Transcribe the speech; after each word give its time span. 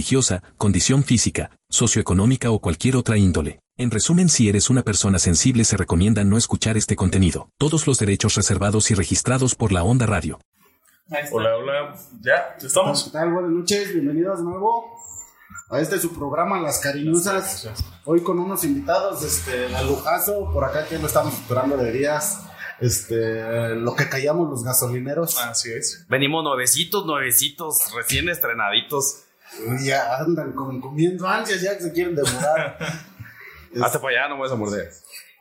religiosa, 0.00 0.42
condición 0.56 1.04
física, 1.04 1.50
socioeconómica 1.68 2.50
o 2.50 2.58
cualquier 2.58 2.96
otra 2.96 3.18
índole. 3.18 3.60
En 3.76 3.90
resumen, 3.90 4.30
si 4.30 4.48
eres 4.48 4.70
una 4.70 4.82
persona 4.82 5.18
sensible 5.18 5.62
se 5.64 5.76
recomienda 5.76 6.24
no 6.24 6.38
escuchar 6.38 6.78
este 6.78 6.96
contenido. 6.96 7.50
Todos 7.58 7.86
los 7.86 7.98
derechos 7.98 8.34
reservados 8.34 8.90
y 8.90 8.94
registrados 8.94 9.54
por 9.54 9.72
la 9.72 9.82
Onda 9.82 10.06
Radio. 10.06 10.38
Hola, 11.32 11.54
hola. 11.54 11.94
¿Ya? 12.22 12.56
¿Estamos? 12.58 13.04
¿Qué 13.04 13.10
tal? 13.10 13.30
Buenas 13.30 13.50
noches, 13.50 13.92
bienvenidos 13.92 14.38
de 14.38 14.44
nuevo 14.44 14.86
a 15.68 15.78
este 15.80 15.98
su 15.98 16.14
programa 16.14 16.58
Las 16.60 16.80
Cariñosas. 16.80 17.68
Hoy 18.06 18.22
con 18.22 18.38
unos 18.38 18.64
invitados, 18.64 19.22
este, 19.22 19.74
a 19.76 19.82
lujazo, 19.82 20.50
por 20.50 20.64
acá 20.64 20.86
que 20.86 20.98
lo 20.98 21.08
estamos 21.08 21.34
esperando 21.34 21.76
de 21.76 21.92
días. 21.92 22.40
Este, 22.80 23.74
lo 23.74 23.94
que 23.94 24.08
callamos 24.08 24.48
los 24.48 24.64
gasolineros. 24.64 25.38
Así 25.38 25.70
es. 25.70 26.06
Venimos 26.08 26.42
nuevecitos, 26.42 27.04
nuevecitos, 27.04 27.76
recién 27.94 28.30
estrenaditos. 28.30 29.24
Ya 29.84 30.16
andan 30.16 30.52
con, 30.52 30.80
comiendo 30.80 31.26
ansias, 31.26 31.60
ya 31.60 31.76
que 31.76 31.84
se 31.84 31.92
quieren 31.92 32.14
devorar. 32.14 32.78
Hasta 33.82 34.00
para 34.00 34.18
allá 34.18 34.28
no 34.28 34.36
me 34.36 34.42
vas 34.42 34.52
a 34.52 34.56
morder. 34.56 34.90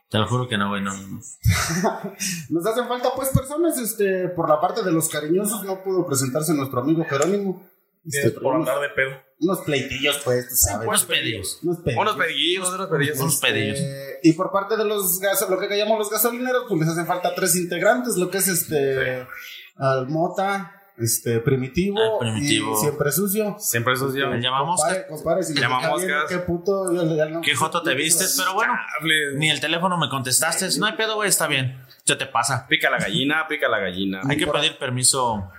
Te 0.09 0.17
lo 0.17 0.27
juro 0.27 0.47
que 0.47 0.57
no, 0.57 0.69
güey, 0.69 0.81
no. 0.81 0.91
Nos 2.49 2.65
hacen 2.65 2.87
falta, 2.87 3.09
pues, 3.15 3.29
personas, 3.29 3.77
este, 3.77 4.29
por 4.29 4.49
la 4.49 4.59
parte 4.59 4.83
de 4.83 4.91
los 4.91 5.07
cariñosos, 5.07 5.63
no 5.63 5.83
pudo 5.83 6.05
presentarse 6.05 6.53
nuestro 6.53 6.81
amigo 6.81 7.05
Jerónimo. 7.05 7.63
Este, 8.05 8.31
por 8.31 8.55
unos, 8.55 8.67
andar 8.67 8.81
de 8.81 8.89
pedo. 8.95 9.11
unos 9.39 9.59
pleitillos, 9.59 10.19
pues, 10.23 10.49
tú 10.49 10.55
sabes. 10.55 10.87
Unos 10.87 11.05
pedillos. 11.05 11.59
Unos 11.61 11.77
pedillos. 11.79 12.01
Unos 12.01 12.15
pedillos, 12.15 12.69
unos 12.73 12.87
pedillos. 12.87 13.19
Unos 13.19 13.35
pedillos. 13.37 13.79
Eh, 13.79 14.19
y 14.23 14.33
por 14.33 14.51
parte 14.51 14.77
de 14.77 14.85
los 14.85 15.19
gas 15.19 15.45
lo 15.47 15.59
que 15.59 15.77
llamamos 15.77 15.99
los 15.99 16.09
gasolineros, 16.09 16.65
pues 16.67 16.79
les 16.79 16.89
hacen 16.89 17.05
falta 17.05 17.35
tres 17.35 17.55
integrantes, 17.55 18.15
lo 18.15 18.31
que 18.31 18.39
es 18.39 18.47
este 18.47 19.27
Almota, 19.75 20.78
este 20.99 21.39
Primitivo, 21.39 21.99
Ah, 21.99 22.19
Primitivo. 22.19 22.73
y 22.73 22.81
Siempre 22.81 23.11
Sucio. 23.11 23.55
Siempre 23.59 23.95
sucio. 23.95 24.33
Llamamos. 24.35 24.79
Compare, 24.81 25.07
compare, 25.07 25.43
si 25.43 25.53
le 25.53 25.61
Llama 25.61 25.81
está 25.81 25.95
viendo, 25.95 26.13
moscas. 26.15 26.29
Qué 26.31 26.39
puto, 26.45 26.93
ya- 26.93 27.15
ya 27.15 27.25
no- 27.25 27.41
Qué 27.41 27.55
joto 27.55 27.81
te 27.81 27.95
vistes, 27.95 28.35
pero 28.37 28.53
bueno. 28.53 28.73
Ni 29.35 29.49
el 29.49 29.59
teléfono 29.59 29.97
me 29.97 30.09
contestaste. 30.09 30.67
No 30.79 30.85
hay 30.87 30.93
pedo, 30.93 31.15
güey, 31.15 31.29
está 31.29 31.47
bien. 31.47 31.83
Se 32.05 32.15
te 32.15 32.25
pasa. 32.25 32.65
Pica 32.67 32.89
la 32.89 32.97
gallina, 32.97 33.45
pica 33.47 33.67
la 33.69 33.79
gallina. 33.79 34.21
Hay 34.27 34.37
que 34.37 34.47
pedir 34.47 34.77
permiso. 34.77 35.51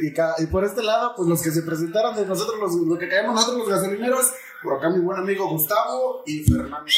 Y, 0.00 0.46
por 0.46 0.64
este 0.64 0.82
lado, 0.82 1.14
pues 1.16 1.28
los 1.28 1.40
que 1.42 1.50
se 1.50 1.62
presentaron 1.62 2.16
de 2.16 2.26
nosotros, 2.26 2.58
los, 2.60 2.74
lo 2.86 2.98
que 2.98 3.08
caemos 3.08 3.34
nosotros 3.34 3.60
los 3.60 3.68
gasolineros, 3.68 4.32
por 4.62 4.76
acá 4.78 4.90
mi 4.90 4.98
buen 4.98 5.18
amigo 5.18 5.48
Gustavo 5.48 6.22
y 6.26 6.42
Fernando. 6.42 6.90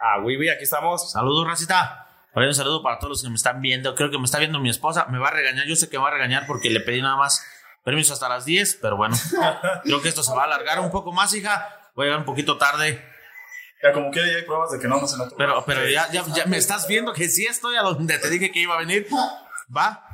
Ah, 0.00 0.20
Wibi, 0.24 0.48
aquí 0.48 0.64
estamos. 0.64 1.12
Saludos, 1.12 1.46
racita. 1.46 2.03
Ahí 2.34 2.46
un 2.46 2.54
saludo 2.54 2.82
para 2.82 2.98
todos 2.98 3.10
los 3.10 3.22
que 3.22 3.28
me 3.28 3.36
están 3.36 3.60
viendo. 3.60 3.94
Creo 3.94 4.10
que 4.10 4.18
me 4.18 4.24
está 4.24 4.38
viendo 4.38 4.58
mi 4.58 4.68
esposa. 4.68 5.06
Me 5.06 5.18
va 5.18 5.28
a 5.28 5.30
regañar. 5.30 5.66
Yo 5.66 5.76
sé 5.76 5.88
que 5.88 5.98
me 5.98 6.02
va 6.02 6.10
a 6.10 6.14
regañar 6.14 6.46
porque 6.46 6.68
le 6.70 6.80
pedí 6.80 7.00
nada 7.00 7.16
más 7.16 7.44
permiso 7.84 8.12
hasta 8.12 8.28
las 8.28 8.44
10, 8.44 8.78
pero 8.82 8.96
bueno. 8.96 9.16
Creo 9.84 10.02
que 10.02 10.08
esto 10.08 10.22
se 10.22 10.32
va 10.34 10.42
a 10.42 10.44
alargar 10.46 10.80
un 10.80 10.90
poco 10.90 11.12
más, 11.12 11.32
hija. 11.34 11.90
Voy 11.94 12.04
a 12.04 12.06
llegar 12.06 12.20
un 12.20 12.26
poquito 12.26 12.58
tarde. 12.58 13.04
Ya 13.82 13.92
como 13.92 14.10
quiera 14.10 14.26
ya 14.28 14.36
hay 14.36 14.42
pruebas 14.42 14.72
de 14.72 14.80
que 14.80 14.88
no, 14.88 15.00
no 15.00 15.06
se 15.06 15.16
nota. 15.16 15.36
Pero, 15.36 15.62
pero 15.64 15.88
ya, 15.88 16.10
ya, 16.10 16.24
ya 16.34 16.46
me 16.46 16.56
estás 16.56 16.88
viendo 16.88 17.12
que 17.12 17.28
sí 17.28 17.44
estoy 17.44 17.76
a 17.76 17.82
donde 17.82 18.18
te 18.18 18.30
dije 18.30 18.50
que 18.50 18.60
iba 18.60 18.74
a 18.74 18.78
venir. 18.78 19.06
¿Va? 19.74 20.04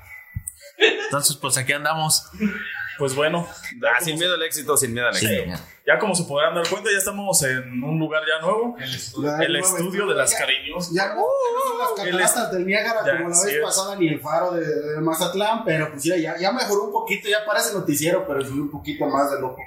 Entonces, 0.76 1.36
pues 1.36 1.56
aquí 1.56 1.72
andamos. 1.72 2.30
Pues 2.98 3.14
bueno. 3.14 3.48
Ah, 3.94 4.00
sin 4.02 4.18
miedo 4.18 4.34
al 4.34 4.42
éxito, 4.42 4.76
sin 4.76 4.92
miedo 4.92 5.08
al 5.08 5.16
éxito. 5.16 5.52
Ya 5.90 5.98
como 5.98 6.14
se 6.14 6.22
podrán 6.22 6.54
dar 6.54 6.68
cuenta, 6.68 6.88
ya 6.92 6.98
estamos 6.98 7.42
en 7.42 7.82
un 7.82 7.98
lugar 7.98 8.22
ya 8.22 8.46
nuevo. 8.46 8.76
Ya 8.78 9.44
El 9.44 9.56
estudio 9.56 10.06
de 10.06 10.14
las 10.14 10.32
cariños. 10.32 10.92
Ya 10.92 11.14
no, 11.14 11.22
no 11.22 11.60
son 11.66 11.78
las 11.78 11.90
cataratas 11.96 12.52
del 12.52 12.64
Niágara 12.64 13.00
ya, 13.04 13.16
como 13.16 13.30
la 13.30 13.44
vez 13.44 13.58
pasada 13.60 13.96
ni 13.96 14.06
el 14.06 14.20
faro 14.20 14.52
de, 14.52 14.64
de 14.64 15.00
Mazatlán, 15.00 15.64
pero 15.64 15.90
pues 15.90 16.04
ya, 16.04 16.16
ya, 16.16 16.38
ya 16.38 16.52
mejoró 16.52 16.84
un 16.84 16.92
poquito, 16.92 17.28
ya 17.28 17.44
parece 17.44 17.74
noticiero, 17.74 18.24
pero 18.24 18.40
subió 18.44 18.62
un 18.62 18.70
poquito 18.70 19.04
más 19.06 19.32
de 19.32 19.40
loco. 19.40 19.60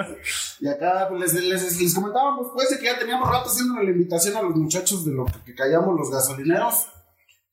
y 0.60 0.68
acá 0.68 1.06
pues, 1.10 1.34
les, 1.34 1.44
les, 1.44 1.80
les 1.82 1.94
comentábamos 1.94 2.46
pues 2.54 2.70
de 2.70 2.78
que 2.78 2.86
ya 2.86 2.98
teníamos 2.98 3.28
rato 3.28 3.50
haciendo 3.50 3.74
la 3.82 3.90
invitación 3.90 4.36
a 4.38 4.42
los 4.42 4.56
muchachos 4.56 5.04
de 5.04 5.12
lo 5.12 5.26
que, 5.26 5.44
que 5.44 5.54
callamos 5.54 5.94
los 5.98 6.10
gasolineros, 6.10 6.88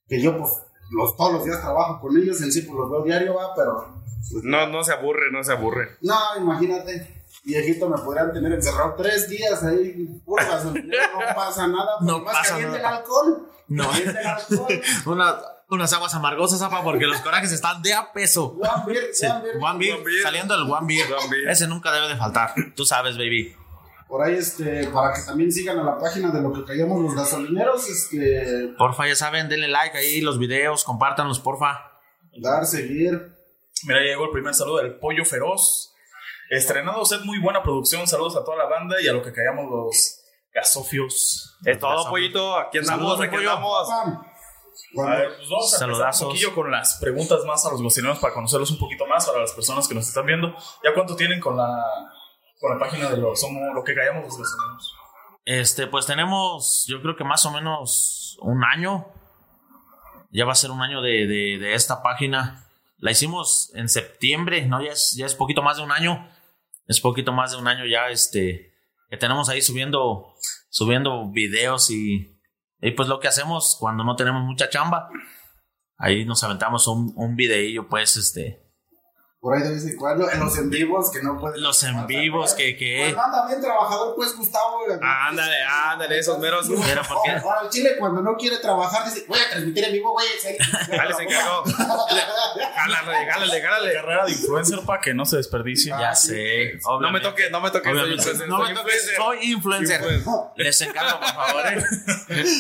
que 0.08 0.22
yo 0.22 0.38
pues 0.38 0.52
los, 0.92 1.18
todos 1.18 1.34
los 1.34 1.44
días 1.44 1.60
trabajo 1.60 2.00
con 2.00 2.16
ellos, 2.16 2.40
en 2.40 2.50
sí 2.50 2.62
pues 2.62 2.80
los 2.80 2.90
veo 2.90 3.04
diario, 3.04 3.36
va, 3.36 3.54
pero 3.54 3.76
pues, 4.32 4.42
No, 4.46 4.68
no 4.68 4.86
se 4.86 4.94
aburre, 4.94 5.34
no 5.34 5.44
se 5.44 5.52
aburre. 5.52 5.98
no, 6.02 6.16
imagínate. 6.38 7.15
Viejito, 7.44 7.88
me 7.90 7.98
podrían 7.98 8.34
tener 8.34 8.52
encerrado 8.54 8.96
tres 8.98 9.30
días 9.30 9.64
ahí, 9.64 10.08
gasolinero, 10.26 11.04
no 11.14 11.36
pasa 11.36 11.68
nada. 11.68 11.92
No 12.02 12.20
más 12.20 12.34
pasa 12.36 12.50
caliente 12.54 12.78
nada. 12.78 12.90
el 12.90 12.96
alcohol. 12.98 13.50
No. 13.68 13.90
Caliente 13.90 14.20
el 14.20 14.28
alcohol. 14.28 14.82
Una- 15.06 15.36
unas 15.68 15.92
aguas 15.94 16.14
amargosas, 16.14 16.62
apa, 16.62 16.84
porque 16.84 17.06
los 17.06 17.20
corajes 17.22 17.52
están 17.52 17.82
de 17.82 17.94
a 17.94 18.12
peso. 18.14 18.52
One 18.60 18.84
beer, 18.86 19.10
Sí, 19.14 19.26
one 19.26 19.42
beer. 19.44 19.58
One 19.62 19.80
beer, 19.80 19.96
One 19.96 20.04
beer. 20.06 20.24
saliendo 20.24 20.54
el 20.56 20.62
One 20.72 20.86
beer. 20.88 21.08
One 21.12 21.28
beer. 21.30 21.50
Ese 21.50 21.68
nunca 21.68 21.92
debe 21.92 22.08
de 22.08 22.16
faltar. 22.16 22.54
Tú 22.76 22.86
sabes, 22.86 23.18
baby. 23.18 23.56
Por 24.08 24.22
ahí, 24.24 24.36
este, 24.36 24.86
para 24.90 25.14
que 25.14 25.22
también 25.24 25.52
sigan 25.52 25.80
a 25.80 25.84
la 25.84 25.98
página 25.98 26.30
de 26.30 26.40
lo 26.40 26.54
que 26.54 26.64
callamos 26.64 27.02
los 27.02 27.16
gasolineros, 27.16 27.90
este, 27.90 28.74
Porfa, 28.78 29.08
ya 29.08 29.16
saben, 29.16 29.50
denle 29.50 29.68
like 29.68 29.98
ahí 29.98 30.22
los 30.22 30.38
videos, 30.38 30.84
compártanlos, 30.84 31.40
porfa. 31.40 31.80
dar, 32.40 32.66
seguir. 32.68 33.34
Mira, 33.88 34.00
ya 34.02 34.12
llegó 34.12 34.26
el 34.26 34.32
primer 34.32 34.54
saludo 34.54 34.78
del 34.78 35.00
Pollo 35.00 35.26
Feroz. 35.26 35.95
Estrenado 36.50 37.04
set 37.06 37.22
muy 37.24 37.40
buena 37.40 37.62
producción. 37.64 38.08
Saludos 38.08 38.36
a 38.38 38.44
toda 38.44 38.58
la 38.58 38.66
banda 38.66 39.02
y 39.02 39.08
a 39.08 39.14
lo 39.14 39.22
que 39.24 39.34
callamos 39.34 39.66
los 39.70 40.20
gasofios. 40.54 41.58
Es 41.66 41.80
todo, 41.80 42.10
pollito. 42.10 42.58
Aquí 42.58 42.78
andamos, 42.78 43.18
Saludos, 43.18 43.22
aquí 43.28 43.36
andamos. 43.38 43.90
A 44.98 45.10
ver, 45.16 45.28
pues 45.38 45.50
vamos 45.50 45.74
a 45.74 45.76
empezar 45.76 45.80
Saludazos. 45.80 46.22
un 46.22 46.28
poquillo 46.30 46.56
con 46.56 46.72
las 46.72 46.98
preguntas 47.00 47.44
más 47.46 47.66
a 47.66 47.72
los 47.72 47.82
bocineros 47.82 48.20
para 48.20 48.34
conocerlos 48.34 48.72
un 48.72 48.78
poquito 48.80 49.06
más, 49.08 49.26
para 49.26 49.40
las 49.42 49.54
personas 49.54 49.88
que 49.88 49.96
nos 49.96 50.08
están 50.08 50.26
viendo. 50.26 50.54
¿Ya 50.84 50.94
cuánto 50.94 51.16
tienen 51.16 51.40
con 51.40 51.56
la, 51.58 51.84
con 52.60 52.72
la 52.72 52.80
página 52.80 53.10
de 53.10 53.18
lo, 53.18 53.36
somos, 53.36 53.62
lo 53.74 53.84
que 53.84 53.96
callamos 53.96 54.24
los 54.26 54.38
bocineros? 54.38 54.96
Este, 55.46 55.88
pues 55.88 56.06
tenemos, 56.06 56.86
yo 56.88 57.02
creo 57.02 57.16
que 57.16 57.24
más 57.24 57.46
o 57.46 57.52
menos 57.52 58.38
un 58.42 58.64
año. 58.64 59.08
Ya 60.32 60.44
va 60.46 60.52
a 60.52 60.56
ser 60.56 60.72
un 60.72 60.82
año 60.82 61.02
de, 61.02 61.28
de- 61.28 61.58
de 61.60 61.74
esta 61.76 62.02
página. 62.04 62.68
La 62.98 63.12
hicimos 63.12 63.72
en 63.76 63.88
septiembre, 63.88 64.66
¿no? 64.66 64.82
Ya 64.82 64.92
es, 64.92 65.14
ya 65.18 65.26
es 65.26 65.36
poquito 65.36 65.62
más 65.62 65.78
de 65.78 65.84
un 65.84 65.92
año. 65.92 66.30
Es 66.88 67.00
poquito 67.00 67.34
más 67.34 67.52
de 67.52 67.58
un 67.58 67.68
año 67.68 67.86
ya, 67.86 68.10
este, 68.10 68.74
que 69.10 69.18
tenemos 69.18 69.50
ahí 69.50 69.62
subiendo, 69.62 70.36
subiendo 70.70 71.30
videos 71.32 71.90
y, 71.90 72.40
y 72.82 72.92
pues 72.92 73.08
lo 73.08 73.20
que 73.20 73.28
hacemos 73.28 73.78
cuando 73.80 74.04
no 74.04 74.16
tenemos 74.16 74.44
mucha 74.44 74.70
chamba. 74.70 75.10
Ahí 75.98 76.26
nos 76.26 76.44
aventamos 76.44 76.88
un, 76.88 77.14
un 77.16 77.36
videillo, 77.36 77.88
pues, 77.88 78.18
este, 78.18 78.65
Por 79.46 79.56
ahí 79.56 79.62
de 79.62 79.76
vez 79.76 79.86
en 79.86 79.96
cuando, 79.96 80.28
en 80.28 80.40
los 80.40 80.58
en 80.58 80.72
vivos, 80.72 81.12
que 81.12 81.22
no 81.22 81.40
pueden. 81.40 81.62
los 81.62 81.84
en 81.84 82.08
vivos 82.08 82.56
que, 82.56 82.76
que, 82.76 83.12
Pues 83.14 83.24
anda 83.24 83.46
bien 83.46 83.62
trabajador, 83.62 84.16
pues, 84.16 84.36
Gustavo. 84.36 84.80
Ándale, 85.00 85.58
ándale, 85.64 86.18
esos 86.18 86.40
meros. 86.40 86.66
Pero, 86.68 87.04
¿por 87.04 87.18
qué? 87.24 87.30
Ahora, 87.34 87.60
el 87.62 87.70
Chile, 87.70 87.92
cuando 88.00 88.24
no 88.24 88.36
quiere 88.38 88.58
trabajar, 88.58 89.06
dice, 89.06 89.24
voy 89.28 89.38
a 89.38 89.48
transmitir 89.52 89.84
en 89.84 89.94
vivo, 89.94 90.14
güey. 90.14 90.26
Dale, 90.90 91.14
se 91.14 91.24
encargó. 91.26 91.64
Jálale, 92.76 93.32
jálale, 93.32 93.62
jálale. 93.62 93.94
Carrera 93.94 94.26
de 94.26 94.32
influencer 94.32 94.80
para 94.84 95.00
que 95.02 95.14
no 95.14 95.26
se 95.26 95.38
desperdicie. 95.38 95.92
ya 95.92 96.16
sé. 96.16 96.80
No 96.84 96.90
me 96.90 96.96
obviamente. 96.98 97.28
toque, 97.30 97.50
no 97.52 97.62
me 97.62 97.70
toque. 97.70 97.90
soy 97.90 97.94
Obviamente. 98.00 98.16
influencer, 98.24 98.48
No 98.48 98.58
soy 98.58 98.70
me 98.70 98.80
toques, 98.80 99.12
influencer. 99.52 100.02
soy 100.02 100.18
influencer. 100.18 100.56
Les 100.56 100.82
encargo, 100.82 101.20
por 101.20 101.30
favor. 101.30 101.64
¿eh? 101.68 101.84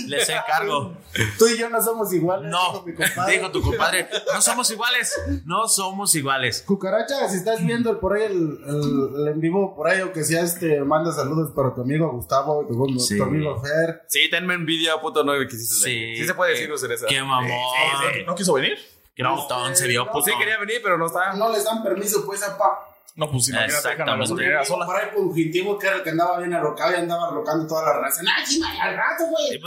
Les 0.07 0.29
encargo. 0.29 0.97
Tú 1.39 1.47
y 1.47 1.57
yo 1.57 1.67
no 1.69 1.81
somos 1.81 2.13
iguales. 2.13 2.51
No, 2.51 2.85
dijo 3.27 3.51
tu 3.51 3.61
compadre. 3.63 4.07
No 4.33 4.41
somos 4.41 4.69
iguales. 4.69 5.19
No 5.45 5.67
somos 5.67 6.13
iguales. 6.13 6.63
Cucaracha, 6.75 7.29
si 7.29 7.37
estás 7.37 7.65
viendo 7.65 7.89
el- 7.91 7.97
por 7.97 8.13
ahí 8.17 8.23
el, 8.23 8.59
el- 8.67 9.21
el 9.21 9.27
en 9.29 9.39
vivo, 9.39 9.73
por 9.75 9.87
ahí, 9.87 10.01
aunque 10.01 10.23
sea 10.23 10.41
este, 10.43 10.81
manda 10.81 11.11
saludos 11.13 11.51
para 11.55 11.73
tu 11.73 11.81
amigo 11.81 12.11
Gustavo, 12.11 12.65
tu, 12.67 12.99
Sí. 12.99 13.17
tu 13.17 13.23
amigo 13.23 13.61
Fer. 13.61 14.01
Sí, 14.07 14.29
tenme 14.29 14.53
envidia, 14.55 14.99
puto 14.99 15.23
nueve 15.23 15.47
que 15.47 15.55
hiciste. 15.55 15.75
Sí. 15.89 16.15
Sí 16.17 16.25
se 16.27 16.33
puede 16.33 16.51
decir, 16.51 16.69
Cereza. 16.77 17.05
Qué 17.07 17.21
mamón. 17.21 17.49
¿No 18.25 18.35
quiso 18.35 18.53
venir? 18.53 18.77
Qué 19.15 19.23
botón 19.23 19.73
se 19.75 19.87
vio, 19.87 20.03
No, 20.05 20.11
puto. 20.11 20.25
Sí 20.25 20.31
quería 20.37 20.57
venir, 20.59 20.81
pero 20.83 20.97
no 20.97 21.05
está. 21.05 21.33
No 21.35 21.49
les 21.49 21.63
dan 21.63 21.81
permiso, 21.81 22.25
pues, 22.25 22.43
apa. 22.43 22.79
No, 23.17 23.31
pues 23.31 23.47
imagínate, 23.47 23.75
Exactamente. 23.77 24.19
gasolinera 24.19 24.65
sola. 24.65 24.85
Por 24.85 24.95
ahí 24.97 25.07
Punjitivo, 25.15 25.79
que 25.79 25.87
era 25.87 25.95
el 25.97 26.03
que 26.03 26.09
andaba 26.09 26.37
bien 26.39 26.53
alocado 26.53 26.91
y 26.91 26.95
andaba 26.95 27.29
alocando 27.29 27.65
toda 27.65 27.83
la 27.83 27.93
relación. 27.93 28.25
¡Ay, 28.27 28.45
sí, 28.45 28.61
al 28.61 28.95
rato, 28.95 29.23
güey! 29.29 29.57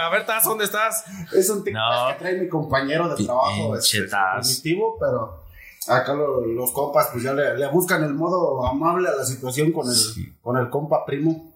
A 0.00 0.08
ver, 0.10 0.26
Taz, 0.26 0.44
¿dónde 0.44 0.64
estás? 0.64 1.04
Es 1.34 1.50
un 1.50 1.64
TikTok 1.64 1.82
No. 1.82 2.08
que 2.08 2.14
trae 2.18 2.40
mi 2.40 2.48
compañero 2.48 3.08
de 3.14 3.24
trabajo, 3.24 3.72
Pinche 3.72 3.98
este, 3.98 4.10
Taz. 4.10 4.46
Punjitivo, 4.46 4.96
pero 4.98 5.44
Acá 5.86 6.12
lo- 6.12 6.44
los 6.44 6.70
compas, 6.72 7.08
pues 7.12 7.24
ya 7.24 7.32
le, 7.32 7.56
le 7.56 7.66
buscan 7.68 8.04
el 8.04 8.12
modo 8.12 8.66
amable 8.66 9.08
a 9.08 9.14
la 9.14 9.24
situación 9.24 9.72
con 9.72 9.88
el, 9.88 9.96
con 10.42 10.58
el 10.58 10.68
compa 10.68 11.06
primo. 11.06 11.54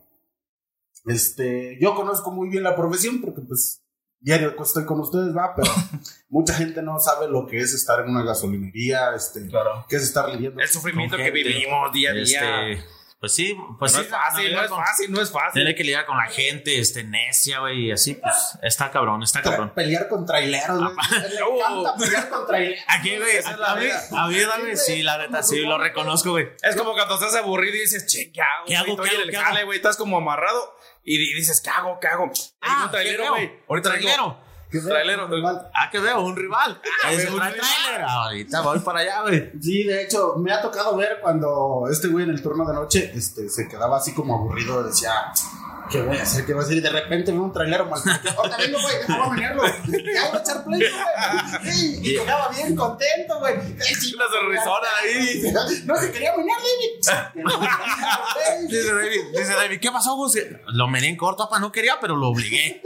Este, 1.05 1.77
yo 1.79 1.95
conozco 1.95 2.31
muy 2.31 2.49
bien 2.49 2.63
la 2.63 2.75
profesión 2.75 3.21
porque 3.21 3.43
pues 3.43 3.82
diario 4.23 4.55
estoy 4.63 4.85
con 4.87 5.01
ustedes, 5.01 5.37
va, 5.37 5.55
pero 5.55 5.71
mucha 6.31 6.55
gente 6.55 6.81
no 6.83 6.99
sabe 6.99 7.29
lo 7.29 7.47
que 7.47 7.59
es 7.59 7.75
estar 7.75 8.01
en 8.01 8.11
una 8.11 8.23
gasolinería, 8.25 9.15
este, 9.15 9.47
Claro. 9.49 9.85
qué 9.89 9.97
es 9.97 10.05
estar 10.05 10.29
lidiando. 10.31 10.61
El 10.61 10.69
sufrimiento 10.69 11.17
Con 11.17 11.25
que 11.25 11.31
vivimos 11.31 11.93
día 11.93 12.11
a 12.11 12.15
día. 12.15 12.23
Este, 12.73 12.85
pues 13.23 13.35
sí, 13.35 13.57
pues 13.79 13.93
no 13.93 13.99
sí, 14.01 14.05
es 14.05 14.11
fácil, 14.11 14.53
no 14.53 14.63
es 14.65 14.69
con- 14.69 14.85
fácil, 14.85 15.13
no 15.13 15.21
es 15.23 15.31
fácil. 15.31 15.63
Tener 15.63 15.77
que 15.77 15.85
lidiar 15.85 16.05
con 16.07 16.17
la 16.19 16.25
gente, 16.27 16.79
este, 16.81 17.05
necia, 17.05 17.61
güey, 17.61 17.87
y 17.87 17.93
así, 17.93 18.15
pues, 18.15 18.59
está 18.63 18.91
cabrón, 18.91 19.23
está 19.23 19.39
Tra- 19.41 19.45
cabrón. 19.45 19.73
pelear 19.75 20.09
con 20.09 20.27
traileros, 20.27 20.81
güey. 20.81 20.97
Le 21.31 21.37
encanta 21.39 21.95
pelear 21.99 22.29
con 22.29 22.47
traileros. 22.49 22.85
Aquí, 22.89 23.17
güey, 23.17 23.37
es 23.37 23.45
la 23.59 23.71
a 23.73 23.77
mí, 23.77 23.85
vida. 23.85 24.09
a 24.19 24.27
mí, 24.27 24.41
dale, 24.41 24.77
sí, 24.77 25.03
la 25.05 25.19
neta, 25.19 25.43
sí, 25.45 25.61
lo 25.61 25.79
reconozco, 25.79 26.31
güey. 26.33 26.49
Es 26.63 26.75
como 26.75 26.93
cuando 26.95 27.15
estás 27.15 27.35
aburrido 27.37 27.77
y 27.77 27.81
dices, 27.83 28.07
che, 28.07 28.33
¿qué 28.33 28.41
hago? 28.43 28.67
¿Qué 28.67 28.77
hago, 28.77 28.97
güey? 28.97 28.97
qué 28.97 29.03
Estoy 29.05 29.15
en 29.15 29.21
hago, 29.21 29.23
el 29.23 29.31
qué 29.31 29.37
jale, 29.37 29.59
hago? 29.61 29.67
güey. 29.67 29.77
Estás 29.79 29.97
como 29.97 30.17
amarrado 30.17 30.77
y 31.05 31.17
di- 31.19 31.33
dices, 31.35 31.61
¿qué 31.61 31.71
hago? 31.71 32.01
¿Qué 32.01 32.09
hago? 32.09 32.31
Hay 32.61 32.85
un 32.85 32.91
trailero, 32.91 33.23
¿qué 33.23 33.29
güey. 33.31 33.53
Ahorita 33.69 33.91
trailero. 33.91 34.52
Vea, 34.79 34.89
Trailero, 34.89 35.29
rival. 35.29 35.71
Ah, 35.75 35.91
que 35.91 35.99
veo, 35.99 36.21
un 36.21 36.37
rival. 36.37 36.81
Es 37.11 37.17
güey, 37.17 37.27
un 37.29 37.35
un 37.35 37.39
trailer. 37.41 38.03
Ahorita 38.07 38.61
voy 38.63 38.79
para 38.81 39.01
allá, 39.01 39.23
güey. 39.23 39.53
Sí, 39.61 39.85
de 39.85 40.03
hecho, 40.03 40.37
me 40.37 40.53
ha 40.53 40.61
tocado 40.61 40.97
ver 40.97 41.19
cuando 41.21 41.87
este 41.91 42.09
güey 42.09 42.25
en 42.25 42.31
el 42.31 42.43
turno 42.43 42.65
de 42.65 42.75
noche 42.75 43.13
este, 43.15 43.49
se 43.49 43.69
quedaba 43.69 43.99
así 43.99 44.15
como 44.15 44.35
aburrido, 44.35 44.83
decía, 44.83 45.13
¿qué 45.93 46.03
voy 46.03 46.17
a 46.17 46.23
hacer? 46.23 46.47
¿Qué 46.47 46.55
voy 46.55 46.63
a 46.63 46.65
hacer? 46.65 46.79
Y 46.79 46.81
de 46.81 46.91
repente 46.91 47.31
ve 47.33 47.39
un 47.39 47.53
trailero 47.53 47.87
mal. 47.87 48.01
Ahorita 48.37 48.57
vengo, 48.57 48.81
güey, 48.81 48.99
déjame 48.99 49.31
venirlo. 49.37 49.63
Ya 49.67 50.29
voy 50.29 50.39
a 50.39 50.41
echar 50.41 50.65
play, 50.65 50.81
güey. 50.81 51.73
Sí, 51.73 52.01
y 52.03 52.19
llegaba 52.19 52.49
bien 52.49 52.75
contento, 52.75 53.39
güey. 53.39 53.55
Sí, 53.81 54.15
Una 54.15 54.25
sonrisona 54.29 54.89
ahí. 55.03 55.43
No 55.85 55.97
se 55.97 56.13
quería 56.13 56.35
venir, 56.37 56.55
David. 57.05 57.43
Dice 58.69 58.95
David, 58.95 59.21
dice 59.33 59.53
David, 59.53 59.81
¿qué 59.81 59.91
pasó, 59.91 60.15
Gus? 60.17 60.37
Lo 60.67 60.89
mené 60.89 61.09
en 61.09 61.17
corto, 61.17 61.45
papá, 61.45 61.59
no 61.59 61.71
quería, 61.71 61.99
pero 62.01 62.17
lo 62.17 62.29
obligué. 62.29 62.83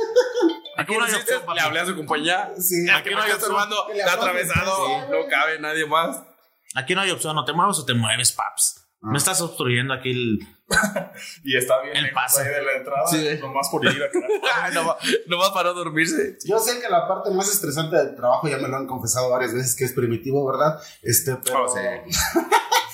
Aquí 0.76 0.94
no 0.96 1.04
hay 1.04 1.14
opción. 1.14 1.42
Le 1.54 1.60
hablé 1.60 1.80
a 1.80 1.86
su 1.86 1.96
compañía. 1.96 2.52
Sí. 2.58 2.88
Aquí 2.90 3.10
no 3.10 3.22
hay 3.22 3.32
opción. 3.32 3.56
Está 3.94 4.12
atravesado. 4.14 5.08
No 5.08 5.28
cabe 5.28 5.58
nadie 5.58 5.86
más. 5.86 6.22
Aquí 6.74 6.94
no 6.94 7.00
hay 7.00 7.10
opción, 7.10 7.34
no 7.34 7.44
te 7.44 7.52
mueves 7.52 7.78
o 7.78 7.84
te 7.84 7.94
mueves, 7.94 8.32
paps. 8.32 8.85
Me 9.02 9.18
estás 9.18 9.40
obstruyendo 9.40 9.94
aquí 9.94 10.10
el... 10.10 10.38
Y 11.44 11.56
está 11.56 11.80
bien 11.82 11.96
El 11.96 12.04
ahí 12.06 12.44
de 12.48 12.62
la 12.62 12.72
entrada. 12.72 13.06
Sí. 13.06 13.38
Nomás 13.40 13.68
por 13.68 13.84
ir 13.84 14.02
a 14.02 14.10
quedar. 14.10 14.72
no, 14.74 14.86
va- 14.86 14.98
no 15.26 15.38
va 15.38 15.54
para 15.54 15.68
no 15.70 15.74
dormirse. 15.74 16.38
Yo 16.44 16.58
sé 16.58 16.80
que 16.80 16.88
la 16.88 17.06
parte 17.06 17.30
más 17.30 17.48
estresante 17.48 17.96
del 17.96 18.16
trabajo, 18.16 18.48
ya 18.48 18.58
me 18.58 18.66
lo 18.68 18.76
han 18.76 18.86
confesado 18.86 19.30
varias 19.30 19.54
veces, 19.54 19.76
que 19.76 19.84
es 19.84 19.92
primitivo, 19.92 20.44
¿verdad? 20.46 20.80
Este, 21.02 21.36
pero... 21.36 21.64
Oh, 21.64 21.68
sí. 21.68 21.80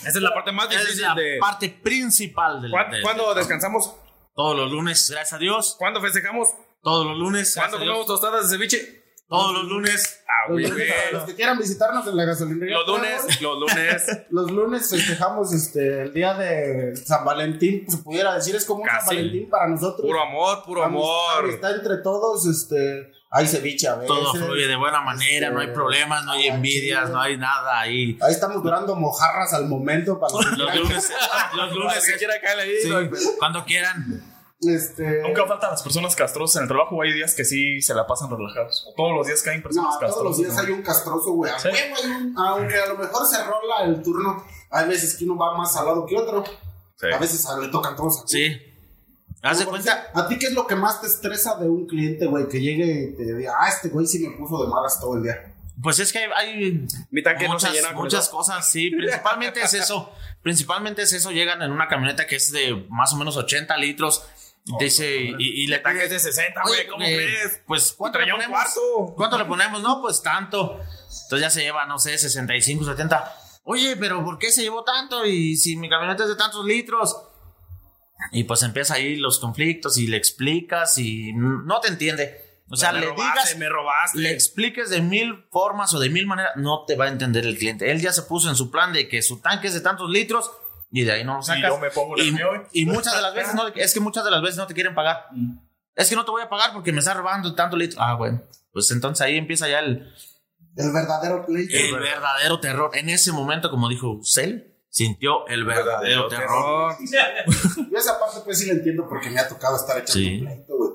Esa 0.06 0.08
es 0.18 0.22
la 0.22 0.34
parte 0.34 0.50
más 0.52 0.66
Es 0.70 0.80
difícil 0.80 1.02
la 1.02 1.14
de. 1.14 1.38
parte 1.40 1.68
principal 1.70 2.60
del... 2.60 2.70
¿Cuán- 2.72 2.90
del- 2.90 3.02
¿Cuándo 3.02 3.32
descansamos? 3.34 3.94
Todos 4.34 4.56
los 4.56 4.70
lunes, 4.70 5.08
gracias 5.10 5.32
a 5.34 5.38
Dios. 5.38 5.76
¿Cuándo 5.78 6.00
festejamos? 6.00 6.48
Todos 6.82 7.06
los 7.06 7.16
lunes, 7.16 7.54
¿Cuándo 7.54 7.78
comemos 7.78 8.06
tostadas 8.06 8.50
de 8.50 8.56
ceviche? 8.56 9.01
Todos 9.32 9.54
los 9.54 9.64
lunes. 9.64 10.22
Ah, 10.28 10.48
Los 10.48 10.60
güey, 10.60 10.66
lunes, 10.70 10.88
los 11.12 11.22
que 11.24 11.34
quieran 11.34 11.58
visitarnos 11.58 12.06
en 12.06 12.16
la 12.16 12.24
gasolinería. 12.26 12.76
Los 12.76 12.86
lunes, 12.86 13.40
los 13.40 13.58
lunes. 13.58 14.06
Los 14.30 14.50
lunes 14.50 14.90
festejamos 14.90 15.54
este, 15.54 16.02
el 16.02 16.12
día 16.12 16.34
de 16.34 16.94
San 16.96 17.24
Valentín, 17.24 17.86
se 17.88 17.98
pudiera 17.98 18.34
decir, 18.34 18.54
es 18.54 18.66
como 18.66 18.82
un 18.82 18.88
San. 18.88 19.06
Valentín 19.06 19.48
para 19.48 19.68
nosotros. 19.68 20.02
Puro 20.02 20.22
amor, 20.22 20.62
puro 20.64 20.84
Amistad, 20.84 21.38
amor. 21.38 21.50
Está 21.50 21.70
entre 21.70 21.96
todos, 21.98 22.46
este, 22.46 23.10
hay 23.30 23.46
ceviche 23.46 23.88
a 23.88 23.94
veces. 23.94 24.08
Todo 24.08 24.34
fluye 24.34 24.68
de 24.68 24.76
buena 24.76 25.00
manera, 25.00 25.50
no 25.50 25.60
hay 25.60 25.66
este, 25.66 25.74
problemas, 25.74 26.24
no 26.26 26.32
hay 26.32 26.48
envidias, 26.48 27.04
chido. 27.04 27.16
no 27.16 27.20
hay 27.22 27.38
nada 27.38 27.80
ahí. 27.80 28.18
Ahí 28.20 28.32
estamos 28.32 28.62
durando 28.62 28.94
mojarras 28.96 29.54
al 29.54 29.66
momento 29.66 30.20
para 30.20 30.34
los 30.34 30.44
Los 30.58 30.76
lunes, 30.76 31.10
los 31.56 31.72
lunes, 31.74 32.06
que 32.06 32.18
quiera 32.18 32.38
caer 32.38 32.58
ahí. 32.58 32.72
sí, 32.82 32.90
cuando 33.38 33.64
quieran. 33.64 34.31
Este, 34.62 35.22
Nunca 35.22 35.46
faltan 35.46 35.70
las 35.72 35.82
personas 35.82 36.14
castrosas 36.14 36.56
en 36.56 36.62
el 36.62 36.68
trabajo. 36.68 37.02
Hay 37.02 37.12
días 37.12 37.34
que 37.34 37.44
sí 37.44 37.80
se 37.82 37.94
la 37.94 38.06
pasan 38.06 38.30
relajados. 38.30 38.86
O 38.88 38.94
todos 38.94 39.12
los 39.16 39.26
días 39.26 39.42
caen 39.42 39.62
personas 39.62 39.94
No, 39.94 40.00
castrosas. 40.00 40.14
todos 40.16 40.26
los 40.28 40.38
días 40.38 40.54
¿no? 40.54 40.60
hay 40.62 40.70
un 40.70 40.82
castroso, 40.82 41.32
güey. 41.32 41.52
Sí. 41.58 41.68
Aunque 42.36 42.76
a 42.76 42.86
lo 42.86 42.96
mejor 42.98 43.26
se 43.26 43.42
rola 43.44 43.84
el 43.84 44.02
turno, 44.02 44.44
hay 44.70 44.88
veces 44.88 45.16
que 45.16 45.24
uno 45.24 45.36
va 45.36 45.56
más 45.56 45.76
al 45.76 45.86
lado 45.86 46.06
que 46.06 46.16
otro. 46.16 46.44
Sí. 46.96 47.06
A 47.12 47.18
veces 47.18 47.44
a- 47.46 47.58
le 47.58 47.68
tocan 47.68 47.96
todos. 47.96 48.22
a- 48.22 48.28
Sí. 48.28 48.56
Haz 49.42 49.58
de 49.58 49.64
Como 49.64 49.76
cuenta. 49.76 50.06
¿A 50.14 50.28
ti 50.28 50.38
qué 50.38 50.46
es 50.46 50.52
lo 50.52 50.68
que 50.68 50.76
más 50.76 51.00
te 51.00 51.08
estresa 51.08 51.56
de 51.56 51.68
un 51.68 51.86
cliente, 51.88 52.26
güey? 52.26 52.46
Que 52.48 52.60
llegue 52.60 53.10
y 53.12 53.16
te 53.16 53.34
diga, 53.34 53.54
ah, 53.60 53.68
este 53.68 53.88
güey 53.88 54.06
sí 54.06 54.20
me 54.20 54.36
puso 54.36 54.62
de 54.64 54.70
malas 54.70 55.00
todo 55.00 55.16
el 55.16 55.24
día. 55.24 55.52
Pues 55.82 55.98
es 55.98 56.12
que 56.12 56.20
hay, 56.20 56.30
hay 56.36 56.86
Mi 57.10 57.24
tanque 57.24 57.48
no 57.48 57.54
muchas, 57.54 57.70
se 57.70 57.76
llena 57.76 57.92
con 57.94 58.04
muchas 58.04 58.28
cosas, 58.28 58.70
sí. 58.70 58.90
Principalmente 58.90 59.60
es 59.62 59.74
eso. 59.74 60.12
Principalmente 60.42 61.02
es 61.02 61.12
eso. 61.12 61.32
Llegan 61.32 61.60
en 61.62 61.72
una 61.72 61.88
camioneta 61.88 62.24
que 62.26 62.36
es 62.36 62.52
de 62.52 62.86
más 62.88 63.12
o 63.14 63.16
menos 63.16 63.36
80 63.36 63.76
litros. 63.78 64.24
Dice, 64.78 65.16
y, 65.38 65.64
y 65.64 65.66
le 65.66 65.78
Mi 65.78 65.82
tanque 65.82 66.04
es 66.04 66.08
pides, 66.08 66.22
de 66.24 66.32
60, 66.32 66.62
"Oye, 66.64 66.74
güey. 66.74 66.86
¿Cómo 66.86 67.04
eh, 67.04 67.16
crees? 67.16 67.60
Pues, 67.66 67.94
¿cuánto 67.98 68.20
le 68.20 68.30
ponemos? 68.30 68.48
cuarto. 68.56 69.14
¿Cuánto 69.16 69.38
le 69.38 69.44
ponemos? 69.44 69.82
No, 69.82 70.00
pues 70.00 70.22
tanto. 70.22 70.78
Entonces 71.24 71.40
ya 71.40 71.50
se 71.50 71.62
lleva, 71.62 71.84
no 71.86 71.98
sé, 71.98 72.16
65, 72.16 72.84
70. 72.84 73.34
Oye, 73.64 73.96
pero 73.96 74.24
¿por 74.24 74.38
qué 74.38 74.52
se 74.52 74.62
llevó 74.62 74.84
tanto? 74.84 75.26
Y 75.26 75.56
si 75.56 75.76
mi 75.76 75.88
camioneta 75.88 76.22
es 76.24 76.28
de 76.28 76.36
tantos 76.36 76.64
litros. 76.64 77.16
Y 78.30 78.44
pues 78.44 78.62
empieza 78.62 78.94
ahí 78.94 79.16
los 79.16 79.40
conflictos 79.40 79.98
y 79.98 80.06
le 80.06 80.16
explicas 80.16 80.96
y 80.96 81.32
no 81.32 81.80
te 81.80 81.88
entiende. 81.88 82.40
O 82.70 82.76
sea, 82.76 82.92
me 82.92 83.00
le 83.00 83.06
robaste, 83.06 83.40
digas, 83.40 83.58
me 83.58 83.68
robaste. 83.68 84.18
le 84.18 84.30
expliques 84.32 84.88
de 84.90 85.02
mil 85.02 85.44
formas 85.50 85.92
o 85.92 85.98
de 85.98 86.08
mil 86.08 86.26
maneras, 86.26 86.52
no 86.56 86.84
te 86.86 86.96
va 86.96 87.06
a 87.06 87.08
entender 87.08 87.44
el 87.44 87.58
cliente. 87.58 87.90
Él 87.90 88.00
ya 88.00 88.12
se 88.12 88.22
puso 88.22 88.48
en 88.48 88.56
su 88.56 88.70
plan 88.70 88.92
de 88.92 89.08
que 89.08 89.22
su 89.22 89.40
tanque 89.40 89.66
es 89.66 89.74
de 89.74 89.80
tantos 89.80 90.08
litros 90.08 90.50
y 90.92 91.04
de 91.04 91.12
ahí 91.12 91.24
no 91.24 91.36
lo 91.36 91.42
sacas. 91.42 91.70
yo 91.70 91.78
me 91.78 91.90
pongo 91.90 92.16
y, 92.18 92.36
y 92.72 92.86
muchas 92.86 93.14
de 93.16 93.22
las 93.22 93.34
veces 93.34 93.54
no, 93.54 93.66
es 93.68 93.92
que 93.94 94.00
muchas 94.00 94.24
de 94.24 94.30
las 94.30 94.42
veces 94.42 94.58
no 94.58 94.66
te 94.66 94.74
quieren 94.74 94.94
pagar. 94.94 95.26
Es 95.96 96.08
que 96.08 96.14
no 96.16 96.24
te 96.24 96.30
voy 96.30 96.42
a 96.42 96.48
pagar 96.48 96.72
porque 96.72 96.92
me 96.92 97.00
está 97.00 97.14
robando 97.14 97.54
tanto 97.54 97.76
litro. 97.76 98.00
Ah, 98.00 98.14
bueno. 98.14 98.42
Pues 98.72 98.90
entonces 98.90 99.20
ahí 99.26 99.36
empieza 99.36 99.68
ya 99.68 99.80
el, 99.80 100.10
El 100.76 100.92
verdadero 100.92 101.44
pleito. 101.44 101.74
el 101.76 101.92
verdadero 101.94 102.60
terror. 102.60 102.90
En 102.94 103.08
ese 103.10 103.32
momento, 103.32 103.70
como 103.70 103.88
dijo 103.88 104.20
Cell, 104.24 104.60
sintió 104.88 105.46
el 105.48 105.64
verdadero, 105.64 106.28
terror. 106.28 106.94
Yo 107.90 107.98
esa 107.98 108.18
parte 108.20 108.40
pues 108.44 108.58
sí 108.58 108.66
la 108.66 108.72
entiendo 108.74 109.06
porque 109.08 109.28
me 109.30 109.40
ha 109.40 109.48
tocado 109.48 109.76
estar 109.76 109.96
echando 109.98 110.12
Sí. 110.12 110.38
un 110.40 110.46
pleito, 110.46 110.76
güey. 110.76 110.90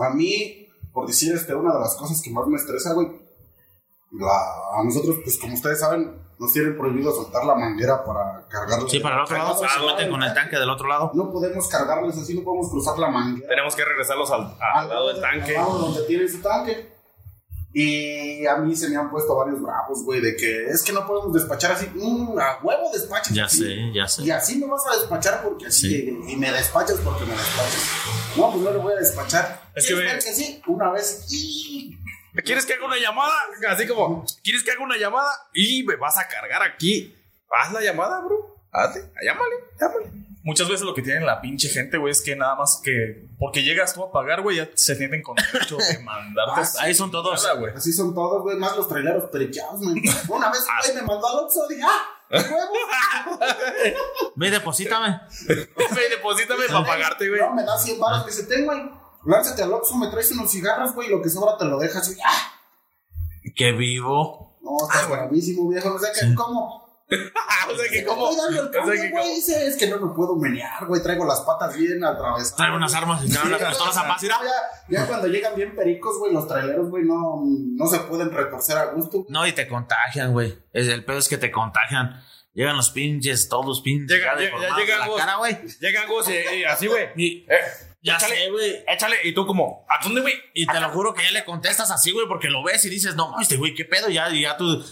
A 0.00 0.10
mí, 0.14 0.68
por 0.92 1.06
decir 1.06 1.32
este, 1.34 1.54
una 1.54 1.74
de 1.74 1.80
las 1.80 1.94
cosas 1.96 2.20
que 2.22 2.30
más 2.30 2.46
me 2.46 2.56
estresa, 2.56 2.92
güey, 2.92 3.08
la- 4.12 4.78
a 4.80 4.84
nosotros, 4.84 5.16
pues 5.22 5.38
como 5.38 5.54
ustedes 5.54 5.80
saben, 5.80 6.20
nos 6.38 6.52
tienen 6.52 6.76
prohibido 6.78 7.12
soltar 7.12 7.44
la 7.44 7.54
manguera 7.54 8.04
para 8.04 8.46
cargarla. 8.48 8.88
Sí, 8.88 9.00
para 9.00 9.16
el 9.16 9.22
otro 9.22 9.36
lado 9.38 9.60
meten 9.86 10.10
con 10.10 10.22
el 10.22 10.32
tanque 10.34 10.56
del 10.58 10.70
otro 10.70 10.86
lado. 10.88 11.10
No 11.14 11.30
podemos 11.32 11.66
cargarles 11.68 12.16
así, 12.16 12.34
no 12.34 12.42
podemos 12.44 12.70
cruzar 12.70 12.98
la 12.98 13.08
manguera. 13.10 13.48
Tenemos 13.48 13.74
que 13.74 13.84
regresarlos 13.84 14.30
al, 14.30 14.54
al 14.60 14.88
lado 14.88 15.08
del 15.08 15.20
tanque. 15.20 15.56
Al 15.56 15.64
lado 15.64 15.78
donde 15.78 16.02
tiene 16.02 16.28
su 16.28 16.40
tanque. 16.40 16.96
Y 17.72 18.46
a 18.46 18.56
mí 18.56 18.74
se 18.74 18.88
me 18.88 18.96
han 18.96 19.10
puesto 19.10 19.36
varios 19.36 19.60
bravos, 19.60 20.02
güey, 20.02 20.20
de 20.20 20.34
que 20.36 20.66
es 20.68 20.82
que 20.82 20.92
no 20.92 21.06
podemos 21.06 21.34
despachar 21.34 21.72
así. 21.72 21.86
Mm, 21.94 22.38
a 22.38 22.58
huevo 22.62 22.90
despachas. 22.92 23.32
Ya 23.34 23.44
así. 23.44 23.58
sé, 23.58 23.92
ya 23.94 24.08
sé. 24.08 24.22
Y 24.22 24.30
así 24.30 24.58
me 24.58 24.66
vas 24.66 24.82
a 24.90 24.96
despachar 24.98 25.42
porque 25.42 25.66
así 25.66 25.88
Sí. 25.90 26.18
Y 26.28 26.36
me 26.36 26.50
despachas 26.50 26.96
porque 27.04 27.24
me 27.24 27.32
despachas. 27.32 27.82
No, 28.36 28.50
pues 28.50 28.62
no 28.64 28.70
le 28.72 28.78
voy 28.78 28.92
a 28.94 28.96
despachar. 28.96 29.60
Es 29.74 29.86
que 29.86 29.92
¿Quieres 29.94 30.10
ve- 30.10 30.14
ver 30.16 30.24
que 30.24 30.32
sí? 30.32 30.62
Una 30.66 30.90
vez. 30.92 31.26
Y... 31.30 31.98
¿Quieres 32.44 32.66
que 32.66 32.74
haga 32.74 32.86
una 32.86 32.98
llamada? 32.98 33.32
Así 33.68 33.86
como, 33.86 34.24
¿quieres 34.42 34.62
que 34.62 34.70
haga 34.70 34.82
una 34.82 34.96
llamada? 34.96 35.30
Y 35.54 35.82
me 35.82 35.96
vas 35.96 36.18
a 36.18 36.28
cargar 36.28 36.62
aquí. 36.62 37.14
Haz 37.50 37.72
la 37.72 37.80
llamada, 37.80 38.20
bro. 38.20 38.56
Hazte, 38.70 39.00
llámale, 39.24 39.54
llámale. 39.80 40.06
Muchas 40.44 40.68
veces 40.68 40.86
lo 40.86 40.94
que 40.94 41.02
tienen 41.02 41.26
la 41.26 41.40
pinche 41.40 41.68
gente, 41.68 41.98
güey, 41.98 42.12
es 42.12 42.22
que 42.22 42.36
nada 42.36 42.54
más 42.54 42.80
que 42.82 43.26
porque 43.38 43.62
llegas 43.62 43.92
tú 43.92 44.02
a 44.02 44.12
pagar, 44.12 44.40
güey, 44.42 44.56
ya 44.56 44.68
se 44.74 44.94
sienten 44.94 45.22
con 45.22 45.36
derecho 45.36 45.76
de 45.76 45.98
mandarte. 45.98 46.52
Ah, 46.60 46.64
sí. 46.64 46.78
Ahí 46.80 46.94
son 46.94 47.10
todos. 47.10 47.42
Nada, 47.42 47.54
güey. 47.56 47.74
Así 47.74 47.92
son 47.92 48.14
todos, 48.14 48.42
güey, 48.42 48.56
más 48.56 48.76
los 48.76 48.88
traileros 48.88 49.24
periqueados, 49.30 49.80
man. 49.80 49.94
Una 50.28 50.50
vez, 50.50 50.64
güey, 50.82 50.94
me 50.94 51.02
mandó 51.02 51.26
al 51.28 51.44
Oxxo, 51.44 51.68
dije, 51.68 51.82
¡ah! 51.84 52.18
¡Huevo! 52.30 53.38
Ve, 54.36 54.50
deposítame. 54.50 55.20
Ve, 55.46 56.08
deposítame 56.10 56.66
para 56.66 56.84
pagarte, 56.84 57.28
güey. 57.28 57.40
No, 57.40 57.54
me 57.54 57.64
da 57.64 57.76
100 57.76 57.98
baros, 57.98 58.20
me 58.20 58.30
dice, 58.30 58.44
ten, 58.44 58.64
güey. 58.64 58.80
Lánzate 59.24 59.62
al 59.62 59.72
Oxxo, 59.72 59.96
me 59.96 60.08
traes 60.08 60.30
unos 60.32 60.50
cigarros, 60.50 60.94
güey, 60.94 61.08
y 61.08 61.10
lo 61.10 61.20
que 61.22 61.28
sobra 61.30 61.56
te 61.58 61.64
lo 61.64 61.78
dejas. 61.78 62.10
Y, 62.10 62.18
¡ah! 62.24 62.52
Que 63.54 63.72
vivo. 63.72 64.58
No, 64.62 64.76
está 64.88 65.06
bravísimo, 65.06 65.68
viejo. 65.68 65.94
O 65.94 65.98
sea, 65.98 66.10
que, 66.12 66.34
¿cómo? 66.34 66.86
o 67.08 67.74
sea 67.76 67.88
que 67.90 68.04
como. 68.04 68.30
estoy 68.30 68.44
dando 68.44 68.60
el 68.62 68.68
o 68.68 68.72
sea 68.72 68.82
que 68.82 69.10
güey. 69.10 69.10
como. 69.10 69.34
Dice, 69.34 69.66
es 69.66 69.76
que 69.76 69.86
no 69.86 69.98
me 69.98 70.14
puedo 70.14 70.36
menear, 70.36 70.84
güey. 70.86 71.02
Traigo 71.02 71.24
las 71.24 71.40
patas 71.40 71.74
bien 71.76 72.04
atravesadas. 72.04 72.54
Trae 72.56 72.76
unas 72.76 72.94
armas 72.94 73.24
y 73.24 73.30
trae 73.30 73.46
unas 73.46 73.62
pistolas 73.62 73.96
a 73.96 74.06
paz. 74.08 74.22
mira. 74.22 74.38
Ya, 74.88 75.00
ya 75.00 75.06
cuando 75.06 75.26
llegan 75.26 75.54
bien 75.54 75.74
pericos, 75.74 76.18
güey, 76.18 76.32
los 76.32 76.46
traileros, 76.46 76.88
güey, 76.90 77.04
no, 77.04 77.42
no 77.44 77.86
se 77.86 77.98
pueden 78.00 78.30
retorcer 78.30 78.76
a 78.78 78.86
gusto. 78.92 79.24
No, 79.28 79.46
y 79.46 79.52
te 79.52 79.66
contagian, 79.68 80.32
güey. 80.32 80.58
Es- 80.72 80.88
El 80.88 81.04
pedo 81.04 81.18
es 81.18 81.28
que 81.28 81.36
te 81.38 81.50
contagian. 81.50 82.22
Llegan 82.54 82.76
los 82.76 82.90
pinches, 82.90 83.48
todos 83.48 83.80
pinches. 83.82 84.18
Llega- 84.18 84.34
ya 84.34 84.40
llega- 84.40 84.60
ya 84.68 84.76
llegan 84.76 85.00
la 85.00 85.06
vos. 85.08 85.18
cara, 85.20 85.36
güey. 85.36 85.58
Llegan 85.80 86.08
Gus 86.08 86.28
y, 86.28 86.56
y 86.58 86.64
así, 86.64 86.86
güey. 86.86 87.08
Y- 87.16 87.46
Eh, 87.48 87.56
Ya 88.00 88.16
échale, 88.16 88.36
sé, 88.36 88.50
güey. 88.50 88.84
Échale. 88.86 89.16
Y 89.24 89.32
tú 89.32 89.44
como, 89.46 89.86
¿a 89.88 90.02
dónde, 90.02 90.20
güey? 90.20 90.34
Y 90.54 90.66
te 90.66 90.80
lo 90.80 90.88
juro 90.90 91.14
que 91.14 91.22
ya 91.22 91.30
le 91.32 91.44
contestas 91.44 91.90
así, 91.90 92.12
güey, 92.12 92.28
porque 92.28 92.48
lo 92.48 92.62
ves 92.62 92.84
y 92.84 92.90
dices, 92.90 93.16
no 93.16 93.30
mames, 93.30 93.46
este 93.46 93.56
güey, 93.56 93.74
qué 93.74 93.84
pedo, 93.84 94.08
ya, 94.08 94.30
y 94.30 94.42
ya 94.42 94.56
tú. 94.56 94.84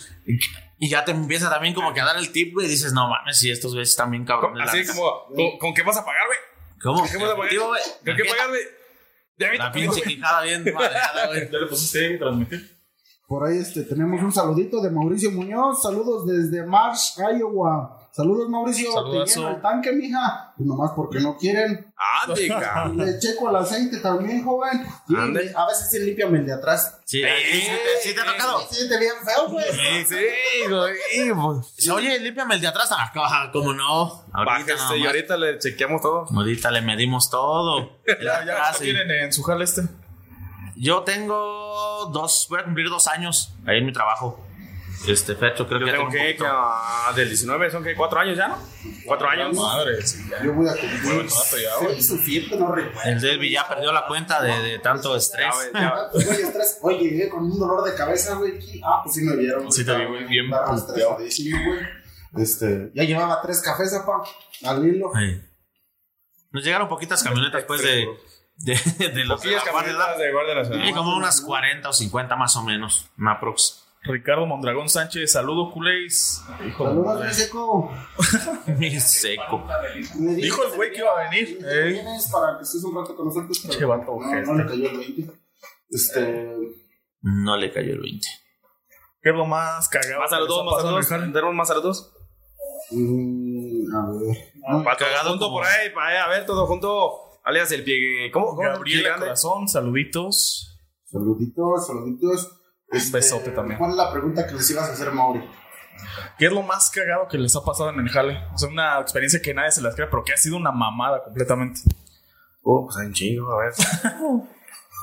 Y 0.78 0.88
ya 0.88 1.04
te 1.04 1.12
empieza 1.12 1.48
también 1.48 1.72
como 1.72 1.94
que 1.94 2.00
a 2.00 2.04
dar 2.04 2.16
el 2.18 2.32
tip, 2.32 2.52
güey, 2.52 2.66
y 2.66 2.70
dices, 2.70 2.92
no 2.92 3.08
mames, 3.08 3.38
si 3.38 3.50
estos 3.50 3.72
güeyes 3.72 3.90
están 3.90 4.10
bien 4.10 4.24
cabrones. 4.24 4.68
Así 4.68 4.86
como, 4.86 5.26
¿con, 5.34 5.58
con 5.58 5.74
qué 5.74 5.82
vas 5.82 5.96
a 5.96 6.04
pagar, 6.04 6.26
güey? 6.26 6.38
¿Cómo? 6.82 7.00
¿Con 7.00 7.08
qué 7.08 7.16
vas 7.18 7.30
a 7.30 7.36
pagar? 7.36 7.58
Güey. 7.58 7.82
¿Con 8.04 8.16
qué 8.16 8.24
pagas, 8.24 8.48
güey? 8.48 9.58
La 9.58 9.70
pinche 9.70 10.02
quijada 10.02 10.42
bien 10.42 10.64
madreada, 10.74 11.26
güey. 11.28 11.48
Ya 11.52 11.58
le 11.58 11.66
pusiste 11.66 12.06
ahí 12.06 12.18
transmitir. 12.18 12.76
Por 13.26 13.46
ahí 13.46 13.58
este, 13.58 13.82
tenemos 13.82 14.22
un 14.22 14.32
saludito 14.32 14.80
de 14.80 14.90
Mauricio 14.90 15.30
Muñoz. 15.30 15.82
Saludos 15.82 16.26
desde 16.26 16.64
Marsh, 16.64 17.18
Iowa. 17.18 18.05
Saludos, 18.16 18.48
Mauricio. 18.48 18.90
Saludazo. 18.92 19.24
Te 19.34 19.40
lleno 19.40 19.56
el 19.56 19.60
tanque, 19.60 19.92
mija. 19.92 20.54
Pues 20.56 20.66
nomás 20.66 20.92
porque 20.96 21.20
no 21.20 21.36
quieren. 21.36 21.92
Cabrón. 22.48 22.96
Le 22.96 23.18
checo 23.18 23.50
el 23.50 23.56
aceite 23.56 23.98
también, 23.98 24.42
joven. 24.42 24.86
Y 25.06 25.14
Ande. 25.16 25.52
a 25.54 25.66
veces 25.66 25.90
sí 25.90 25.98
límpiame 25.98 26.38
el 26.38 26.46
de 26.46 26.54
atrás. 26.54 26.98
Sí, 27.04 27.22
Eh, 27.22 27.28
sí, 27.52 27.60
sí 27.60 27.66
te- 27.70 28.08
sí 28.08 28.14
te 28.14 28.20
ha 28.22 28.24
tocado. 28.24 28.60
Se 28.68 28.74
siente 28.74 28.98
bien 28.98 29.12
feo, 29.22 29.50
pues. 29.50 29.66
Sí, 29.70 30.04
sí, 30.08 30.70
güey. 30.70 30.94
pues, 31.34 31.88
Oye, 31.90 32.18
límpiame 32.20 32.54
el 32.54 32.60
de 32.62 32.68
atrás. 32.68 32.88
Ah, 32.90 33.12
ah, 33.14 33.50
¿cómo 33.52 33.74
no? 33.74 34.24
Ahorita, 34.32 34.44
Bájese 34.74 34.96
y 34.96 35.06
ahorita 35.06 35.36
le 35.36 35.58
chequeamos 35.58 36.00
todo. 36.00 36.24
Ahorita 36.34 36.70
le 36.70 36.80
medimos 36.80 37.28
todo. 37.28 37.98
Ya, 38.06 38.44
ya, 38.46 38.52
atrás, 38.54 38.78
¿qué 38.78 38.84
sí. 38.86 38.90
tienen 38.92 39.10
en 39.10 39.32
su 39.34 39.42
jale 39.42 39.64
este? 39.64 39.82
Yo 40.74 41.02
tengo 41.02 42.10
dos, 42.14 42.46
voy 42.48 42.60
a 42.60 42.64
cumplir 42.64 42.88
dos 42.88 43.06
años 43.08 43.52
ahí 43.66 43.78
en 43.78 43.84
mi 43.86 43.92
trabajo. 43.92 44.40
Este, 45.06 45.36
fecho, 45.36 45.66
creo 45.68 45.80
Yo 45.80 45.86
que 45.86 45.92
ya 45.92 45.98
tengo 45.98 46.10
que, 46.10 46.36
ah, 46.44 47.12
del 47.14 47.28
19, 47.28 47.70
son 47.70 47.84
que 47.84 47.94
cuatro 47.94 48.18
años 48.18 48.36
ya, 48.36 48.48
¿no? 48.48 48.58
Cuatro 49.04 49.28
años. 49.28 49.54
Madre, 49.54 50.02
sí, 50.02 50.26
ya. 50.28 50.42
Yo 50.42 50.52
voy 50.52 50.68
a 50.68 50.72
Muy 50.72 50.80
cumplir 50.80 51.28
no 52.58 52.74
recuerdo. 52.74 53.10
El 53.10 53.20
Delby 53.20 53.50
ya 53.50 53.68
perdió 53.68 53.92
la 53.92 54.06
cuenta 54.06 54.42
de, 54.42 54.58
de 54.60 54.78
tanto 54.80 55.14
estrés. 55.14 55.46
Ya, 55.46 55.54
güey, 55.54 55.72
ya. 55.72 56.32
Oye, 56.32 56.42
estrés. 56.42 56.78
Oye, 56.82 56.98
llegué 56.98 57.28
con 57.28 57.44
un 57.44 57.58
dolor 57.58 57.84
de 57.84 57.94
cabeza, 57.94 58.34
güey. 58.34 58.58
Ah, 58.84 59.00
pues 59.04 59.14
sí 59.14 59.22
me 59.22 59.36
vieron. 59.36 59.70
Sí 59.70 59.84
te 59.84 59.96
vi, 59.96 60.04
güey, 60.06 60.24
bien. 60.24 60.50
Este, 62.36 62.90
ya 62.94 63.04
llevaba 63.04 63.40
tres 63.40 63.62
cafés, 63.62 63.94
apa, 63.94 64.22
al 64.64 64.86
hilo. 64.86 65.10
Sí. 65.14 65.40
Nos 66.50 66.64
llegaron 66.64 66.88
poquitas 66.88 67.22
camionetas, 67.22 67.64
pues, 67.64 67.82
de, 67.82 68.08
de, 68.56 69.08
de 69.08 69.24
los 69.24 69.40
de 69.42 69.52
la 69.52 69.70
Guardia 69.70 69.92
de 70.16 70.54
Nacional. 70.54 70.94
como 70.94 71.16
unas 71.16 71.40
40 71.40 71.88
o 71.88 71.92
50 71.92 72.36
más 72.36 72.56
o 72.56 72.62
menos. 72.62 73.08
Una. 73.16 73.85
Ricardo 74.08 74.46
Mondragón 74.46 74.88
Sánchez, 74.88 75.32
saludo, 75.32 75.70
culéis. 75.72 76.42
Hijo 76.66 76.84
Saludos, 76.84 77.24
mi 77.26 77.32
seco. 77.32 77.90
Mi 78.78 79.00
seco. 79.00 79.66
Dijo 80.36 80.64
el 80.64 80.76
güey 80.76 80.90
que 80.92 80.98
iba 80.98 81.10
a 81.20 81.28
venir. 81.30 81.58
¿eh? 81.64 82.02
Para 82.32 82.56
que 82.58 82.62
estés 82.64 82.84
un 82.84 82.94
rato 82.94 83.14
con 83.16 83.26
nosotros. 83.26 83.58
pero 83.62 83.74
Che, 83.78 83.84
vato, 83.84 84.16
no, 84.20 84.42
no 84.42 84.54
le 84.54 84.66
cayó 84.66 84.90
el 84.90 84.98
20. 84.98 85.32
Este. 85.90 86.56
No 87.22 87.56
le 87.56 87.72
cayó 87.72 87.92
el 87.92 88.00
20. 88.00 88.26
¿Qué 89.22 89.30
es 89.30 89.34
lo 89.36 89.46
más 89.46 89.88
cagado? 89.88 90.20
Más 90.20 90.30
saludos, 90.30 90.64
más 90.64 90.82
saludos. 91.06 91.32
¿Tenemos 91.32 91.54
más 91.54 91.68
saludos? 91.68 92.12
mm, 92.90 93.94
a 93.96 94.10
ver. 94.20 94.36
Ah, 94.68 94.82
Para 94.84 94.96
cagado 94.96 95.22
todo 95.22 95.30
junto 95.30 95.44
como- 95.46 95.56
por 95.58 95.66
ahí, 95.66 95.90
para 95.90 96.08
ahí, 96.08 96.16
a 96.16 96.28
ver, 96.28 96.46
todo 96.46 96.66
junto. 96.66 97.12
Alias 97.44 97.70
el 97.72 97.84
pie. 97.84 98.30
¿Cómo? 98.32 98.46
cómo? 98.54 98.60
Gabriela. 98.62 99.16
Corazón, 99.18 99.68
saluditos. 99.68 100.78
Saluditos, 101.04 101.86
saluditos. 101.86 102.52
Este, 102.90 103.16
besote 103.16 103.50
también. 103.50 103.78
¿Cuál 103.78 103.90
es 103.92 103.96
la 103.96 104.12
pregunta 104.12 104.46
que 104.46 104.54
les 104.54 104.70
ibas 104.70 104.88
a 104.88 104.92
hacer, 104.92 105.10
Mauri? 105.12 105.42
¿Qué 106.38 106.46
es 106.46 106.52
lo 106.52 106.62
más 106.62 106.90
cagado 106.90 107.26
que 107.28 107.38
les 107.38 107.54
ha 107.56 107.64
pasado 107.64 107.90
en 107.90 108.00
el 108.00 108.08
jale? 108.08 108.38
O 108.52 108.58
sea, 108.58 108.68
una 108.68 109.00
experiencia 109.00 109.40
que 109.40 109.54
nadie 109.54 109.72
se 109.72 109.82
las 109.82 109.94
cree, 109.94 110.06
pero 110.08 110.22
que 110.24 110.32
ha 110.32 110.36
sido 110.36 110.56
una 110.56 110.70
mamada 110.70 111.22
completamente. 111.24 111.80
Oh, 112.62 112.84
pues 112.84 112.98
hay 112.98 113.06
un 113.06 113.12
chingo, 113.12 113.52
a 113.52 113.64
ver. 113.64 113.72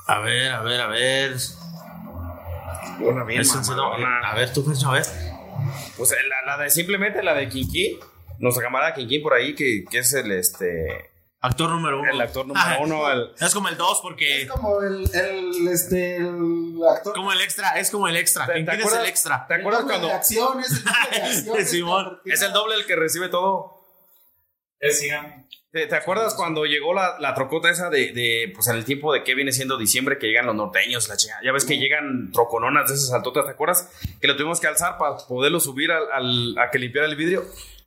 A 0.06 0.20
ver, 0.20 0.52
a 0.52 0.62
ver, 0.62 0.82
a 0.82 0.88
ver. 0.88 1.38
Una 3.00 3.24
bien 3.24 3.42
mamalona. 3.48 4.20
a 4.30 4.36
ver, 4.36 4.52
tú, 4.52 4.62
Fercho, 4.64 4.90
a 4.90 4.96
ver. 4.96 5.06
Pues 5.98 6.12
eh, 6.12 6.16
la, 6.28 6.58
la 6.58 6.64
de 6.64 6.70
simplemente 6.70 7.24
la 7.24 7.34
de 7.34 7.48
Kinky. 7.48 8.00
Nuestra 8.40 8.64
camarada 8.64 8.94
Kinky 8.94 9.20
por 9.20 9.34
ahí, 9.34 9.56
que, 9.56 9.86
que 9.90 10.00
es 10.00 10.14
el 10.14 10.32
este. 10.34 11.13
Actor 11.46 11.70
número 11.72 12.00
uno. 12.00 12.10
El 12.12 12.22
actor 12.22 12.48
número 12.48 12.66
Ah, 12.66 12.78
uno. 12.80 13.12
El, 13.12 13.32
Es 13.40 13.54
como 13.54 13.68
el 13.68 13.76
2 13.78 14.00
porque. 14.02 14.44
Es 14.44 14.50
como 14.50 14.82
el, 14.82 15.04
el, 15.14 15.68
este, 15.68 16.16
el 16.16 16.78
actor. 16.90 17.14
Como 17.14 17.34
el 17.34 17.42
extra, 17.42 17.72
es 17.78 17.92
como 17.92 18.08
el 18.08 18.16
extra. 18.16 18.46
¿Te- 18.46 18.54
¿Quién 18.54 18.66
te 18.66 18.78
es 18.78 18.94
el 18.94 19.06
extra? 19.06 19.46
¿Te 19.48 19.56
acuerdas 19.56 19.84
cuando.? 19.84 20.08
de 20.08 20.14
acciones, 20.14 20.72
el 20.72 20.84
doble 20.84 21.20
de 21.20 21.22
acciones, 21.38 21.70
Simón. 21.70 22.04
cabrón. 22.06 22.22
Es 22.26 22.42
el 22.42 22.54
doble 22.54 22.76
el 22.76 22.86
que 22.86 22.96
recibe 22.96 23.28
todo. 23.28 23.76
Es 24.80 25.00
sigan. 25.00 25.44
¿Te, 25.72 25.88
te 25.88 25.96
acuerdas 25.96 26.36
cuando 26.36 26.66
llegó 26.66 26.94
la, 26.94 27.18
la 27.20 27.34
trocota 27.34 27.70
esa 27.70 27.90
de, 27.90 28.14
de, 28.14 28.52
pues 28.54 28.68
en 28.68 28.76
el 28.76 28.86
tiempo 28.86 29.12
de 29.12 29.24
que 29.24 29.34
viene 29.34 29.52
siendo 29.52 29.76
diciembre, 29.78 30.20
que 30.20 30.28
llegan 30.28 30.46
los 30.46 30.54
norteños, 30.56 31.10
la 31.10 31.18
chingada? 31.18 31.42
Ya 31.44 31.52
ves 31.52 31.66
que 31.66 31.78
llegan 31.80 32.32
trocononas 32.32 32.88
de 32.90 32.94
esas 32.96 33.12
altotas, 33.12 33.46
¿te 33.46 33.52
acuerdas? 33.52 33.90
Que 34.22 34.28
lo 34.28 34.36
tuvimos 34.38 34.60
que 34.60 34.68
alzar 34.68 34.98
para 35.00 35.18
poderlo 35.28 35.60
subir 35.60 35.92
al, 35.92 36.04
al- 36.12 36.56
a 36.60 36.70
que 36.70 36.78
limpiara 36.80 37.08
el 37.08 37.16
vidrio. 37.16 37.44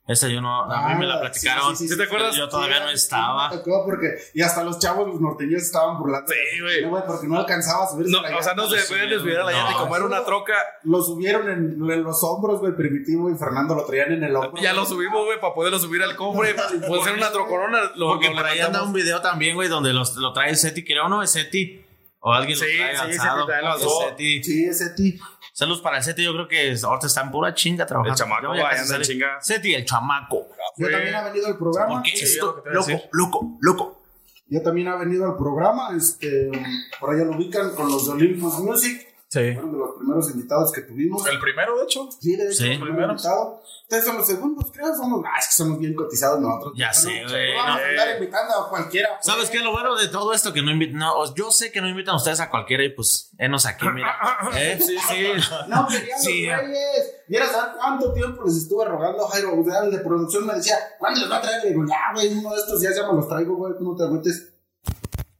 Ese 0.07 0.31
yo 0.31 0.39
no. 0.39 0.63
A 0.71 0.87
mí 0.89 0.99
me 0.99 1.05
la 1.05 1.15
Ah, 1.15 1.19
platicaron. 1.19 1.75
sí, 1.75 1.83
sí, 1.83 1.87
sí, 1.89 1.93
¿Sí 1.93 1.97
te 1.97 2.03
acuerdas? 2.05 2.33
Yo 2.35 2.47
todavía 2.47 2.79
no 2.79 2.87
Sí, 2.87 2.93
estaba. 2.95 3.49
me 3.49 3.57
tocó 3.57 3.83
porque, 3.85 4.07
y 4.33 4.41
hasta 4.41 4.63
los 4.63 4.79
chavos, 4.79 5.05
los 5.07 5.19
norteños 5.19 5.61
estaban 5.63 5.99
burlando. 5.99 6.31
Sí, 6.31 6.61
güey. 6.61 6.85
No, 6.89 7.05
porque 7.05 7.27
no 7.27 7.37
alcanzaba 7.39 7.83
a 7.83 7.87
subirse. 7.89 8.11
No, 8.13 8.21
la 8.21 8.37
o 8.37 8.41
sea, 8.41 8.53
no 8.53 8.69
se 8.69 8.87
pueden 8.87 9.09
desviar 9.09 9.41
a 9.41 9.43
la 9.43 9.51
llanta 9.51 9.71
y 9.73 9.75
como 9.75 9.95
era 9.97 10.05
una 10.05 10.23
troca, 10.23 10.53
Lo 10.83 11.01
subieron 11.01 11.49
en, 11.49 11.91
en 11.91 12.03
los 12.03 12.23
hombros, 12.23 12.59
güey, 12.61 12.73
Primitivo 12.73 13.29
y 13.29 13.35
Fernando 13.37 13.75
lo 13.75 13.85
traían 13.85 14.13
en 14.13 14.23
el 14.23 14.33
hombro. 14.35 14.61
ya 14.61 14.71
lo 14.73 14.85
subimos, 14.85 15.25
güey, 15.25 15.41
para 15.41 15.53
poderlo 15.53 15.77
subir 15.77 16.01
al 16.01 16.15
cofre. 16.15 16.55
Pues 16.87 17.05
era 17.05 17.15
una 17.17 17.31
troconona. 17.31 17.79
Lo, 17.97 18.07
Porque 18.13 18.29
lo 18.29 18.35
por 18.35 18.45
ahí 18.45 18.59
anda 18.61 18.83
un 18.83 18.93
video 18.93 19.19
también, 19.21 19.55
güey, 19.55 19.67
donde 19.67 19.91
los- 19.91 20.15
lo 20.15 20.31
trae 20.31 20.55
Seti, 20.55 20.85
creo, 20.85 21.09
¿no? 21.09 21.21
Es 21.21 21.31
Seti. 21.31 21.83
O 22.19 22.33
alguien 22.33 22.57
Sí, 22.57 22.65
lo 22.65 22.77
trae 22.83 22.95
sí, 22.95 23.01
alzado. 23.01 23.45
Seti 23.45 23.65
alzó. 23.65 23.89
Seti. 24.07 24.43
Sí, 24.43 24.65
ese 24.65 24.89
ti. 24.91 25.19
Saludos 25.57 25.81
para 25.81 25.97
el 25.97 26.03
Seti, 26.03 26.23
yo 26.23 26.33
creo 26.33 26.47
que 26.47 26.77
ahorita 26.83 27.07
está 27.07 27.21
en 27.21 27.31
pura 27.31 27.51
chinga 27.55 27.83
trabajando. 27.87 28.13
El 28.13 28.15
chamaco, 28.19 28.53
Yo 28.53 28.53
ya 28.61 28.69
anda 28.69 28.79
en 28.79 28.85
salí. 28.85 29.05
chinga. 29.05 29.41
Seti, 29.41 29.73
el 29.73 29.85
chamaco. 29.85 30.49
Ya 30.77 30.91
también 30.91 31.15
ha 31.15 31.23
venido 31.23 31.47
al 31.47 31.57
programa. 31.57 31.95
Porque 31.95 32.11
Sí, 32.11 32.25
esto, 32.25 32.63
loco, 32.63 32.91
loco, 33.11 33.57
loco. 33.61 34.01
Ya 34.49 34.61
también 34.61 34.87
ha 34.89 34.97
venido 34.97 35.25
al 35.25 35.35
programa. 35.35 35.97
Este, 35.97 36.51
por 36.99 37.09
allá 37.09 37.23
lo 37.23 37.35
ubican 37.35 37.73
con 37.73 37.89
los 37.89 38.05
de 38.05 38.11
Olympus 38.11 38.59
Music. 38.59 39.06
Sí. 39.29 39.53
Fueron 39.53 39.73
de 39.73 39.77
los 39.77 39.95
primeros 39.97 40.31
invitados 40.31 40.71
que 40.71 40.81
tuvimos. 40.81 41.27
El 41.27 41.39
primero, 41.39 41.77
de 41.77 41.83
hecho. 41.83 42.07
Sí, 42.21 42.35
de 42.37 42.45
hecho, 42.45 42.53
Sí. 42.63 42.71
el 42.71 42.79
primer 42.79 43.09
invitado. 43.09 43.61
Ustedes 43.83 44.05
son 44.05 44.17
los 44.17 44.27
segundos, 44.27 44.71
creo. 44.73 44.95
Somos, 44.95 45.21
ah, 45.25 45.37
es 45.39 45.47
que 45.47 45.53
somos 45.53 45.79
bien 45.79 45.95
cotizados 45.95 46.39
nosotros. 46.39 46.73
Ya 46.77 46.93
sé, 46.93 47.23
no, 47.23 47.29
güey, 47.29 47.51
no 47.53 47.57
Vamos 47.63 47.81
a 47.81 47.85
andar 47.89 48.15
invitando 48.17 48.53
a 48.55 48.69
cualquiera. 48.69 49.09
pues. 49.15 49.25
¿Sabes 49.25 49.49
qué? 49.49 49.59
Lo 49.59 49.71
bueno 49.73 49.95
de 49.95 50.07
todo 50.07 50.31
esto 50.33 50.53
que 50.53 50.61
no 50.61 50.71
invitan. 50.71 50.99
No, 50.99 51.33
yo 51.35 51.51
sé 51.51 51.71
que 51.73 51.81
no 51.81 51.89
invitan 51.89 52.15
ustedes 52.15 52.39
a 52.39 52.49
cualquiera 52.49 52.83
y 52.85 52.89
pues, 52.89 53.31
enos 53.37 53.65
aquí, 53.65 53.85
mira. 53.93 54.15
¿Eh? 54.55 54.79
Sí, 54.81 54.95
sí. 55.09 55.27
No, 55.67 55.87
querían 55.87 56.19
Sí. 56.19 56.45
los 56.47 56.57
reyes. 56.61 57.15
Vieras 57.27 57.53
a 57.53 57.65
ver 57.65 57.75
cuánto 57.77 58.13
tiempo 58.13 58.43
les 58.45 58.55
estuve 58.55 58.85
rogando 58.85 59.25
a 59.25 59.29
Jairo. 59.31 59.51
El 59.83 59.91
de 59.91 59.97
producción 59.99 60.45
me 60.47 60.53
decía, 60.53 60.77
¿cuándo 60.99 61.19
les 61.19 61.29
va 61.29 61.37
a 61.37 61.41
traer? 61.41 61.63
Le 61.63 61.69
digo, 61.71 61.83
ya, 61.85 62.13
güey, 62.13 62.33
uno 62.37 62.53
de 62.53 62.61
estos 62.61 62.79
días 62.79 62.95
ya 62.95 63.05
me 63.07 63.13
los 63.13 63.27
traigo, 63.27 63.55
güey, 63.57 63.73
tú 63.77 63.83
no 63.83 63.95
te 63.95 64.03
agüites. 64.03 64.53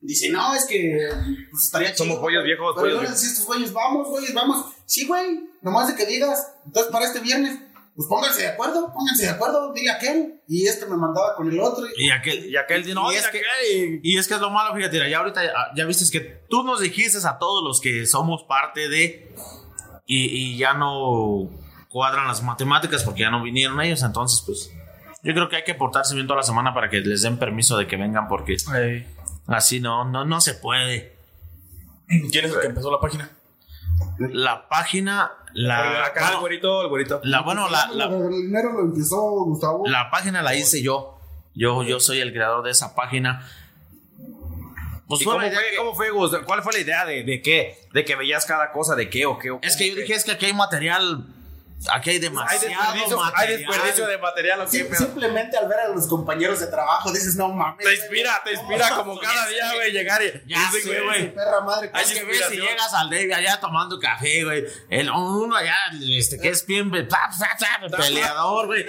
Dice, 0.07 0.29
no, 0.29 0.53
es 0.55 0.63
que 0.65 0.97
pues, 1.51 1.65
estaría 1.65 1.89
chido. 1.93 2.05
Somos 2.05 2.19
pollos 2.19 2.41
viejos, 2.41 2.73
Pero 2.77 2.81
pollos 2.87 2.95
yo 2.95 3.01
les 3.01 3.11
viejos. 3.11 3.27
estos 3.27 3.45
güeyes, 3.45 3.73
vamos, 3.73 4.07
güeyes, 4.07 4.33
vamos. 4.33 4.65
Sí, 4.85 5.05
güey, 5.05 5.49
nomás 5.61 5.89
de 5.89 5.95
que 5.95 6.05
digas. 6.05 6.47
Entonces, 6.65 6.89
para 6.93 7.05
este 7.05 7.19
viernes, 7.19 7.59
pues 7.93 8.07
pónganse 8.07 8.43
de 8.43 8.47
acuerdo, 8.47 8.93
pónganse 8.93 9.23
de 9.23 9.31
acuerdo, 9.31 9.73
dile 9.73 9.89
a 9.89 9.95
aquel. 9.95 10.39
Y 10.47 10.65
este 10.65 10.85
me 10.85 10.95
mandaba 10.95 11.35
con 11.35 11.51
el 11.51 11.59
otro. 11.59 11.85
Y, 11.97 12.05
Y 12.05 12.11
aquel. 12.11 12.45
Y 12.45 12.55
aquel 12.55 12.83
dice, 12.83 12.95
no, 12.95 13.11
Y 13.11 13.15
y 13.15 13.17
es 13.17 13.27
que-. 13.27 13.99
Y 14.01 14.17
es 14.17 14.27
que 14.29 14.35
es 14.35 14.39
lo 14.39 14.49
malo, 14.49 14.73
fíjate, 14.73 15.09
ya 15.09 15.17
ahorita 15.17 15.43
ya, 15.43 15.51
ya 15.75 15.85
viste 15.85 16.05
que 16.09 16.41
tú 16.49 16.63
nos 16.63 16.79
dijiste 16.79 17.17
a 17.27 17.37
todos 17.37 17.61
los 17.61 17.81
que 17.81 18.05
somos 18.05 18.43
parte 18.43 18.87
de. 18.87 19.35
Y, 20.05 20.53
y 20.53 20.57
ya 20.57 20.73
no 20.73 21.49
cuadran 21.89 22.29
las 22.29 22.41
matemáticas 22.43 23.03
porque 23.03 23.23
ya 23.23 23.29
no 23.29 23.43
vinieron 23.43 23.81
ellos, 23.81 24.03
entonces, 24.03 24.41
pues. 24.45 24.71
Yo 25.21 25.33
creo 25.33 25.49
que 25.49 25.57
hay 25.57 25.63
que 25.65 25.75
portarse 25.75 26.15
bien 26.15 26.27
toda 26.27 26.37
la 26.37 26.43
semana 26.43 26.73
para 26.73 26.89
que 26.89 27.01
les 27.01 27.23
den 27.23 27.37
permiso 27.37 27.75
de 27.75 27.87
que 27.87 27.97
vengan 27.97 28.29
porque 28.29 28.55
así 29.47 29.79
no, 29.79 30.05
no, 30.05 30.25
no 30.25 30.41
se 30.41 30.53
puede. 30.53 31.15
¿Quién 32.07 32.45
es 32.45 32.53
el 32.53 32.59
que 32.61 32.67
empezó 32.67 32.91
la 32.91 32.99
página? 32.99 33.31
La 34.19 34.67
página, 34.69 35.31
la. 35.53 36.05
Acá 36.05 36.19
el 36.19 36.25
bueno, 36.25 36.39
güerito, 36.41 36.81
el 36.83 36.87
güerito. 36.89 37.21
la, 37.23 37.41
bueno, 37.41 37.67
la, 37.69 37.87
la, 37.91 38.05
el 38.05 38.29
dinero 38.31 38.71
lo 38.73 38.81
empezó 38.81 39.19
Gustavo. 39.45 39.87
La 39.87 40.09
página 40.11 40.41
la 40.41 40.55
hice 40.55 40.81
yo. 40.81 41.19
Yo, 41.53 41.83
yo 41.83 41.99
soy 41.99 42.19
el 42.19 42.31
creador 42.33 42.63
de 42.63 42.71
esa 42.71 42.93
página. 42.95 43.47
Pues 45.07 45.21
¿Y 45.21 45.23
fue 45.23 45.33
cómo 45.33 45.45
fue, 45.47 45.49
que- 45.51 45.77
cómo 45.77 45.95
fue, 45.95 46.09
Gus? 46.11 46.37
¿Cuál 46.45 46.61
fue 46.61 46.73
la 46.73 46.79
idea 46.79 47.05
de, 47.05 47.23
de 47.23 47.41
qué? 47.41 47.77
¿De 47.93 48.03
que 48.05 48.15
veías 48.15 48.45
cada 48.45 48.71
cosa? 48.71 48.93
¿De 48.95 49.09
qué 49.09 49.25
o 49.25 49.39
qué? 49.39 49.51
o 49.51 49.59
Es 49.63 49.75
que 49.77 49.89
yo 49.89 49.95
dije, 49.95 50.13
es 50.13 50.23
que 50.25 50.31
aquí 50.33 50.45
hay 50.45 50.53
material. 50.53 51.25
Aquí 51.93 52.09
hay 52.09 52.15
Hay 52.15 52.21
demasiado 52.21 52.59
desperdicio, 52.67 53.17
hay 53.23 53.31
material. 53.31 53.57
desperdicio 53.59 54.07
de 54.07 54.17
material. 54.17 54.61
¿o 54.61 54.67
Sí, 54.67 54.83
simplemente 54.97 55.57
al 55.57 55.67
ver 55.67 55.79
a 55.79 55.87
los 55.89 56.07
compañeros 56.07 56.59
de 56.59 56.67
trabajo 56.67 57.11
dices, 57.11 57.35
no 57.35 57.49
mames. 57.49 57.85
Te 57.85 57.93
inspira, 57.93 58.41
te 58.43 58.53
inspira 58.53 58.89
como 58.95 59.17
cada 59.19 59.45
día, 59.49 59.73
güey, 59.75 59.91
llegar 59.91 60.21
y... 60.23 60.41
Ya 60.47 60.57
y- 60.75 60.81
sé, 60.81 61.01
güey. 61.01 61.33
perra 61.35 61.61
madre. 61.61 61.91
Es 61.93 62.11
que 62.11 62.23
ves 62.25 62.45
si 62.49 62.57
llegas 62.57 62.93
al 62.95 63.09
David 63.11 63.31
allá 63.31 63.59
tomando 63.59 63.99
café, 63.99 64.43
güey. 64.43 64.65
El 64.89 65.09
uno 65.11 65.55
allá, 65.55 65.75
este, 66.01 66.39
que 66.39 66.49
es 66.49 66.65
bien 66.65 66.89
pe- 66.89 67.03
pa, 67.03 67.29
pa, 67.39 67.87
pa, 67.89 67.97
peleador, 67.97 68.65
güey. 68.65 68.85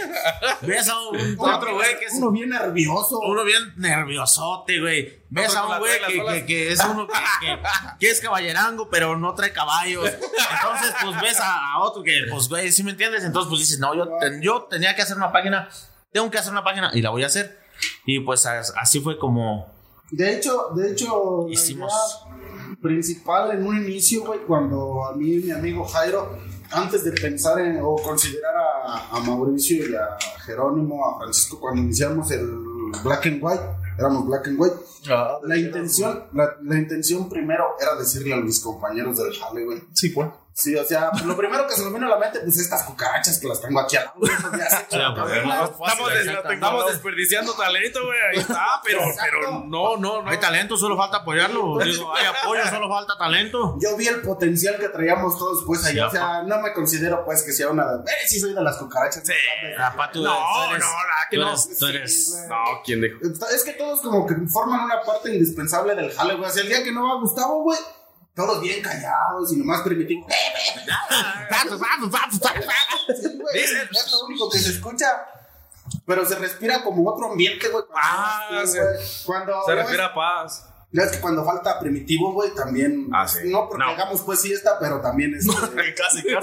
Ves 0.62 0.88
a 0.88 0.98
un, 1.08 1.36
otro 1.38 1.74
güey 1.74 1.98
que 1.98 2.06
es 2.06 2.14
Uno 2.14 2.30
bien 2.30 2.48
nervioso. 2.48 3.18
uno 3.20 3.44
bien 3.44 3.74
nerviosote, 3.76 4.80
güey. 4.80 5.18
Ves 5.30 5.54
a 5.56 5.66
un 5.66 5.78
güey 5.78 5.92
que, 6.06 6.24
que- 6.24 6.46
que 6.46 6.72
es 6.72 6.80
uno 6.84 7.06
que, 7.06 7.14
que- 7.40 7.58
que 8.00 8.10
es 8.10 8.20
caballerango, 8.20 8.88
pero 8.88 9.16
no 9.16 9.34
trae 9.34 9.52
caballos. 9.52 10.04
Entonces, 10.10 10.94
pues 11.02 11.20
ves 11.20 11.40
a, 11.40 11.74
a 11.74 11.80
otro 11.82 12.02
que, 12.02 12.22
pues, 12.30 12.48
güey, 12.48 12.70
¿sí 12.72 12.82
me 12.82 12.92
entiendes? 12.92 13.24
Entonces, 13.24 13.48
pues 13.48 13.60
dices, 13.60 13.78
no, 13.78 13.94
yo, 13.94 14.08
ten- 14.18 14.40
yo 14.40 14.62
tenía 14.70 14.94
que 14.96 15.02
hacer 15.02 15.16
una 15.16 15.32
página, 15.32 15.68
tengo 16.12 16.30
que 16.30 16.38
hacer 16.38 16.52
una 16.52 16.64
página 16.64 16.90
y 16.94 17.02
la 17.02 17.10
voy 17.10 17.22
a 17.24 17.26
hacer. 17.26 17.58
Y 18.06 18.20
pues 18.20 18.44
as- 18.46 18.72
así 18.76 19.00
fue 19.00 19.18
como 19.18 19.72
De 20.10 20.34
hecho, 20.34 20.68
de 20.74 20.92
hecho, 20.92 21.44
la 21.46 21.52
Hicimos- 21.52 21.92
idea 21.92 22.76
principal 22.82 23.50
en 23.52 23.66
un 23.66 23.76
inicio, 23.84 24.24
güey, 24.24 24.40
cuando 24.40 25.04
a 25.06 25.12
mí 25.14 25.36
mi 25.38 25.50
amigo 25.50 25.84
Jairo, 25.84 26.38
antes 26.70 27.02
de 27.04 27.12
pensar 27.12 27.58
en 27.60 27.80
o 27.82 27.96
considerar 27.96 28.54
a, 28.56 29.08
a 29.16 29.20
Mauricio 29.20 29.88
y 29.88 29.94
a 29.94 30.16
Jerónimo, 30.44 31.04
a 31.08 31.18
Francisco, 31.18 31.58
cuando 31.60 31.82
iniciamos 31.82 32.30
el 32.30 32.46
Black 33.02 33.26
and 33.26 33.40
White, 33.42 33.62
éramos 33.98 34.26
Black 34.26 34.46
and 34.48 34.60
White, 34.60 34.76
Ah, 35.10 35.38
la 35.44 35.56
intención, 35.56 36.24
la, 36.32 36.56
la 36.62 36.78
intención 36.78 37.28
primero 37.28 37.64
era 37.80 37.94
decirle 37.96 38.34
a 38.34 38.36
mis 38.38 38.60
compañeros 38.60 39.16
del 39.18 39.32
jale, 39.34 39.64
güey. 39.64 39.82
Sí, 39.92 40.10
pues. 40.10 40.28
Sí, 40.60 40.74
o 40.74 40.84
sea, 40.84 41.12
lo 41.24 41.36
primero 41.36 41.68
que 41.68 41.74
se 41.74 41.84
me 41.84 41.92
vino 41.92 42.06
a 42.06 42.10
la 42.10 42.18
mente, 42.18 42.40
pues 42.40 42.58
estas 42.58 42.82
cucarachas 42.82 43.38
que 43.38 43.46
las 43.46 43.60
tengo 43.60 43.78
aquí 43.78 43.96
al 43.96 44.06
lado, 44.06 45.74
pues. 45.78 45.90
Estamos, 45.92 46.12
des- 46.12 46.26
Exacto. 46.26 46.52
estamos 46.52 46.86
desperdiciando 46.92 47.52
talento, 47.54 48.00
güey. 48.04 48.18
Ahí 48.32 48.38
está, 48.40 48.66
pero, 48.84 49.00
pero 49.22 49.64
no, 49.66 49.96
no, 49.96 50.22
no. 50.22 50.28
Hay 50.28 50.38
talento, 50.38 50.76
solo 50.76 50.96
falta 50.96 51.18
apoyarlo. 51.18 51.78
Digo, 51.78 52.12
hay 52.12 52.26
apoyo, 52.26 52.62
solo 52.68 52.88
falta 52.88 53.16
talento. 53.16 53.76
Yo 53.80 53.96
vi 53.96 54.08
el 54.08 54.20
potencial 54.20 54.76
que 54.78 54.88
traíamos 54.88 55.38
todos, 55.38 55.62
pues, 55.64 55.84
allá. 55.84 56.08
O 56.08 56.10
sea, 56.10 56.42
no 56.42 56.60
me 56.60 56.72
considero, 56.72 57.24
pues, 57.24 57.42
que 57.44 57.52
sea 57.52 57.68
una 57.68 57.84
de. 57.86 57.98
Eh, 58.10 58.26
sí, 58.26 58.40
soy 58.40 58.52
de 58.52 58.60
las 58.62 58.76
cucarachas. 58.78 59.22
Sí. 59.24 59.32
Tú 60.12 60.24
No, 60.24 60.32
tú 60.32 60.70
eres- 60.70 60.80
no, 60.84 60.86
la 60.86 61.28
que 61.30 61.36
tú 61.36 61.42
no. 61.42 61.48
eres- 61.50 61.78
tú 61.78 61.86
eres- 61.86 62.26
Sí, 62.26 62.32
güey. 62.32 62.48
No, 62.48 62.56
¿quién 62.84 63.00
dijo? 63.00 63.18
Es 63.54 63.62
que 63.64 63.72
todos 63.74 64.00
como 64.00 64.26
que 64.26 64.34
forman 64.52 64.80
una 64.80 65.02
parte 65.02 65.32
indispensable 65.32 65.94
del 65.94 66.12
jale, 66.12 66.34
güey. 66.34 66.50
O 66.50 66.52
sea, 66.52 66.62
el 66.62 66.68
día 66.68 66.82
que 66.82 66.90
no 66.92 67.04
va 67.06 67.20
Gustavo, 67.20 67.62
güey, 67.62 67.78
todos 68.38 68.60
bien 68.60 68.80
callados 68.80 69.52
y 69.52 69.56
nomás 69.56 69.82
primitivos. 69.82 70.26
Sí, 73.08 73.36
güey, 73.36 73.58
es 73.64 74.12
lo 74.12 74.26
único 74.26 74.48
que 74.48 74.58
se 74.58 74.70
escucha. 74.70 75.26
Pero 76.06 76.24
se 76.24 76.36
respira 76.36 76.84
como 76.84 77.10
otro 77.10 77.32
ambiente, 77.32 77.68
güey. 77.68 77.82
Ah, 77.94 78.62
güey. 78.64 78.80
Cuando, 79.26 79.64
Se 79.66 79.74
respira 79.74 80.14
paz. 80.14 80.67
Ya 80.90 81.02
ves 81.02 81.12
que 81.12 81.20
cuando 81.20 81.44
falta 81.44 81.78
primitivo, 81.78 82.32
güey, 82.32 82.54
también. 82.54 83.08
Ah, 83.12 83.28
sí. 83.28 83.40
No 83.44 83.68
porque 83.68 83.84
No. 83.84 83.90
hagamos 83.90 84.22
pues 84.22 84.40
siesta, 84.40 84.78
pero 84.80 85.00
también 85.00 85.34
este. 85.34 85.52
Casi, 85.94 86.22
casi. 86.22 86.24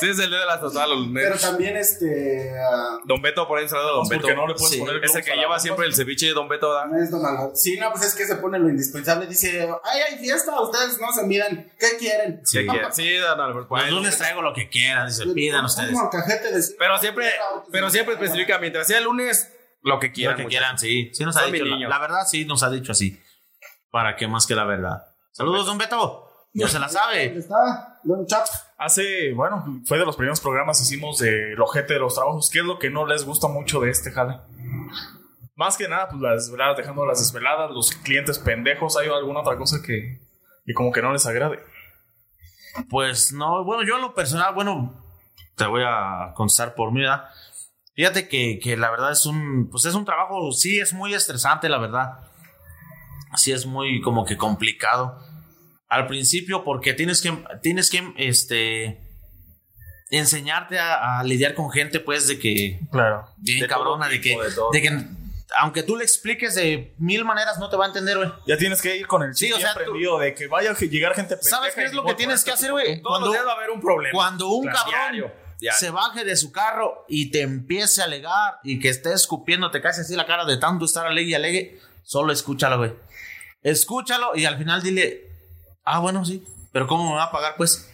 Sí, 0.00 0.08
es 0.10 0.18
el 0.18 0.30
día 0.30 0.40
de 0.40 0.46
la 0.46 0.58
total. 0.60 0.88
pero 1.14 1.36
también 1.38 1.76
este. 1.76 2.52
ah, 2.58 2.98
Don 3.04 3.22
Beto, 3.22 3.46
por 3.46 3.58
ahí 3.58 3.64
un 3.64 3.70
saludo 3.70 3.88
a 3.88 3.92
Don 3.98 4.08
Beto. 4.08 4.22
Porque 4.22 4.34
no 4.36 4.46
le 4.48 4.54
puedes 4.54 4.70
Sí. 4.72 4.78
poner 4.80 4.96
Ese 4.96 5.06
globos 5.12 5.24
que 5.26 5.36
lleva 5.36 5.58
siempre 5.60 5.86
el 5.86 5.94
ceviche 5.94 6.26
de 6.26 6.32
Don 6.32 6.48
Beto, 6.48 6.72
¿da? 6.72 6.86
No 6.86 7.00
es 7.00 7.10
Don. 7.10 7.22
Sí, 7.56 7.78
no, 7.78 7.90
pues 7.92 8.04
es 8.06 8.14
que 8.16 8.26
se 8.26 8.36
pone 8.36 8.58
lo 8.58 8.68
indispensable. 8.68 9.26
Dice, 9.26 9.68
ay, 9.84 10.00
hay 10.00 10.18
fiesta, 10.18 10.60
ustedes 10.60 10.98
no 11.00 11.12
se 11.12 11.22
miran. 11.24 11.70
¿Qué 11.78 11.96
quieren? 11.98 12.40
Sí, 12.44 12.66
que- 12.66 12.92
sí, 12.92 13.14
Don 13.16 13.40
Alberto. 13.40 13.76
Los 13.76 13.90
lunes 13.90 14.18
traigo 14.18 14.42
lo 14.42 14.52
que 14.52 14.68
quieran, 14.68 15.06
dice, 15.06 15.24
pidan 15.28 15.64
ustedes. 15.64 15.92
Como 15.92 16.04
el 16.04 16.10
cajete 16.10 16.52
de- 16.52 16.64
Pero 16.78 16.98
siempre, 16.98 17.30
pero 17.70 17.88
siempre 17.90 18.14
especifica, 18.14 18.58
mientras 18.58 18.88
sea 18.88 18.98
el 18.98 19.04
lunes, 19.04 19.48
lo 19.82 19.98
que 19.98 20.08
Lo 20.08 20.12
quieran. 20.14 20.36
que 20.36 20.42
muchachos. 20.44 20.80
sí. 20.80 21.10
Sí 21.12 21.24
nos 21.24 21.36
ha 21.36 21.42
Son 21.42 21.52
dicho. 21.52 21.64
La, 21.64 21.98
verdad, 21.98 22.24
sí 22.26 22.44
nos 22.44 22.62
ha 22.62 22.70
dicho 22.70 22.92
así. 22.92 23.20
¿Para 23.90 24.16
qué 24.16 24.26
más 24.28 24.46
que 24.46 24.54
la 24.54 24.64
verdad? 24.64 25.04
Saludos, 25.32 25.66
don 25.66 25.78
Beto. 25.78 26.28
Ya 26.54 26.68
se 26.68 26.78
la 26.78 26.86
¿Dónde 26.88 26.98
sabe. 26.98 27.38
está? 27.38 27.98
Don 28.02 28.26
Chap. 28.26 28.44
Hace, 28.78 29.32
bueno, 29.32 29.64
fue 29.86 29.98
de 29.98 30.04
los 30.04 30.16
primeros 30.16 30.40
programas 30.40 30.78
que 30.78 30.84
hicimos 30.84 31.18
de 31.18 31.52
el 31.52 31.60
ojete 31.60 31.94
de 31.94 32.00
los 32.00 32.14
trabajos. 32.14 32.50
¿Qué 32.50 32.58
es 32.60 32.64
lo 32.64 32.78
que 32.78 32.90
no 32.90 33.06
les 33.06 33.24
gusta 33.24 33.48
mucho 33.48 33.80
de 33.80 33.90
este 33.90 34.10
jale? 34.10 34.38
Más 35.54 35.76
que 35.76 35.88
nada, 35.88 36.08
pues 36.08 36.20
las 36.20 36.46
desveladas, 36.46 36.76
dejando 36.76 37.06
las 37.06 37.18
desveladas, 37.20 37.70
los 37.70 37.92
clientes 37.92 38.38
pendejos. 38.38 38.96
¿Hay 38.96 39.08
alguna 39.08 39.40
otra 39.40 39.56
cosa 39.56 39.80
que, 39.84 40.20
que 40.66 40.74
como 40.74 40.92
que 40.92 41.00
no 41.02 41.12
les 41.12 41.24
agrade? 41.26 41.60
Pues 42.88 43.32
no, 43.32 43.64
bueno, 43.64 43.82
yo 43.82 43.96
en 43.96 44.02
lo 44.02 44.14
personal, 44.14 44.54
bueno, 44.54 44.94
te 45.56 45.66
voy 45.66 45.82
a 45.86 46.32
contestar 46.34 46.74
por 46.74 46.90
mí, 46.92 47.00
¿verdad? 47.00 47.24
Fíjate 47.94 48.28
que, 48.28 48.58
que 48.62 48.76
la 48.76 48.90
verdad 48.90 49.12
es 49.12 49.26
un, 49.26 49.68
pues 49.70 49.84
es 49.84 49.94
un 49.94 50.04
trabajo, 50.04 50.50
sí, 50.52 50.80
es 50.80 50.92
muy 50.94 51.12
estresante, 51.14 51.68
la 51.68 51.78
verdad. 51.78 52.20
Sí, 53.36 53.52
es 53.52 53.66
muy 53.66 54.00
como 54.00 54.24
que 54.24 54.36
complicado. 54.36 55.18
Al 55.88 56.06
principio, 56.06 56.64
porque 56.64 56.94
tienes 56.94 57.20
que, 57.20 57.36
tienes 57.62 57.90
que, 57.90 58.12
este, 58.16 58.98
enseñarte 60.10 60.78
a, 60.78 61.18
a 61.20 61.24
lidiar 61.24 61.54
con 61.54 61.70
gente, 61.70 62.00
pues, 62.00 62.28
de 62.28 62.38
que, 62.38 62.80
Claro. 62.90 63.26
bien 63.38 63.60
De 63.60 63.68
cabrona, 63.68 64.08
de 64.08 64.20
que, 64.20 64.36
de 64.72 64.82
que, 64.82 64.90
aunque 65.58 65.82
tú 65.82 65.96
le 65.96 66.04
expliques 66.04 66.54
de 66.54 66.94
mil 66.98 67.24
maneras, 67.26 67.58
no 67.58 67.68
te 67.68 67.76
va 67.76 67.84
a 67.84 67.88
entender, 67.88 68.16
güey. 68.16 68.30
Ya 68.46 68.56
tienes 68.56 68.80
que 68.80 68.96
ir 68.96 69.06
con 69.06 69.22
el 69.22 69.34
Sí, 69.34 69.46
chip 69.46 69.54
o 69.54 69.58
bien 69.58 69.68
sea, 69.68 69.74
tú- 69.74 69.90
prendido 69.90 70.18
de 70.18 70.34
que 70.34 70.46
vaya 70.46 70.70
a 70.70 70.74
llegar 70.78 71.14
gente. 71.14 71.36
¿Sabes 71.42 71.74
qué 71.74 71.84
es 71.84 71.92
lo 71.92 72.04
que 72.04 72.14
tienes 72.14 72.42
que 72.44 72.52
hacer, 72.52 72.70
güey? 72.70 73.02
Todos 73.02 73.18
Cuando- 73.18 73.26
los 73.26 73.34
días 73.34 73.46
va 73.46 73.52
a 73.52 73.56
haber 73.56 73.70
un 73.70 73.80
problema. 73.82 74.12
Cuando 74.14 74.48
un 74.48 74.66
cabrón 74.66 75.32
se 75.78 75.90
baje 75.90 76.24
de 76.24 76.36
su 76.36 76.50
carro 76.52 77.04
y 77.08 77.30
te 77.30 77.42
empiece 77.42 78.00
a 78.02 78.04
alegar 78.04 78.54
y 78.64 78.80
que 78.80 78.88
esté 78.88 79.12
escupiendo, 79.12 79.70
te 79.70 79.80
casi 79.80 80.00
así 80.02 80.14
la 80.16 80.26
cara 80.26 80.44
de 80.44 80.56
tanto 80.56 80.84
estar 80.84 81.06
alegue 81.06 81.30
y 81.30 81.34
alegue, 81.34 81.80
solo 82.04 82.32
escúchalo, 82.32 82.78
güey. 82.78 82.92
Escúchalo 83.62 84.34
y 84.34 84.44
al 84.44 84.58
final 84.58 84.82
dile, 84.82 85.30
ah, 85.84 86.00
bueno, 86.00 86.24
sí, 86.24 86.44
pero 86.72 86.86
¿cómo 86.86 87.10
me 87.10 87.16
va 87.16 87.24
a 87.24 87.30
pagar, 87.32 87.54
pues? 87.56 87.88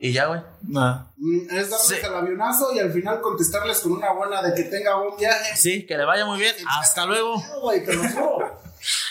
Y 0.00 0.12
ya, 0.12 0.26
güey. 0.26 0.40
Nah. 0.62 1.04
Mm, 1.16 1.46
Es 1.50 1.70
darles 1.70 1.86
Sí. 1.86 1.94
el 2.02 2.14
avionazo 2.14 2.74
y 2.74 2.78
al 2.78 2.92
final 2.92 3.20
contestarles 3.22 3.78
con 3.80 3.92
una 3.92 4.12
buena 4.12 4.42
de 4.42 4.52
que 4.54 4.64
tenga 4.68 4.96
buen 4.96 5.16
viaje. 5.16 5.56
Sí, 5.56 5.86
que 5.86 5.96
le 5.96 6.04
vaya 6.04 6.26
muy 6.26 6.38
bien. 6.38 6.54
Hasta 6.68 7.06
luego. 7.06 7.42
Te 7.86 7.94
lo. 7.94 8.02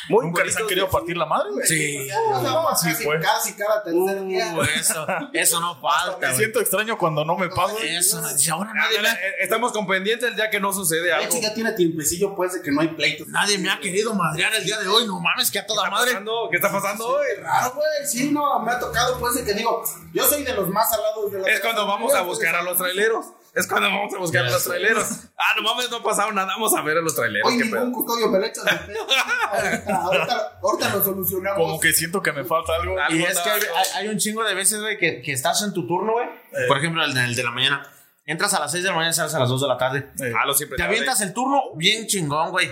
Muy 0.09 0.25
¿Nunca 0.25 0.43
les 0.43 0.57
han 0.57 0.67
querido 0.67 0.87
de- 0.87 0.91
partir 0.91 1.15
la 1.17 1.25
madre, 1.25 1.51
güey? 1.51 1.65
Sí. 1.67 2.07
Damos 2.09 2.79
sí, 2.81 2.89
casi, 2.89 3.03
fue. 3.05 3.19
casi 3.19 3.53
cada 3.53 3.83
tercer 3.83 4.25
día. 4.25 4.53
Uh, 4.55 4.61
eso, 4.63 5.05
eso 5.33 5.59
no 5.61 5.79
falta, 5.79 6.29
Me 6.29 6.35
siento 6.35 6.59
extraño 6.59 6.97
cuando 6.97 7.23
no 7.23 7.37
me 7.37 7.49
pasa. 7.49 7.73
Eso 7.83 8.19
no 8.21 8.27
dice, 8.33 8.51
ahora 8.51 8.71
Ah, 8.71 8.77
nadie 8.79 8.99
me, 9.01 9.09
eh, 9.09 9.35
Estamos 9.39 9.71
con 9.71 9.87
pendientes 9.87 10.27
el 10.29 10.35
día 10.35 10.49
que 10.49 10.59
no 10.59 10.73
sucede 10.73 11.03
De 11.03 11.13
algo. 11.13 11.27
hecho, 11.27 11.39
ya 11.41 11.53
tiene 11.53 11.71
tiempecillo, 11.73 12.35
pues, 12.35 12.53
de 12.53 12.61
que 12.61 12.71
no 12.71 12.81
hay 12.81 12.89
pleitos. 12.89 13.27
nadie 13.29 13.57
me 13.57 13.69
ha 13.69 13.79
querido 13.79 14.13
madrear 14.13 14.53
el 14.55 14.63
día 14.65 14.77
de 14.79 14.87
hoy. 14.87 15.05
No 15.07 15.19
mames, 15.19 15.49
que 15.51 15.59
a 15.59 15.65
toda 15.65 15.85
¿Qué 15.85 15.91
madre. 15.91 16.11
pasando? 16.11 16.47
¿Qué 16.51 16.57
está 16.57 16.71
pasando 16.71 17.07
hoy? 17.07 17.25
Raro, 17.41 17.73
güey. 17.75 18.07
Sí, 18.07 18.29
no, 18.31 18.59
me 18.59 18.71
ha 18.71 18.79
tocado, 18.79 19.17
pues, 19.19 19.35
de 19.35 19.45
que 19.45 19.53
digo, 19.53 19.83
yo 20.13 20.25
soy 20.27 20.43
de 20.43 20.53
los 20.53 20.67
más 20.69 20.91
alados 20.91 21.31
de 21.31 21.39
la 21.39 21.47
Es 21.49 21.59
cuando 21.61 21.87
vamos 21.87 22.13
a 22.13 22.21
buscar 22.21 22.55
a 22.55 22.61
los 22.63 22.77
traileros. 22.77 23.25
Es 23.55 23.67
cuando 23.67 23.87
vamos 23.87 24.11
a 24.15 24.17
buscar 24.17 24.43
a 24.45 24.49
los 24.49 24.63
traileros. 24.63 25.05
Ah, 25.37 25.53
no 25.55 25.61
mames, 25.61 25.89
no 25.91 25.97
ha 25.97 26.03
pasado 26.03 26.31
nada. 26.31 26.47
Vamos 26.47 26.73
a 26.75 26.81
ver 26.81 26.97
a 26.97 27.01
los 27.01 27.13
traileros. 27.15 27.47
Hoy 27.51 27.57
¿Qué 27.59 27.65
ningún 27.65 27.79
pedo? 27.79 27.91
custodio 27.91 28.27
me 28.29 28.39
de 28.39 28.49
pedo. 28.49 28.63
ahorita, 29.95 30.23
ahorita, 30.33 30.59
ahorita 30.61 30.89
lo 30.95 31.03
solucionamos. 31.03 31.57
Como 31.59 31.79
que 31.79 31.93
siento 31.93 32.21
que 32.21 32.31
me 32.31 32.43
falta 32.43 32.75
algo. 32.75 32.99
Algo 32.99 33.15
Y 33.19 33.23
es 33.23 33.39
que 33.39 33.49
hay, 33.95 34.07
un 34.07 34.17
chingo 34.17 34.43
de 34.43 34.53
veces, 34.53 34.81
güey, 34.81 34.97
que, 34.97 35.21
que 35.21 35.31
estás 35.31 35.61
en 35.63 35.73
tu 35.73 35.85
turno, 35.87 36.13
güey. 36.13 36.27
Por 36.67 36.77
ejemplo, 36.77 37.03
el, 37.03 37.13
de- 37.13 37.25
el 37.25 37.35
de 37.35 37.43
la 37.43 37.51
mañana. 37.51 37.87
Entras 38.25 38.53
a 38.53 38.59
las 38.61 38.71
6 38.71 38.83
de 38.83 38.89
la 38.89 38.95
mañana 38.95 39.11
y 39.11 39.15
sales 39.15 39.33
a 39.35 39.39
las 39.39 39.49
2 39.49 39.61
de 39.61 39.67
la 39.67 39.77
tarde. 39.77 40.09
Eh, 40.21 40.33
Ah, 40.39 40.45
lo 40.45 40.53
siempre. 40.53 40.77
Te 40.77 40.83
avientas 40.83 41.19
el 41.21 41.33
turno 41.33 41.61
bien 41.75 42.07
chingón, 42.07 42.51
güey. 42.51 42.69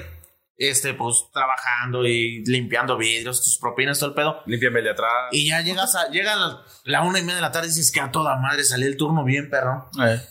Este, 0.58 0.94
pues, 0.94 1.26
trabajando 1.34 2.06
y 2.06 2.46
limpiando 2.46 2.96
vidrios, 2.96 3.44
tus 3.44 3.58
propinas, 3.58 3.98
todo 4.00 4.10
el 4.12 4.16
pedo. 4.16 4.42
Límpiame 4.46 4.80
el 4.80 4.86
de 4.86 4.92
atrás. 4.92 5.12
Y 5.32 5.50
ya 5.50 5.60
llegas 5.62 5.96
a, 5.96 6.08
llega 6.10 6.36
la, 6.36 6.62
la 6.84 7.02
una 7.02 7.18
y 7.20 7.24
media 7.24 7.36
de 7.36 7.42
la 7.42 7.52
tarde 7.52 7.68
y 7.68 7.72
dices 7.72 7.92
que 7.92 8.00
a 8.00 8.12
toda 8.12 8.38
madre 8.38 8.64
salió 8.64 8.88
el 8.88 8.96
turno 8.96 9.24
bien, 9.26 9.50
perro. 9.50 9.90
eh. 10.06 10.22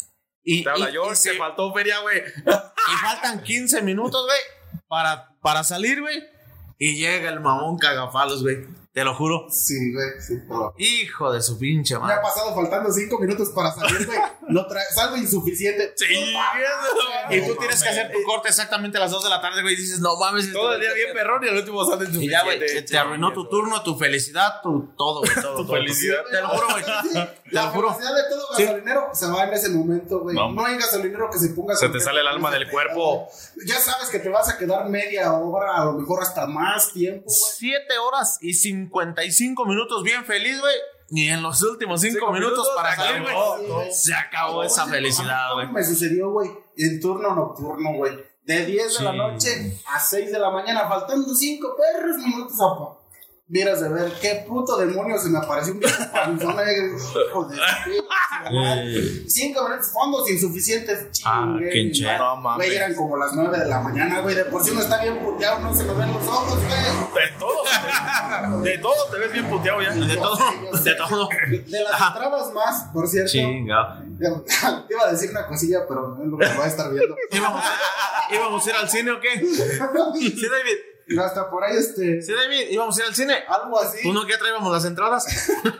Y, 0.43 0.63
Te 0.65 0.71
habla 0.71 0.89
y- 0.89 0.93
George, 0.93 1.13
y 1.13 1.17
se- 1.17 1.33
que 1.33 1.39
faltó 1.39 1.73
feria, 1.75 1.99
güey. 2.01 2.23
y 2.47 2.97
faltan 3.03 3.43
15 3.43 3.83
minutos, 3.83 4.25
güey, 4.25 4.81
para, 4.89 5.35
para 5.43 5.65
salir, 5.65 6.01
güey. 6.01 6.23
Y 6.83 6.95
llega 6.95 7.29
el 7.29 7.41
mamón 7.41 7.77
cagafalos, 7.77 8.43
güey. 8.43 8.67
Te 8.93 9.05
lo 9.05 9.15
juro. 9.15 9.47
Sí, 9.51 9.93
güey, 9.93 10.09
sí, 10.21 10.35
pero... 10.49 10.75
Hijo 10.77 11.31
de 11.33 11.41
su 11.41 11.57
pinche 11.59 11.95
Me 11.95 12.01
ha 12.03 12.07
madre. 12.07 12.23
pasado 12.23 12.53
faltando 12.57 12.93
cinco 12.93 13.19
minutos 13.21 13.51
para 13.51 13.71
salir, 13.73 14.05
güey. 14.05 14.19
Lo 14.49 14.67
salgo 14.93 15.17
insuficiente. 15.17 15.93
Sí, 15.97 16.07
Y 17.31 17.47
tú 17.47 17.55
tienes 17.55 17.81
que 17.81 17.89
hacer 17.89 18.11
tu 18.11 18.21
corte 18.25 18.49
exactamente 18.49 18.97
a 18.99 19.03
las 19.03 19.13
2 19.13 19.23
de 19.23 19.31
la 19.31 19.41
tarde, 19.41 19.63
güey. 19.63 19.75
Y 19.75 19.77
dices, 19.77 20.01
no 20.01 20.17
mames. 20.17 20.53
Todo 20.53 20.75
el 20.75 20.81
día 20.81 20.93
bien 20.93 21.13
perrón 21.15 21.45
y 21.45 21.49
el 21.49 21.57
último 21.59 21.85
sale 21.89 22.07
en 22.07 22.21
Y 22.21 22.29
ya, 22.29 22.43
güey, 22.43 22.59
te, 22.59 22.83
te 22.83 22.99
arruinó 22.99 23.33
tu 23.33 23.49
turno, 23.49 23.81
tu 23.85 23.97
felicidad, 23.97 24.61
tu 24.61 24.93
todo, 24.97 25.21
güey. 25.21 25.35
Todo, 25.41 25.57
Tu 25.59 25.67
todo. 25.67 25.77
felicidad. 25.77 26.23
Te 26.29 26.41
lo 26.41 26.49
juro, 26.49 26.67
güey. 26.71 26.85
Sí, 26.85 27.13
Te 27.13 27.55
la 27.55 27.67
lo 27.67 27.71
juro. 27.71 27.95
felicidad 27.95 28.17
de 28.17 28.23
todo 28.29 28.41
Sí. 28.57 28.65
gasolinero 28.65 29.09
se 29.13 29.27
va 29.29 29.45
en 29.45 29.53
ese 29.55 29.69
momento, 29.69 30.19
güey. 30.19 30.35
No 30.35 30.65
hay 30.67 30.77
gasolinero 30.77 31.31
que 31.31 31.39
se 31.39 31.51
ponga 31.51 31.77
Se 31.77 31.89
te 31.91 32.01
sale 32.01 32.21
el 32.23 32.27
alma 32.27 32.51
del 32.51 32.69
cuerpo. 32.69 33.29
Ya 33.65 33.79
sabes 33.79 34.09
que 34.09 34.19
te 34.19 34.29
vas 34.29 34.49
a 34.49 34.59
quedar 34.59 34.89
media 34.89 35.33
hora, 35.33 35.77
a 35.77 35.85
lo 35.85 35.93
mejor 35.93 36.21
hasta 36.23 36.49
más 36.49 36.93
tiempo, 36.93 37.27
güey. 37.27 37.53
7 37.57 37.99
horas 37.99 38.39
y 38.41 38.55
55 38.91 39.65
minutos 39.67 40.03
bien 40.03 40.25
feliz, 40.25 40.61
güey. 40.61 40.75
Y 41.13 41.29
en 41.29 41.43
los 41.43 41.63
últimos 41.63 42.01
5 42.01 42.15
Cinco 42.15 42.33
minutos, 42.33 42.59
minutos, 42.59 42.73
para 42.77 42.95
salir, 42.97 43.23
güey. 43.23 43.91
Sí. 43.93 44.11
Se 44.11 44.15
acabó 44.15 44.63
esa 44.63 44.87
felicidad, 44.87 45.55
güey. 45.55 45.67
¿Cómo 45.67 45.79
me 45.79 45.85
sucedió, 45.85 46.31
güey? 46.31 46.51
En 46.77 47.01
turno 47.01 47.35
nocturno, 47.35 47.95
güey. 47.95 48.17
De 48.45 48.65
10 48.65 48.99
de 48.99 49.05
la 49.05 49.13
Sí. 49.13 49.17
noche 49.19 49.81
a 49.87 49.99
6 49.99 50.33
de 50.33 50.39
la 50.39 50.51
mañana, 50.51 50.89
faltando 50.89 51.35
5 51.35 51.77
perros 51.77 52.17
minutos 52.19 52.57
a 52.61 52.75
vieras 53.51 53.81
de 53.81 53.89
ver 53.89 54.13
qué 54.21 54.45
puto 54.47 54.77
demonio 54.77 55.19
se 55.19 55.29
me 55.29 55.39
apareció 55.39 55.75
un 55.75 55.81
panzón 56.13 56.57
ahí, 56.59 56.77
hijo 57.29 57.45
de 57.49 57.57
Eh. 58.53 59.25
Cinco 59.29 59.65
minutos, 59.65 59.91
fondos 59.93 60.31
insuficientes, 60.31 61.07
Ah, 61.25 61.45
chingue. 61.59 61.71
qué 61.71 61.91
che. 61.93 62.17
No 62.17 62.37
mames. 62.37 62.67
Güey, 62.67 62.77
eran 62.77 62.95
como 62.95 63.17
las 63.17 63.33
nueve 63.35 63.59
de 63.59 63.67
la 63.67 63.81
mañana, 63.81 64.21
güey. 64.21 64.35
De 64.37 64.45
por 64.47 64.65
sí 64.65 64.71
no 64.73 64.81
está 64.81 65.03
bien 65.03 65.19
puteado, 65.19 65.59
no 65.59 65.75
se 65.75 65.85
nos 65.85 65.99
ven 65.99 66.13
los 66.13 66.27
ojos, 66.27 66.59
güey. 66.59 67.25
De 67.25 67.39
todo, 67.39 68.63
de 68.63 68.79
todo 68.79 69.11
te 69.11 69.19
ves 69.19 69.33
bien 69.33 69.47
puteado 69.51 69.83
ya. 69.83 69.91
De 69.95 70.17
todo, 70.17 70.39
de 70.85 70.95
todo. 70.95 71.29
De 71.51 71.83
las 71.83 72.01
entradas 72.01 72.53
más, 72.55 72.85
por 72.95 73.07
cierto. 73.09 73.31
Chinga. 73.31 74.01
Te 74.19 74.95
iba 74.95 75.07
a 75.07 75.11
decir 75.13 75.31
una 75.31 75.47
cosilla, 75.47 75.81
pero 75.89 76.15
no 76.17 76.23
es 76.23 76.29
lo 76.29 76.39
que 76.39 76.47
voy 76.57 76.65
a 76.65 76.69
estar 76.69 76.91
viendo. 76.93 77.17
¿Íbamos, 77.33 77.65
¿Íbamos 78.31 78.67
a 78.67 78.71
ir 78.71 78.77
al 78.77 78.89
cine 78.89 79.11
o 79.11 79.21
qué? 79.21 79.29
Sí, 79.41 80.47
David. 80.49 80.77
Y 81.11 81.19
hasta 81.19 81.51
por 81.51 81.65
ahí, 81.65 81.77
este. 81.77 82.23
Sí, 82.23 82.33
David, 82.33 82.69
íbamos 82.71 82.97
a 82.97 83.01
ir 83.01 83.09
al 83.09 83.15
cine. 83.17 83.35
Algo 83.49 83.81
así. 83.81 83.99
¿Tú 84.01 84.13
no 84.13 84.25
que 84.27 84.37
traíamos 84.37 84.73
las 84.73 84.85
entradas? 84.85 85.27
Por 85.61 85.73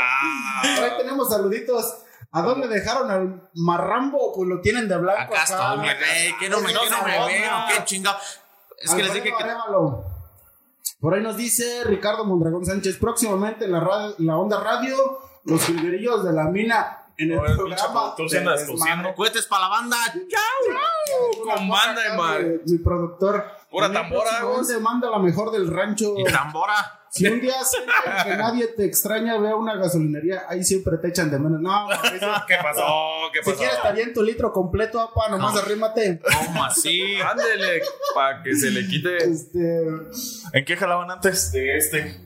ahí 0.84 0.92
tenemos 0.96 1.28
saluditos. 1.28 1.92
¿A 2.30 2.42
dónde 2.42 2.68
dejaron 2.68 3.10
al 3.10 3.50
marrambo? 3.54 4.32
Pues 4.36 4.48
lo 4.48 4.60
tienen 4.60 4.86
de 4.86 4.96
blanco. 4.96 5.34
Acá 5.34 5.42
está, 5.42 5.76
mi 5.76 5.88
rey. 5.88 6.32
Que 6.38 6.48
no 6.48 6.60
me, 6.60 6.72
no 6.72 6.82
me 6.84 7.26
ven, 7.26 7.52
o 7.52 7.66
qué 7.68 7.84
chingado. 7.84 8.16
Es 8.78 8.94
que 8.94 9.02
les 9.02 9.12
dije 9.12 9.32
que. 9.36 9.42
Arévalo. 9.42 10.04
Por 11.00 11.14
ahí 11.14 11.22
nos 11.22 11.36
dice 11.36 11.82
Ricardo 11.84 12.24
Mondragón 12.24 12.64
Sánchez. 12.64 12.96
Próximamente 12.98 13.64
en 13.64 13.72
la, 13.72 13.80
radio, 13.80 14.14
en 14.20 14.26
la 14.26 14.36
onda 14.36 14.60
radio, 14.60 14.96
los 15.42 15.64
jilguerillos 15.64 16.22
de 16.22 16.32
la 16.32 16.44
mina 16.44 17.07
en 17.18 17.32
el 17.32 17.38
programa. 17.38 17.64
pinche 17.66 17.84
productor 17.92 18.30
se 18.30 18.34
de 18.36 18.40
anda 18.40 18.52
Desmadre. 18.52 18.72
descosiendo. 18.74 19.14
Cohetes 19.14 19.46
para 19.46 19.62
la 19.62 19.68
banda. 19.68 19.96
¡Chao! 20.28 21.44
Con 21.56 21.68
banda 21.68 22.16
mar. 22.16 22.42
de 22.44 22.60
Mi 22.66 22.78
productor. 22.78 23.44
Pura 23.70 23.92
tambora, 23.92 24.46
once 24.46 24.78
manda 24.78 25.10
la 25.10 25.18
mejor 25.18 25.50
del 25.52 25.68
rancho. 25.70 26.14
Y 26.16 26.24
tambora. 26.24 26.94
Si 27.10 27.26
un 27.26 27.40
día 27.40 27.54
que 28.24 28.30
nadie 28.36 28.66
te 28.68 28.84
extraña, 28.84 29.38
ve 29.38 29.50
a 29.50 29.56
una 29.56 29.76
gasolinería, 29.76 30.42
ahí 30.48 30.62
siempre 30.62 30.98
te 30.98 31.08
echan 31.08 31.30
de 31.30 31.38
menos. 31.38 31.58
No, 31.60 31.90
eso- 31.92 32.32
¿Qué 32.46 32.54
pasó? 32.62 32.86
¿Qué 33.32 33.42
si 33.42 33.50
pasó? 33.50 33.58
quieres 33.58 33.80
te 33.82 33.88
aviento 33.88 34.22
litro 34.22 34.52
completo, 34.52 35.00
apa, 35.00 35.28
nomás 35.30 35.54
No. 35.54 35.60
arrímate. 35.60 36.20
¿Cómo 36.46 36.64
así? 36.64 37.16
Ándele, 37.20 37.80
para 38.14 38.42
que 38.42 38.54
se 38.54 38.70
le 38.70 38.86
quite. 38.86 39.16
Este, 39.16 39.86
¿En 40.52 40.64
qué 40.66 40.76
jalaban 40.76 41.10
antes 41.10 41.50
de 41.52 41.76
este? 41.78 42.20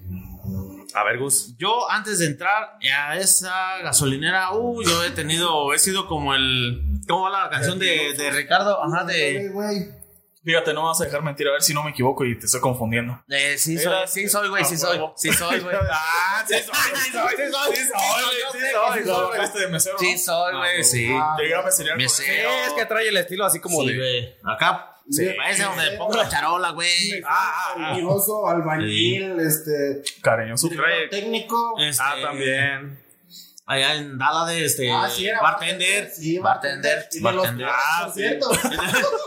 A 0.94 1.04
ver, 1.04 1.18
Gus. 1.18 1.54
Yo 1.58 1.90
antes 1.90 2.18
de 2.18 2.26
entrar 2.26 2.76
a 2.94 3.16
esa 3.16 3.78
gasolinera, 3.82 4.52
uh, 4.52 4.82
yo 4.82 5.04
he 5.04 5.10
tenido, 5.10 5.72
he 5.72 5.78
sido 5.78 6.06
como 6.06 6.34
el. 6.34 6.82
¿Cómo 7.08 7.22
va 7.22 7.44
la 7.44 7.50
canción 7.50 7.78
de, 7.78 8.14
de 8.14 8.30
Ricardo? 8.30 8.82
Ajá, 8.82 9.04
de. 9.04 9.48
güey. 9.52 10.02
Fíjate, 10.44 10.74
no 10.74 10.82
me 10.82 10.88
vas 10.88 11.00
a 11.00 11.04
dejar 11.04 11.22
mentir 11.22 11.46
a 11.46 11.52
ver 11.52 11.62
si 11.62 11.72
no 11.72 11.84
me 11.84 11.90
equivoco 11.90 12.24
y 12.24 12.36
te 12.36 12.46
estoy 12.46 12.60
confundiendo. 12.60 13.22
sí 13.56 13.78
soy, 13.78 13.94
sí 14.08 14.28
soy, 14.28 14.48
güey, 14.48 14.64
sí 14.64 14.74
Ah, 14.74 14.78
soy, 14.78 15.00
sí 15.16 15.32
soy, 15.32 15.60
güey. 15.60 15.76
Ah, 15.88 16.44
sí 16.48 16.54
soy, 16.54 16.74
sí 16.96 17.12
soy, 17.12 17.36
sí 17.36 17.42
soy, 17.52 17.76
sí 17.76 17.82
soy, 17.86 18.98
sí 18.98 19.80
soy. 19.80 19.98
Sí 20.00 20.18
soy, 20.18 20.56
güey, 20.56 20.82
sí. 20.84 21.08
Ah, 21.12 21.36
Llegué 21.38 21.54
a 21.54 21.62
Mesero. 21.62 21.94
él. 21.94 22.00
Es 22.66 22.72
que 22.76 22.86
trae 22.86 23.06
el 23.08 23.16
estilo 23.18 23.44
así 23.44 23.60
como 23.60 23.82
Sí, 23.82 23.92
de. 23.92 24.36
Acá, 24.44 24.91
Sí. 25.10 25.28
parece 25.36 25.64
donde 25.64 25.90
pongo 25.98 26.14
la 26.14 26.28
charola, 26.28 26.70
güey. 26.70 27.20
cariñoso, 27.76 28.48
albañil, 28.48 29.38
este, 29.40 30.02
Cariñoso. 30.20 30.68
Técnico. 31.10 31.74
Este, 31.78 32.02
Ah, 32.04 32.14
también. 32.22 33.01
Allá 33.64 33.94
en 33.94 34.18
Dala 34.18 34.44
de 34.46 34.64
este. 34.64 34.90
Ah, 34.92 35.08
sí, 35.08 35.26
era 35.26 35.40
bartender. 35.40 36.10
Sí, 36.12 36.36
bartender. 36.38 37.08
Los 37.14 37.22
Bartender. 37.22 37.68
Ah, 37.70 38.02
por 38.06 38.12
sí. 38.14 38.20
cierto. 38.20 38.50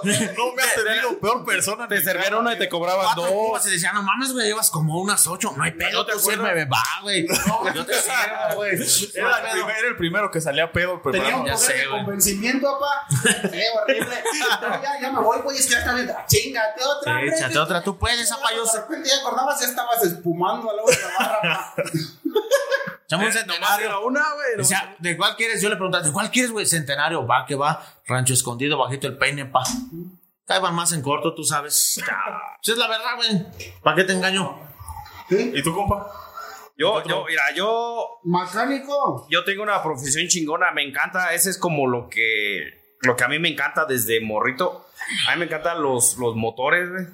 No 0.05 0.53
me 0.53 0.61
has 0.61 0.75
tenido 0.75 1.19
peor 1.19 1.45
persona. 1.45 1.87
Te 1.87 2.01
servían 2.01 2.35
una 2.35 2.53
y 2.53 2.57
te 2.59 2.67
cobraban 2.69 3.05
Cuatro 3.05 3.23
dos. 3.23 3.31
cubas 3.31 3.65
y 3.67 3.71
decía, 3.71 3.91
no 3.93 4.03
mames, 4.03 4.33
güey, 4.33 4.47
llevas 4.47 4.69
como 4.69 5.01
unas 5.01 5.25
ocho. 5.25 5.53
No 5.55 5.63
hay 5.63 5.71
pedo, 5.71 5.99
¿No 5.99 6.05
te 6.05 6.11
tú 6.13 6.19
sírveme, 6.19 6.65
va, 6.65 6.83
güey. 7.01 7.25
Yo 7.73 7.85
te 7.85 7.93
sirvo, 7.93 8.55
güey. 8.55 8.71
Era 9.15 9.37
el, 9.39 9.51
primer- 9.51 9.75
era 9.77 9.87
el 9.87 9.95
primero 9.95 10.29
que 10.29 10.41
salía 10.41 10.71
pedo 10.71 11.01
Tenía 11.01 11.37
un 11.37 11.43
poder 11.43 11.57
sé, 11.57 11.73
de 11.73 11.87
convencimiento, 11.89 12.75
apa. 12.75 13.07
Sí, 13.09 13.61
horrible. 13.81 14.23
Pero 14.59 14.81
ya, 14.83 15.01
ya 15.01 15.11
me 15.11 15.21
voy, 15.21 15.39
güey, 15.39 15.57
es 15.57 15.65
que 15.65 15.71
ya 15.71 15.79
está 15.79 15.93
bien. 15.95 16.13
Chingate 16.27 16.83
otra. 16.83 17.19
Sí, 17.21 17.27
échate 17.33 17.57
otra, 17.57 17.81
tú 17.81 17.97
puedes, 17.97 18.29
apa, 18.31 18.53
yo 18.53 18.65
De 18.65 18.79
repente 18.81 19.09
ya 19.09 19.17
acordabas, 19.21 19.59
ya 19.61 19.67
estabas 19.67 20.03
espumando 20.03 20.69
a 20.69 20.73
la 20.75 20.83
otra 20.83 21.09
barra. 21.17 21.73
Centenario. 23.31 23.85
era 23.85 23.99
una, 23.99 24.23
güey. 24.33 24.57
Decía, 24.57 24.95
¿de 24.99 25.17
cuál 25.17 25.35
quieres? 25.35 25.61
Yo 25.61 25.69
le 25.69 25.75
preguntaba, 25.75 26.03
¿de 26.03 26.11
cuál 26.11 26.31
quieres, 26.31 26.51
güey? 26.51 26.65
Centenario, 26.65 27.25
va, 27.25 27.45
que 27.45 27.55
va. 27.55 27.81
Rancho 28.07 28.33
escondido, 28.33 28.77
bajito 28.77 29.07
el 29.07 29.17
peine, 29.17 29.45
pa. 29.45 29.63
Caiban 30.45 30.75
más 30.75 30.93
en 30.93 31.01
corto, 31.01 31.33
tú 31.33 31.43
sabes. 31.43 32.01
Sí, 32.61 32.71
es 32.71 32.77
la 32.77 32.87
verdad, 32.87 33.15
güey. 33.15 33.45
¿Para 33.81 33.95
qué 33.95 34.03
te 34.03 34.13
engaño? 34.13 34.57
¿Sí? 35.29 35.51
¿Y 35.55 35.63
tú, 35.63 35.73
compa? 35.73 36.11
Yo, 36.77 37.01
yo, 37.05 37.25
mira, 37.25 37.43
yo, 37.55 38.19
Mecánico. 38.25 39.27
yo 39.29 39.43
tengo 39.45 39.63
una 39.63 39.81
profesión 39.81 40.27
chingona. 40.27 40.71
Me 40.71 40.83
encanta. 40.83 41.33
Ese 41.33 41.49
es 41.49 41.57
como 41.57 41.87
lo 41.87 42.09
que, 42.09 42.97
lo 43.01 43.15
que 43.15 43.23
a 43.23 43.27
mí 43.27 43.39
me 43.39 43.49
encanta 43.49 43.85
desde 43.85 44.19
morrito. 44.21 44.87
A 45.27 45.33
mí 45.33 45.39
me 45.39 45.45
encantan 45.45 45.81
los, 45.81 46.17
los 46.17 46.35
motores, 46.35 46.89
güey. 46.89 47.05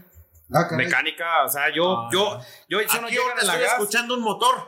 Ah. 0.53 0.67
Mecánica, 0.71 1.45
o 1.45 1.49
sea, 1.49 1.73
yo, 1.73 2.09
yo, 2.11 2.39
yo, 2.67 2.79
si 2.79 2.99
no 2.99 3.07
Aquí 3.07 3.15
llegan 3.15 3.29
ahorita 3.29 3.41
a 3.41 3.45
la 3.45 3.53
estoy 3.53 3.61
gas 3.61 3.73
escuchando 3.73 4.15
un 4.15 4.21
motor. 4.21 4.67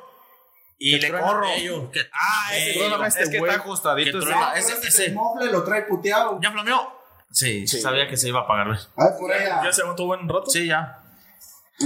Y 0.92 1.00
le 1.00 1.12
corro. 1.12 1.48
que 1.92 2.02
Ah, 2.12 2.50
ese, 2.56 2.80
bello. 2.80 3.04
es 3.06 3.16
que 3.30 3.38
está 3.38 3.54
ajustadito. 3.56 4.12
Que 4.12 4.18
ese. 4.18 4.28
truena. 4.28 4.50
Ah, 4.52 4.58
ese- 4.58 4.74
ese, 4.74 4.88
ese. 4.88 5.06
el 5.06 5.14
mofle 5.14 5.52
lo 5.52 5.64
trae 5.64 5.84
puteado. 5.84 6.40
¿Ya 6.42 6.52
flameó? 6.52 7.02
Sí, 7.32 7.66
sabía 7.68 8.08
que 8.08 8.16
se 8.18 8.28
iba 8.28 8.42
a 8.42 8.48
pagar, 8.48 8.68
güey. 8.68 8.80
Ay, 8.98 9.08
por 9.20 9.32
ahí, 9.32 9.46
a- 9.46 9.64
¿Ya 9.64 9.72
se 9.72 9.82
aguantó 9.82 10.06
buen 10.06 10.28
rato? 10.30 10.46
Sí, 10.48 10.68
ya. 10.68 11.00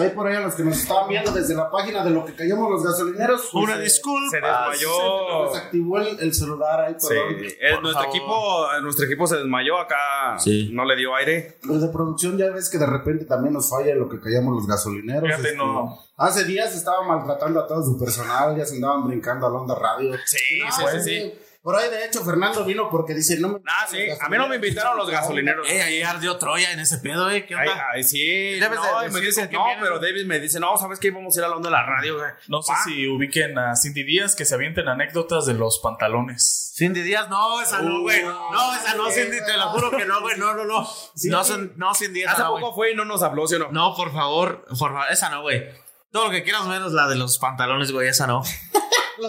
Ay, 0.01 0.09
por 0.11 0.27
ahí 0.27 0.35
a 0.35 0.39
los 0.41 0.55
que 0.55 0.63
nos 0.63 0.77
estaban 0.77 1.07
viendo 1.09 1.31
desde 1.31 1.53
la 1.55 1.69
página 1.69 2.03
de 2.03 2.09
lo 2.11 2.25
que 2.25 2.33
callamos 2.35 2.69
los 2.71 2.83
gasolineros. 2.83 3.49
pues, 3.51 3.63
Una 3.65 3.75
eh, 3.77 3.81
disculpa. 3.83 4.29
Se 4.31 4.39
Se 4.39 4.45
desmayó. 4.45 5.49
desactivó 5.53 5.97
el, 5.99 6.19
el 6.19 6.33
celular 6.33 6.81
ahí, 6.81 6.95
Sí, 6.97 7.07
perdón. 7.09 7.35
eh, 7.43 7.73
Por 7.73 7.81
nuestro 7.83 8.03
favor. 8.03 8.15
equipo, 8.17 8.65
eh, 8.77 8.81
nuestro 8.81 9.05
equipo 9.05 9.27
se 9.27 9.35
desmayó 9.37 9.79
acá, 9.79 10.37
Sí. 10.39 10.69
no 10.73 10.85
le 10.85 10.95
dio 10.95 11.15
aire. 11.15 11.57
Los 11.63 11.81
de 11.81 11.87
producción 11.89 12.37
ya 12.37 12.49
ves 12.49 12.69
que 12.69 12.77
de 12.77 12.85
repente 12.85 13.25
también 13.25 13.53
nos 13.53 13.69
falla 13.69 13.95
lo 13.95 14.07
que 14.09 14.19
callamos 14.19 14.55
los 14.55 14.67
gasolineros. 14.67 15.23
Fíjate, 15.29 15.43
este, 15.49 15.57
no. 15.57 15.99
Hace 16.17 16.45
días 16.45 16.73
estaba 16.75 17.03
maltratando 17.03 17.59
a 17.59 17.67
todo 17.67 17.83
su 17.83 17.97
personal, 17.99 18.55
ya 18.57 18.65
se 18.65 18.75
andaban 18.75 19.07
brincando 19.07 19.45
a 19.47 19.49
la 19.51 19.57
onda 19.57 19.75
radio. 19.75 20.15
Sí, 20.25 20.37
Ah, 20.65 20.71
sí, 20.71 20.83
sí, 20.93 21.01
sí. 21.03 21.33
Por 21.67 21.75
ahí, 21.75 21.89
de 21.89 22.05
hecho, 22.05 22.23
Fernando 22.23 22.63
vino 22.63 22.89
porque 22.89 23.13
dice, 23.13 23.37
no 23.41 23.49
me... 23.49 23.59
Ah, 23.67 23.85
sí, 23.91 23.97
a 24.21 24.29
mí 24.29 24.37
no 24.37 24.47
me 24.47 24.55
invitaron 24.55 24.95
los 24.95 25.09
gasolineros. 25.09 25.67
Eh, 25.69 25.81
ahí 25.81 26.01
ardió 26.01 26.37
Troya 26.37 26.71
en 26.71 26.79
ese 26.79 26.99
pedo, 26.99 27.29
eh. 27.29 27.45
¿Qué 27.45 27.55
Ay, 27.55 27.67
onda? 27.67 27.87
ay, 27.93 28.03
sí, 28.05 28.25
Debes 28.57 28.79
no, 28.79 29.01
de 29.01 29.09
me 29.09 29.51
no, 29.51 29.65
pero 29.81 29.99
David 29.99 30.25
me 30.27 30.39
dice, 30.39 30.61
no, 30.61 30.77
¿sabes 30.77 30.97
qué? 30.97 31.11
Vamos 31.11 31.35
a 31.35 31.41
ir 31.41 31.43
a 31.43 31.49
la 31.49 31.57
onda 31.57 31.67
de 31.67 31.73
la 31.75 31.85
radio, 31.85 32.15
güey. 32.19 32.31
No 32.47 32.61
sé 32.61 32.71
si 32.85 33.05
ubiquen 33.09 33.59
a 33.59 33.75
Cindy 33.75 34.03
Díaz 34.03 34.33
que 34.33 34.45
se 34.45 34.55
avienten 34.55 34.87
anécdotas 34.87 35.45
de 35.45 35.55
los 35.55 35.79
pantalones. 35.79 36.71
Cindy 36.77 37.01
Díaz, 37.01 37.27
no, 37.27 37.61
esa 37.61 37.81
no, 37.81 37.99
güey. 37.99 38.23
No, 38.23 38.73
esa 38.73 38.93
no, 38.95 39.11
Cindy, 39.11 39.37
te 39.45 39.57
lo 39.57 39.67
juro 39.71 39.91
que 39.91 40.05
no, 40.05 40.21
güey. 40.21 40.37
No, 40.37 40.53
no, 40.53 40.63
no. 40.63 40.87
No, 41.25 41.43
son- 41.43 41.73
no 41.75 41.93
Cindy, 41.93 42.21
esa 42.21 42.31
Hace 42.31 42.43
no, 42.43 42.51
poco 42.61 42.75
fue 42.75 42.93
y 42.93 42.95
no 42.95 43.03
nos 43.03 43.21
habló, 43.23 43.45
¿sí 43.45 43.55
o 43.55 43.59
no? 43.59 43.71
No, 43.73 43.93
por 43.93 44.13
favor, 44.13 44.63
por 44.69 44.77
favor, 44.77 45.11
esa 45.11 45.29
no, 45.29 45.41
güey. 45.41 45.65
Todo 46.13 46.27
lo 46.27 46.31
que 46.31 46.43
quieras 46.43 46.65
menos 46.65 46.93
la 46.93 47.09
de 47.09 47.17
los 47.17 47.37
pantalones, 47.39 47.91
güey, 47.91 48.07
esa 48.07 48.25
no. 48.25 48.41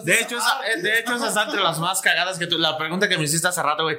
De 0.05 0.21
hecho, 0.21 0.39
esa, 0.39 0.61
eh, 0.69 0.83
de 0.83 1.01
hecho, 1.01 1.15
entre 1.15 1.63
las 1.63 1.79
más 1.79 2.01
cagadas 2.01 2.39
que 2.39 2.47
tú. 2.47 2.59
La 2.59 2.77
pregunta 2.79 3.09
que 3.09 3.19
me 3.19 3.25
hiciste 3.25 3.49
hace 3.49 3.63
rato, 3.63 3.85
güey. 3.85 3.99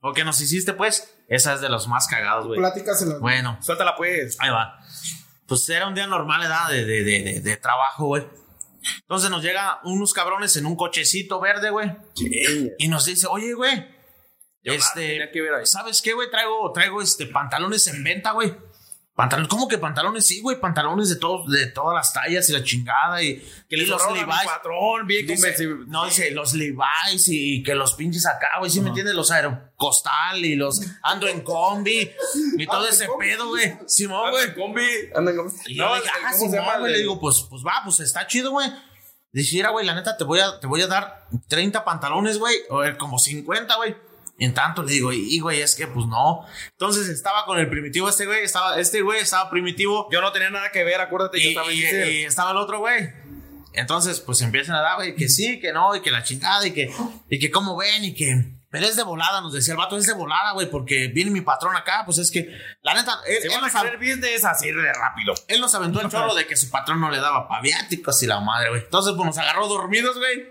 O 0.00 0.12
que 0.12 0.24
nos 0.24 0.40
hiciste, 0.40 0.72
pues, 0.74 1.14
esa 1.28 1.54
es 1.54 1.60
de 1.60 1.68
los 1.68 1.88
más 1.88 2.06
cagados, 2.06 2.46
güey. 2.46 2.58
Platícaselas. 2.58 3.20
Bueno, 3.20 3.58
Suéltala, 3.60 3.96
pues. 3.96 4.36
Ahí 4.40 4.50
va. 4.50 4.78
Pues 5.46 5.68
era 5.68 5.88
un 5.88 5.94
día 5.94 6.06
normal, 6.06 6.40
¿verdad? 6.40 6.68
De, 6.68 6.84
de, 6.84 7.04
de, 7.04 7.22
de, 7.22 7.40
de 7.40 7.56
trabajo, 7.56 8.06
güey. 8.06 8.26
Entonces 9.00 9.30
nos 9.30 9.42
llega 9.42 9.80
unos 9.84 10.12
cabrones 10.12 10.56
en 10.56 10.66
un 10.66 10.76
cochecito 10.76 11.40
verde, 11.40 11.70
güey. 11.70 11.90
Y 12.78 12.88
nos 12.88 13.04
dice, 13.06 13.26
oye, 13.28 13.54
güey. 13.54 13.98
Este, 14.62 15.18
ver 15.18 15.54
ahí. 15.54 15.66
¿sabes 15.66 16.02
qué, 16.02 16.12
güey? 16.12 16.30
Traigo, 16.30 16.72
traigo 16.72 17.00
este 17.00 17.26
pantalones 17.26 17.86
en 17.86 18.02
venta, 18.04 18.32
güey. 18.32 18.54
Pantalones, 19.18 19.48
¿cómo 19.48 19.66
que 19.66 19.78
pantalones? 19.78 20.24
Sí, 20.28 20.40
güey, 20.40 20.60
pantalones 20.60 21.08
de 21.08 21.16
todos, 21.16 21.50
de 21.50 21.66
todas 21.66 21.92
las 21.92 22.12
tallas 22.12 22.48
y 22.48 22.52
la 22.52 22.62
chingada 22.62 23.20
y, 23.20 23.38
Que 23.68 23.74
y 23.74 23.80
le 23.80 23.86
los 23.88 24.00
Levi's. 24.12 24.44
patrón, 24.46 25.08
bien 25.08 25.26
Dice, 25.26 25.66
no, 25.88 26.04
dice 26.04 26.30
los 26.30 26.52
Levi's 26.52 27.26
y 27.26 27.64
que 27.64 27.74
los 27.74 27.94
pinches 27.94 28.24
acá, 28.26 28.46
güey, 28.60 28.70
¿sí 28.70 28.80
me 28.80 28.90
entiendes? 28.90 29.16
Los 29.16 29.32
aerocostal 29.32 30.44
y 30.44 30.54
los 30.54 30.80
ando 31.02 31.26
en 31.26 31.40
combi 31.40 32.08
y 32.58 32.66
todo 32.66 32.76
Ando 32.76 32.88
ese 32.90 33.08
combi. 33.08 33.26
pedo, 33.26 33.48
güey. 33.48 33.76
Simón, 33.88 34.30
güey. 34.30 34.44
en 34.44 34.54
combi, 34.54 34.86
anda 35.12 35.32
en 35.32 35.36
combi. 35.36 35.52
Y 35.66 35.74
No, 35.78 35.94
dije, 35.96 36.08
ah, 36.14 36.18
¿cómo 36.20 36.32
se 36.34 36.38
Simón, 36.38 36.54
llama? 36.54 36.78
güey. 36.78 36.92
Le 36.92 36.98
digo, 36.98 37.18
pues, 37.20 37.44
pues 37.50 37.64
va, 37.66 37.72
pues 37.82 37.98
está 37.98 38.24
chido, 38.28 38.52
güey. 38.52 38.72
Dice, 39.32 39.56
mira, 39.56 39.70
güey, 39.70 39.84
la 39.84 39.96
neta, 39.96 40.16
te 40.16 40.22
voy 40.22 40.38
a, 40.38 40.60
te 40.60 40.68
voy 40.68 40.80
a 40.82 40.86
dar 40.86 41.26
30 41.48 41.84
pantalones, 41.84 42.38
güey, 42.38 42.54
o 42.70 42.84
eh, 42.84 42.96
como 42.96 43.18
50, 43.18 43.74
güey. 43.74 43.96
En 44.40 44.54
tanto 44.54 44.84
le 44.84 44.92
digo, 44.92 45.12
y 45.12 45.40
güey, 45.40 45.60
es 45.60 45.74
que 45.74 45.88
pues 45.88 46.06
no. 46.06 46.46
Entonces 46.70 47.08
estaba 47.08 47.44
con 47.44 47.58
el 47.58 47.68
primitivo 47.68 48.08
este 48.08 48.24
güey, 48.24 48.44
estaba, 48.44 48.78
este 48.78 49.02
güey 49.02 49.20
estaba 49.20 49.50
primitivo. 49.50 50.08
Yo 50.12 50.20
no 50.20 50.30
tenía 50.30 50.48
nada 50.50 50.70
que 50.70 50.84
ver, 50.84 51.00
acuérdate 51.00 51.40
Y, 51.40 51.48
estaba 51.48 51.70
en 51.72 51.76
y- 51.76 52.10
y 52.20 52.24
estaba 52.24 52.52
el 52.52 52.56
otro 52.56 52.78
güey. 52.78 53.08
Entonces, 53.74 54.20
pues 54.20 54.40
empiezan 54.42 54.76
a 54.76 54.80
dar, 54.80 54.96
güey, 54.96 55.14
que 55.14 55.28
sí, 55.28 55.60
que 55.60 55.72
no, 55.72 55.94
y 55.94 56.00
que 56.00 56.10
la 56.10 56.22
chingada, 56.22 56.66
y 56.66 56.72
que, 56.72 56.90
y 57.28 57.38
que 57.38 57.50
cómo 57.50 57.76
ven, 57.76 58.04
y 58.04 58.14
que, 58.14 58.58
Pero 58.70 58.86
es 58.86 58.96
de 58.96 59.02
volada, 59.02 59.40
nos 59.40 59.52
decía 59.52 59.72
el 59.72 59.78
vato, 59.78 59.96
es 59.96 60.06
de 60.06 60.14
volada, 60.14 60.52
güey, 60.52 60.68
porque 60.70 61.08
viene 61.08 61.30
mi 61.30 61.40
patrón 61.42 61.76
acá, 61.76 62.02
pues 62.04 62.18
es 62.18 62.30
que, 62.30 62.48
la 62.82 62.94
neta, 62.94 63.18
él, 63.26 63.38
él 63.44 63.52
a 63.52 63.60
nos, 63.60 63.72
querer 63.72 63.98
business 63.98 64.44
así 64.44 64.70
de 64.70 64.92
rápido. 64.92 65.34
él 65.48 65.60
nos 65.60 65.74
aventó 65.74 66.00
el 66.00 66.08
chorro 66.10 66.34
de 66.34 66.46
que 66.46 66.56
su 66.56 66.70
patrón 66.70 67.00
no 67.00 67.10
le 67.10 67.18
daba 67.20 67.46
paviáticos 67.48 68.22
y 68.22 68.26
la 68.26 68.40
madre, 68.40 68.70
güey. 68.70 68.82
Entonces, 68.82 69.14
pues 69.16 69.26
nos 69.26 69.38
agarró 69.38 69.68
dormidos, 69.68 70.16
güey. 70.18 70.48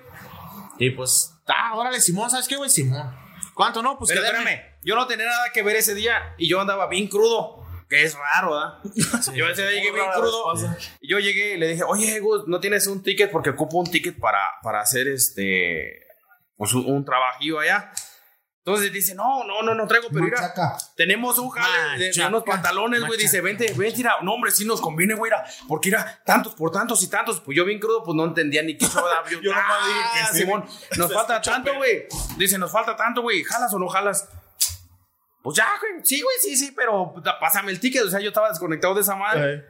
Y 0.79 0.91
pues, 0.91 1.33
ah, 1.47 1.73
órale, 1.75 1.99
Simón, 1.99 2.29
¿sabes 2.29 2.47
qué, 2.47 2.55
güey? 2.55 2.69
Simón. 2.69 3.26
¿Cuánto 3.57 3.81
no? 3.81 3.97
Pues 3.97 4.11
espérame, 4.11 4.61
yo 4.83 4.95
no 4.95 5.07
tenía 5.07 5.25
nada 5.25 5.51
que 5.51 5.63
ver 5.63 5.75
ese 5.77 5.95
día 5.95 6.35
y 6.37 6.47
yo 6.47 6.61
andaba 6.61 6.87
bien 6.87 7.07
crudo. 7.07 7.65
Que 7.89 8.03
es 8.03 8.15
raro, 8.15 8.51
¿verdad? 8.51 9.33
Yo 9.33 9.47
ese 9.47 9.61
día 9.65 9.79
llegué 9.79 9.91
bien 9.93 10.05
crudo. 10.13 10.53
Y 10.99 11.09
yo 11.09 11.19
llegué 11.19 11.55
y 11.55 11.57
le 11.57 11.69
dije, 11.69 11.83
oye, 11.83 12.19
Gus, 12.19 12.43
¿no 12.45 12.59
tienes 12.59 12.85
un 12.85 13.01
ticket? 13.01 13.31
Porque 13.31 13.51
ocupo 13.51 13.77
un 13.77 13.89
ticket 13.89 14.19
para, 14.19 14.39
para 14.61 14.81
hacer 14.81 15.07
este. 15.07 16.05
Pues 16.55 16.73
un, 16.73 16.85
un 16.85 17.03
trabajillo 17.03 17.59
allá. 17.59 17.91
Entonces 18.67 18.91
dice, 18.91 19.15
no, 19.15 19.45
no, 19.45 19.61
no, 19.61 19.73
no 19.73 19.87
traigo, 19.87 20.09
pero 20.11 20.25
mira, 20.25 20.53
tenemos 20.93 21.39
un 21.39 21.49
jale 21.51 22.11
de, 22.11 22.25
unos 22.27 22.43
pantalones, 22.43 22.99
güey. 22.99 23.17
Dice, 23.17 23.39
vente, 23.39 23.71
vente, 23.71 23.95
mira, 23.95 24.15
no, 24.23 24.33
hombre, 24.33 24.51
sí 24.51 24.65
nos 24.65 24.81
conviene, 24.81 25.13
güey, 25.13 25.31
porque 25.69 25.87
era 25.87 26.21
tantos 26.25 26.53
por 26.53 26.69
tantos 26.69 27.01
y 27.01 27.07
tantos. 27.07 27.39
Pues 27.39 27.55
yo 27.55 27.63
bien 27.63 27.79
crudo, 27.79 28.03
pues 28.03 28.13
no 28.17 28.25
entendía 28.25 28.61
ni 28.63 28.77
qué 28.77 28.83
estaba. 28.87 29.23
Yo, 29.29 29.39
Yo 29.39 29.53
nomás 29.53 29.87
dije 29.87 29.99
que 30.13 30.19
"Ah, 30.19 30.29
sí". 30.33 30.39
Simón, 30.39 30.65
nos 30.97 31.13
falta 31.13 31.41
tanto, 31.41 31.75
güey. 31.75 32.07
Dice, 32.35 32.57
nos 32.57 32.69
falta 32.69 32.93
tanto, 32.97 33.21
güey, 33.21 33.41
¿jalas 33.45 33.73
o 33.73 33.79
no 33.79 33.87
jalas? 33.87 34.27
Pues 35.41 35.55
ya, 35.55 35.69
güey, 35.79 36.03
sí, 36.03 36.21
güey, 36.21 36.35
sí, 36.41 36.57
sí, 36.57 36.73
pero 36.75 37.15
pásame 37.39 37.71
el 37.71 37.79
ticket. 37.79 38.03
O 38.03 38.09
sea, 38.09 38.19
yo 38.19 38.27
estaba 38.27 38.49
desconectado 38.49 38.95
de 38.95 38.99
esa 38.99 39.15
madre. 39.15 39.65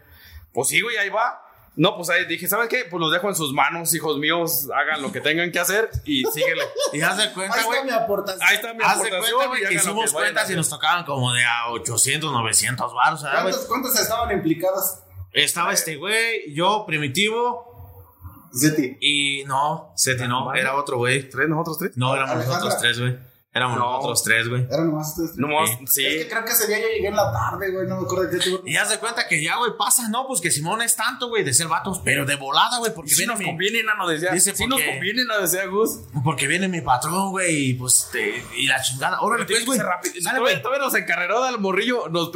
Pues 0.51 0.69
sí, 0.69 0.81
güey, 0.81 0.97
ahí 0.97 1.09
va. 1.09 1.39
No, 1.77 1.95
pues 1.95 2.09
ahí 2.09 2.25
dije, 2.25 2.47
¿sabes 2.47 2.67
qué? 2.69 2.85
Pues 2.89 2.99
los 2.99 3.11
dejo 3.11 3.29
en 3.29 3.35
sus 3.35 3.53
manos, 3.53 3.93
hijos 3.93 4.17
míos, 4.17 4.67
hagan 4.75 5.01
lo 5.01 5.11
que 5.11 5.21
tengan 5.21 5.51
que 5.51 5.59
hacer 5.59 5.89
y 6.05 6.25
síguele. 6.25 6.63
Y 6.93 7.01
haz 7.01 7.17
de 7.17 7.23
Ahí 7.23 7.33
cuenta, 7.33 7.55
está 7.57 7.67
güey. 7.67 7.83
mi 7.83 7.91
aportación. 7.91 8.47
Ahí 8.47 8.55
está 8.55 8.73
mi 8.73 8.83
Haz 8.83 8.99
de 9.01 9.07
aportación. 9.07 9.21
cuenta, 9.35 9.47
güey, 9.47 9.67
que 9.67 9.73
hicimos 9.75 10.11
cuentas 10.11 10.49
y 10.49 10.55
nos 10.55 10.69
tocaban 10.69 11.05
como 11.05 11.31
de 11.33 11.43
a 11.43 11.69
800, 11.71 12.31
900 12.31 12.93
baros, 12.93 13.21
¿verdad, 13.23 13.41
güey? 13.43 13.53
¿Cuántos, 13.53 13.67
¿Cuántos 13.69 13.99
estaban 13.99 14.31
implicados? 14.31 14.99
Estaba 15.33 15.71
este 15.71 15.97
güey, 15.97 16.51
yo, 16.53 16.83
Primitivo, 16.87 18.49
Zeti. 18.59 18.97
y 18.99 19.43
no, 19.45 19.91
Seti 19.95 20.27
no, 20.27 20.53
era 20.55 20.75
otro 20.75 20.97
güey. 20.97 21.29
¿Tres, 21.29 21.47
nosotros 21.47 21.77
tres? 21.77 21.91
No, 21.95 22.15
éramos 22.15 22.37
nosotros 22.43 22.77
tres, 22.79 22.99
güey. 22.99 23.17
Éramos 23.53 23.79
No. 23.79 23.85
nosotros 23.93 24.23
tres, 24.23 24.49
güey. 24.49 24.67
Eran 24.69 24.87
nomás 24.87 25.07
ustedes. 25.09 25.29
tres. 25.31 25.39
No, 25.39 25.47
más, 25.47 25.69
Sí. 25.69 25.77
sí. 25.87 26.05
Es 26.05 26.23
que 26.25 26.29
creo 26.29 26.45
que 26.45 26.51
ese 26.51 26.67
día 26.67 26.79
yo 26.79 26.87
llegué 26.89 27.07
en 27.07 27.15
la 27.15 27.31
tarde, 27.31 27.71
güey. 27.71 27.87
No 27.87 27.95
me 27.97 28.03
acuerdo 28.03 28.25
de 28.29 28.37
qué 28.37 28.43
turno. 28.43 28.59
Y 28.67 28.75
haz 28.77 28.89
de 28.91 28.99
cuenta 28.99 29.27
que 29.27 29.41
ya, 29.41 29.55
güey, 29.57 29.71
pasa, 29.75 30.09
¿no? 30.09 30.27
Pues 30.27 30.41
que 30.41 30.51
Simón 30.51 30.83
es 30.83 30.95
tanto, 30.95 31.29
güey, 31.29 31.43
de 31.43 31.53
ser 31.55 31.67
vatos, 31.67 31.99
pero 32.05 32.23
de 32.25 32.35
volada, 32.35 32.77
güey, 32.77 32.93
porque 32.93 33.09
si 33.09 33.17
viene 33.17 33.31
nos 33.33 33.39
mi, 33.39 33.45
conviene, 33.45 33.81
nano, 33.83 34.07
decía. 34.07 34.29
Dice, 34.31 34.55
si 34.55 34.67
nos 34.67 34.79
conviene, 34.79 35.25
no 35.25 35.41
decía 35.41 35.65
Gus. 35.65 36.01
porque 36.23 36.45
viene 36.45 36.67
mi 36.67 36.81
patrón, 36.81 37.31
güey, 37.31 37.69
y 37.69 37.73
pues, 37.73 38.09
te- 38.11 38.43
y 38.55 38.67
la 38.67 38.79
chingada. 38.81 39.21
Órale, 39.21 39.45
pues, 39.45 39.65
güey. 39.65 39.79
Todavía, 39.79 40.39
güey. 40.39 40.61
todavía 40.61 40.83
nos 40.85 40.93
encarreró 40.95 41.43
del 41.45 41.57
morrillo, 41.57 42.09
nos 42.09 42.31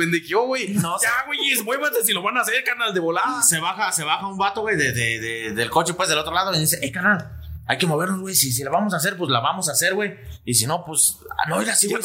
güey. 0.47 0.69
No, 0.69 0.95
ya, 1.01 1.11
güey, 1.27 1.51
es 1.51 1.63
muévate 1.63 2.03
si 2.03 2.13
lo 2.13 2.23
van 2.23 2.37
a 2.37 2.41
hacer, 2.41 2.63
canal 2.63 2.93
de 2.95 2.99
volada. 2.99 3.43
Se 3.43 3.59
baja, 3.59 3.91
se 3.91 4.03
baja 4.03 4.25
un 4.25 4.37
vato, 4.39 4.61
güey, 4.61 4.75
de, 4.75 4.91
de, 4.91 5.19
de- 5.19 5.51
del 5.51 5.69
coche, 5.69 5.93
pues, 5.93 6.09
del 6.09 6.17
otro 6.17 6.33
lado, 6.33 6.51
y 6.55 6.59
dice, 6.59 6.79
eh, 6.81 6.91
carnal, 6.91 7.37
hay 7.67 7.77
que 7.77 7.87
movernos, 7.87 8.19
güey. 8.19 8.35
Si, 8.35 8.51
si 8.51 8.63
la 8.63 8.69
vamos 8.71 8.93
a 8.93 8.97
hacer, 8.97 9.15
pues 9.17 9.29
la 9.29 9.39
vamos 9.39 9.69
a 9.69 9.71
hacer, 9.71 9.93
güey. 9.93 10.15
Y 10.43 10.53
si 10.53 10.65
no, 10.65 10.83
pues, 10.83 11.19
ah, 11.29 11.47
no, 11.49 11.61
era 11.61 11.73
así, 11.73 11.87
güey. 11.87 12.01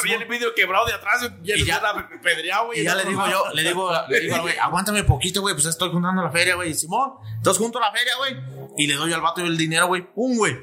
quebrado 0.55 0.87
de 0.87 0.93
atrás, 0.93 1.23
ya 1.43 1.57
Y 1.57 1.59
nos 1.61 1.69
ya- 1.69 1.79
era 1.79 2.09
pedreado, 2.23 2.67
güey. 2.67 2.81
Y 2.81 2.85
ya 2.85 2.95
le 2.95 3.05
digo 3.05 3.27
yo, 3.29 3.43
le 3.55 3.63
digo, 3.63 3.91
le 4.09 4.21
digo, 4.21 4.41
güey, 4.43 4.57
aguántame 4.59 5.03
poquito, 5.05 5.41
güey, 5.41 5.55
pues 5.55 5.67
estoy 5.67 5.91
juntando 5.91 6.23
la 6.23 6.31
feria, 6.31 6.55
güey. 6.55 6.75
Simón, 6.75 7.13
entonces 7.37 7.61
junto 7.61 7.81
la 7.81 7.91
feria, 7.91 8.13
güey. 8.19 8.37
Y 8.77 8.87
le 8.87 8.95
doy 8.95 9.13
al 9.13 9.21
vato 9.21 9.41
el 9.41 9.57
dinero, 9.57 9.87
güey, 9.89 10.03
pum, 10.13 10.37
güey. 10.37 10.57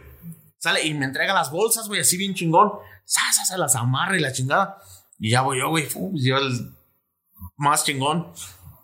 Sale 0.57 0.81
y 0.85 0.93
me 0.93 1.05
entrega 1.05 1.33
las 1.33 1.51
bolsas, 1.51 1.87
güey, 1.87 1.99
así 1.99 2.15
bien 2.15 2.33
chingón. 2.33 2.71
Sa, 3.03 3.19
sa, 3.33 3.43
se 3.43 3.57
las 3.57 3.75
amarra 3.75 4.15
y 4.15 4.21
la 4.21 4.31
chingada. 4.31 4.77
Y 5.19 5.31
ya 5.31 5.41
voy 5.41 5.59
yo, 5.59 5.69
güey, 5.69 5.89
pum, 5.89 6.13
yo 6.15 6.37
el 6.37 6.71
más 7.57 7.83
chingón. 7.83 8.31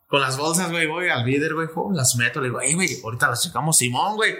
Con 0.07 0.21
las 0.21 0.37
bolsas, 0.37 0.71
güey, 0.71 0.87
voy 0.87 1.07
al 1.07 1.23
líder, 1.23 1.53
güey, 1.53 1.67
las 1.93 2.15
meto. 2.15 2.41
Le 2.41 2.47
digo, 2.47 2.59
ey, 2.61 2.73
güey, 2.73 2.89
ahorita 3.03 3.29
las 3.29 3.43
checamos, 3.43 3.77
Simón, 3.77 4.15
güey. 4.15 4.35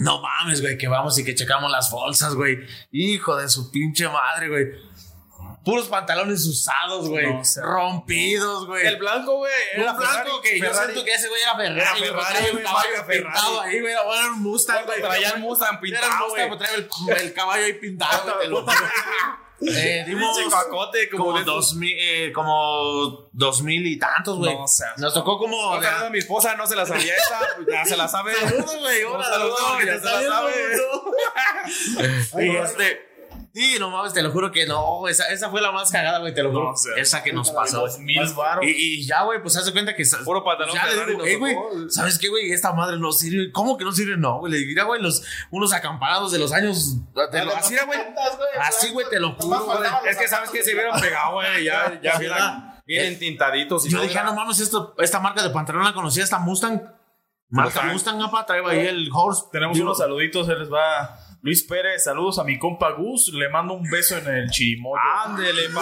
No 0.00 0.20
mames, 0.20 0.60
güey, 0.62 0.78
que 0.78 0.88
vamos 0.88 1.18
y 1.18 1.24
que 1.24 1.34
checamos 1.34 1.70
las 1.70 1.90
bolsas, 1.90 2.34
güey. 2.34 2.58
Hijo 2.90 3.36
de 3.36 3.48
su 3.48 3.70
pinche 3.70 4.08
madre, 4.08 4.48
güey. 4.48 4.66
Puros 5.64 5.88
pantalones 5.88 6.46
usados, 6.46 7.08
güey. 7.08 7.26
No 7.26 7.42
rompidos, 7.62 8.66
güey. 8.66 8.86
El 8.86 8.96
blanco, 8.96 9.36
güey. 9.36 9.52
Un 9.76 9.82
Era 9.82 9.92
blanco 9.92 10.10
Ferrari, 10.10 10.30
que 10.42 10.58
yo 10.58 10.64
Ferrari. 10.64 10.92
siento 10.92 11.04
que 11.04 11.14
ese 11.14 11.28
güey 11.28 11.42
era 11.42 11.56
Ferrari. 11.56 12.02
Era 12.02 12.14
Ferrari, 12.24 12.50
güey, 12.52 12.64
Ferrari. 12.64 13.22
pintado 13.22 13.60
ahí, 13.60 13.80
güey. 13.80 13.92
Era 13.92 14.02
un 14.32 14.42
Mustang, 14.42 14.86
güey. 14.86 15.02
Traía 15.02 15.30
el 15.30 15.40
Mustang 15.40 15.68
Era 15.68 15.76
el 15.76 15.80
pintado, 15.80 16.28
Mustang, 16.28 16.58
traía 16.58 16.74
el, 16.76 16.88
el 17.26 17.32
caballo 17.34 17.64
ahí 17.64 17.72
pintado, 17.74 18.36
güey. 18.36 18.48
Eh, 19.66 20.04
dimos 20.06 20.38
cacote, 20.50 21.08
como 21.10 21.24
como 21.24 21.40
dos 21.42 21.74
mil, 21.74 21.94
eh, 21.98 22.32
como 22.32 23.28
dos 23.32 23.62
mil 23.62 23.86
y 23.86 23.98
tantos, 23.98 24.38
güey. 24.38 24.54
No 24.54 24.64
Nos 24.96 25.14
tocó 25.14 25.38
como... 25.38 25.78
Mi 26.10 26.18
esposa, 26.18 26.56
no 26.56 26.66
se 26.66 26.76
la 26.76 26.86
sabía 26.86 27.14
esa, 27.14 27.40
pues 27.56 27.68
ya 27.70 27.84
se 27.84 27.96
la 27.96 28.08
sabe. 28.08 28.34
Saludos, 28.40 28.78
güey. 28.78 29.02
Saludos, 29.02 29.84
ya 29.86 29.98
se 29.98 30.04
la 30.04 30.22
sabe. 30.22 30.52
Y 32.44 32.56
este... 32.64 33.09
Sí, 33.52 33.76
no 33.80 33.90
mames, 33.90 34.12
te 34.12 34.22
lo 34.22 34.30
juro 34.30 34.52
que 34.52 34.64
no. 34.64 35.08
Esa, 35.08 35.24
esa 35.32 35.50
fue 35.50 35.60
la 35.60 35.72
más 35.72 35.90
cagada, 35.90 36.20
güey, 36.20 36.32
te 36.32 36.42
lo 36.42 36.50
juro. 36.50 36.64
No, 36.66 36.70
o 36.70 36.76
sea, 36.76 36.94
esa 36.96 37.22
que 37.22 37.32
nos 37.32 37.50
pasó. 37.50 37.84
Mil 37.98 38.22
baros. 38.34 38.64
Y, 38.64 38.70
y 39.00 39.04
ya, 39.04 39.22
güey, 39.24 39.42
pues 39.42 39.56
haz 39.56 39.66
de 39.66 39.72
cuenta 39.72 39.96
que. 39.96 40.04
Puro 40.24 40.44
pantalón 40.44 40.72
Ya 40.72 40.86
le 40.86 41.04
digo, 41.06 41.18
nos 41.18 41.26
"Ey, 41.26 41.36
güey, 41.36 41.54
tocó". 41.54 41.88
¿sabes 41.90 42.16
qué, 42.18 42.28
güey? 42.28 42.52
Esta 42.52 42.72
madre 42.72 42.96
no 42.98 43.10
sirve. 43.10 43.50
¿Cómo 43.50 43.76
que 43.76 43.84
no 43.84 43.90
sirve? 43.90 44.16
No, 44.16 44.38
güey. 44.38 44.52
Le 44.52 44.64
mira, 44.66 44.84
güey, 44.84 45.02
los, 45.02 45.22
unos 45.50 45.72
acampanados 45.72 46.30
de 46.30 46.38
los 46.38 46.52
años. 46.52 46.96
de 47.32 47.44
los- 47.44 47.54
así, 47.56 47.74
era, 47.74 47.86
güey. 47.86 47.98
Así, 48.60 48.90
güey, 48.92 49.06
te 49.10 49.18
lo 49.18 49.32
juro. 49.34 49.82
Es 50.08 50.16
que 50.16 50.28
sabes 50.28 50.50
que 50.50 50.62
se 50.62 50.72
vieron 50.74 51.00
pegados, 51.00 51.34
güey. 51.34 51.64
Ya, 51.64 52.00
ya 52.02 52.18
vienen, 52.18 52.72
vienen 52.86 53.18
tintaditos. 53.18 53.84
Y 53.84 53.90
Yo 53.90 54.00
dije, 54.00 54.16
ah, 54.18 54.24
no 54.24 54.34
mames, 54.34 54.60
esto, 54.60 54.94
esta 54.98 55.18
marca 55.18 55.42
de 55.42 55.50
pantalón 55.50 55.82
la 55.84 55.92
conocía, 55.92 56.22
esta 56.22 56.38
Mustang. 56.38 56.82
Marca 57.48 57.82
Mustang. 57.82 58.22
Apa, 58.22 58.46
trae 58.46 58.62
ahí 58.64 58.86
el 58.86 59.08
horse. 59.12 59.42
Tenemos 59.50 59.76
unos 59.80 59.98
saluditos, 59.98 60.48
él 60.48 60.60
les 60.60 60.72
va. 60.72 61.18
Luis 61.42 61.62
Pérez, 61.64 62.04
saludos 62.04 62.38
a 62.38 62.44
mi 62.44 62.58
compa 62.58 62.92
Gus. 62.92 63.32
Le 63.32 63.48
mando 63.48 63.74
un 63.74 63.88
beso 63.90 64.18
en 64.18 64.28
el 64.28 64.50
chirimoyo. 64.50 65.00
Ándele, 65.24 65.68
le 65.68 65.74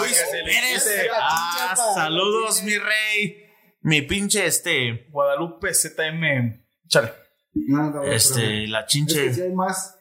Pérez. 0.44 1.08
Ah, 1.20 1.74
saludos, 1.94 2.62
mi 2.62 2.76
rey. 2.78 3.44
Mi 3.82 4.02
pinche, 4.02 4.46
este. 4.46 5.08
Guadalupe 5.10 5.72
ZM. 5.74 6.64
Chale. 6.86 7.12
No, 7.54 7.90
no, 7.90 8.02
Este, 8.04 8.66
la 8.68 8.78
pero- 8.78 8.86
Es 8.86 8.86
que 8.86 8.86
chinche. 8.88 9.42
hay 9.42 9.52
más. 9.52 9.98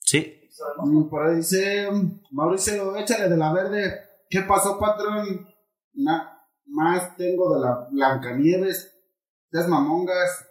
Sí. 0.00 0.36
Mm, 0.82 1.08
Por 1.08 1.26
ahí 1.26 1.36
dice 1.36 1.90
mm, 1.90 2.20
Mauricio, 2.32 2.96
échale 2.96 3.28
de 3.28 3.36
la 3.36 3.52
verde. 3.52 4.00
¿Qué 4.28 4.42
pasó, 4.42 4.78
patrón? 4.78 5.46
Na- 5.94 6.36
más 6.66 7.16
tengo 7.16 7.54
de 7.54 7.60
la 7.66 7.86
Blancanieves. 7.90 8.96
Las 9.50 9.66
mamongas. 9.68 10.46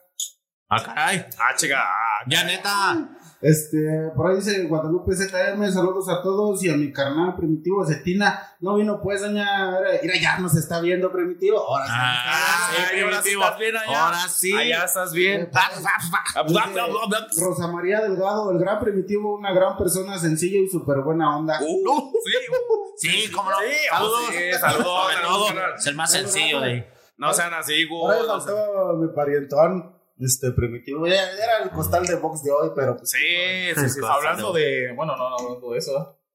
Ah, 0.68 0.84
caray. 0.84 1.26
Ah, 1.40 1.56
chica. 1.56 1.84
Ya, 2.28 2.44
neta. 2.44 3.10
Este, 3.42 4.12
por 4.18 4.30
ahí 4.30 4.36
dice 4.36 4.66
Guadalupe 4.66 5.16
ZM, 5.16 5.72
saludos 5.72 6.10
a 6.10 6.22
todos 6.22 6.62
y 6.64 6.70
a 6.70 6.76
mi 6.76 6.92
carnal 6.92 7.36
primitivo 7.38 7.86
Cetina. 7.86 8.56
No 8.60 8.76
vino 8.76 9.02
pues, 9.02 9.22
doña. 9.22 9.80
Mira, 10.02 10.16
ya 10.22 10.40
nos 10.40 10.56
está 10.58 10.82
viendo 10.82 11.10
primitivo. 11.12 11.58
Ahora 11.60 11.86
sí. 11.86 11.92
Ah, 11.96 12.70
sí, 12.70 12.84
Ay, 12.92 13.02
ahora 13.02 13.16
sí 13.16 13.22
primitivo. 13.22 13.44
estás 13.44 13.60
bien 13.60 13.78
allá. 13.78 14.06
Ahora 14.06 14.28
sí. 14.28 14.58
Allá 14.58 14.84
estás 14.84 15.14
bien. 15.14 15.50
Dice 16.48 17.42
Rosa 17.42 17.68
María 17.68 18.02
Delgado, 18.02 18.52
el 18.52 18.60
gran 18.60 18.80
primitivo, 18.80 19.36
una 19.36 19.54
gran 19.54 19.78
persona 19.78 20.18
sencilla 20.18 20.60
y 20.60 20.68
súper 20.68 21.00
buena 21.00 21.38
onda. 21.38 21.60
Uh, 21.62 22.12
sí, 22.26 22.32
uh. 22.52 22.80
Sí, 22.98 23.32
cómo 23.32 23.50
no. 23.50 23.58
Sí, 23.60 23.76
saludos. 23.90 24.20
sí, 24.32 24.60
saludos, 24.60 25.14
saludos, 25.22 25.54
es 25.78 25.88
el 25.88 25.96
más 25.96 26.12
sencillo 26.12 26.60
de. 26.60 26.86
No 27.18 27.34
sean 27.34 27.54
así, 27.54 27.74
ahí 27.74 27.86
güey. 27.86 28.18
faltó 28.28 28.98
mi 28.98 29.08
parientón, 29.14 29.94
este 30.20 30.52
primitivo. 30.52 31.06
Era, 31.06 31.32
era 31.32 31.64
el 31.64 31.70
costal 31.70 32.06
de 32.06 32.16
box 32.16 32.44
de 32.44 32.52
hoy, 32.52 32.72
pero 32.76 32.96
pues. 32.98 33.10
Sí, 33.12 33.18
sí, 33.76 33.90
sí. 33.90 34.00
Hablando 34.08 34.54
de. 34.54 34.94
Bueno, 34.96 35.16
no, 35.16 35.30
no, 35.30 35.36
hablando 35.38 35.72
de 35.72 35.78
eso. 35.80 35.92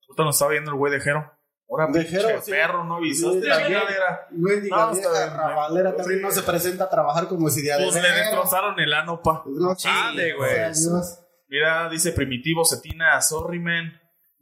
Ahorita 0.08 0.24
nos 0.24 0.34
estaba 0.36 0.50
viendo 0.52 0.70
el 0.70 0.76
güey 0.76 0.92
de 0.92 1.00
Jero. 1.00 1.32
Ahora, 1.68 1.86
De 1.86 2.00
pinche 2.00 2.20
Jero, 2.20 2.42
sí. 2.42 2.50
perro, 2.50 2.84
no 2.84 2.96
avisaste 2.96 3.40
Sí, 3.40 3.46
la 3.46 3.66
chingadera. 3.66 4.28
Mendiga 4.30 4.76
No, 4.76 4.92
está 4.92 5.90
sí. 5.90 5.96
también 5.96 6.22
no 6.22 6.30
se 6.30 6.42
presenta 6.42 6.84
a 6.84 6.90
trabajar 6.90 7.26
como 7.26 7.48
si 7.48 7.62
de 7.62 7.74
Pues 7.76 7.94
le 7.94 8.12
destrozaron 8.12 8.78
el 8.78 8.92
ano, 8.92 9.20
pa. 9.22 9.42
No, 9.46 9.74
güey. 10.36 10.72
Mira, 11.48 11.88
dice 11.88 12.12
Primitivo 12.12 12.64
Cetina, 12.64 13.20
sorry, 13.20 13.58
man. 13.60 13.92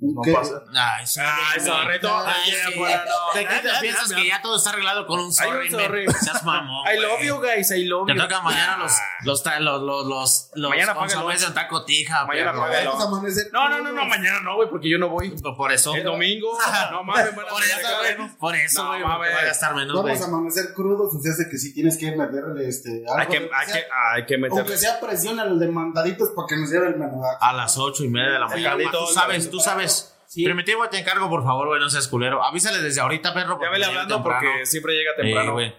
No 0.05 0.21
¿Qué? 0.21 0.33
pasa. 0.33 0.63
Ay, 0.75 1.07
sorry. 1.07 1.29
Ay, 1.55 1.61
sorry, 1.61 1.99
no, 2.03 2.19
Ay, 2.19 2.35
ay, 2.45 2.73
sí. 2.73 2.79
bueno, 2.79 3.03
no. 3.05 3.39
¿De 3.39 3.47
qué 3.47 3.55
te 3.61 3.69
Ya, 3.69 3.75
ya, 3.75 3.81
piensas 3.81 4.13
que 4.13 4.27
ya. 4.27 4.43
todo 4.43 4.57
está 4.57 4.71
arreglado 4.71 5.07
con 5.07 5.21
un 5.21 5.33
sorry, 5.33 5.71
man? 5.71 5.81
sorry. 5.81 6.07
Seas 6.21 6.45
mamón. 6.45 6.85
I 6.93 6.99
love 6.99 7.13
güey. 7.19 7.27
you, 7.29 7.41
guys. 7.41 7.71
I 7.71 7.85
love 7.85 8.07
Te 8.09 8.15
you. 8.15 8.21
toca 8.21 8.41
mañana 8.43 8.79
los 8.79 8.93
los 9.23 9.43
ta- 9.45 9.61
los 9.61 9.81
los 9.81 10.05
los, 10.07 10.51
los 10.55 10.71
Mañana 10.71 10.95
de 10.95 11.47
un 11.47 11.55
taco 11.55 11.85
tija. 11.85 12.27
Mañana 12.27 12.51
perro. 12.51 12.63
págalo. 12.63 12.91
Vamos 12.91 13.05
a 13.05 13.09
amanecer 13.09 13.49
No, 13.53 13.69
no, 13.69 13.81
no, 13.81 13.93
no, 13.93 14.05
mañana 14.07 14.41
no, 14.41 14.57
güey, 14.57 14.69
porque 14.69 14.89
yo 14.91 14.99
no 14.99 15.09
voy. 15.09 15.31
Por 15.57 15.71
eso. 15.73 15.95
El 15.95 16.03
domingo. 16.05 16.59
No 16.91 17.05
mames, 17.05 17.35
van 17.37 17.47
a 17.47 17.49
Por 17.49 17.63
eso. 17.63 18.37
Por 18.39 18.57
eso, 18.57 18.83
No, 18.83 18.89
güey. 19.17 19.33
va 19.33 19.39
a 19.39 19.45
gastar 19.45 19.75
menos, 19.77 19.93
güey. 20.03 20.15
Vamos 20.15 20.23
a 20.29 20.29
amanecer 20.29 20.75
crudos, 20.75 21.15
o 21.15 21.21
sea, 21.21 21.33
hace 21.33 21.49
que 21.49 21.57
si 21.59 21.73
tienes 21.73 21.97
que 21.97 22.11
meterle 22.17 22.69
este. 22.69 23.05
Hay 23.09 23.21
algo 23.21 23.33
que, 23.33 23.41
de- 23.41 23.51
hay 23.55 23.67
que, 23.67 23.73
hay 23.73 24.27
que 24.27 24.35
Aunque 24.35 24.39
meterle. 24.39 24.77
sea 24.77 24.99
presión 25.01 25.39
a 25.39 25.45
los 25.45 25.61
demandaditos 25.61 26.31
para 26.35 26.47
que 26.49 26.57
nos 26.57 26.71
lleve 26.71 26.89
el 26.89 26.97
menú. 26.97 27.23
A 27.41 27.53
las 27.53 27.79
8 27.79 28.03
y 28.05 28.09
media 28.09 28.31
de 28.33 28.39
la 28.41 28.49
mañana. 28.49 28.77
Tú 28.91 29.07
sabes, 29.15 29.49
tú 29.51 29.61
sabes. 29.61 29.92
Sí. 30.33 30.45
Primitivo, 30.45 30.89
te 30.89 30.99
encargo, 30.99 31.29
por 31.29 31.43
favor, 31.45 31.69
güey, 31.69 31.79
no 31.81 31.91
seas 31.91 32.09
culero. 32.09 32.43
Avísale 32.43 32.79
desde 32.81 33.03
ahorita, 33.03 33.35
perro. 33.35 33.59
Ya 33.63 33.69
vele 33.69 33.85
hablando 33.85 34.15
temprano. 34.15 34.41
porque 34.43 34.65
siempre 34.65 34.95
llega 34.95 35.11
Eh, 35.13 35.23
temprano. 35.23 35.53
güey. 35.53 35.75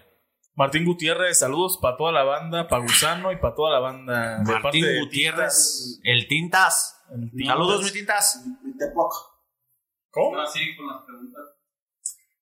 Martín 0.54 0.84
Gutiérrez, 0.84 1.36
saludos 1.40 1.78
para 1.82 1.96
toda 1.96 2.12
la 2.12 2.22
banda, 2.22 2.68
para 2.68 2.80
Gusano 2.82 3.32
y 3.32 3.36
para 3.38 3.54
toda 3.56 3.72
la 3.72 3.80
banda. 3.80 4.38
de 4.38 4.44
parte 4.44 4.62
Martín 4.62 4.84
de 4.84 5.00
Gutiérrez, 5.00 5.98
el 6.04 6.28
Tintas. 6.28 7.02
El 7.12 7.30
Tintas. 7.32 7.48
Saludos, 7.48 7.82
mi 7.82 7.90
Tintas. 7.90 8.44
Y 8.64 8.78
te 8.78 8.86
poco. 8.94 9.16
¿Cómo? 10.10 10.36
Ahora 10.36 10.46
sí, 10.48 10.60
con 10.76 10.86
las 10.86 11.02
preguntas. 11.04 11.42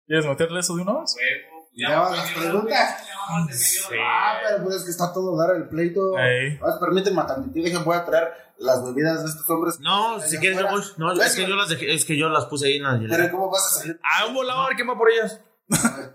¿Quieres 0.07 0.27
meterle 0.27 0.61
eso 0.61 0.77
de 0.77 0.83
una 0.83 1.01
vez? 1.01 1.16
Huevo. 1.16 1.52
Ya 1.75 1.99
van 2.01 2.17
las 2.17 2.31
preguntas. 2.33 3.07
Ya 3.07 3.45
medio 3.47 4.03
Ah, 4.05 4.39
pero 4.47 4.65
pues 4.65 4.77
es 4.77 4.85
que 4.85 4.91
está 4.91 5.13
todo 5.13 5.37
dar 5.39 5.57
el 5.57 5.69
pleito. 5.69 6.19
Ey. 6.19 6.59
Ah, 6.63 6.77
permíteme 6.81 7.23
transmitir, 7.25 7.65
dejen, 7.65 7.85
voy 7.85 7.97
a 7.97 8.05
traer 8.05 8.29
las 8.59 8.85
bebidas 8.85 9.23
de 9.23 9.31
estos 9.31 9.49
hombres. 9.51 9.81
No, 9.81 10.21
si 10.21 10.37
quieres. 10.39 10.61
No, 10.99 11.13
es 11.13 11.35
que 11.35 11.47
yo 11.47 11.57
las 11.57 11.69
dejé, 11.69 11.95
es 11.95 12.05
que 12.05 12.17
yo 12.17 12.29
las 12.29 12.47
puse 12.47 12.67
ahí 12.67 12.77
en 12.77 12.83
la 12.83 12.99
Pero. 13.09 13.31
¿cómo 13.31 13.51
vas 13.51 13.67
a 13.67 13.81
salir? 13.81 14.01
Ah, 14.03 14.27
un 14.27 14.35
volador, 14.35 14.77
¿qué 14.77 14.85
más 14.85 14.97
por 14.97 15.11
ellas? 15.11 15.41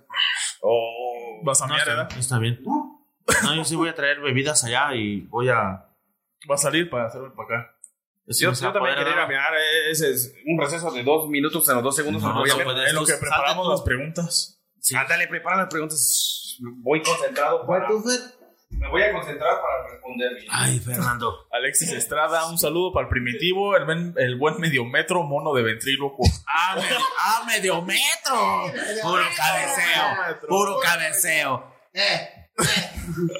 oh. 0.61 1.41
Vas 1.43 1.61
a 1.61 1.67
No, 1.67 1.73
mirar, 1.73 1.87
está, 1.87 2.01
¿verdad? 2.03 2.17
está 2.19 2.39
bien. 2.39 2.59
No. 2.63 3.05
No, 3.43 3.55
yo 3.55 3.63
sí 3.65 3.75
voy 3.75 3.89
a 3.89 3.95
traer 3.95 4.21
bebidas 4.21 4.63
allá 4.63 4.93
y 4.95 5.21
voy 5.21 5.49
a. 5.49 5.85
Va 6.49 6.55
a 6.55 6.57
salir 6.57 6.89
para 6.89 7.07
hacerlo 7.07 7.33
para 7.35 7.59
acá. 7.59 7.73
Yo, 8.27 8.51
va 8.51 8.73
también 8.73 8.95
quería 8.95 9.13
ir 9.13 9.19
a 9.19 9.27
mirar. 9.27 9.53
eh, 9.55 9.91
Ese 9.91 10.11
es 10.11 10.33
un 10.45 10.59
receso 10.59 10.91
de 10.91 11.03
dos 11.03 11.29
minutos 11.29 11.67
en 11.69 11.75
los 11.75 11.83
dos 11.83 11.95
segundos. 11.95 12.21
No, 12.21 12.33
me 12.33 12.39
voy 12.41 12.49
a 12.49 12.53
no 12.53 12.57
ver. 12.57 12.65
puedes. 12.65 12.89
En 12.89 12.95
lo 12.95 13.05
que 13.05 13.13
preparamos 13.13 13.67
las 13.69 13.81
preguntas. 13.81 14.56
Sí. 14.87 14.95
Ándale, 14.95 15.27
prepara 15.27 15.57
las 15.57 15.67
preguntas. 15.67 16.57
Voy 16.61 17.01
concentrado. 17.03 17.65
¿Fue 17.65 17.77
Para, 17.79 17.89
me 18.69 18.89
voy 18.89 19.01
a 19.01 19.11
concentrar 19.13 19.55
para 19.61 19.89
responder 19.91 20.33
bien. 20.35 20.47
Ay, 20.49 20.79
Fernando. 20.79 21.47
Alexis 21.51 21.91
Estrada, 21.91 22.45
un 22.47 22.57
saludo 22.57 22.91
para 22.93 23.05
el 23.05 23.09
primitivo, 23.09 23.75
el, 23.75 23.85
ben- 23.85 24.13
el 24.17 24.37
buen 24.37 24.59
mediometro 24.59 25.23
mono 25.23 25.53
de 25.53 25.63
ventrílocuo. 25.63 26.25
¡Ah, 26.47 26.75
medio, 26.75 26.97
ah, 27.23 27.43
medio 27.47 27.81
metro! 27.81 28.63
Puro 29.03 29.23
cabeceo. 29.35 30.47
Puro 30.47 30.79
cabeceo. 30.79 31.73
Eh, 31.93 32.29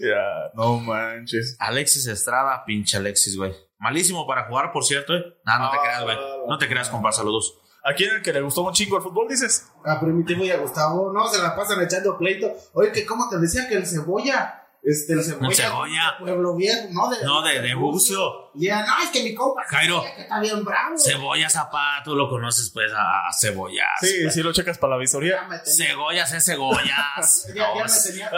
Ya, 0.00 0.50
no 0.54 0.78
manches. 0.78 1.56
Alexis 1.58 2.06
Estrada, 2.06 2.64
pinche 2.64 2.96
Alexis, 2.96 3.36
güey. 3.36 3.54
Malísimo 3.78 4.26
para 4.26 4.46
jugar, 4.46 4.72
por 4.72 4.84
cierto, 4.84 5.14
eh. 5.14 5.22
No, 5.44 5.58
no 5.58 5.70
te 5.70 5.76
Ah, 5.78 5.80
creas, 5.82 6.02
güey. 6.02 6.16
No 6.48 6.58
te 6.58 6.68
creas, 6.68 6.88
compa, 6.90 7.12
saludos. 7.12 7.58
¿A 7.90 7.94
quién 7.94 8.14
el 8.16 8.22
que 8.22 8.32
le 8.32 8.40
gustó 8.40 8.62
un 8.62 8.72
chingo 8.72 8.96
el 8.96 9.02
fútbol 9.02 9.28
dices? 9.28 9.66
a 9.84 9.98
Primitivo 10.00 10.44
y 10.44 10.50
a 10.50 10.58
Gustavo, 10.58 11.12
no, 11.12 11.26
se 11.28 11.42
la 11.42 11.54
pasan 11.56 11.82
echando 11.82 12.16
pleito. 12.18 12.52
Oye, 12.74 12.92
que 12.92 13.04
cómo 13.06 13.28
te 13.28 13.38
decía 13.38 13.66
que 13.68 13.74
el 13.76 13.86
cebolla, 13.86 14.56
este, 14.82 15.12
el 15.14 15.22
cebolla. 15.24 15.48
El 15.48 15.54
Cebolla. 15.54 16.16
Pueblo 16.18 16.54
Viejo, 16.56 16.88
no 16.92 17.10
de. 17.10 17.22
No, 17.24 17.42
de, 17.42 17.60
de 17.60 17.74
Bucio. 17.74 18.50
Y 18.54 18.66
ya, 18.66 18.84
no, 18.86 18.92
es 19.02 19.10
que 19.10 19.22
mi 19.22 19.34
compa. 19.34 19.62
Jairo. 19.68 20.02
Que 20.02 20.22
está 20.22 20.40
bien 20.40 20.64
bravo. 20.64 20.96
Cebolla 20.98 21.50
Zapato, 21.50 22.14
lo 22.14 22.28
conoces, 22.30 22.70
pues, 22.72 22.90
a, 22.92 23.28
a 23.28 23.32
Cebollas. 23.38 23.86
Sí, 24.00 24.20
güey. 24.22 24.30
sí 24.30 24.42
lo 24.42 24.52
checas 24.52 24.78
para 24.78 24.92
la 24.92 24.96
Ya 24.96 25.00
visoría. 25.00 25.42
me 25.48 25.58
tenía- 25.58 25.86
Cebollas 25.88 26.32
es 26.32 26.44
cebollas. 26.46 27.46
Ya, 27.54 27.74
ya 27.74 27.74
me 27.74 27.82
es- 27.86 28.04
tenía. 28.04 28.30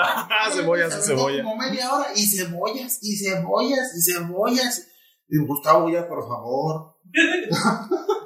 Cebollas, 0.53 0.89
Se 0.89 0.95
aventó 0.95 1.07
cebolla. 1.17 1.43
Como 1.43 1.57
media 1.57 1.93
hora 1.93 2.07
y 2.15 2.27
cebollas, 2.27 2.99
y 3.03 3.17
cebollas, 3.17 3.95
y 3.97 4.13
cebollas. 4.13 4.89
Y 5.29 5.39
Gustavo, 5.39 5.89
ya, 5.91 6.07
por 6.09 6.27
favor. 6.29 6.92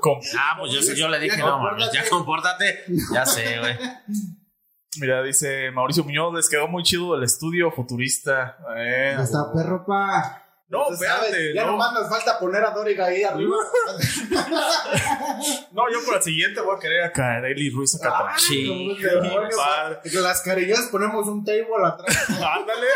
Con- 0.00 0.18
Ah, 0.38 0.56
pues 0.60 0.72
yo, 0.72 0.82
sé- 0.82 0.96
yo 0.96 1.08
le 1.08 1.18
dije, 1.18 1.38
Ya, 1.38 1.46
no 1.46 1.58
mames, 1.58 1.90
ya 1.92 2.08
compórtate. 2.08 2.84
Ya 3.12 3.26
sé, 3.26 3.58
güey. 3.58 3.76
Mira, 5.00 5.22
dice 5.22 5.70
Mauricio 5.72 6.04
Muñoz, 6.04 6.32
les 6.34 6.48
quedó 6.48 6.68
muy 6.68 6.82
chido 6.82 7.14
el 7.16 7.22
estudio 7.24 7.70
futurista. 7.70 8.56
Eh, 8.76 9.14
Ya 9.16 9.22
está, 9.24 9.52
perro, 9.52 9.84
pa. 9.84 10.42
No, 10.68 10.90
espérate, 10.90 11.54
Ya 11.54 11.64
no. 11.64 11.72
nomás 11.72 11.92
nos 11.92 12.08
falta 12.08 12.40
poner 12.40 12.64
a 12.64 12.70
Doriga 12.72 13.06
ahí 13.06 13.22
arriba. 13.22 13.56
No, 15.72 15.82
yo 15.92 15.98
por 16.04 16.16
el 16.16 16.22
siguiente 16.22 16.60
voy 16.60 16.76
a 16.76 16.80
querer 16.80 17.04
a 17.04 17.12
Kareli 17.12 17.68
Ruiz 17.70 17.94
acá 17.96 18.16
atrás. 18.18 18.42
Sí. 18.42 18.96
Las 20.14 20.40
carillas 20.40 20.88
ponemos 20.90 21.26
un 21.28 21.44
table 21.44 21.66
atrás. 21.84 22.30
Ándale. 22.30 22.86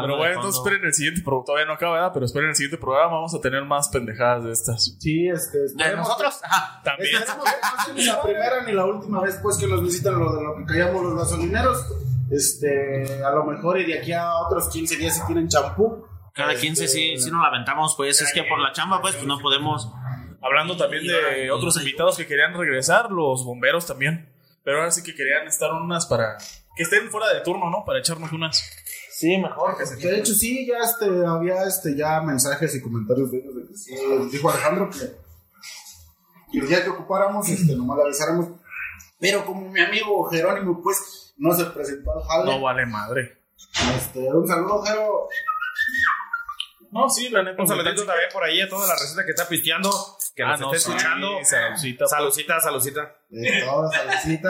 Pero 0.00 0.16
bueno, 0.16 0.34
entonces 0.34 0.58
esperen 0.58 0.84
el 0.84 0.94
siguiente 0.94 1.22
programa. 1.22 1.44
Todavía 1.46 1.66
no 1.66 1.72
acaba, 1.74 1.92
¿verdad? 1.94 2.10
Pero 2.14 2.26
esperen 2.26 2.48
el 2.50 2.54
siguiente 2.56 2.78
programa. 2.78 3.14
Vamos 3.14 3.34
a 3.34 3.40
tener 3.40 3.64
más 3.64 3.88
pendejadas 3.88 4.44
de 4.44 4.52
estas. 4.52 4.96
Sí, 4.98 5.28
este. 5.28 5.58
¿De 5.74 5.96
nosotros? 5.96 6.38
Ajá. 6.42 6.80
También. 6.84 7.16
Esperemos 7.16 7.44
que 7.86 7.92
no 7.92 7.98
sea 7.98 8.16
la 8.16 8.22
primera 8.22 8.62
ni 8.64 8.72
la 8.72 8.84
última 8.84 9.20
vez 9.22 9.38
pues 9.42 9.56
que 9.58 9.66
nos 9.66 9.82
visitan 9.82 10.18
lo 10.18 10.32
de 10.36 10.42
lo 10.42 10.56
que 10.56 10.64
callamos 10.66 11.02
los 11.02 11.16
gasolineros. 11.16 11.84
Este, 12.30 13.22
a 13.24 13.30
lo 13.30 13.44
mejor 13.44 13.80
y 13.80 13.86
de 13.86 13.98
aquí 13.98 14.12
a 14.12 14.34
otros 14.46 14.68
15 14.68 14.96
días 14.96 15.16
si 15.16 15.26
tienen 15.26 15.48
champú. 15.48 16.04
Cada 16.34 16.52
Este, 16.52 16.66
15 16.66 16.88
sí, 16.88 17.18
sí 17.18 17.30
nos 17.30 17.42
la 17.42 17.48
aventamos, 17.48 17.94
pues 17.96 18.20
es 18.20 18.32
que 18.32 18.44
por 18.44 18.60
la 18.60 18.72
chamba, 18.72 19.00
pues, 19.00 19.16
pues 19.16 19.26
no 19.26 19.38
podemos. 19.38 19.90
Hablando 20.40 20.76
también 20.76 21.04
de 21.04 21.50
otros 21.50 21.76
invitados 21.78 22.16
que 22.16 22.26
querían 22.26 22.54
regresar, 22.54 23.10
los 23.10 23.44
bomberos 23.44 23.86
también. 23.86 24.32
Pero 24.62 24.78
ahora 24.78 24.90
sí 24.90 25.02
que 25.02 25.14
querían 25.14 25.46
estar 25.46 25.72
unas 25.72 26.06
para. 26.06 26.36
Que 26.76 26.82
estén 26.82 27.10
fuera 27.10 27.32
de 27.32 27.40
turno, 27.40 27.70
¿no? 27.70 27.84
Para 27.84 27.98
echarnos 28.00 28.30
unas. 28.32 28.62
Sí, 29.10 29.36
mejor. 29.38 29.76
Que 29.78 30.08
de 30.08 30.18
hecho 30.18 30.32
sí, 30.32 30.66
ya 30.66 30.78
este, 30.78 31.06
había 31.26 31.64
este, 31.64 31.96
ya 31.96 32.20
mensajes 32.20 32.74
y 32.76 32.80
comentarios 32.82 33.32
de 33.32 33.38
ellos 33.38 33.56
de 33.56 33.66
que 33.66 33.74
sí, 33.74 33.96
dijo 34.30 34.50
Alejandro 34.50 34.90
que, 34.90 36.58
el 36.58 36.68
día 36.68 36.84
que 36.84 36.90
ocupáramos, 36.90 37.48
este, 37.48 37.74
nomás 37.74 37.98
avisáramos. 38.04 38.48
Pero 39.18 39.44
como 39.44 39.68
mi 39.70 39.80
amigo 39.80 40.22
Jerónimo, 40.30 40.80
pues, 40.82 41.27
no 41.38 41.52
se 41.54 41.64
presentó 41.66 42.12
al 42.16 42.22
jale. 42.22 42.44
No 42.52 42.60
vale 42.60 42.86
madre. 42.86 43.38
Este, 43.96 44.20
un 44.20 44.46
saludo, 44.46 44.82
Jero. 44.82 45.28
No, 46.90 47.08
sí, 47.10 47.28
la 47.28 47.42
neta. 47.42 47.60
Un 47.60 47.68
saludito 47.68 48.04
también 48.06 48.28
por 48.32 48.42
ahí 48.44 48.60
a 48.60 48.68
toda 48.68 48.86
la 48.86 48.94
receta 48.94 49.24
que 49.24 49.32
está 49.32 49.46
pisteando, 49.46 49.90
que 50.34 50.42
Ah, 50.42 50.52
nos 50.52 50.60
no, 50.60 50.72
está 50.72 50.90
sí, 50.90 50.96
escuchando. 50.96 51.28
saludcita, 51.44 52.06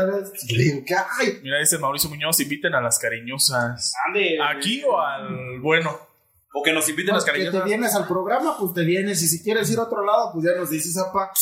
pues. 0.06 0.52
Le 0.52 0.62
digo, 0.62 0.82
¿qué 0.86 0.94
hay? 0.94 1.40
Mira, 1.42 1.58
dice 1.58 1.78
Mauricio 1.78 2.08
Muñoz, 2.10 2.38
inviten 2.40 2.74
a 2.74 2.80
las 2.80 2.98
cariñosas. 2.98 3.92
Ande. 4.06 4.38
¿Aquí 4.40 4.84
o 4.84 5.00
al 5.00 5.58
bueno? 5.60 5.98
O 6.54 6.62
que 6.62 6.72
nos 6.72 6.88
inviten 6.88 7.14
las 7.14 7.24
que 7.24 7.32
te 7.32 7.38
cariñosas. 7.38 7.64
vienes 7.64 7.94
al 7.96 8.06
programa, 8.06 8.56
pues 8.58 8.72
te 8.72 8.82
vienes. 8.82 9.20
Y 9.22 9.26
si 9.26 9.42
quieres 9.42 9.68
ir 9.70 9.78
a 9.78 9.82
otro 9.82 10.04
lado, 10.04 10.30
pues 10.32 10.44
ya 10.44 10.52
nos 10.58 10.70
dices, 10.70 10.96
apa. 10.96 11.32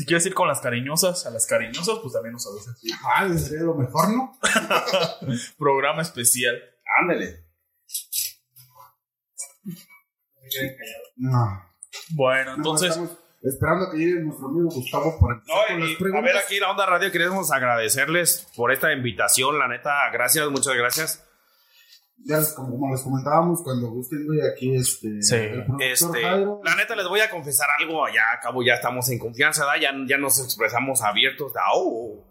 Si 0.00 0.06
quieres 0.06 0.24
ir 0.24 0.32
con 0.32 0.48
las 0.48 0.62
cariñosas, 0.62 1.26
a 1.26 1.30
las 1.30 1.46
cariñosas, 1.46 1.98
pues 2.00 2.14
también 2.14 2.32
nos 2.32 2.46
avisas. 2.46 2.80
Ah, 3.04 3.28
sería 3.36 3.64
lo 3.64 3.74
mejor, 3.74 4.08
¿no? 4.08 4.32
Programa 5.58 6.00
especial. 6.00 6.58
Ándele. 7.02 7.44
No. 11.16 11.70
Bueno, 12.12 12.54
entonces, 12.54 12.98
esperando 13.42 13.90
que 13.90 13.98
llegue 13.98 14.20
nuestro 14.20 14.46
amigo 14.46 14.70
Gustavo 14.70 15.18
para 15.20 15.34
No, 15.34 15.78
las 15.78 16.14
a 16.14 16.20
ver, 16.22 16.36
aquí 16.38 16.58
la 16.58 16.70
Onda 16.70 16.86
Radio 16.86 17.12
queremos 17.12 17.52
agradecerles 17.52 18.50
por 18.56 18.72
esta 18.72 18.94
invitación, 18.94 19.58
la 19.58 19.68
neta, 19.68 20.08
gracias, 20.10 20.48
muchas 20.48 20.76
gracias. 20.76 21.29
Ya 22.26 22.38
les, 22.38 22.52
como, 22.52 22.70
como 22.78 22.92
les 22.92 23.02
comentábamos, 23.02 23.62
cuando 23.62 23.88
gusten, 23.88 24.26
güey, 24.26 24.40
aquí 24.52 24.74
este. 24.76 25.22
Sí. 25.22 25.36
Este, 25.80 26.22
Jairo. 26.22 26.60
la 26.64 26.74
neta 26.76 26.94
les 26.94 27.08
voy 27.08 27.20
a 27.20 27.30
confesar 27.30 27.66
algo, 27.78 28.06
ya 28.08 28.32
a 28.34 28.40
cabo 28.40 28.62
ya 28.62 28.74
estamos 28.74 29.08
en 29.10 29.18
confianza, 29.18 29.64
¿verdad? 29.64 29.80
Ya, 29.80 29.90
ya 30.06 30.18
nos 30.18 30.38
expresamos 30.42 31.02
abiertos. 31.02 31.52
da, 31.52 31.62
oh. 31.74 32.30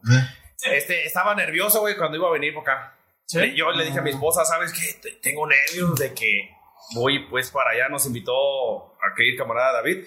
Este, 0.63 1.05
estaba 1.05 1.33
nervioso, 1.35 1.79
güey, 1.81 1.97
cuando 1.97 2.17
iba 2.17 2.27
a 2.27 2.31
venir 2.31 2.53
por 2.53 2.63
acá. 2.63 2.95
Le- 3.33 3.55
Yo 3.55 3.71
le 3.71 3.85
dije 3.85 3.99
a 3.99 4.01
mi 4.01 4.09
esposa, 4.11 4.43
¿sabes 4.45 4.73
qué? 4.73 4.99
Te- 5.01 5.15
Tengo 5.21 5.47
nervios 5.47 5.97
de 5.99 6.13
que 6.13 6.49
voy 6.95 7.27
pues 7.29 7.49
para 7.51 7.71
allá. 7.71 7.87
Nos 7.89 8.05
invitó 8.05 8.85
a 8.93 9.13
que 9.15 9.27
ir 9.27 9.37
camarada 9.37 9.73
David. 9.73 10.05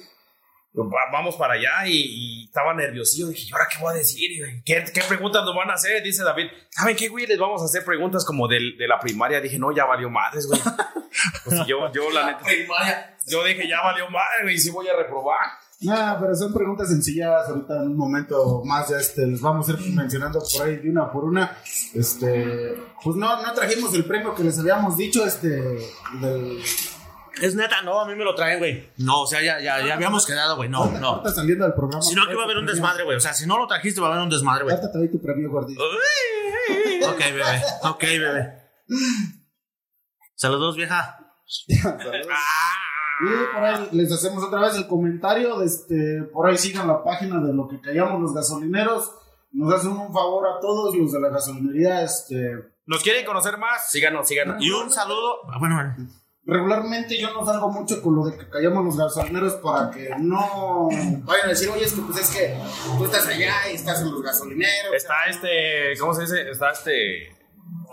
Va- 0.74 1.10
Vamos 1.12 1.36
para 1.36 1.54
allá 1.54 1.86
y, 1.86 1.92
y 1.92 2.44
estaba 2.44 2.72
nerviosillo. 2.74 3.28
Dije, 3.28 3.48
¿y 3.48 3.52
ahora 3.52 3.66
qué 3.70 3.82
voy 3.82 3.92
a 3.92 3.96
decir? 3.98 4.30
¿Qué, 4.64 4.84
¿Qué 4.92 5.02
preguntas 5.06 5.44
nos 5.44 5.54
van 5.54 5.70
a 5.70 5.74
hacer? 5.74 6.02
Dice 6.02 6.22
David. 6.24 6.46
¿Saben 6.70 6.96
qué, 6.96 7.08
güey? 7.08 7.26
Les 7.26 7.38
vamos 7.38 7.60
a 7.62 7.66
hacer 7.66 7.84
preguntas 7.84 8.24
como 8.24 8.48
del- 8.48 8.76
de 8.78 8.88
la 8.88 8.98
primaria. 8.98 9.40
Dije, 9.40 9.58
no, 9.58 9.70
ya 9.74 9.84
valió 9.84 10.08
madres, 10.10 10.46
güey. 10.46 10.60
Pues 11.44 11.66
yo, 11.66 11.92
yo, 11.92 12.10
la 12.10 12.26
neta. 12.26 12.40
Yo 13.26 13.44
dije, 13.44 13.68
ya 13.68 13.82
valió 13.82 14.08
madre, 14.08 14.44
güey, 14.44 14.58
sí 14.58 14.70
voy 14.70 14.88
a 14.88 14.96
reprobar. 14.96 15.38
Nah, 15.82 16.18
pero 16.18 16.34
son 16.34 16.54
preguntas 16.54 16.88
sencillas. 16.88 17.46
Ahorita 17.48 17.74
en 17.76 17.88
un 17.88 17.96
momento 17.98 18.62
más 18.64 18.88
ya 18.88 18.96
este, 18.96 19.26
les 19.26 19.40
vamos 19.40 19.68
a 19.68 19.72
ir 19.72 19.78
mencionando 19.94 20.40
por 20.40 20.66
ahí 20.66 20.76
de 20.76 20.90
una 20.90 21.12
por 21.12 21.24
una. 21.24 21.58
Este, 21.94 22.74
pues 23.04 23.16
no, 23.16 23.42
no 23.42 23.52
trajimos 23.52 23.92
el 23.94 24.04
premio 24.06 24.34
que 24.34 24.42
les 24.42 24.58
habíamos 24.58 24.96
dicho, 24.96 25.24
este, 25.26 25.48
del. 25.50 26.62
Es 27.40 27.54
neta, 27.54 27.82
no, 27.82 28.00
a 28.00 28.06
mí 28.06 28.14
me 28.14 28.24
lo 28.24 28.34
traen, 28.34 28.58
güey. 28.58 28.90
No, 28.98 29.22
o 29.22 29.26
sea, 29.26 29.40
ya, 29.42 29.58
ya, 29.60 29.84
ya 29.84 29.94
habíamos 29.94 30.26
quedado, 30.26 30.56
güey. 30.56 30.68
No, 30.68 30.86
no. 30.98 31.08
Ahorita 31.08 31.30
saliendo 31.32 31.64
del 31.64 31.74
programa. 31.74 32.02
Si 32.02 32.14
no, 32.14 32.24
aquí 32.24 32.34
va 32.34 32.42
a 32.42 32.44
haber 32.44 32.58
un 32.58 32.66
desmadre, 32.66 33.04
güey. 33.04 33.16
O 33.16 33.20
sea, 33.20 33.32
si 33.32 33.46
no 33.46 33.58
lo 33.58 33.66
trajiste, 33.66 34.00
va 34.00 34.08
a 34.08 34.10
haber 34.12 34.22
un 34.24 34.30
desmadre, 34.30 34.64
güey. 34.64 34.74
Ahorita 34.74 34.92
te 34.92 34.98
doy 34.98 35.10
tu 35.10 35.20
premio, 35.22 35.50
gordito. 35.50 35.82
Ok, 35.82 37.18
bebé. 37.18 37.62
Ok, 37.84 38.00
bebé. 38.02 38.54
Saludos, 40.34 40.76
vieja. 40.76 41.18
Y 41.66 43.54
por 43.54 43.64
ahí 43.64 43.88
les 43.92 44.10
hacemos 44.12 44.42
otra 44.44 44.60
vez 44.60 44.74
el 44.76 44.86
comentario. 44.86 45.58
De 45.58 45.66
este, 45.66 46.22
por 46.32 46.48
ahí 46.48 46.58
sigan 46.58 46.88
la 46.88 47.02
página 47.02 47.40
de 47.40 47.54
lo 47.54 47.68
que 47.68 47.80
callamos 47.80 48.20
los 48.20 48.34
gasolineros. 48.34 49.12
Nos 49.52 49.72
hacen 49.74 49.90
un 49.92 50.12
favor 50.12 50.46
a 50.48 50.60
todos 50.60 50.96
los 50.96 51.12
de 51.12 51.20
la 51.20 51.28
gasolinería. 51.28 52.02
Este, 52.02 52.52
¿Nos 52.86 53.02
quieren 53.02 53.24
conocer 53.24 53.58
más? 53.58 53.90
Síganos, 53.90 54.26
síganos. 54.26 54.56
Y 54.60 54.70
un 54.70 54.90
saludo. 54.90 55.36
ah, 55.52 55.58
Bueno, 55.58 55.76
bueno. 55.76 56.21
Regularmente 56.44 57.18
yo 57.20 57.32
no 57.32 57.44
salgo 57.44 57.70
mucho 57.70 58.02
con 58.02 58.16
lo 58.16 58.24
de 58.26 58.36
que 58.38 58.48
callamos 58.48 58.84
los 58.84 58.96
gasolineros 58.96 59.54
para 59.54 59.90
que 59.90 60.10
no 60.18 60.88
vayan 61.24 61.46
a 61.46 61.48
decir, 61.50 61.68
oye, 61.68 61.84
es 61.84 61.92
que 61.92 62.00
pues 62.02 62.18
es 62.18 62.30
que 62.36 62.56
tú 62.98 63.04
estás 63.04 63.26
allá 63.26 63.54
y 63.70 63.74
estás 63.76 64.00
en 64.00 64.10
los 64.12 64.22
gasolineros. 64.22 64.94
Está 64.94 65.14
este, 65.28 65.96
¿cómo 66.00 66.14
se 66.14 66.22
dice? 66.22 66.50
Está 66.50 66.70
este. 66.72 67.36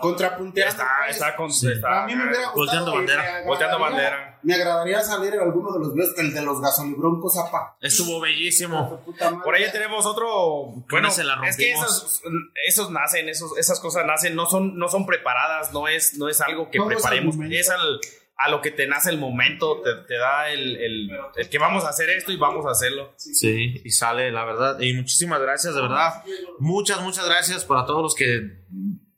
Contrapunteando. 0.00 0.70
Está, 0.72 0.88
pues. 1.06 1.16
está 1.16 1.36
con. 1.36 1.50
está- 1.50 2.02
A 2.04 2.06
mí 2.06 2.14
me 2.14 2.24
hubiera 2.24 2.50
gustado. 2.50 2.56
Volteando 2.56 2.92
bandera. 2.94 3.42
Volteando 3.46 3.78
bandera. 3.78 4.38
Me 4.42 4.54
agradaría 4.54 5.00
salir 5.02 5.34
en 5.34 5.40
alguno 5.40 5.72
de 5.72 5.78
los 5.78 5.94
videos 5.94 6.14
que 6.14 6.22
el 6.22 6.32
de 6.34 6.40
los 6.42 6.60
gasolibroncos, 6.60 7.36
apa. 7.38 7.76
Estuvo 7.80 8.20
bellísimo. 8.20 9.02
Por 9.44 9.54
ahí 9.54 9.70
tenemos 9.70 10.06
otro. 10.06 10.72
Bueno, 10.90 11.10
se 11.10 11.24
la 11.24 11.34
es 11.46 11.56
que 11.56 11.72
rompimos. 11.74 11.96
esos, 11.96 12.22
esos 12.66 12.90
nacen, 12.90 13.28
esos, 13.28 13.56
esas 13.58 13.78
cosas 13.80 14.06
nacen, 14.06 14.34
no 14.34 14.46
son, 14.46 14.78
no 14.78 14.88
son 14.88 15.04
preparadas, 15.06 15.72
no 15.72 15.86
es, 15.88 16.14
no 16.18 16.28
es 16.30 16.40
algo 16.40 16.70
que 16.70 16.78
No 16.78 16.84
es 16.84 16.90
al 16.90 16.96
preparemos, 16.96 17.36
momento. 17.36 17.56
es 17.56 17.68
al, 17.70 18.00
a 18.42 18.48
lo 18.50 18.60
que 18.62 18.70
te 18.70 18.86
nace 18.86 19.10
el 19.10 19.18
momento, 19.18 19.82
te, 19.82 19.94
te 20.08 20.16
da 20.16 20.48
el, 20.50 20.76
el, 20.76 21.10
el 21.36 21.48
que 21.50 21.58
vamos 21.58 21.84
a 21.84 21.90
hacer 21.90 22.08
esto 22.10 22.32
y 22.32 22.36
vamos 22.36 22.64
a 22.66 22.70
hacerlo. 22.70 23.12
Sí, 23.16 23.80
y 23.84 23.90
sale, 23.90 24.30
la 24.32 24.44
verdad. 24.44 24.80
Y 24.80 24.94
muchísimas 24.94 25.40
gracias, 25.40 25.74
de 25.74 25.82
verdad. 25.82 26.22
Muchas, 26.58 27.02
muchas 27.02 27.26
gracias 27.26 27.64
para 27.64 27.84
todos 27.84 28.02
los 28.02 28.14
que 28.14 28.64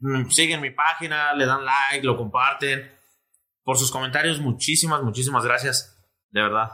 mm, 0.01 0.29
siguen 0.31 0.61
mi 0.61 0.70
página, 0.70 1.33
le 1.35 1.47
dan 1.47 1.64
like, 1.64 2.05
lo 2.05 2.16
comparten. 2.16 2.91
Por 3.64 3.79
sus 3.79 3.93
comentarios, 3.93 4.41
muchísimas, 4.41 5.03
muchísimas 5.03 5.45
gracias. 5.45 5.97
De 6.31 6.43
verdad. 6.43 6.68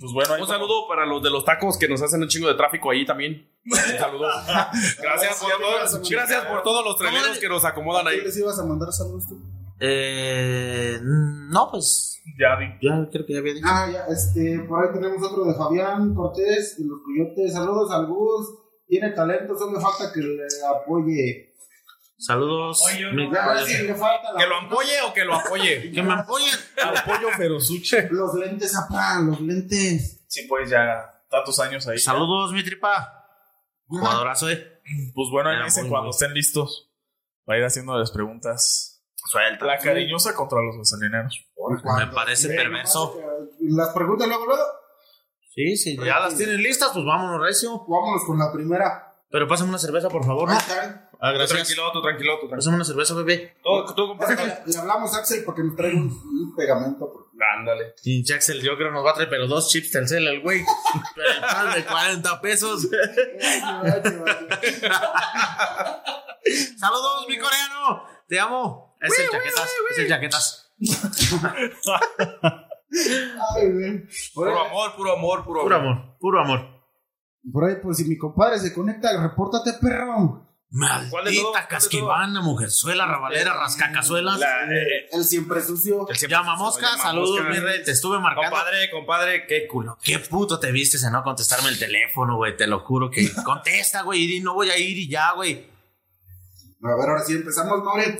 Pues 0.00 0.12
bueno, 0.12 0.36
Un 0.40 0.46
saludo 0.48 0.86
para 0.88 1.04
los 1.04 1.22
de 1.22 1.28
los 1.30 1.44
tacos 1.44 1.76
que 1.76 1.86
nos 1.88 2.00
hacen 2.00 2.22
un 2.22 2.28
chingo 2.28 2.48
de 2.48 2.54
tráfico 2.54 2.90
ahí 2.90 3.04
también. 3.04 3.50
Un 3.66 3.76
saludo. 3.98 4.28
Gracias 5.02 5.38
por, 5.40 5.50
todos- 5.60 6.08
gracias 6.10 6.44
por 6.46 6.62
todos 6.62 6.84
los 6.84 6.96
traileros 6.96 7.38
que 7.38 7.48
nos 7.48 7.64
acomodan 7.64 8.06
ahí. 8.06 8.18
¿Qué 8.20 8.24
les 8.26 8.38
ibas 8.38 8.58
a 8.60 8.64
mandar 8.64 8.92
saludos 8.92 9.24
tú? 9.28 9.42
Eh, 9.80 10.98
no, 11.02 11.68
pues 11.70 12.22
ya 12.38 12.56
di. 12.58 12.66
ya 12.82 13.08
creo 13.10 13.26
que 13.26 13.32
ya 13.34 13.38
había 13.40 13.54
dicho. 13.54 13.66
Ah, 13.68 13.88
ya, 13.92 14.04
este, 14.12 14.60
por 14.68 14.82
ahí 14.84 14.92
tenemos 14.92 15.22
otro 15.22 15.44
de 15.44 15.54
Fabián 15.54 16.14
Cortés, 16.14 16.76
de 16.78 16.84
los 16.86 17.00
Coyotes. 17.04 17.52
Saludos 17.52 17.90
al 17.92 18.06
Gus. 18.06 18.46
Tiene 18.88 19.10
talento, 19.10 19.56
solo 19.58 19.78
le 19.78 19.80
falta 19.80 20.12
que 20.12 20.20
le 20.20 20.44
apoye. 20.74 21.54
Saludos. 22.18 22.80
Oye, 22.86 23.12
mi 23.12 23.30
Ya, 23.30 23.44
coyote. 23.46 23.70
sí, 23.70 23.82
le 23.86 23.94
falta 23.94 24.32
la- 24.32 24.38
Que 24.40 24.46
lo 24.46 24.56
apoye 24.56 25.00
o 25.08 25.12
que 25.12 25.24
lo 25.24 25.34
apoye. 25.34 25.90
Que 25.94 26.02
me 26.02 26.12
apoyen. 26.14 26.54
Apoyo 26.82 27.28
Ferozuchi. 27.36 27.96
Los 28.10 28.34
lentes, 28.34 28.74
apá, 28.76 29.20
los 29.20 29.40
lentes. 29.40 30.24
Sí, 30.28 30.46
pues 30.48 30.70
ya 30.70 31.22
tantos 31.28 31.58
años 31.60 31.86
ahí. 31.88 31.98
Saludos, 31.98 32.52
mi 32.52 32.64
tripa. 32.64 33.12
Jugadorazo, 33.86 34.48
eh. 34.50 34.80
Pues 35.14 35.28
bueno, 35.30 35.50
ahí 35.50 35.62
dicen 35.64 35.88
cuando 35.88 36.10
estén 36.10 36.32
listos. 36.32 36.90
Va 37.48 37.54
a 37.54 37.58
ir 37.58 37.64
haciendo 37.64 37.96
las 37.98 38.10
preguntas. 38.12 38.95
Suelta. 39.26 39.64
La 39.66 39.78
cariñosa 39.78 40.34
contra 40.34 40.60
los 40.62 40.76
gasolineros. 40.78 41.46
Me 41.98 42.06
parece 42.08 42.48
perverso. 42.48 43.20
Las 43.60 43.88
preguntas 43.94 44.28
luego, 44.28 44.46
luego. 44.46 44.62
Sí, 45.54 45.76
sí, 45.76 45.96
ya 45.96 46.20
las 46.20 46.36
tienen 46.36 46.62
listas, 46.62 46.90
pues 46.92 47.04
vámonos, 47.04 47.40
Recio. 47.40 47.84
Vámonos 47.88 48.22
con 48.26 48.38
la 48.38 48.52
primera. 48.52 49.02
Pero 49.30 49.48
pásame 49.48 49.70
una 49.70 49.78
cerveza, 49.78 50.08
por 50.08 50.24
favor. 50.24 50.48
Ah. 50.50 50.58
Ah, 51.18 51.30
Tú 51.32 51.38
gracias. 51.38 51.50
tranquilo, 51.66 51.90
tú 51.92 52.02
tranquilo, 52.02 52.32
tú 52.34 52.40
tranquilo. 52.48 52.56
Pásame 52.58 52.76
una 52.76 52.84
cerveza, 52.84 53.14
bebé. 53.14 53.56
Tú. 53.62 53.70
Le 54.66 54.78
hablamos 54.78 55.14
a 55.14 55.18
Axel 55.20 55.42
porque 55.44 55.62
nos 55.62 55.74
trae 55.74 55.94
un, 55.94 56.02
un 56.12 56.54
pegamento. 56.54 57.10
porque- 57.10 57.26
Ándale. 57.58 57.94
Pinche 58.02 58.34
Axel, 58.34 58.60
yo 58.62 58.76
creo 58.76 58.88
que 58.88 58.94
nos 58.94 59.04
va 59.04 59.10
a 59.10 59.14
traer, 59.14 59.28
pero 59.30 59.46
dos 59.46 59.68
chips 59.70 59.90
Telcel 59.90 60.26
el 60.28 60.40
güey. 60.42 60.62
Pero 61.14 61.30
el 61.32 61.40
pan 61.40 61.74
de 61.74 61.84
40 61.84 62.40
pesos. 62.40 62.86
Saludos, 66.78 67.26
mi 67.28 67.38
coreano. 67.38 68.04
Te 68.28 68.38
amo. 68.40 68.95
Es 69.06 69.18
el 69.18 69.30
chaquetas. 69.30 69.68
Es 69.90 69.98
el 69.98 70.08
chaquetas. 70.08 70.72
Ay, 73.56 73.72
güey. 73.72 74.02
Por 74.34 74.48
Puro 74.48 74.60
amor, 74.66 74.96
puro 74.96 75.12
amor, 75.16 75.44
puro 75.44 75.62
Puro 75.62 75.76
amor. 75.76 75.92
amor, 75.92 76.16
puro 76.18 76.40
amor. 76.40 76.60
por 77.52 77.64
ahí, 77.64 77.76
pues 77.82 77.98
si 77.98 78.04
mi 78.04 78.16
compadre 78.16 78.58
se 78.58 78.72
conecta, 78.74 79.20
repórtate, 79.20 79.74
perro. 79.80 80.42
Maldita 80.68 81.10
¿Cuál 81.10 81.24
de 81.24 81.42
casquivana, 81.68 82.40
mujerzuela, 82.42 83.06
rabalera, 83.06 83.54
rascacazuelas. 83.54 84.38
La- 84.40 84.64
eh, 84.64 85.08
El 85.12 85.24
siempre 85.24 85.62
sucio. 85.62 86.06
el 86.08 86.16
siempre- 86.16 86.36
Llama 86.36 86.56
mosca, 86.56 86.90
Llama 86.90 87.02
saludos, 87.02 87.38
mosca. 87.38 87.50
mi 87.52 87.58
rey. 87.60 87.84
Te 87.84 87.92
estuve 87.92 88.18
marcando. 88.18 88.50
Compadre, 88.50 88.90
compadre, 88.90 89.46
qué 89.46 89.66
culo. 89.68 89.96
Qué 90.02 90.18
puto 90.18 90.58
te 90.58 90.72
vistes 90.72 91.04
en 91.04 91.12
no 91.12 91.22
contestarme 91.22 91.68
el 91.68 91.78
teléfono, 91.78 92.36
güey. 92.36 92.56
Te 92.56 92.66
lo 92.66 92.80
juro 92.80 93.10
que 93.10 93.30
contesta, 93.44 94.02
güey. 94.02 94.36
Y 94.36 94.40
no 94.40 94.54
voy 94.54 94.70
a 94.70 94.76
ir 94.76 94.98
y 94.98 95.08
ya, 95.08 95.32
güey. 95.34 95.70
A 96.82 96.94
ver, 96.96 97.08
ahora 97.10 97.22
sí 97.24 97.34
empezamos, 97.34 97.82
Mauri. 97.84 98.18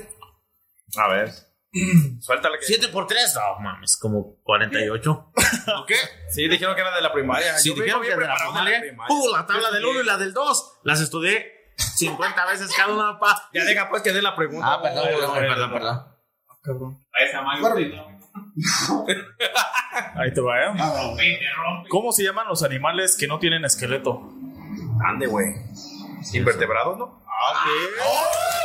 A 0.95 1.07
ver. 1.07 1.31
Suéltale 2.21 2.59
que. 2.59 2.65
7 2.65 2.87
por 2.89 3.07
3, 3.07 3.35
no 3.35 3.59
mames, 3.59 3.97
como 3.97 4.37
48. 4.43 5.11
¿O 5.11 5.85
qué? 5.87 5.95
Sí, 6.29 6.47
dijeron 6.47 6.75
que 6.75 6.81
era 6.81 6.95
de 6.95 7.01
la 7.01 7.11
primaria. 7.11 7.57
Si 7.57 7.69
Yo 7.69 7.75
dijeron 7.75 8.01
vengo 8.01 8.01
que 8.01 8.07
bien 8.07 8.19
de 8.19 8.27
la 8.27 8.35
preparado 8.35 8.81
primaria. 8.81 9.07
Uh, 9.09 9.35
la 9.35 9.45
tabla 9.45 9.71
del 9.71 9.85
1 9.85 10.01
y 10.01 10.05
la 10.05 10.17
del 10.17 10.33
2. 10.33 10.79
Las 10.83 11.01
estudié 11.01 11.73
50 11.77 12.45
veces 12.45 12.73
cada 12.75 12.93
una, 12.93 13.19
pa. 13.19 13.49
Ya 13.53 13.63
deja 13.65 13.89
pues 13.89 14.01
que 14.01 14.11
dé 14.11 14.21
la 14.21 14.35
pregunta. 14.35 14.73
Ah, 14.73 14.81
perdón, 14.81 15.05
perdón, 15.05 15.33
perdón, 15.33 15.71
perdón. 15.71 16.17
Cabrón. 16.63 17.05
A 17.13 17.23
esa 17.23 17.41
Mario 17.41 17.61
Bueno. 17.61 17.75
Grito. 17.75 18.17
Ahí 20.15 20.33
te 20.33 20.41
va, 20.41 20.63
¿eh? 20.63 20.73
Ah. 20.77 21.13
¿Cómo 21.89 22.11
se 22.11 22.23
llaman 22.23 22.47
los 22.47 22.63
animales 22.63 23.15
que 23.17 23.27
no 23.27 23.39
tienen 23.39 23.65
esqueleto? 23.65 24.31
Ande, 25.05 25.27
güey. 25.27 25.47
Invertebrados, 26.33 26.97
¿no? 26.97 27.23
¿Qué 27.63 28.56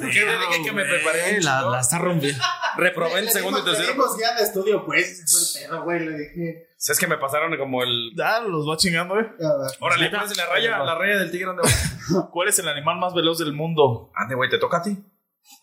le 0.00 0.38
dije 0.38 0.62
que 0.64 0.72
me 0.72 0.84
preparé? 0.84 1.38
un 1.38 1.44
La, 1.44 1.58
chingo? 1.58 1.70
la 1.72 1.80
está 1.80 1.98
rompiendo. 1.98 2.44
Reprobé 2.76 3.18
en 3.18 3.24
le 3.26 3.30
segundo 3.30 3.58
y 3.60 3.64
tercero. 3.64 3.92
dimos 3.92 4.18
ya 4.20 4.34
de 4.34 4.42
estudio, 4.42 4.84
pues. 4.84 5.24
Fue 5.30 5.62
el 5.62 5.68
pedo, 5.68 5.82
güey. 5.84 6.00
Le 6.00 6.18
dije. 6.18 6.68
Si 6.76 6.92
es 6.92 6.98
que 6.98 7.06
me 7.06 7.18
pasaron 7.18 7.56
como 7.56 7.82
el. 7.82 8.12
Ah, 8.22 8.40
los 8.46 8.68
va 8.68 8.76
chingando, 8.76 9.18
¿eh? 9.18 9.26
a 9.40 9.56
ver. 9.62 9.70
Órale, 9.80 10.10
pones 10.10 10.36
la 10.36 10.46
raya, 10.46 10.78
la 10.78 10.94
raya 10.94 11.18
del 11.18 11.30
tigre. 11.30 11.46
¿dónde 11.46 11.62
va? 11.62 12.30
¿Cuál 12.32 12.48
es 12.48 12.58
el 12.58 12.68
animal 12.68 12.98
más 12.98 13.14
veloz 13.14 13.38
del 13.38 13.52
mundo? 13.52 14.12
Ande, 14.14 14.34
güey, 14.34 14.48
¿te 14.48 14.58
toca 14.58 14.78
a 14.78 14.82
ti? 14.82 14.96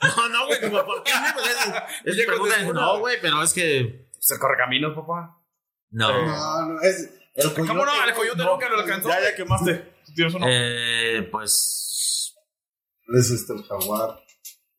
No, 0.02 0.30
no, 0.30 0.48
güey, 0.48 0.60
como, 0.60 0.84
¿por 0.86 1.04
qué? 1.04 1.12
Pues 1.34 1.48
es, 2.06 2.18
es 2.18 2.26
pregunta, 2.26 2.56
no, 2.74 3.00
güey, 3.00 3.18
pero 3.22 3.42
es 3.42 3.54
que. 3.54 4.10
Pues 4.14 4.32
el 4.32 4.40
correcaminos, 4.40 4.94
papá. 4.96 5.38
No. 5.92 6.26
No, 6.26 6.66
no, 6.68 6.82
es. 6.82 7.12
El 7.34 7.54
coyote. 7.54 7.68
¿Cómo 7.68 7.86
no? 7.86 7.92
El 8.04 8.14
coyote 8.14 8.44
nunca 8.44 8.70
lo 8.70 8.80
alcanzó. 8.80 9.10
Ya, 9.10 9.22
ya 9.22 9.36
quemaste. 9.36 9.76
¿Tú 10.06 10.14
¿Tienes 10.14 10.34
uno? 10.34 10.46
Eh, 10.50 11.28
pues. 11.32 11.82
Es 13.14 13.30
este 13.32 13.54
el 13.54 13.64
jaguar. 13.64 14.20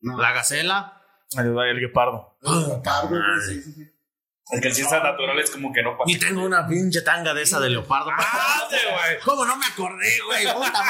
No. 0.01 0.17
La 0.19 0.31
gacela. 0.33 1.01
Ahí 1.35 1.49
va 1.49 1.67
el 1.67 1.79
guepardo. 1.79 2.37
El 2.43 2.67
leopardo, 2.67 3.09
güey, 3.09 3.21
sí, 3.47 3.61
sí, 3.61 3.73
sí. 3.73 3.83
Es 4.49 4.61
que 4.61 4.67
el 4.69 4.73
ciencia 4.73 5.03
natural 5.03 5.37
es 5.39 5.51
como 5.51 5.73
que 5.73 5.83
no 5.83 5.97
pasa. 5.97 6.09
Y 6.09 6.17
tengo 6.17 6.41
una 6.45 6.65
pinche 6.67 7.01
tanga 7.01 7.33
de 7.33 7.41
esa 7.41 7.59
de 7.59 7.69
leopardo. 7.69 8.11
¡Ande, 8.11 8.77
güey! 8.89 9.19
¿Cómo 9.25 9.43
no 9.43 9.57
me 9.57 9.65
acordé, 9.65 10.09
güey? 10.25 10.45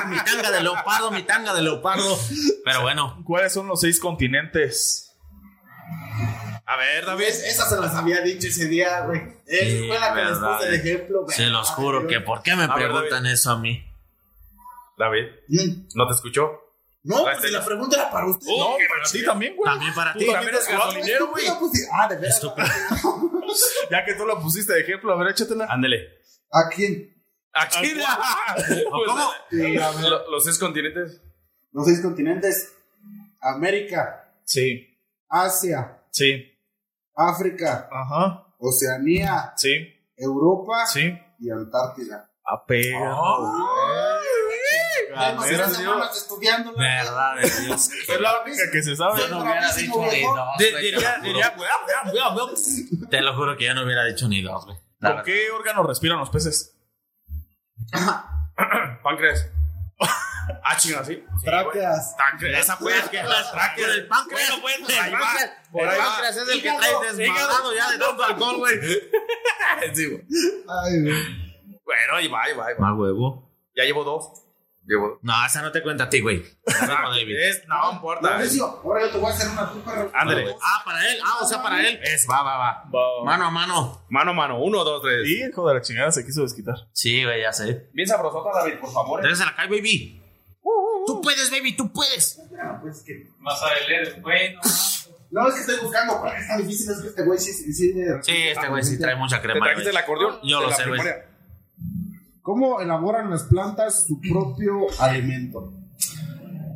Mi 0.10 0.18
tanga 0.24 0.52
de 0.52 0.62
leopardo, 0.62 1.10
mi 1.10 1.24
tanga 1.24 1.54
de 1.56 1.64
leopardo. 1.64 2.20
Pero 2.64 2.82
bueno, 2.82 3.20
¿Cuáles 3.26 3.54
son 3.54 3.66
los 3.68 3.82
seis 3.82 4.00
continentes? 4.00 5.16
A 6.66 6.76
ver, 6.76 7.06
David. 7.06 7.26
Es- 7.26 7.44
Esa 7.46 7.68
se 7.68 7.80
las 7.80 7.96
había 7.96 8.22
dicho 8.22 8.48
ese 8.48 8.68
día, 8.68 9.02
güey. 9.02 9.22
Esa 9.48 9.66
Sí, 9.66 9.88
fue 9.88 10.00
la 10.00 10.14
que 10.14 10.24
les 10.26 10.38
puse 10.38 10.70
de 10.70 10.76
ejemplo, 10.78 11.24
güey. 11.24 11.36
se 11.36 11.46
los 11.48 11.70
juro 11.72 12.02
Ay, 12.02 12.08
que. 12.08 12.20
¿por 12.22 12.44
qué 12.44 12.56
me 12.56 12.68
ver, 12.68 12.76
preguntan 12.76 13.26
eso 13.26 13.52
a 13.52 13.58
mí? 13.58 13.84
David, 14.98 15.26
Mm. 15.48 15.88
¿no 15.96 16.08
te 16.08 16.14
escuchó? 16.14 16.67
No, 17.08 17.24
pues 17.24 17.42
si 17.42 17.50
la 17.52 17.64
pregunta 17.66 17.96
era 17.96 18.12
para 18.12 18.28
usted. 18.28 18.48
no, 18.48 18.76
para 18.90 19.04
ti 19.12 19.24
también, 19.26 19.56
güey. 19.56 19.72
También 19.72 19.94
para 19.96 20.14
ti. 20.14 20.26
también 20.28 20.54
eres 20.54 20.68
gasolinero, 20.68 21.28
güey. 21.28 21.46
Pues, 21.60 21.90
Ah, 21.94 22.08
de 22.08 22.16
veras. 22.18 22.42
Ya 23.90 24.04
que 24.06 24.14
tú 24.16 24.26
la 24.26 24.40
pusiste 24.40 24.74
de 24.74 24.82
ejemplo, 24.82 25.12
a 25.14 25.18
ver, 25.18 25.32
échatela. 25.32 25.66
Ándele. 25.70 26.00
¿A 26.52 26.68
quién? 26.70 27.14
Aquí. 27.54 27.94
¿O 28.92 29.06
cómo? 29.06 29.22
A 29.24 29.32
ver, 29.52 30.10
Lo- 30.10 30.30
Los 30.32 30.44
seis 30.44 30.58
continentes. 30.60 31.22
Los 31.72 31.86
seis 31.86 32.02
continentes. 32.02 32.74
América, 33.42 34.34
Sí, 34.44 34.88
Asia, 35.30 36.02
sí. 36.12 36.44
África, 37.16 37.88
Ajá. 37.92 38.46
Oceanía, 38.60 39.54
Sí, 39.56 39.88
Europa 40.16 40.86
sí. 40.88 41.18
y 41.40 41.50
Antártida. 41.50 42.30
Apega. 42.44 42.98
Tenemos 43.00 43.50
Semanas 45.18 45.82
la- 45.84 46.72
Verdad 46.78 47.36
de 47.36 47.42
Dios. 47.66 47.90
Es 48.08 48.20
la 48.22 48.42
única 48.42 48.64
que 48.72 48.84
se 48.84 48.96
sabe. 48.96 49.20
Yo 49.20 49.28
no 49.30 49.42
hubiera 49.42 49.74
dicho 49.74 50.02
ni 50.12 50.22
dos. 50.24 50.50
Diría, 50.58 50.72
te 50.72 51.18
lo 51.18 51.22
diría, 51.24 51.50
juro. 52.32 52.54
Te 53.10 53.22
lo 53.22 53.36
juro 53.36 53.58
que 53.58 53.66
yo 53.66 53.74
no 53.74 53.84
hubiera 53.84 54.04
dicho 54.06 54.28
ni 54.28 54.42
dos, 54.42 54.66
güey. 54.66 54.78
¿Con 55.02 55.24
qué 55.24 55.52
órgano 55.52 55.84
respiran 55.84 56.20
los 56.20 56.30
peces? 56.30 56.76
páncreas. 59.04 59.50
Ah, 60.64 60.78
chinga, 60.78 61.04
sí. 61.04 61.22
Tráqueas. 61.44 62.16
Esa 62.42 62.78
fue. 62.78 62.94
El 62.96 64.08
páncreas. 64.08 64.62
Bueno, 64.62 64.82
pues, 64.86 64.98
El 64.98 65.04
ahí 65.04 65.12
va. 65.12 65.34
Por 65.74 65.82
el 65.84 65.90
ahí 65.90 65.98
va. 66.00 66.06
páncreas 66.06 66.38
es 66.38 66.48
el 66.48 66.62
que 66.62 66.70
trae 66.72 66.90
Hígado, 66.90 67.04
desmadrado 67.18 67.76
ya 67.76 67.92
de 67.92 67.98
tanto 67.98 68.24
alcohol, 68.24 68.58
güey. 68.58 68.80
Sí, 69.94 70.06
güey. 70.06 70.24
Ay, 70.70 71.02
güey. 71.02 71.82
Bueno, 71.84 72.14
ahí 72.16 72.28
va, 72.30 72.44
ahí 72.44 72.54
va, 72.54 72.66
ahí 72.68 72.74
va. 72.76 72.80
Más 72.80 72.98
huevo. 72.98 73.52
Ya 73.76 73.84
llevo 73.84 74.06
dos. 74.06 74.42
Llevo. 74.88 75.20
No, 75.22 75.34
esa 75.46 75.62
no 75.62 75.72
te 75.72 75.84
cuenta 75.84 76.06
a 76.06 76.10
ti, 76.10 76.22
güey. 76.22 76.44
Es, 77.40 77.68
no 77.68 77.92
importa. 77.92 78.30
Mauricio, 78.32 78.66
ahora 78.84 79.02
yo 79.06 79.12
te 79.12 79.18
voy 79.18 79.30
a 79.32 79.34
hacer 79.36 79.50
una 79.50 79.70
tu 79.70 79.82
perro. 79.82 80.10
Ándale. 80.14 80.56
Ah, 80.62 80.82
para 80.86 81.12
él. 81.12 81.18
Ah, 81.26 81.38
o 81.42 81.46
sea, 81.48 81.62
para 81.62 81.86
él. 81.88 82.00
Es, 82.04 82.26
va, 82.30 82.42
va, 82.42 82.58
va. 82.58 82.84
Va. 82.86 83.26
Mano 83.26 83.46
a 83.48 83.52
mano. 83.52 84.06
Mano 84.10 84.32
a 84.32 84.34
mano. 84.34 84.60
Uno, 84.64 84.84
dos, 84.86 85.02
tres. 85.02 85.28
Hijo 85.28 85.68
de 85.68 85.74
la 85.76 85.82
chingada, 85.82 86.12
se 86.12 86.26
quiso 86.26 86.42
desquitar. 86.44 86.76
Sí, 86.94 87.24
güey, 87.24 87.42
ya 87.42 87.52
sé. 87.52 87.90
Bien 87.94 88.08
sabrosota, 88.08 88.60
David, 88.60 88.80
por 88.80 88.92
favor. 88.92 89.20
Tienes 89.20 89.40
la 89.40 89.54
calle, 89.56 89.70
baby. 89.70 90.22
Tú 91.06 91.22
puedes, 91.22 91.52
baby, 91.52 91.76
tú 91.76 91.92
puedes. 91.92 92.42
Pues 92.82 93.04
que- 93.06 93.30
Vas 93.40 93.62
a 93.64 93.88
leer, 93.88 94.20
bueno. 94.22 94.60
No, 95.30 95.48
es 95.50 95.56
que 95.56 95.60
estoy 95.62 95.80
buscando, 95.82 96.22
pero 96.24 96.38
es 96.38 96.48
tan 96.48 96.58
difícil, 96.60 96.92
es 96.92 97.02
que 97.02 97.08
este 97.10 97.24
güey 97.24 97.38
sí, 97.38 97.52
sí, 97.52 97.74
sí, 97.74 97.94
Sí, 98.22 98.32
este 98.48 98.68
güey 98.70 98.84
sí 98.84 98.98
trae 98.98 99.16
mucha 99.16 99.38
¿Te 99.38 99.44
crema. 99.44 99.66
trajiste 99.66 99.92
güey. 99.92 99.98
el 99.98 100.04
acordeón? 100.04 100.40
Yo 100.44 100.62
lo 100.62 100.72
sé, 100.72 100.88
güey. 100.88 101.02
¿Cómo 102.48 102.80
elaboran 102.80 103.30
las 103.30 103.44
plantas 103.44 104.06
su 104.08 104.22
propio 104.22 104.88
alimento? 105.00 105.74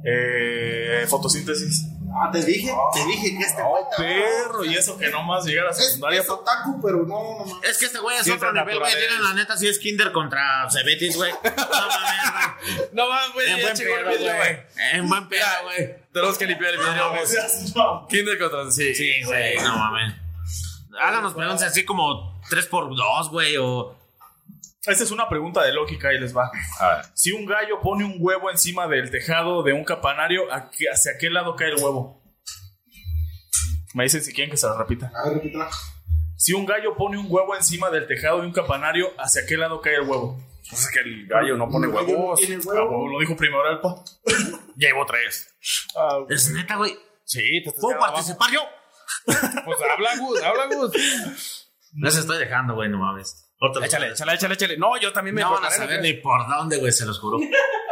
Eh, 0.03 1.05
fotosíntesis. 1.07 1.87
Ah, 2.13 2.29
te 2.29 2.43
dije, 2.43 2.73
te 2.93 3.05
dije 3.05 3.37
que 3.37 3.41
este 3.41 3.63
güey 3.63 3.81
Oh, 3.81 3.95
perro, 3.95 4.65
y 4.65 4.75
eso 4.75 4.97
que 4.97 5.07
nomás 5.07 5.45
llega 5.45 5.61
a 5.61 5.65
la 5.67 5.71
es, 5.71 5.77
secundaria. 5.77 6.19
es 6.19 6.29
otaku, 6.29 6.81
pero 6.81 7.05
no, 7.05 7.37
no 7.37 7.45
mames. 7.45 7.69
Es 7.69 7.77
que 7.77 7.85
este 7.85 7.99
güey 7.99 8.17
es 8.17 8.29
otro 8.29 8.51
nivel, 8.51 8.79
güey. 8.79 8.91
Tienen 8.91 9.23
la 9.23 9.33
neta, 9.33 9.55
si 9.55 9.69
es 9.69 9.79
Kinder 9.79 10.11
contra 10.11 10.69
Cebetis, 10.69 11.15
güey. 11.15 11.31
No 12.91 13.07
mames, 13.07 13.33
güey. 13.33 13.49
No 13.49 13.57
mames, 13.57 13.79
güey. 13.79 13.87
En 13.87 13.87
buen 13.87 14.09
pedo, 14.17 14.35
güey. 14.35 14.59
En 14.91 15.07
buen 15.07 15.29
pedo, 15.29 15.45
güey. 15.63 15.95
Tenemos 16.11 16.37
que 16.37 16.47
limpiar 16.47 16.73
el 16.73 16.79
vidrio, 16.79 17.11
güey. 17.11 18.07
Kinder 18.09 18.37
contra 18.37 18.69
sí. 18.71 18.93
Sí, 18.93 19.23
güey, 19.23 19.55
no 19.59 19.77
mames. 19.77 20.15
Háganos 20.99 21.33
preguntas 21.33 21.63
así 21.63 21.85
como 21.85 22.41
3x2, 22.49 23.29
güey, 23.29 23.55
o... 23.55 24.00
Esta 24.85 25.03
es 25.03 25.11
una 25.11 25.29
pregunta 25.29 25.63
de 25.63 25.73
lógica 25.73 26.11
y 26.11 26.19
les 26.19 26.35
va. 26.35 26.49
A 26.79 26.95
ver. 26.95 27.05
Si 27.13 27.31
un 27.31 27.45
gallo 27.45 27.79
pone 27.81 28.03
un 28.03 28.15
huevo 28.19 28.49
encima 28.49 28.87
del 28.87 29.11
tejado 29.11 29.61
de 29.61 29.73
un 29.73 29.83
campanario, 29.83 30.51
¿a 30.51 30.71
qué- 30.71 30.89
¿hacia 30.91 31.17
qué 31.19 31.29
lado 31.29 31.55
cae 31.55 31.69
el 31.69 31.75
huevo? 31.75 32.23
Me 33.93 34.03
dicen 34.05 34.23
si 34.23 34.33
quieren 34.33 34.49
que 34.49 34.57
se 34.57 34.65
lo 34.67 34.75
repita. 34.77 35.11
A 35.15 35.25
ver, 35.27 35.35
repítela. 35.37 35.69
Si 36.35 36.53
un 36.53 36.65
gallo 36.65 36.95
pone 36.97 37.19
un 37.19 37.27
huevo 37.29 37.55
encima 37.55 37.91
del 37.91 38.07
tejado 38.07 38.41
de 38.41 38.47
un 38.47 38.53
campanario, 38.53 39.09
¿hacia 39.19 39.45
qué 39.45 39.55
lado 39.57 39.81
cae 39.81 39.95
el 39.95 40.01
huevo? 40.09 40.39
Pues 40.67 40.81
es 40.85 40.91
que 40.91 40.99
el 41.01 41.27
gallo 41.27 41.57
no 41.57 41.69
pone 41.69 41.87
no 41.87 41.93
huevos. 41.93 42.39
Ah, 42.41 42.47
huevo. 42.65 42.89
huevo, 42.89 43.07
lo 43.09 43.19
dijo 43.19 43.35
primero 43.35 43.69
el 43.69 43.79
pa. 43.81 43.95
Llevo 44.77 45.05
tres. 45.05 45.53
Ah, 45.95 46.19
Es 46.29 46.49
neta, 46.51 46.77
güey. 46.77 46.97
Sí, 47.23 47.61
te 47.63 47.71
¿Puedo 47.79 47.97
abajo. 47.97 48.13
participar 48.13 48.49
yo? 48.51 48.61
Pues 49.25 49.77
habla, 49.93 50.15
Gus, 50.17 50.41
habla, 50.41 50.65
Gus. 50.75 51.67
Les 51.93 52.15
estoy 52.15 52.39
dejando, 52.39 52.73
güey, 52.73 52.89
no 52.89 52.97
mames. 52.97 53.47
Otro. 53.63 53.83
Échale, 53.83 54.11
échale, 54.11 54.33
échale, 54.33 54.53
échale. 54.55 54.77
No, 54.77 54.99
yo 54.99 55.13
también 55.13 55.35
me 55.35 55.41
No 55.41 55.51
van 55.51 55.65
a 55.65 55.69
saber 55.69 56.01
ni 56.01 56.13
por 56.13 56.47
dónde, 56.47 56.77
güey, 56.77 56.91
se 56.91 57.05
los 57.05 57.19
juro. 57.19 57.37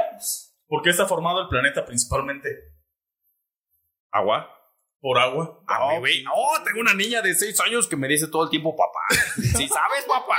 ¿Por 0.68 0.82
qué 0.82 0.90
está 0.90 1.06
formado 1.06 1.42
el 1.42 1.48
planeta 1.48 1.86
principalmente? 1.86 2.50
¿Agua? 4.12 4.50
¿Por 5.02 5.18
agua? 5.18 5.62
A 5.66 5.94
mi 5.94 6.00
güey. 6.00 6.24
No, 6.24 6.32
tengo 6.66 6.82
una 6.82 6.94
niña 6.94 7.22
de 7.22 7.34
seis 7.34 7.58
años 7.62 7.88
que 7.88 7.96
me 7.96 8.06
dice 8.10 8.28
todo 8.28 8.44
el 8.44 8.50
tiempo 8.50 8.76
papá. 8.76 9.00
Sí, 9.58 9.68
sabes, 9.68 10.04
papá. 10.08 10.38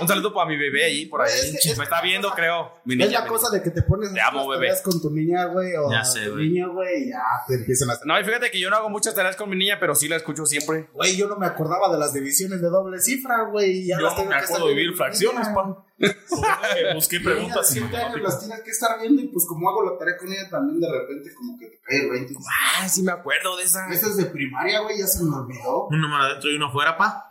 Un 0.00 0.08
saludo 0.08 0.34
para 0.34 0.48
mi 0.48 0.56
bebé 0.56 0.84
ahí, 0.84 1.06
por 1.06 1.22
ahí. 1.22 1.30
Es 1.32 1.58
que- 1.62 1.70
es 1.70 1.78
me 1.78 1.84
está 1.84 2.00
viendo, 2.02 2.30
creo. 2.32 2.72
Mi 2.84 3.00
Es 3.00 3.12
la 3.12 3.24
cosa 3.26 3.50
de 3.50 3.62
que 3.62 3.70
te 3.70 3.82
pones 3.82 4.10
a 4.10 4.14
Te 4.14 4.20
hacer 4.20 4.32
amo, 4.32 4.50
las 4.50 4.58
bebé. 4.60 4.66
tareas 4.72 4.82
con 4.82 5.00
tu 5.00 5.10
niña, 5.10 5.44
güey, 5.46 5.74
o 5.76 5.90
Ya 5.92 6.04
sé, 6.04 6.24
tu 6.26 6.32
güey. 6.32 6.48
niño, 6.48 6.72
güey, 6.72 7.08
ya 7.08 7.22
te 7.46 7.54
empiezan 7.54 7.90
a... 7.90 7.94
No, 8.04 8.18
y 8.20 8.24
fíjate 8.24 8.50
que 8.50 8.58
yo 8.60 8.68
no 8.68 8.76
hago 8.76 8.90
muchas 8.90 9.14
tareas 9.14 9.36
con 9.36 9.48
mi 9.48 9.56
niña, 9.56 9.78
pero 9.78 9.94
sí 9.94 10.08
la 10.08 10.16
escucho 10.16 10.44
siempre. 10.44 10.88
Güey, 10.92 11.16
yo 11.16 11.28
no 11.28 11.36
me 11.36 11.46
acordaba 11.46 11.90
de 11.92 11.98
las 11.98 12.12
divisiones 12.12 12.60
de 12.60 12.68
doble 12.68 12.98
cifra, 13.00 13.42
güey. 13.44 13.86
Yo 13.88 13.96
las 13.98 14.16
no 14.18 14.24
me 14.24 14.34
acuerdo 14.34 14.66
de 14.68 14.74
vivir 14.74 14.94
fracciones, 14.96 15.48
pa. 15.48 15.86
Eh, 16.00 16.94
Busqué 16.94 17.18
niña 17.18 17.30
preguntas 17.30 17.68
siete 17.68 17.96
años 17.96 18.20
las 18.22 18.40
tienes 18.40 18.60
que 18.62 18.70
estar 18.70 18.98
viendo 19.00 19.20
y 19.22 19.28
pues 19.28 19.46
como 19.46 19.68
hago 19.68 19.82
la 19.90 19.98
tarea 19.98 20.16
con 20.16 20.32
ella 20.32 20.48
también 20.50 20.80
de 20.80 20.90
repente 20.90 21.30
como 21.34 21.58
que 21.58 21.66
te 21.66 21.80
cae 21.82 22.04
el 22.04 22.10
20. 22.10 22.34
Ah, 22.80 22.88
sí 22.88 23.02
me 23.02 23.12
acuerdo 23.12 23.56
de 23.56 23.64
esa. 23.64 23.86
Esa 23.92 24.06
es 24.08 24.16
de 24.16 24.26
primaria, 24.26 24.80
güey, 24.80 24.98
ya 24.98 25.06
se 25.06 25.22
me 25.24 25.34
olvidó. 25.36 25.88
Un 25.88 26.00
número 26.00 26.22
adentro 26.22 26.50
y 26.50 26.56
uno 26.56 26.68
afuera, 26.68 26.96
pa. 26.96 27.26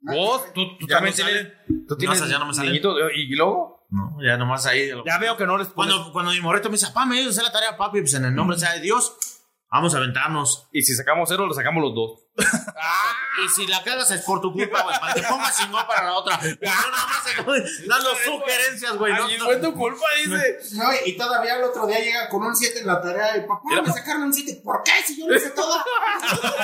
¿Vos? 0.00 0.52
¿Tú, 0.52 0.76
tú 0.78 0.86
Ya 0.88 0.96
también 0.96 1.14
no 1.18 1.24
tienes, 1.24 1.52
tú 1.88 1.96
tienes 1.96 2.20
No, 2.20 2.26
ya 2.26 2.38
no 2.38 2.46
me 2.46 2.54
sale. 2.54 2.68
niñito? 2.68 2.94
¿Y 3.10 3.34
luego? 3.34 3.86
No, 3.90 4.16
ya 4.24 4.36
nomás 4.36 4.64
ahí. 4.66 4.86
de 4.86 4.94
lo- 4.94 5.04
Ya 5.04 5.18
veo 5.18 5.36
que 5.36 5.46
no 5.46 5.58
les. 5.58 5.68
Cuando, 5.68 6.12
cuando 6.12 6.30
mi 6.32 6.40
morrito 6.40 6.68
me 6.68 6.74
dice, 6.74 6.86
papá, 6.88 7.04
me 7.06 7.16
ayudas 7.18 7.36
a 7.36 7.40
hacer 7.40 7.44
la 7.44 7.52
tarea, 7.52 7.76
papi, 7.76 8.00
pues 8.00 8.14
en 8.14 8.24
el 8.24 8.34
nombre 8.34 8.58
sea 8.58 8.72
de 8.72 8.80
Dios, 8.80 9.14
vamos 9.72 9.94
a 9.94 9.98
aventarnos. 9.98 10.68
Y 10.72 10.82
si 10.82 10.94
sacamos 10.94 11.28
cero, 11.28 11.46
lo 11.46 11.54
sacamos 11.54 11.82
los 11.82 11.94
dos. 11.94 12.20
Y 13.44 13.48
si 13.48 13.66
la 13.66 13.82
cagas 13.82 14.10
es 14.10 14.20
por 14.22 14.42
tu 14.42 14.52
culpa, 14.52 14.82
güey, 14.82 15.00
para 15.00 15.14
que 15.14 15.22
te 15.22 15.26
pongas 15.26 15.58
chingón 15.58 15.86
para 15.86 16.04
la 16.04 16.12
otra. 16.16 16.38
Porque 16.38 16.58
yo 16.60 16.70
nada 16.90 17.06
más 17.06 17.24
dando 17.88 18.10
sugerencias, 18.24 18.96
güey. 18.98 19.12
No, 19.14 19.26
no- 19.26 19.44
fue 19.46 19.56
tu 19.56 19.72
culpa, 19.74 20.04
dice. 20.22 20.58
No, 20.76 20.84
y 21.06 21.16
todavía 21.16 21.56
el 21.56 21.64
otro 21.64 21.86
día 21.86 21.98
llega 21.98 22.28
con 22.28 22.42
un 22.42 22.54
7 22.54 22.80
en 22.80 22.86
la 22.86 23.00
tarea 23.00 23.38
y 23.38 23.40
papá, 23.40 23.62
me 23.84 23.90
sacaron 23.90 24.24
un 24.24 24.34
7. 24.34 24.60
¿Por 24.62 24.82
qué? 24.82 24.92
Si 25.06 25.18
yo 25.18 25.26
lo 25.28 25.34
hice 25.34 25.48
toda. 25.50 25.82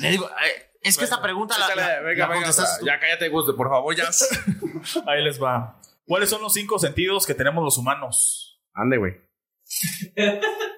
Le 0.00 0.10
digo, 0.10 0.28
eh, 0.30 0.70
es 0.82 0.96
que 0.96 1.04
esta 1.04 1.20
pregunta 1.20 1.58
la, 1.58 1.66
Échale, 1.66 1.82
la- 1.82 2.00
venga, 2.00 2.28
la 2.28 2.34
venga. 2.34 2.50
Ya 2.84 3.00
cállate, 3.00 3.28
Gus, 3.28 3.52
por 3.56 3.68
favor, 3.68 3.94
ya. 3.94 4.08
Ahí 5.06 5.22
les 5.24 5.42
va. 5.42 5.80
¿Cuáles 6.06 6.30
son 6.30 6.40
los 6.40 6.52
cinco 6.52 6.78
sentidos 6.78 7.26
que 7.26 7.34
tenemos 7.34 7.64
los 7.64 7.78
humanos? 7.78 8.60
Ande, 8.74 8.96
güey. 8.98 9.12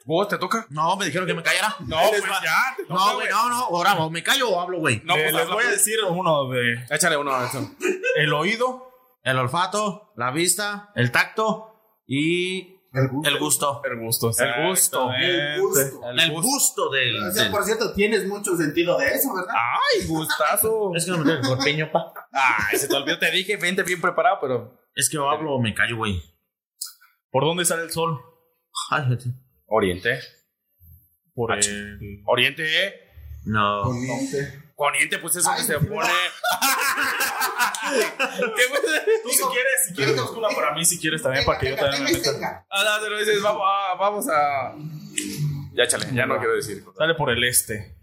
¿Vos 0.04 0.28
te 0.28 0.38
toca? 0.38 0.66
No, 0.70 0.96
me 0.96 1.06
dijeron 1.06 1.26
que 1.26 1.34
me 1.34 1.42
callara. 1.42 1.76
No, 1.80 1.96
pues 2.10 2.22
ya. 2.22 2.76
toca, 2.76 2.94
No, 2.94 3.14
güey, 3.14 3.28
no, 3.28 3.48
no. 3.48 3.56
Ahora, 3.64 3.94
o 3.94 4.10
me 4.10 4.22
callo 4.22 4.48
o 4.50 4.60
hablo, 4.60 4.78
güey. 4.78 5.00
No, 5.04 5.16
Eh, 5.16 5.22
pues 5.24 5.34
les 5.34 5.48
voy 5.48 5.64
a 5.64 5.70
decir 5.70 5.96
uno 6.08 6.48
de 6.50 6.74
Échale 6.90 7.16
uno 7.16 7.34
a 7.34 7.46
eso. 7.46 7.70
el 8.16 8.32
oído, 8.32 8.90
El 9.22 9.38
olfato, 9.38 10.12
la 10.16 10.30
vista, 10.30 10.92
el 10.94 11.10
tacto 11.10 11.80
y 12.06 12.76
El 12.92 13.08
gusto. 13.08 13.28
el 13.30 13.38
gusto. 13.38 13.82
el 13.84 13.98
gusto. 13.98 14.26
El 14.38 14.68
gusto. 14.68 15.10
El 15.14 15.60
gusto. 15.60 16.10
El, 16.10 16.30
gusto 16.30 16.90
del. 16.90 17.22
O 17.28 17.32
sea, 17.32 17.42
del- 17.44 17.52
por 17.52 17.64
cierto, 17.64 17.92
tienes 17.94 18.26
mucho 18.26 18.54
sentido 18.56 18.98
de 18.98 19.06
eso, 19.08 19.34
¿verdad? 19.34 19.54
Ay, 19.56 20.06
gustazo. 20.06 20.92
Es 20.96 21.04
que 21.06 21.10
no 21.12 21.18
me 21.18 21.24
tengo 21.24 21.38
el 21.40 21.46
corpiño, 21.56 21.90
pa. 21.90 22.12
Ay, 22.32 22.78
se 22.78 22.86
te 22.86 22.94
olvidó, 22.94 23.18
te 23.18 23.30
dije, 23.30 23.56
vente 23.56 23.82
bien 23.82 24.00
preparado, 24.00 24.38
pero. 24.40 24.78
Es 24.94 25.08
que 25.08 25.16
o 25.18 25.28
hablo 25.30 25.54
o 25.54 25.60
me 25.60 25.74
callo, 25.74 25.96
güey. 25.96 26.22
¿Por 27.30 27.44
dónde 27.44 27.64
sale 27.64 27.82
el 27.82 27.90
sol? 27.90 28.20
Oriente. 29.66 30.20
Por 31.34 31.52
el... 31.52 32.22
Oriente, 32.26 32.86
eh. 32.86 32.94
No. 33.44 33.82
Poniente. 33.84 34.62
Poniente, 34.76 35.18
pues 35.18 35.36
eso 35.36 35.50
Ay, 35.50 35.58
que 35.58 35.66
se 35.66 35.78
pone. 35.78 36.08
Tú 39.22 39.30
si 39.30 39.42
quieres, 39.44 39.86
si 39.86 39.94
quieres, 39.94 40.16
búscula 40.16 40.48
para 40.48 40.72
mí 40.74 40.84
si 40.84 40.98
quieres 40.98 41.22
también, 41.22 41.44
para 41.44 41.58
que 41.58 41.70
yo 41.70 41.76
también 41.76 42.02
me 42.04 42.12
meta. 42.12 42.64
Ah, 42.70 42.84
no, 42.84 42.90
pero 43.02 43.18
dices, 43.18 43.40
vamos, 43.42 43.62
ah, 43.64 43.94
vamos 43.98 44.26
a. 44.28 44.74
Ya, 45.74 45.84
échale, 45.84 46.06
ya 46.12 46.26
no 46.26 46.38
quiero 46.38 46.56
decir. 46.56 46.82
Sale 46.96 47.14
por 47.14 47.30
el 47.30 47.44
este. 47.44 47.94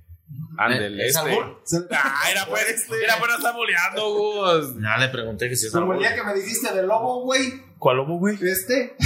Ándele, 0.57 1.07
¿Es 1.07 1.15
este. 1.15 1.87
Ah, 1.95 2.29
era 2.29 2.45
pues, 2.45 2.85
era 2.91 3.17
pues, 3.17 3.31
no 3.31 3.37
está 3.37 3.51
boleando, 3.53 4.13
Gus. 4.13 4.75
Ya 4.81 4.97
le 4.97 5.07
pregunté 5.09 5.47
que 5.49 5.55
si 5.55 5.67
es 5.67 5.71
Como 5.71 5.93
el 5.93 5.99
día 5.99 6.13
que 6.13 6.23
me 6.23 6.33
dijiste 6.33 6.73
del 6.73 6.87
lobo, 6.87 7.23
güey. 7.23 7.63
¿Cuál 7.77 7.97
lobo, 7.97 8.17
güey? 8.19 8.35
Este. 8.35 8.95
Este. 8.97 8.97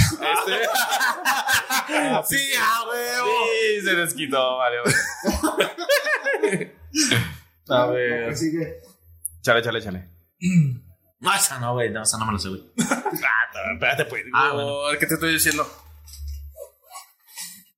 Sí, 2.26 2.38
ah, 2.60 2.82
güey. 2.84 3.80
Sí, 3.80 3.86
se 3.86 3.94
desquitó, 3.94 4.58
vale. 4.58 4.76
A 7.68 7.78
No, 7.86 7.92
ver. 7.92 8.26
pues 8.26 8.40
sigue. 8.40 8.80
Chale, 9.42 9.62
chale, 9.62 9.82
chale. 9.82 10.08
No, 11.20 11.34
esa 11.34 11.58
no, 11.60 11.74
güey. 11.74 11.90
No, 11.90 12.02
esa 12.02 12.18
no 12.18 12.26
me 12.26 12.32
lo 12.32 12.38
sé, 12.38 12.48
güey. 12.48 12.62
Ah, 12.78 13.72
espérate, 13.72 14.04
pues. 14.06 14.22
Ah, 14.34 14.50
Gus, 14.52 14.96
¿Qué 14.98 15.06
te 15.06 15.14
estoy 15.14 15.32
diciendo? 15.32 15.66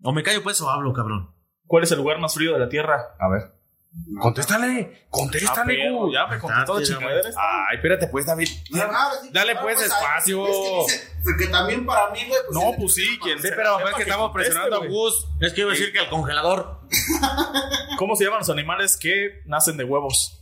O 0.02 0.12
me 0.12 0.22
callo, 0.22 0.42
pues, 0.42 0.60
o 0.60 0.70
hablo, 0.70 0.92
cabrón. 0.92 1.34
¿Cuál 1.66 1.84
es 1.84 1.92
el 1.92 1.98
lugar 1.98 2.18
más 2.18 2.34
frío 2.34 2.52
de 2.54 2.58
la 2.60 2.68
Tierra? 2.68 3.14
A 3.18 3.28
ver. 3.28 3.52
Contéstale, 4.20 4.92
Ah, 4.94 5.06
contéstale, 5.10 5.74
perro, 5.76 5.98
Gus. 5.98 6.14
ya 6.14 6.26
me 6.26 6.38
contestó 6.38 6.76
Ah, 6.76 6.78
sí, 6.80 6.84
chingadera. 6.92 7.28
Ay, 7.36 7.76
espérate, 7.76 8.06
pues, 8.08 8.26
David. 8.26 8.48
No, 8.70 8.86
no, 8.86 8.98
sí. 9.22 9.30
Dale, 9.32 9.56
pues, 9.56 9.78
ah, 9.80 9.84
espacio. 9.86 10.46
Es 10.46 10.56
que 10.92 11.16
dice 11.18 11.36
que 11.38 11.46
también 11.48 11.84
para 11.86 12.10
mí, 12.10 12.20
güey. 12.28 12.40
pues, 12.48 12.52
No, 12.64 12.72
pues 12.78 12.94
sí, 12.94 13.18
quien 13.22 13.40
Sí, 13.40 13.48
pero 13.54 13.86
es 13.88 13.94
que 13.94 14.02
estamos 14.02 14.30
presionando 14.32 14.76
a 14.76 14.78
güey. 14.78 14.90
Gus. 14.90 15.26
Es 15.40 15.52
que 15.52 15.60
iba 15.62 15.70
a 15.70 15.74
decir 15.74 15.92
que 15.92 15.98
el 16.00 16.08
congelador. 16.08 16.80
¿Cómo 17.98 18.14
se 18.16 18.24
llaman 18.24 18.40
los 18.40 18.50
animales 18.50 18.96
que 18.96 19.42
nacen 19.46 19.76
de 19.76 19.84
huevos? 19.84 20.34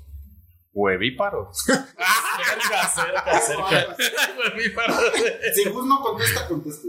Huevíparos. 0.78 1.56
cerca, 1.64 2.88
cerca, 2.88 3.40
cerca. 3.40 3.96
Si 5.54 5.64
Gus 5.70 5.86
no 5.86 6.00
contesta, 6.02 6.46
conteste. 6.46 6.88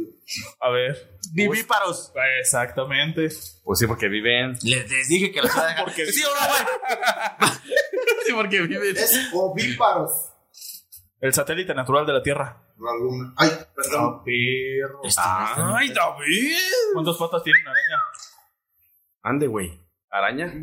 A 0.59 0.69
ver. 0.71 1.19
Vivíparos. 1.31 2.11
Exactamente. 2.41 3.29
Pues 3.63 3.79
sí, 3.79 3.87
porque 3.87 4.09
viven. 4.09 4.57
Les, 4.61 4.91
les 4.91 5.07
dije 5.07 5.31
que 5.31 5.41
los 5.41 5.55
iba 5.55 5.63
a 5.63 5.67
dejar. 5.69 5.85
Porque- 5.85 6.05
sí 6.07 6.21
o 6.21 6.27
no, 6.27 6.47
güey. 7.39 7.49
Sí, 8.25 8.33
porque 8.33 8.61
viven. 8.61 8.97
Es 8.97 9.29
ovíparos. 9.33 10.11
El 11.21 11.33
satélite 11.33 11.73
natural 11.73 12.05
de 12.05 12.11
la 12.13 12.21
Tierra. 12.21 12.61
La 12.77 12.91
luna. 12.93 13.33
Ay, 13.37 13.51
perdón. 13.73 14.21
perro. 14.25 14.99
Este, 15.05 15.21
Ay, 15.23 15.93
David. 15.93 16.57
¿Cuántas 16.93 17.15
patas 17.15 17.41
tiene 17.41 17.57
una 17.61 17.71
araña? 17.71 18.03
Ande, 19.23 19.47
güey. 19.47 19.79
Araña. 20.09 20.53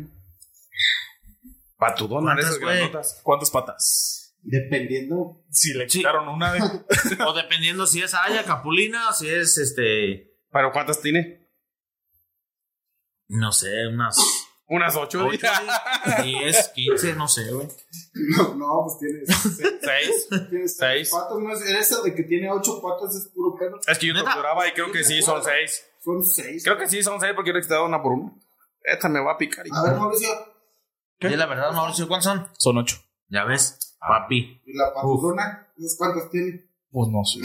Patudona, 1.77 2.33
¿Cuántas, 2.33 2.45
esas 2.45 2.59
grandotas. 2.59 3.19
¿Cuántas 3.23 3.51
patas? 3.51 4.35
Dependiendo. 4.41 5.43
Si 5.49 5.73
le 5.73 5.89
Sí. 5.89 5.99
quitaron 5.99 6.27
una 6.29 6.53
de. 6.53 6.59
O 7.27 7.33
dependiendo 7.33 7.85
si 7.87 8.01
es 8.01 8.13
Haya, 8.13 8.43
Capulina, 8.43 9.11
si 9.13 9.27
es 9.27 9.57
este. 9.57 10.37
¿Pero 10.51 10.71
cuántas 10.71 11.01
tiene? 11.01 11.49
No 13.27 13.51
sé, 13.51 13.87
unas. 13.87 14.17
Unas 14.67 14.95
ocho. 14.95 15.25
8, 15.27 15.47
10, 16.23 16.69
15, 16.73 17.13
no 17.15 17.27
sé, 17.27 17.51
güey. 17.51 17.67
No, 18.13 18.55
no, 18.55 18.83
pues 18.85 18.99
tienes. 18.99 19.79
Seis. 19.81 20.27
tienes 20.49 20.77
Seis. 20.77 21.09
patas, 21.11 21.37
no 21.37 21.53
es 21.53 21.61
eso 21.61 22.01
de 22.03 22.15
que 22.15 22.23
tiene 22.23 22.49
ocho 22.51 22.81
patas, 22.81 23.15
es 23.15 23.27
puro 23.33 23.55
pedo. 23.57 23.79
Es 23.85 23.97
que 23.99 24.07
yo 24.07 24.13
¿Neta? 24.13 24.25
torturaba 24.25 24.67
y 24.67 24.71
creo 24.71 24.91
que 24.91 25.03
sí 25.03 25.21
son 25.21 25.43
seis. 25.43 25.85
Son 26.03 26.23
seis. 26.23 26.63
Creo 26.63 26.77
que 26.77 26.87
sí 26.87 27.03
son 27.03 27.19
seis 27.19 27.33
porque 27.35 27.49
yo 27.49 27.53
le 27.53 27.59
he 27.59 27.63
quitado 27.63 27.85
una 27.85 28.01
por 28.01 28.13
una. 28.13 28.31
Esta 28.83 29.07
me 29.09 29.19
va 29.19 29.33
a 29.33 29.37
picar. 29.37 29.65
A 29.71 29.83
ver, 29.83 29.95
Mauricio. 29.95 30.29
Y 31.31 31.35
la 31.35 31.45
verdad, 31.45 31.71
Mauricio, 31.73 32.07
¿cuántos 32.07 32.31
son? 32.31 32.47
Son 32.57 32.77
ocho. 32.77 32.97
Ya 33.29 33.43
ves, 33.43 33.97
papi. 33.99 34.61
¿Y 34.65 34.77
la 34.77 34.93
patudona? 34.93 35.67
¿Esas 35.77 35.95
cuántas 35.97 36.29
tiene? 36.29 36.65
Pues 36.91 37.09
no 37.09 37.23
sé. 37.25 37.39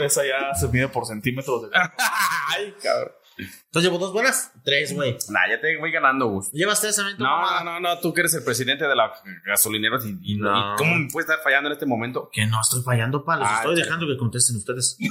Esa 0.04 0.22
ya 0.24 0.54
se 0.54 0.68
mide 0.68 0.88
por 0.88 1.04
centímetros 1.06 1.62
de. 1.62 1.68
Ay, 2.56 2.74
cabrón. 2.82 3.12
Entonces 3.38 3.82
llevo 3.90 3.98
dos 3.98 4.14
buenas. 4.14 4.50
Tres, 4.64 4.94
güey. 4.94 5.12
Nah, 5.28 5.40
ya 5.50 5.60
te 5.60 5.76
voy 5.76 5.92
ganando, 5.92 6.26
Gus. 6.28 6.50
Llevas 6.52 6.80
tres 6.80 6.96
también, 6.96 7.18
No, 7.18 7.24
mamá? 7.26 7.62
no, 7.64 7.78
no, 7.78 7.80
no, 7.94 8.00
tú 8.00 8.14
que 8.14 8.20
eres 8.20 8.32
el 8.32 8.42
presidente 8.42 8.86
de 8.88 8.96
la 8.96 9.12
gasolineros 9.44 10.06
y, 10.06 10.16
y- 10.22 10.36
No. 10.38 10.72
y 10.74 10.76
¿cómo 10.78 10.94
me 10.96 11.08
puedes 11.12 11.28
estar 11.28 11.42
fallando 11.44 11.68
en 11.68 11.74
este 11.74 11.84
momento? 11.84 12.30
Que 12.32 12.46
no 12.46 12.58
estoy 12.62 12.82
fallando, 12.82 13.22
pa. 13.26 13.36
Les 13.36 13.46
Ah, 13.46 13.56
estoy 13.58 13.76
dejando 13.76 14.06
que 14.06 14.16
contesten 14.16 14.56
ustedes. 14.56 14.96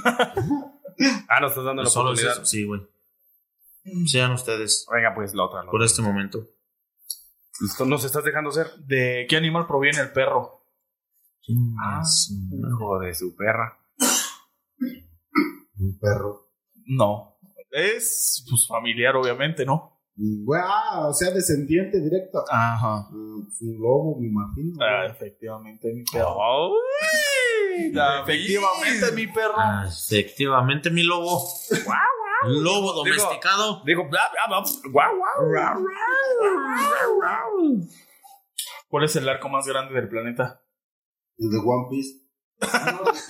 Ah, 1.27 1.41
nos 1.41 1.51
estás 1.51 1.65
dando 1.65 1.83
la 1.83 1.89
Solo 1.89 2.13
es 2.13 2.19
oportunidad. 2.21 2.37
eso, 2.37 2.45
sí, 2.45 2.63
güey. 2.63 2.81
Sean 4.07 4.31
ustedes 4.31 4.87
Venga, 4.91 5.13
pues 5.13 5.33
la 5.35 5.43
otra. 5.43 5.59
la 5.59 5.65
por 5.69 5.75
otra. 5.81 5.85
este 5.87 6.01
momento. 6.01 6.47
Esto 7.63 7.85
nos 7.85 8.03
estás 8.03 8.23
dejando 8.23 8.51
ser. 8.51 8.67
¿De 8.85 9.25
qué 9.29 9.37
animal 9.37 9.65
proviene 9.67 10.01
el 10.01 10.11
perro? 10.11 10.65
Ah, 11.79 12.01
Hijo 12.51 12.99
de 12.99 13.13
su 13.13 13.35
perra. 13.35 13.77
Un 15.77 15.99
perro. 15.99 16.49
No. 16.87 17.37
Es 17.71 18.45
pues 18.49 18.67
familiar, 18.67 19.15
obviamente, 19.15 19.65
¿no? 19.65 20.01
Ah, 20.57 21.07
o 21.09 21.13
sea, 21.13 21.31
descendiente 21.31 21.99
directo. 21.99 22.43
Ajá. 22.49 22.99
Ah, 22.99 23.09
pues 23.11 23.61
un 23.61 23.81
lobo, 23.81 24.17
me 24.19 24.27
imagino. 24.27 24.77
Ah, 24.81 25.05
efectivamente, 25.07 25.93
mi 25.93 26.03
perro. 26.05 26.71
Efectivamente, 28.23 29.11
mi 29.13 29.27
perro. 29.27 29.53
Ah, 29.57 29.85
efectivamente, 29.87 30.89
mi 30.89 31.03
lobo. 31.03 31.41
Un 31.43 31.85
lobo 32.47 32.93
domesticado. 32.93 33.83
Digo. 33.85 34.09
¿Cuál 38.87 39.03
es 39.03 39.15
el 39.15 39.27
arco 39.29 39.49
más 39.49 39.67
grande 39.67 39.93
del 39.93 40.09
planeta? 40.09 40.61
El 41.37 41.49
de 41.49 41.57
One 41.57 41.87
Piece. 41.89 42.25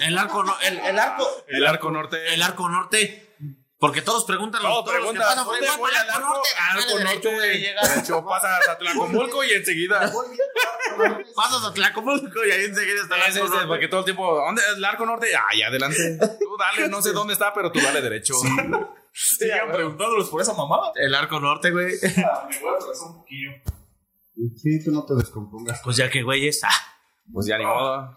El 0.06 0.18
arco, 0.18 0.44
no, 0.44 0.54
el, 0.62 0.78
el 0.80 1.00
arco, 1.00 1.26
El 1.48 1.66
arco 1.66 1.92
norte. 1.92 2.34
el 2.34 2.42
arco 2.42 2.70
norte. 2.70 3.25
Porque 3.78 4.02
todos 4.02 4.24
preguntan 4.24 4.64
los 4.64 4.72
Todos 4.72 4.86
todos 4.86 4.98
los 5.02 5.12
que 5.12 5.18
preguntan, 5.20 5.28
pasan 5.28 5.46
por 5.46 5.54
¿dónde 5.60 5.78
voy 5.78 5.92
para 5.92 6.02
al 6.02 6.10
arco? 6.10 6.44
Ah, 6.58 6.72
Arco 6.72 6.98
derecho, 6.98 7.12
norte. 7.32 7.36
güey. 7.36 7.62
De 7.62 8.00
hecho, 8.00 8.26
pasas 8.26 8.70
a 8.70 8.78
Tlacomulco 8.78 9.44
y 9.44 9.52
enseguida. 9.52 10.14
Pasas 11.36 11.66
a 11.66 11.74
Tlacomulco 11.74 12.46
y 12.46 12.52
ahí 12.52 12.66
enseguida 12.66 13.02
está 13.02 13.16
el 13.16 13.22
arco 13.24 13.32
ese, 13.32 13.40
norte. 13.50 13.68
porque 13.68 13.88
todo 13.90 14.00
el 14.00 14.06
tiempo, 14.06 14.36
¿dónde 14.36 14.62
es 14.62 14.78
el 14.78 14.86
arco 14.86 15.06
norte? 15.06 15.28
Ay, 15.50 15.62
adelante. 15.64 16.18
Tú 16.40 16.56
dale, 16.58 16.88
no 16.88 17.02
sé 17.02 17.12
dónde 17.12 17.34
está, 17.34 17.54
pero 17.54 17.70
tú 17.72 17.80
dale 17.82 18.02
derecho. 18.02 18.34
Sigan 19.14 19.72
preguntándolos 19.72 20.30
por 20.30 20.42
esa 20.42 20.54
mamada. 20.54 20.92
El 20.96 21.14
arco 21.14 21.40
norte, 21.42 21.72
güey. 21.72 21.94
Ah, 22.26 22.48
me 22.50 22.60
voy 22.60 22.74
a 22.74 22.76
atravesar 22.78 23.08
un 23.10 23.18
poquillo. 23.18 23.52
Sí, 24.56 24.84
tú 24.84 24.92
no 24.92 25.06
te 25.06 25.16
descompongas. 25.16 25.82
Pues 25.84 25.98
ya 25.98 26.10
que, 26.10 26.24
güey, 26.24 26.48
es. 26.48 26.64
Ah, 26.64 26.70
Pues 27.34 27.46
ya 27.48 27.58
ni 27.58 27.66
modo. 27.66 28.16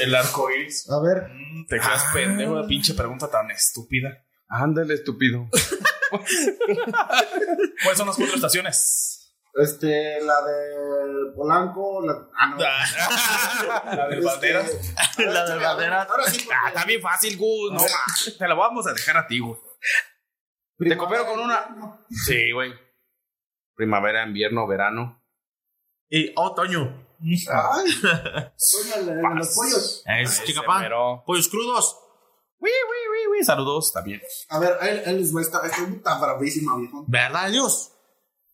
El 0.00 0.14
arco 0.14 0.50
iris. 0.50 0.88
A 0.90 1.00
ver, 1.00 1.28
Mm, 1.30 1.66
te 1.66 1.76
quedas 1.78 2.04
pendejo 2.12 2.60
de 2.60 2.68
pinche 2.68 2.94
pregunta 2.94 3.30
tan 3.30 3.50
estúpida. 3.50 4.24
Ándale, 4.50 4.94
estúpido. 4.94 5.46
¿Cuáles 7.82 7.98
son 7.98 8.06
las 8.08 8.16
cuatro 8.16 8.34
estaciones? 8.34 9.16
este, 9.54 10.20
la 10.22 10.40
de 10.42 11.32
Polanco, 11.34 12.00
la. 12.06 12.28
Ah, 12.38 12.46
no. 12.48 12.56
La 13.96 14.08
del 14.08 14.18
Este, 14.18 14.30
banderas. 14.30 14.70
La 15.18 15.44
del 15.48 15.58
Banderas. 15.60 16.08
Ahora 16.08 16.24
sí, 16.26 16.38
porque- 16.44 16.54
Ah, 16.54 16.68
está 16.68 16.84
bien 16.84 17.00
fácil, 17.02 17.36
Gus. 17.36 17.72
No, 17.72 17.80
te 18.38 18.48
la 18.48 18.54
vamos 18.54 18.86
a 18.86 18.92
dejar 18.92 19.16
a 19.16 19.26
ti, 19.26 19.38
Gus. 19.40 19.58
Te 20.78 20.96
coopero 20.96 21.26
con 21.26 21.40
una. 21.40 22.00
Sí, 22.10 22.52
güey. 22.52 22.72
Primavera, 23.74 24.24
invierno, 24.24 24.66
verano. 24.66 25.22
Y 26.08 26.32
otoño. 26.36 27.06
Ay, 27.22 27.90
los 29.36 29.54
pollos. 29.54 30.02
Es. 30.06 30.42
Pero. 30.80 31.22
Pollos 31.26 31.48
crudos. 31.48 31.96
Uy, 32.60 32.68
uy, 32.70 33.30
uy, 33.32 33.38
uy. 33.38 33.44
Saludos 33.44 33.92
también. 33.92 34.20
A 34.50 34.58
ver, 34.58 34.76
él, 34.82 35.02
él 35.06 35.16
les 35.18 35.34
va 35.34 35.40
a 35.40 35.42
estar. 35.42 35.64
Estoy 35.64 35.98
tan 36.02 36.20
bravísima, 36.20 36.76
viejo. 36.76 37.04
¿Verdad, 37.08 37.50
Dios? 37.50 37.92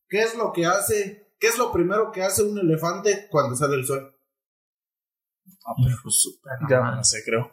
¿Qué 0.08 0.22
es 0.22 0.34
lo 0.36 0.52
que 0.52 0.64
hace? 0.66 1.34
¿Qué 1.38 1.48
es 1.48 1.58
lo 1.58 1.72
primero 1.72 2.12
que 2.12 2.22
hace 2.22 2.42
un 2.42 2.58
elefante 2.58 3.26
cuando 3.30 3.56
sale 3.56 3.74
el 3.74 3.86
sol? 3.86 4.16
Ya 6.68 6.80
no 6.80 7.04
sé, 7.04 7.22
creo. 7.24 7.52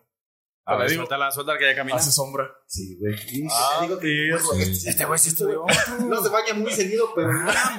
A 0.66 0.78
ver, 0.78 0.90
digo- 0.90 1.02
suéltala, 1.02 1.30
suéltala 1.32 1.60
que 1.60 1.66
ya 1.66 1.76
camina. 1.76 1.98
Hace 1.98 2.12
sombra. 2.12 2.50
Sí, 2.68 2.98
güey. 3.00 3.16
Ah, 3.52 3.80
digo 3.82 4.00
que 4.00 4.08
tío. 4.08 4.38
Este 4.88 5.04
güey 5.06 5.20
sí 5.20 5.30
estudió. 5.30 5.66
no 6.08 6.24
se 6.24 6.30
baña 6.30 6.54
muy 6.54 6.72
seguido, 6.72 7.10
pero 7.14 7.28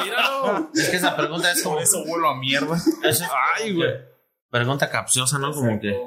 Míralo. 0.03 0.71
Es 0.75 0.91
que 0.91 0.97
esa 0.97 1.17
pregunta 1.17 1.51
es 1.53 1.63
como. 1.63 1.77
Por 1.77 1.83
eso 1.85 2.05
vuelo 2.05 2.29
a 2.29 2.37
mierda. 2.39 2.77
es- 3.05 3.23
Ay, 3.57 3.75
güey. 3.75 3.91
Pregunta 4.51 4.91
capciosa, 4.91 5.39
¿no? 5.39 5.53
Como 5.55 5.81
que. 5.81 5.99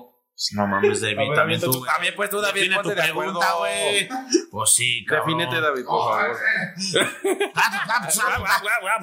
No 0.54 0.68
mames, 0.68 1.02
David. 1.02 1.34
También 1.34 1.60
tú, 1.60 1.72
tu- 1.72 1.80
güey. 1.80 1.92
También, 1.92 2.16
pues 2.16 2.30
tú, 2.30 2.40
David, 2.40 2.62
Define 2.62 2.76
tu 2.76 2.82
ponte 2.84 2.96
de 3.02 3.08
acuerdo. 3.10 3.40
pregunta, 3.40 3.54
güey. 3.58 4.10
Pues 4.52 4.72
sí, 4.74 5.04
cabrón. 5.06 5.38
Defínete, 5.38 5.62
David, 5.62 5.84
por 5.86 6.14
favor. 6.14 6.38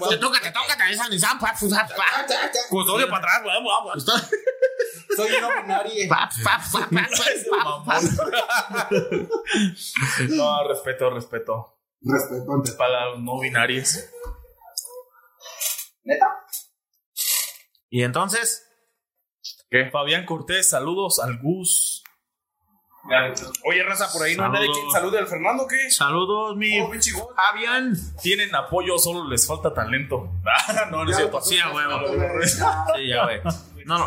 Te 0.09 0.17
toca, 0.19 0.41
te 0.41 0.51
toca, 0.53 0.77
te 0.77 0.83
avisan 0.85 1.13
y 1.13 1.19
zap, 1.19 1.41
pap, 1.41 1.57
zap, 1.57 1.89
pap. 1.91 2.31
Custodio 2.69 3.09
para 3.09 3.19
atrás, 3.19 3.43
güey, 3.43 3.57
güey, 3.63 4.01
soy 5.17 5.41
no 5.41 5.49
binario. 5.63 6.09
pap, 6.09 6.31
pap, 6.45 6.61
pap, 6.73 6.91
pap, 6.91 7.85
pap, 7.85 7.85
pap. 7.87 8.03
No, 10.31 10.69
respeto, 10.69 11.11
respeto. 11.11 11.81
Respeto 12.01 12.53
ante 12.53 12.73
Para 12.73 13.07
los 13.11 13.21
no 13.23 13.41
binarios. 13.41 13.99
Y 17.91 18.03
entonces, 18.03 18.64
Fabián 19.91 20.25
Cortés, 20.27 20.71
saludos 20.71 21.19
al 21.21 21.39
Gus. 21.39 22.03
Oye, 23.67 23.83
raza, 23.83 24.11
por 24.13 24.23
ahí 24.23 24.35
no 24.35 24.45
hay 24.47 24.51
nadie 24.53 24.67
que 24.69 24.73
Saludos. 24.75 24.93
salude 24.95 25.19
al 25.19 25.27
Fernando, 25.27 25.67
¿qué? 25.69 25.91
saludos, 25.91 26.57
mi 26.57 26.81
Oh, 26.81 26.91
pinche. 26.91 27.11
Fabián. 27.37 27.93
Tienen 28.23 28.55
apoyo, 28.55 28.97
solo 28.99 29.29
les 29.29 29.47
falta 29.47 29.75
talento. 29.75 30.31
Ah, 30.47 30.87
no, 30.91 31.05
no 31.05 31.11
es 31.11 31.17
cierto. 31.17 31.41
Sí, 31.43 31.59
a 31.61 31.71
huevo. 31.71 32.01
Sí, 32.47 33.09
ya, 33.09 33.25
güey. 33.25 33.41
No, 33.85 33.99
no, 33.99 34.07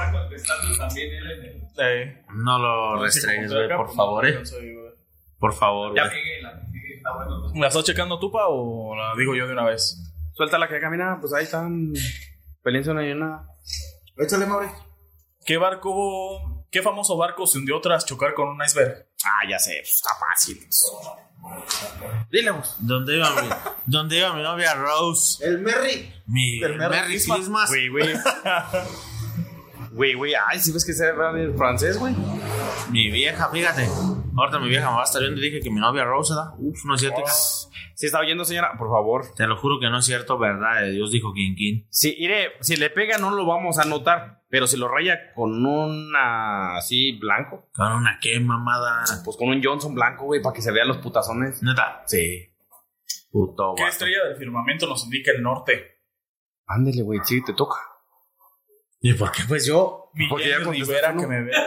Eh, 1.80 2.24
no 2.34 2.58
lo 2.58 3.04
restregues, 3.04 3.54
güey, 3.54 3.68
por 3.70 3.94
favor, 3.96 4.28
eh. 4.28 4.40
Por 5.38 5.54
favor, 5.54 5.92
güey. 5.92 6.04
¿La 7.60 7.68
estás 7.68 7.84
checando 7.84 8.20
tú, 8.20 8.32
pa, 8.32 8.48
o 8.48 8.96
la 8.96 9.14
digo 9.16 9.36
yo 9.36 9.46
de 9.46 9.54
una 9.54 9.64
vez? 9.66 9.96
Suéltala 10.34 10.68
que 10.68 10.80
camina, 10.80 11.20
pues 11.22 11.32
ahí 11.34 11.44
están. 11.44 11.94
Peleense 12.64 12.90
una 12.90 13.08
y 13.08 13.12
una. 13.12 13.46
Échale, 14.18 14.48
Mauri. 14.48 14.68
¿Qué 15.48 15.56
barco, 15.56 16.66
qué 16.70 16.82
famoso 16.82 17.16
barco 17.16 17.48
se 17.48 17.58
hundió 17.58 17.80
tras 17.80 18.06
chocar 18.06 18.34
con 18.34 18.50
un 18.50 18.62
iceberg? 18.62 19.08
Ah, 19.24 19.50
ya 19.50 19.58
sé, 19.58 19.78
pues 19.80 19.94
está 19.94 20.10
fácil. 20.20 20.68
Dile, 22.30 22.52
Gus. 22.52 22.76
¿Dónde 22.80 23.16
iba 23.16 23.42
mi, 23.42 23.48
dónde 23.86 24.18
iba 24.18 24.34
mi 24.34 24.44
novia 24.44 24.74
Rose? 24.74 25.42
El 25.48 25.60
Merry. 25.60 26.14
Mi 26.26 26.60
Merry 26.60 26.78
Merry 26.78 27.08
Christmas. 27.08 27.38
Christmas. 27.38 27.70
Güey, 27.70 27.88
güey. 27.88 28.14
Güey, 29.98 30.14
güey. 30.14 30.34
Ay, 30.48 30.60
si 30.60 30.72
ves 30.72 30.86
que 30.86 30.94
se 30.94 31.08
habla 31.10 31.32
el 31.32 31.56
francés, 31.56 31.98
güey. 31.98 32.14
Mi 32.92 33.10
vieja, 33.10 33.50
fíjate. 33.50 33.88
Ahorita 34.38 34.60
mi 34.60 34.70
vieja 34.70 34.90
me 34.92 34.96
va 34.98 35.02
a 35.02 35.06
estar 35.06 35.22
viendo 35.22 35.42
y 35.42 35.44
dije 35.46 35.60
que 35.60 35.72
mi 35.72 35.80
novia 35.80 36.04
Rose, 36.06 36.34
¿verdad? 36.36 36.54
Uf, 36.60 36.86
no 36.86 36.94
es 36.94 37.02
cierto. 37.02 37.20
hija. 37.22 37.32
Si 37.96 38.06
está 38.06 38.20
oyendo, 38.20 38.46
señora, 38.46 38.74
por 38.78 38.90
favor. 38.92 39.26
Te 39.36 39.48
lo 39.48 39.58
juro 39.58 39.80
que 39.80 39.90
no 39.90 39.98
es 39.98 40.06
cierto, 40.06 40.38
¿verdad? 40.38 40.88
Eh, 40.88 40.92
Dios 40.92 41.12
dijo 41.12 41.34
King. 41.34 41.86
Si, 41.90 42.14
iré, 42.20 42.52
si 42.62 42.76
le 42.76 42.92
pega, 42.92 43.18
no 43.18 43.32
lo 43.32 43.48
vamos 43.48 43.80
a 43.80 43.86
notar. 43.86 44.44
Pero 44.50 44.68
si 44.68 44.78
lo 44.78 44.88
raya 44.88 45.34
con 45.34 45.66
una 45.66 46.78
así 46.78 47.18
blanco, 47.18 47.68
Con 47.76 47.92
una 47.92 48.20
qué 48.22 48.40
mamada. 48.40 49.04
pues 49.26 49.36
con 49.36 49.50
un 49.50 49.62
Johnson 49.64 49.96
blanco, 49.96 50.26
güey, 50.26 50.42
para 50.44 50.54
que 50.54 50.62
se 50.62 50.72
vean 50.72 50.88
los 50.88 50.98
putazones. 50.98 51.64
Neta. 51.64 52.04
Sí. 52.06 52.46
Puto 53.32 53.74
¿Qué 53.76 53.82
vato. 53.84 53.92
estrella 53.94 54.26
del 54.28 54.38
firmamento 54.38 54.86
nos 54.88 55.04
indica 55.04 55.32
el 55.32 55.42
norte? 55.42 55.98
Ándele, 56.68 57.02
güey, 57.02 57.20
sí, 57.24 57.44
te 57.44 57.54
toca. 57.54 57.78
¿Y 59.02 59.14
por 59.14 59.32
qué? 59.32 59.44
Pues 59.48 59.66
yo. 59.66 60.12
Porque 60.30 60.50
ya 60.50 60.60
Miguel 60.60 60.64
contestaste 60.66 60.94
Rivera 60.96 61.16
que 61.20 61.28
me 61.28 61.42
ve. 61.44 61.52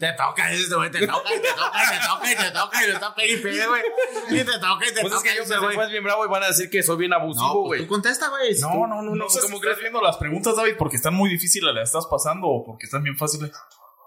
Te 0.00 0.12
toca, 0.14 0.50
este 0.52 0.74
güey, 0.74 0.90
te 0.90 1.06
toca, 1.06 1.22
y 1.36 1.40
te 1.40 1.48
toca, 1.50 1.84
y 1.84 1.86
te 1.86 2.00
toca, 2.04 2.32
y 2.32 2.36
te 2.36 2.50
toca, 2.50 2.84
y 2.84 2.86
le 2.92 2.98
toca 2.98 3.24
y 3.26 3.36
pegue, 3.36 3.66
güey. 3.68 3.82
Y 4.30 4.36
te 4.44 4.58
toca, 4.58 4.88
y 4.88 4.92
te 4.92 5.02
Pues 5.02 5.12
es 5.12 5.18
toca, 5.20 5.22
que 5.30 5.36
yo 5.36 5.44
güey. 5.44 5.68
después 5.68 5.90
bien 5.90 6.02
bravo 6.02 6.24
y 6.24 6.28
van 6.28 6.42
a 6.42 6.46
decir 6.48 6.68
que 6.68 6.82
soy 6.82 6.96
bien 6.96 7.10
No, 7.10 7.18
abusivo, 7.18 7.52
pues 7.52 7.66
güey. 7.68 7.80
tú 7.82 7.86
contesta, 7.86 8.28
güey. 8.28 8.58
No, 8.60 8.88
no, 8.88 8.96
no, 8.96 9.02
No 9.02 9.14
no. 9.14 9.28
sé 9.28 9.38
si 9.40 9.46
¿Cómo 9.46 9.58
estás 9.58 9.74
crees? 9.74 9.78
viendo 9.82 10.00
las 10.00 10.16
preguntas, 10.16 10.56
David, 10.56 10.74
porque 10.76 10.96
están 10.96 11.14
muy 11.14 11.30
difíciles, 11.30 11.72
¿las 11.72 11.90
estás 11.90 12.06
pasando 12.10 12.48
o 12.48 12.64
porque 12.64 12.86
están 12.86 13.04
bien 13.04 13.16
fáciles? 13.16 13.52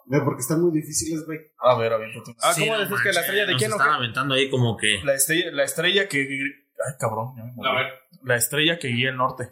Ve, 0.07 0.20
porque 0.26 0.41
están 0.41 0.61
muy 0.61 0.74
difíciles, 0.74 1.26
güey. 1.26 1.39
A 1.59 1.76
ver, 1.76 1.93
aviéntate 1.93 2.32
una. 2.32 2.39
Ah, 2.41 2.53
Sí, 2.53 2.68
¿cómo 2.68 2.78
decís 2.78 2.97
que 3.01 3.13
la 3.13 3.22
estrella 3.22 3.45
de 3.45 3.51
nos 3.53 3.59
quién 3.59 3.72
o 3.72 3.76
están 3.76 3.89
qué? 3.91 3.95
aventando 3.95 4.36
ahí 4.36 4.49
como 4.49 4.76
que. 4.76 4.99
La 5.05 5.13
estrella, 5.13 5.51
la 5.53 5.63
estrella 5.63 6.09
que. 6.09 6.20
Ay, 6.20 6.93
cabrón. 6.99 7.34
ya 7.38 7.43
me 7.45 7.53
morí. 7.53 7.70
A 7.70 7.74
ver. 7.76 7.93
La 8.24 8.36
estrella 8.36 8.78
que 8.78 8.89
guía 8.89 9.09
el 9.11 9.16
norte. 9.16 9.51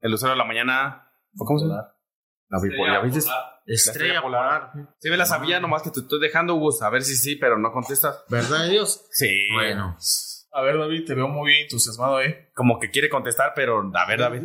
El 0.00 0.10
lucero 0.10 0.32
de 0.32 0.38
la 0.38 0.44
mañana. 0.44 1.10
¿Cómo 1.36 1.58
se 1.58 1.66
llama? 1.66 1.94
La 2.48 2.60
bipolar. 2.62 3.04
¿Viste? 3.04 3.30
Estrella 3.66 4.22
polar. 4.22 4.70
polar. 4.72 4.94
Sí, 4.98 5.10
me 5.10 5.16
la 5.16 5.26
sabía, 5.26 5.60
nomás 5.60 5.82
que 5.82 5.90
te 5.90 6.00
estoy 6.00 6.20
dejando, 6.20 6.54
Hugo. 6.54 6.70
A 6.82 6.90
ver 6.90 7.02
si 7.02 7.16
sí, 7.16 7.36
pero 7.36 7.58
no 7.58 7.70
contestas. 7.72 8.24
¿Verdad 8.28 8.62
de 8.64 8.70
Dios? 8.70 9.06
Sí. 9.10 9.48
Bueno. 9.52 9.96
A 10.52 10.62
ver, 10.62 10.78
David, 10.78 11.04
te 11.04 11.14
veo 11.14 11.28
muy 11.28 11.52
entusiasmado 11.54 12.16
ahí. 12.16 12.34
Como 12.54 12.78
que 12.80 12.90
quiere 12.90 13.10
contestar, 13.10 13.52
pero 13.54 13.90
a 13.94 14.06
ver, 14.06 14.20
David. 14.20 14.42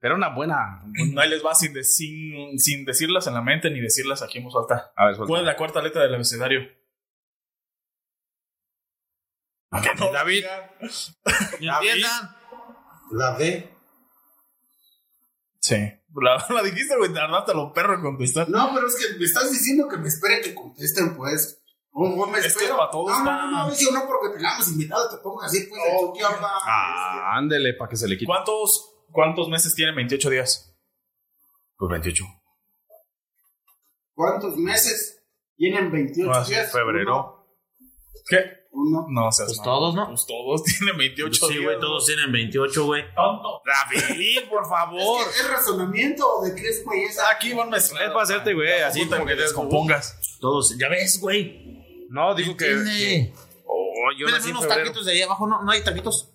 Pero 0.00 0.14
una 0.14 0.28
buena. 0.28 0.84
Ahí 1.18 1.28
les 1.28 1.44
va 1.44 1.54
sin, 1.56 1.72
de- 1.74 1.82
sin, 1.82 2.56
sin 2.60 2.84
decirlas 2.84 3.26
en 3.26 3.34
la 3.34 3.42
mente 3.42 3.68
ni 3.70 3.80
decirlas 3.80 4.22
aquí 4.22 4.38
en 4.38 4.44
voz 4.44 4.54
alta. 4.56 4.92
A 4.94 5.06
ver, 5.06 5.16
suelta. 5.16 5.28
¿Cuál 5.28 5.40
es 5.40 5.46
la 5.46 5.56
cuarta 5.56 5.82
letra 5.82 6.02
del 6.02 6.14
abecedario? 6.14 6.60
No, 9.98 10.12
David. 10.12 10.44
¿Y 11.60 11.68
empiezan? 11.68 12.30
La 13.10 13.36
D. 13.36 13.74
Sí. 15.68 15.76
La, 16.22 16.46
la 16.54 16.62
dijiste, 16.62 16.96
güey, 16.96 17.12
tardaste 17.12 17.52
a 17.52 17.54
los 17.54 17.72
perros 17.72 17.96
en 17.96 18.02
contestar. 18.02 18.48
No, 18.48 18.70
pero 18.74 18.86
es 18.86 18.96
que 18.96 19.18
me 19.18 19.24
estás 19.24 19.50
diciendo 19.50 19.86
que 19.88 19.96
me 19.98 20.08
esperen 20.08 20.42
que 20.42 20.54
contesten, 20.54 21.16
pues. 21.16 21.62
¿Cómo 21.90 22.16
cómo 22.16 22.32
me 22.32 22.38
Es 22.38 22.44
que 22.44 22.48
espero? 22.64 22.76
para 22.76 22.90
todos 22.90 23.10
no, 23.10 23.24
no, 23.24 23.50
no, 23.50 23.66
no, 23.68 23.74
yo 23.74 23.90
no 23.90 24.06
porque 24.06 24.36
tengamos 24.36 24.68
invitados 24.68 25.10
te 25.10 25.16
pongo 25.22 25.42
así, 25.42 25.66
pues, 25.68 25.80
Chucky 26.00 26.22
habla. 26.22 26.48
Ah, 26.64 27.36
ándele, 27.36 27.74
para 27.74 27.88
que 27.90 27.96
se 27.96 28.06
le 28.08 28.14
quite. 28.16 28.26
¿Cuántos, 28.26 28.94
¿Cuántos 29.10 29.48
meses 29.48 29.74
tienen 29.74 29.96
28 29.96 30.30
días? 30.30 30.74
Pues 31.76 31.90
28. 31.90 32.24
¿Cuántos 34.14 34.56
meses 34.56 35.22
tienen 35.56 35.90
28 35.90 36.30
Ah, 36.32 36.44
días? 36.44 36.72
febrero. 36.72 37.46
¿Qué? 38.28 38.67
Uno. 38.80 39.06
No, 39.08 39.32
seas 39.32 39.48
Pues 39.48 39.58
mamón. 39.58 39.74
todos, 39.74 39.94
¿no? 39.94 40.06
Pues 40.08 40.26
todos 40.26 40.62
tienen 40.78 40.96
28 40.98 41.46
Sí, 41.48 41.58
güey, 41.64 41.80
todos 41.80 42.06
tienen 42.06 42.30
28, 42.30 42.84
güey. 42.84 43.02
Tonto. 43.14 43.62
David, 44.08 44.38
por 44.48 44.68
favor. 44.68 45.20
Es, 45.22 45.34
que 45.34 45.40
es 45.40 45.50
razonamiento 45.50 46.24
de 46.42 46.54
qué 46.54 46.68
es, 46.68 46.84
güey, 46.84 47.04
esa. 47.04 47.28
Aquí 47.30 47.52
van 47.52 47.70
mezclados. 47.70 48.06
Es 48.06 48.12
para 48.12 48.22
hacerte, 48.24 48.54
güey, 48.54 48.80
así 48.82 49.02
Puta, 49.04 49.16
como 49.16 49.28
que 49.28 49.34
te 49.36 49.42
descompongas. 49.42 50.18
Todos. 50.40 50.76
Ya 50.78 50.88
ves, 50.88 51.20
güey. 51.20 52.06
No, 52.10 52.34
digo 52.34 52.56
que. 52.56 52.70
Entiende. 52.70 53.34
Oh, 53.66 54.10
yo 54.16 54.28
nací 54.28 54.50
unos 54.50 54.62
febrero. 54.62 54.84
taquitos 54.84 55.06
de 55.06 55.12
ahí 55.12 55.22
abajo. 55.22 55.46
No, 55.46 55.62
no 55.62 55.70
hay 55.72 55.82
taquitos. 55.82 56.30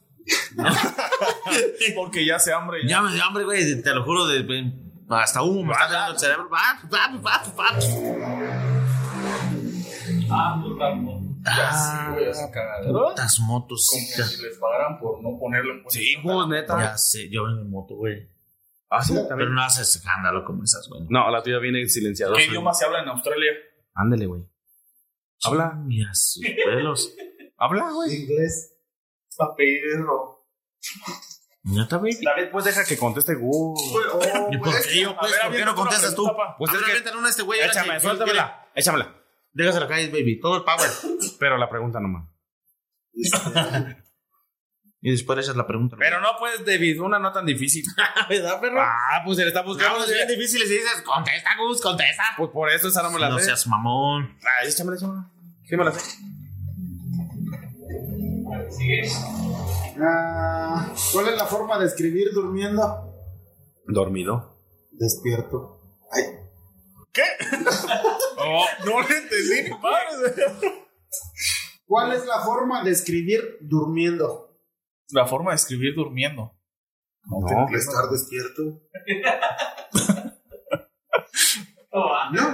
Porque 1.95 2.25
ya 2.25 2.39
se 2.39 2.53
hambre. 2.53 2.81
Ya 2.87 3.01
me 3.01 3.13
dio 3.13 3.23
hambre, 3.23 3.43
güey. 3.45 3.81
Te 3.81 3.93
lo 3.93 4.03
juro. 4.03 4.25
De, 4.27 4.43
de- 4.43 4.83
hasta 5.09 5.41
humo 5.43 5.63
me 5.63 5.73
está 5.73 5.87
dando 5.91 6.13
el 6.13 6.19
cerebro. 6.19 6.49
Va, 6.49 6.79
va, 6.91 7.19
va, 7.19 7.43
va. 7.57 7.79
Ah, 10.31 10.61
Ah, 11.45 12.11
Güey, 12.13 12.31
putas 13.09 13.39
motos. 13.39 13.89
Como 13.91 14.27
si 14.27 14.41
les 14.41 14.57
pagaran 14.57 14.99
por 14.99 15.21
no 15.21 15.37
ponerlo 15.39 15.73
en 15.73 15.89
Sí, 15.89 16.15
pues 16.23 16.47
neta. 16.47 16.79
Ya 16.79 16.97
sé, 16.97 17.29
yo 17.29 17.45
vengo 17.45 17.61
en 17.61 17.69
moto, 17.69 17.95
güey. 17.95 18.29
Ah, 18.89 19.03
sí, 19.03 19.13
Pero 19.13 19.27
también. 19.27 19.53
no 19.53 19.63
haces 19.63 19.95
escándalo 19.95 20.45
como 20.45 20.63
esas, 20.63 20.87
güey. 20.87 21.01
No, 21.09 21.29
la 21.31 21.41
tuya 21.41 21.57
viene 21.59 21.87
silenciada. 21.87 22.35
¿Qué 22.37 22.45
idioma 22.45 22.73
se 22.73 22.85
habla 22.85 23.01
en 23.01 23.09
Australia? 23.09 23.51
Ándele, 23.95 24.27
güey. 24.27 24.43
Habla. 25.43 25.71
Mira 25.75 26.13
sus 26.13 26.43
pelos. 26.45 27.13
Habla, 27.57 27.89
güey. 27.91 28.13
Inglés. 28.15 28.73
Está 29.29 29.55
perro. 29.55 30.45
Neta, 31.63 31.97
güey. 31.97 32.13
David, 32.21 32.49
pues 32.51 32.65
deja 32.65 32.83
que 32.83 32.97
conteste 32.97 33.35
Gu. 33.35 33.73
Oh, 33.75 34.49
¿Y 34.51 34.57
por 34.57 34.69
pues, 34.71 34.87
qué 34.87 35.01
yo, 35.01 35.17
pues? 35.17 35.31
A 35.33 35.35
ver, 35.35 35.47
¿Por 35.47 35.55
qué 35.57 35.65
no 35.65 35.75
contestas 35.75 36.13
tú? 36.13 36.29
Pues 36.57 36.71
es 36.73 37.01
que- 37.03 37.17
una 37.17 37.27
a 37.27 37.29
este 37.29 37.41
güey. 37.43 37.61
ahora 37.61 37.71
Échame, 37.71 37.93
que- 37.95 37.99
suéltamela. 38.01 38.67
Échamela. 38.75 39.22
Déjasela 39.53 39.87
caer, 39.87 40.11
baby. 40.11 40.39
Todo 40.39 40.57
el 40.57 40.63
power. 40.63 40.89
Pero 41.39 41.57
la 41.57 41.69
pregunta 41.69 41.99
nomás. 41.99 42.27
Y 45.05 45.11
después 45.11 45.35
le 45.35 45.43
echas 45.43 45.57
la 45.57 45.67
pregunta. 45.67 45.97
Pero 45.99 46.21
no, 46.21 46.29
pues, 46.39 46.65
David, 46.65 47.01
una 47.01 47.19
no 47.19 47.33
tan 47.33 47.45
difícil. 47.45 47.83
¿verdad, 48.29 48.61
perro? 48.61 48.79
Ah, 48.79 49.21
pues 49.25 49.35
se 49.35 49.41
le 49.43 49.49
está 49.49 49.61
buscando. 49.61 49.95
Vamos, 49.95 50.09
bien 50.09 50.25
difíciles 50.29 50.69
y 50.69 50.75
dices, 50.75 51.01
contesta, 51.01 51.49
Gus, 51.59 51.81
contesta. 51.81 52.23
Pues 52.37 52.49
por 52.51 52.69
eso 52.69 52.87
esa 52.87 53.03
no 53.03 53.11
me 53.11 53.19
la 53.19 53.27
No 53.27 53.37
sé. 53.37 53.43
seas 53.47 53.67
mamón. 53.67 54.37
Ah, 54.41 54.65
échamela, 54.65 54.95
échamela. 54.95 55.29
Sí 55.65 55.75
me 55.75 55.83
la 55.83 55.91
sé. 55.91 55.99
Sigue. 58.69 59.11
Ah, 60.01 60.93
¿Cuál 61.11 61.27
es 61.27 61.35
la 61.35 61.47
forma 61.47 61.77
de 61.79 61.87
escribir 61.87 62.31
durmiendo? 62.33 63.13
Dormido. 63.85 64.57
Despierto. 64.93 65.81
Ay, 66.13 66.23
Oh, 68.45 68.65
no 68.85 69.01
le 69.01 69.17
entendí 69.17 69.61
ni 69.63 69.69
madre. 69.77 70.33
¿Cuál 71.85 72.13
es 72.13 72.25
la 72.25 72.39
forma 72.41 72.83
de 72.83 72.91
escribir 72.91 73.57
durmiendo? 73.61 74.49
La 75.09 75.25
forma 75.27 75.51
de 75.51 75.55
escribir 75.57 75.95
durmiendo. 75.95 76.55
No. 77.25 77.67
Estar 77.77 78.09
despierto. 78.09 78.81
Toma. 81.91 82.31
No. 82.31 82.49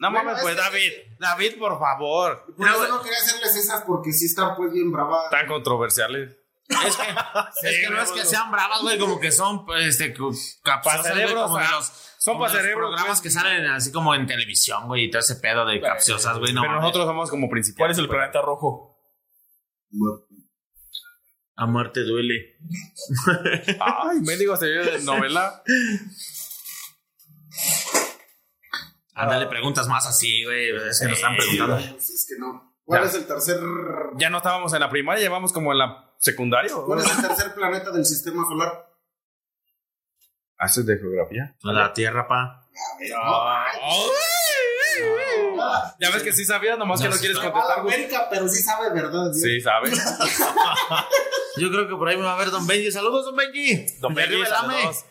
No 0.00 0.10
Bueno, 0.10 0.24
mames, 0.24 0.36
es 0.38 0.42
pues, 0.42 0.54
que- 0.56 0.60
David. 0.62 0.92
David, 1.20 1.58
por 1.58 1.78
favor. 1.78 2.44
Por 2.56 2.66
eso 2.68 2.88
no 2.88 3.02
quería 3.02 3.18
hacerles 3.18 3.54
esas 3.56 3.82
porque 3.84 4.12
sí 4.12 4.26
están 4.26 4.56
pues 4.56 4.72
bien 4.72 4.90
bravadas. 4.90 5.30
Tan 5.30 5.46
controversiales. 5.46 6.36
Es 6.86 6.96
que, 6.96 7.02
es 7.68 7.80
que 7.80 7.90
no 7.90 8.02
es 8.02 8.12
que 8.12 8.24
sean 8.24 8.50
bravas, 8.50 8.80
güey, 8.82 8.98
como 8.98 9.20
que 9.20 9.30
son, 9.32 9.64
este, 9.78 10.14
capciosas, 10.62 11.02
güey, 11.02 11.14
cerebros, 11.14 11.44
como 11.44 11.58
de 11.58 11.64
ah, 11.64 11.70
los, 11.72 11.86
son 12.18 12.34
como 12.34 12.44
pa' 12.44 12.50
de 12.50 12.54
los 12.54 12.62
cerebros, 12.62 12.90
programas 12.90 13.20
que 13.20 13.30
salen 13.30 13.66
así 13.66 13.92
como 13.92 14.14
en 14.14 14.26
televisión, 14.26 14.86
güey, 14.86 15.04
y 15.04 15.10
todo 15.10 15.20
ese 15.20 15.36
pedo 15.36 15.64
de 15.66 15.80
capciosas, 15.80 16.38
güey, 16.38 16.52
no 16.52 16.62
Pero 16.62 16.74
mames. 16.74 16.82
nosotros 16.82 17.06
somos 17.06 17.30
como 17.30 17.48
principales. 17.48 17.78
¿Cuál 17.78 17.90
es 17.90 17.98
el 17.98 18.08
planeta 18.08 18.42
rojo? 18.42 18.96
A 21.56 21.66
muerte 21.66 22.04
duele. 22.04 22.56
Ay, 23.80 24.20
mendigo 24.22 24.56
sería 24.56 24.82
de 24.82 25.02
novela. 25.04 25.62
Ándale, 29.14 29.46
preguntas 29.46 29.86
más 29.88 30.06
así, 30.06 30.44
güey, 30.44 30.70
es 30.88 30.98
que 30.98 31.08
nos 31.08 31.16
están 31.16 31.36
preguntando. 31.36 31.76
Es 31.78 32.26
que 32.28 32.38
no. 32.38 32.71
¿Cuál 32.84 33.02
Ya. 33.02 33.08
es 33.08 33.14
el 33.14 33.26
tercer 33.26 33.60
Ya 34.16 34.28
no 34.30 34.38
estábamos 34.38 34.72
en 34.74 34.80
la 34.80 34.90
primaria, 34.90 35.22
llevamos 35.22 35.52
como 35.52 35.72
en 35.72 35.78
la 35.78 36.10
secundaria. 36.18 36.74
¿o? 36.76 36.84
¿Cuál 36.86 37.00
es 37.00 37.10
el 37.16 37.22
tercer 37.28 37.54
planeta 37.54 37.90
del 37.90 38.04
sistema 38.04 38.42
solar? 38.48 38.88
¿Haces 40.58 40.86
de 40.86 40.96
geografía? 40.98 41.56
La 41.62 41.92
tierra, 41.92 42.26
pa. 42.28 42.68
Ya 45.98 46.10
ves 46.10 46.22
que 46.22 46.32
sí 46.32 46.44
sabías, 46.44 46.78
nomás 46.78 47.00
que 47.00 47.06
No, 47.08 47.10
no 47.14 47.16
sí 47.16 47.26
quieres 47.26 47.38
a 47.42 47.50
contestar. 47.50 47.78
América, 47.80 48.28
pero 48.30 48.48
sí 48.48 48.62
sabe 48.62 48.90
verdad. 48.92 49.32
¿sí? 49.32 49.40
Sí, 49.40 49.60
sabes. 49.60 49.92
Yo 51.56 51.70
creo 51.70 51.88
que 51.88 51.94
por 51.96 52.08
ahí 52.08 52.16
me 52.16 52.22
va 52.24 52.34
a 52.34 52.38
ver 52.38 52.50
Don 52.50 52.66
Benji. 52.66 52.90
Saludos, 52.90 53.24
Don 53.26 53.36
Benji. 53.36 53.86
Don 54.00 54.14
Benji, 54.14 54.44
saludos. 54.46 55.04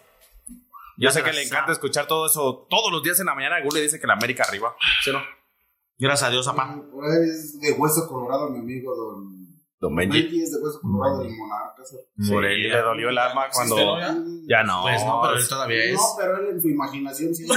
Yo 0.98 1.10
sé 1.12 1.24
que 1.24 1.34
le 1.34 1.42
encanta 1.44 1.62
sabe. 1.64 1.74
escuchar 1.74 2.06
todo 2.08 2.28
eso 2.28 2.68
todos 2.70 2.92
los 2.92 3.02
días 3.04 3.20
en 3.20 3.26
la 3.28 3.34
mañana. 3.36 3.56
Algún 3.56 3.74
le 3.74 3.82
dice 3.82 4.00
que 4.00 4.08
la 4.08 4.14
América 4.14 4.44
arriba. 4.44 4.76
¿Sí 5.04 5.12
no? 5.12 5.22
Gracias 6.02 6.28
a 6.28 6.32
Dios, 6.32 6.48
papá. 6.48 6.82
Es 7.30 7.60
de 7.60 7.74
hueso 7.74 8.08
colorado, 8.08 8.50
mi 8.50 8.58
amigo, 8.58 8.96
don. 8.96 9.40
Don 9.80 9.96
Benji 9.96 10.42
es 10.42 10.52
de 10.52 10.58
hueso 10.58 10.80
colorado, 10.82 11.22
el 11.22 11.36
monarca. 11.36 11.84
¿sí? 11.86 11.96
Le 12.18 12.82
dolió 12.82 13.10
el 13.10 13.18
alma 13.20 13.46
cuando. 13.54 13.76
¿Existe, 13.76 14.14
no, 14.14 14.48
ya? 14.48 14.64
No. 14.64 14.82
Pues 14.82 15.06
no, 15.06 15.22
pero 15.22 15.38
él 15.38 15.48
todavía 15.48 15.84
es. 15.84 15.94
No, 15.94 16.02
pero 16.18 16.38
él 16.38 16.56
en 16.56 16.62
su 16.62 16.70
imaginación 16.70 17.36
sí. 17.36 17.48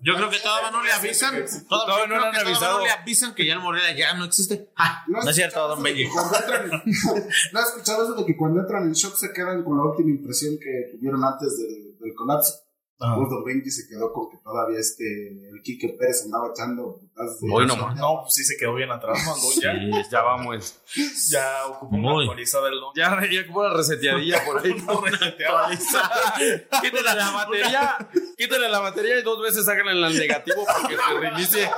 Yo 0.00 0.16
creo 0.16 0.28
que 0.28 0.38
todavía 0.40 0.72
no 0.72 0.82
le 0.82 0.90
avisan. 0.90 1.34
Todavía, 1.68 1.68
Todavía 1.68 2.06
no 2.06 2.20
le 2.20 2.26
han 2.26 2.46
avisado. 2.46 2.78
no 2.78 2.84
le 2.84 2.90
avisan 2.90 3.34
que 3.34 3.46
ya 3.46 3.54
el 3.54 3.60
Morelia 3.60 3.96
ya 3.96 4.14
no 4.14 4.24
existe. 4.24 4.70
Ah, 4.76 5.04
no, 5.06 5.20
es 5.20 5.36
cierto, 5.36 5.68
Don 5.68 5.80
Benji. 5.82 6.04
¿No 7.52 7.60
has 7.60 7.68
escuchado 7.68 8.02
eso 8.02 8.14
de 8.14 8.26
que 8.26 8.36
cuando 8.36 8.60
entran 8.60 8.84
en 8.84 8.92
shock 8.92 9.14
se 9.14 9.32
quedan 9.32 9.62
con 9.62 9.76
la 9.78 9.84
última 9.84 10.10
impresión 10.10 10.56
que 10.58 10.96
tuvieron 10.96 11.24
antes 11.24 11.58
del, 11.58 11.96
del 12.00 12.14
colapso? 12.14 12.54
Ah. 13.00 13.16
Don 13.16 13.44
Benji 13.44 13.70
se 13.70 13.88
quedó 13.88 14.12
con 14.12 14.30
que 14.30 14.36
todavía 14.38 14.78
este, 14.78 15.04
el 15.04 15.60
Quique 15.62 15.88
Pérez 15.98 16.22
andaba 16.24 16.48
echando 16.54 16.96
putazos 16.96 17.38
Hoy 17.52 17.66
nomás. 17.66 17.96
No, 17.96 18.20
pues 18.22 18.34
sí 18.34 18.44
se 18.44 18.56
quedó 18.56 18.74
bien 18.74 18.90
atrás, 18.90 19.18
¿no? 19.26 19.34
Don, 19.34 19.52
ya, 19.60 19.72
Sí, 19.74 19.90
ya 20.10 20.22
vamos. 20.22 20.80
ya 21.28 21.66
ocupó 21.66 21.96
una 21.96 22.12
Muy. 22.12 22.24
actualizada 22.24 22.68
el 22.68 22.80
don. 22.80 22.92
Ya, 22.94 23.20
ya 23.28 23.46
como 23.46 23.60
una 23.60 23.70
reseteadilla 23.74 24.44
por 24.44 24.64
ahí. 24.64 24.74
Quítale 26.82 27.14
la 27.14 27.30
batería. 27.32 28.08
Quítale 28.36 28.68
la 28.68 28.78
batería 28.78 29.18
y 29.18 29.22
dos 29.22 29.42
veces 29.42 29.64
sáquenle 29.64 29.92
el 29.92 30.18
negativo 30.18 30.64
para 30.64 30.88
que 30.88 30.96
se 30.96 31.20
reinicie. 31.20 31.70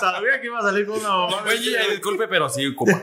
Sabía 0.00 0.40
que 0.40 0.46
iba 0.46 0.58
a 0.58 0.62
salir 0.62 0.86
con 0.86 0.98
una 0.98 1.08
mamá. 1.10 1.42
Benji, 1.42 1.72
disculpe, 1.90 2.26
pero 2.28 2.48
sí, 2.48 2.66
ocupa. 2.66 2.92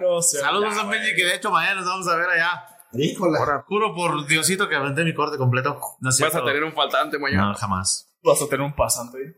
no 0.00 0.20
sé. 0.20 0.40
Saludos, 0.40 0.74
Don 0.76 0.90
Benji, 0.90 1.14
que 1.14 1.24
de 1.24 1.34
hecho 1.36 1.50
mañana 1.50 1.76
nos 1.80 1.86
vamos 1.86 2.08
a 2.08 2.16
ver 2.16 2.28
allá. 2.28 2.66
Híjole. 2.92 3.38
Juro 3.66 3.94
por 3.94 4.26
Diosito 4.26 4.68
que 4.68 4.74
aventé 4.74 5.04
mi 5.04 5.14
corte 5.14 5.38
completo. 5.38 5.78
No 6.00 6.10
es 6.10 6.18
Vas 6.20 6.34
a 6.34 6.44
tener 6.44 6.64
un 6.64 6.72
faltante 6.72 7.18
mañana. 7.18 7.48
No, 7.48 7.54
jamás. 7.54 8.12
Vas 8.22 8.42
a 8.42 8.46
tener 8.48 8.66
un 8.66 8.74
pasante. 8.74 9.36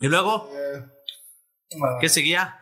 Y 0.00 0.08
luego, 0.08 0.50
Ah, 1.82 1.98
¿qué 2.00 2.08
seguía? 2.08 2.58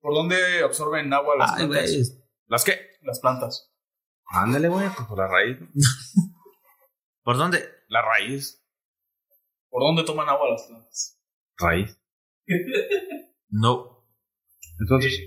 ¿Por 0.00 0.14
dónde 0.14 0.62
absorben 0.62 1.12
agua 1.12 1.36
las 1.36 1.50
Ay, 1.52 1.66
plantas? 1.66 1.90
güey. 1.90 2.02
¿Las 2.46 2.64
qué? 2.64 2.78
Las 3.02 3.18
plantas. 3.20 3.72
Ándale, 4.30 4.68
güey, 4.68 4.88
pues 4.94 5.08
por 5.08 5.18
la 5.18 5.26
raíz. 5.26 5.58
¿Por 7.22 7.36
dónde? 7.36 7.68
La 7.88 8.02
raíz. 8.02 8.64
¿Por 9.70 9.82
dónde 9.82 10.04
toman 10.04 10.28
agua 10.28 10.50
las 10.50 10.62
plantas? 10.62 11.18
Raíz. 11.58 11.98
No. 13.48 14.06
Entonces, 14.80 15.18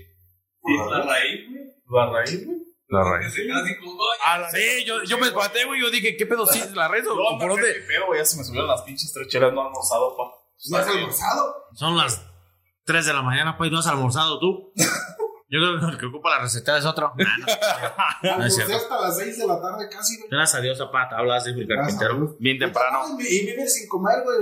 La 0.64 1.02
raíz, 1.04 1.48
güey. 1.50 1.74
La 1.90 2.10
raíz, 2.10 2.46
güey. 2.46 2.58
La 2.92 3.02
raíz. 3.04 3.32
Se 3.34 3.42
queda 3.42 3.58
así 3.62 3.76
como, 3.78 3.92
"Ay, 4.24 4.42
Ah, 4.44 4.48
Sí, 4.52 4.84
yo, 4.84 5.02
yo 5.04 5.18
me 5.18 5.26
espanté, 5.26 5.64
güey. 5.64 5.80
Yo 5.80 5.90
dije, 5.90 6.16
¿qué 6.16 6.26
pedo? 6.26 6.46
¿Sí 6.46 6.58
es 6.58 6.72
la 6.74 6.88
raíz 6.88 7.04
o 7.06 7.14
No, 7.14 7.38
por 7.38 7.50
dónde? 7.50 7.74
Pero, 7.86 8.06
güey, 8.06 8.20
ya 8.20 8.24
se 8.24 8.36
me 8.36 8.44
subieron 8.44 8.68
las 8.68 8.82
pinches 8.82 9.12
trecheras, 9.12 9.52
no 9.52 9.62
he 9.62 9.66
almorzado, 9.66 10.16
pa. 10.16 10.24
¿No 10.70 10.76
has 10.78 10.86
almorzado? 10.86 11.54
Son 11.74 11.96
las 11.96 12.22
3 12.84 13.06
de 13.06 13.12
la 13.14 13.22
mañana, 13.22 13.56
pues 13.56 13.70
no 13.72 13.78
has 13.78 13.86
almorzado 13.86 14.38
tú. 14.38 14.72
Yo 15.48 15.58
creo 15.60 15.80
que 15.80 15.86
el 15.92 15.98
que 15.98 16.06
ocupa 16.06 16.30
la 16.30 16.38
receta 16.40 16.78
es 16.78 16.86
otro. 16.86 17.12
Nah, 17.14 17.36
no. 18.22 18.38
No 18.38 18.46
es 18.46 18.54
cierto. 18.54 18.74
hasta 18.74 19.00
las 19.02 19.18
6 19.18 19.38
de 19.38 19.46
la 19.46 19.60
tarde 19.60 19.86
casi, 19.90 20.16
güey. 20.16 20.30
Gracias 20.30 20.58
a 20.58 20.62
Dios, 20.62 20.78
Zapata, 20.78 21.18
hablas 21.18 21.44
de 21.44 21.50
a 21.50 21.66
carpintero. 21.68 22.36
Bien 22.40 22.58
temprano. 22.58 23.04
Y, 23.18 23.22
y 23.26 23.46
vive 23.46 23.68
sin 23.68 23.86
comer, 23.88 24.22
güey, 24.24 24.38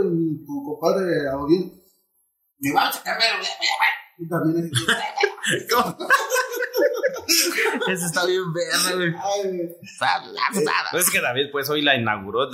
tu 0.46 0.62
compadre 0.64 1.28
Audien. 1.32 1.82
Me 2.60 2.72
va 2.74 2.88
a 2.88 2.92
sacar, 2.92 3.16
güey, 3.18 3.48
Y 4.18 4.28
también 4.28 4.70
es 4.72 5.66
Ese 7.88 8.06
está 8.06 8.26
bien 8.26 8.52
verde, 8.52 8.94
güey. 8.96 9.14
Ay, 9.22 9.48
güey. 9.48 9.76
Pues 10.90 11.04
es 11.04 11.10
que 11.10 11.20
David, 11.20 11.46
pues 11.52 11.68
hoy 11.70 11.82
la 11.82 11.94
inauguró. 11.96 12.48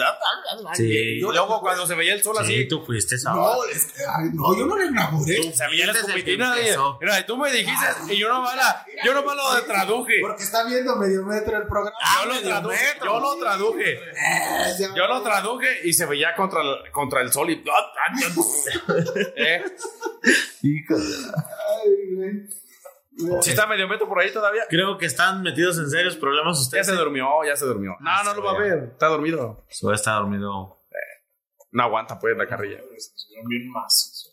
Sí. 0.75 0.85
Y 0.85 1.21
luego 1.21 1.61
cuando 1.61 1.87
se 1.87 1.95
veía 1.95 2.15
el 2.15 2.23
sol 2.23 2.37
Sí, 2.39 2.43
así, 2.43 2.69
tú 2.69 2.85
fuiste 2.85 3.15
esa 3.17 3.33
No, 3.33 3.65
es 3.65 3.87
que, 3.87 4.03
ay, 4.03 4.31
no, 4.35 4.57
yo 4.57 4.67
no 4.67 4.77
le 4.77 4.87
inauguré. 4.87 5.53
se 5.53 5.67
veía 5.69 5.87
la 5.87 5.93
es 5.93 5.99
el 5.99 6.05
que 6.07 6.11
escupitina. 6.13 6.57
y- 6.57 6.61
empezó. 6.61 6.99
Mira, 7.01 7.21
y 7.21 7.27
tú 7.27 7.37
me 7.37 7.51
dijiste, 7.51 7.87
y 8.11 8.19
yo 8.19 8.29
nomás 8.29 8.57
la, 8.57 8.87
yo 9.05 9.15
nomás 9.15 9.37
lo 9.37 9.63
traduje. 9.65 10.15
Porque 10.21 10.43
está 10.43 10.65
viendo 10.65 10.97
medio 10.97 11.25
metro 11.25 11.57
el 11.57 11.67
programa. 11.67 11.97
Yo 12.23 12.33
lo 12.33 12.41
traduje, 12.41 12.85
yo 13.05 13.21
lo 13.21 13.37
traduje. 13.39 13.93
Eh, 13.93 14.89
Yo 14.95 15.07
lo 15.07 15.23
traduje 15.23 15.81
y 15.85 15.93
se 15.93 16.07
veía 16.07 16.35
contra 16.35 16.61
el, 16.63 16.91
contra 16.93 17.21
el 17.23 17.33
sol 17.33 17.51
y. 17.51 17.63
¿Eh? 19.37 19.63
Ay, 20.63 22.15
güey. 22.15 22.66
¿Sí 23.43 23.51
está 23.51 23.67
medio 23.67 23.89
metro 23.89 24.07
por 24.09 24.21
ahí 24.21 24.33
todavía? 24.33 24.65
Creo 24.69 24.99
que 24.99 25.07
están 25.07 25.43
metidos 25.43 25.79
en 25.79 25.89
serios 25.89 26.17
problemas 26.17 26.57
Ya 26.59 26.63
ustedes. 26.63 26.87
se 26.87 26.93
durmió, 26.95 27.27
ya 27.47 27.57
se 27.57 27.65
durmió. 27.65 27.97
No, 28.01 28.25
no 28.25 28.35
lo 28.35 28.43
va 28.43 28.53
a 28.53 28.59
ver. 28.59 28.91
Está 28.93 29.07
dormido. 29.07 29.65
Su 29.71 29.91
está 29.93 30.13
dormido. 30.15 30.83
No 31.73 31.83
aguanta, 31.83 32.19
pues, 32.19 32.37
la 32.37 32.47
carrilla. 32.47 32.79
Bien 33.47 33.71
macizo. 33.71 34.31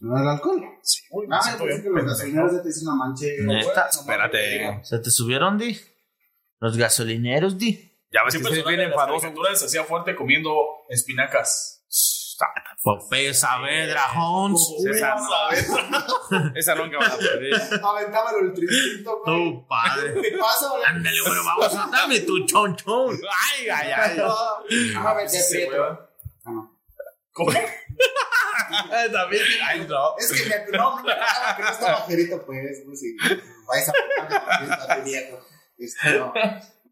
¿No 0.00 0.16
el 0.20 0.26
alcohol? 0.28 0.62
Sí, 0.82 1.02
me 1.28 1.36
Ah, 1.36 1.40
pues 1.58 1.82
que 1.82 1.90
los 1.90 2.04
gasolineros 2.04 2.52
ya 2.52 2.62
te 2.62 2.68
dicen 2.68 2.88
una 2.88 2.96
mancha. 3.04 3.26
Neta. 3.42 3.88
Espérate. 3.90 4.80
¿Se 4.84 4.98
te 4.98 5.10
subieron, 5.10 5.58
Di? 5.58 5.78
Los 6.58 6.76
gasolineros, 6.76 7.58
Di. 7.58 7.98
Ya 8.10 8.24
ves 8.24 8.32
que 8.34 8.38
Siempre 8.40 8.50
sí 8.50 8.54
se 8.54 8.60
es 8.60 8.66
bien 8.66 8.80
las 8.80 8.90
enfadoso. 8.92 9.20
caricaturas 9.20 9.58
se 9.60 9.66
hacía 9.66 9.84
fuerte 9.84 10.16
comiendo 10.16 10.52
espinacas. 10.88 11.84
Popeye 12.82 13.34
Saavedra, 13.34 14.02
Jones. 14.14 14.60
Esa 14.88 15.14
no, 15.14 16.52
esa 16.54 16.74
nunca 16.76 16.98
va 16.98 17.06
a 17.06 17.18
perder. 17.18 17.54
Aventaba 17.82 18.30
el 18.40 18.52
güey. 18.52 19.04
Tu 19.04 19.66
padre. 19.66 20.14
¿Qué 20.22 20.38
pasa, 20.38 20.70
güey? 20.70 20.82
Ándale, 20.86 21.20
bueno, 21.20 21.42
vamos 21.44 21.74
a 21.74 21.88
dame 21.90 22.20
tu 22.20 22.46
chon 22.46 22.74
chon. 22.76 23.20
Ay, 23.58 23.68
ay, 23.68 23.92
ay. 23.92 24.18
Ah, 24.96 25.14
prieto. 25.50 25.76
güey. 25.76 25.90
Ah, 26.44 26.50
no. 26.50 26.78
¿Cómo? 27.32 27.52
También. 29.12 29.42
Ay, 29.62 29.86
no. 29.86 30.16
Es 30.16 30.32
que 30.32 30.48
me 30.48 30.78
no, 30.78 30.96
no 30.96 31.02
que 31.02 31.62
no 31.62 31.68
estaba 31.68 31.98
ajerito, 31.98 32.46
pues, 32.46 32.82
pues, 32.86 33.00
sí. 33.00 33.16
Vais 33.66 33.88
a 33.88 33.92
ponerme 33.92 34.46
también 34.46 34.70
batería, 34.70 35.20
güey. 35.30 35.42
Este, 35.78 36.18
no. 36.18 36.32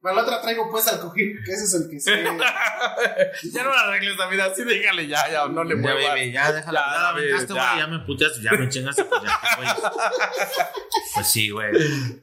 Para 0.08 0.22
la 0.22 0.26
otra 0.26 0.40
traigo, 0.40 0.70
pues, 0.70 0.88
al 0.88 1.00
cojín, 1.00 1.38
que 1.44 1.52
ese 1.52 1.64
es 1.64 1.74
el 1.74 1.90
que 1.90 2.00
sé. 2.00 2.24
Ya 3.52 3.62
no 3.62 3.70
la 3.70 3.80
arregles, 3.82 4.16
David. 4.16 4.40
Así 4.40 4.64
déjale 4.64 5.06
ya, 5.06 5.30
ya. 5.30 5.46
No 5.48 5.62
le 5.64 5.74
Ya, 5.76 5.82
muevas. 5.82 6.02
baby, 6.08 6.32
ya, 6.32 6.50
déjala. 6.50 6.80
Ya, 6.80 6.92
Ya, 6.96 7.02
la 7.02 7.08
aventaste, 7.10 7.52
güey. 7.52 7.78
Ya 7.78 7.86
me 7.88 7.98
puteaste, 8.06 8.40
ya 8.42 8.52
me 8.52 8.68
chingaste, 8.70 9.04
pues 9.04 9.22
ya, 9.22 9.38
güey. 9.58 9.68
Pues 11.14 11.26
sí, 11.26 11.50
güey. 11.50 11.72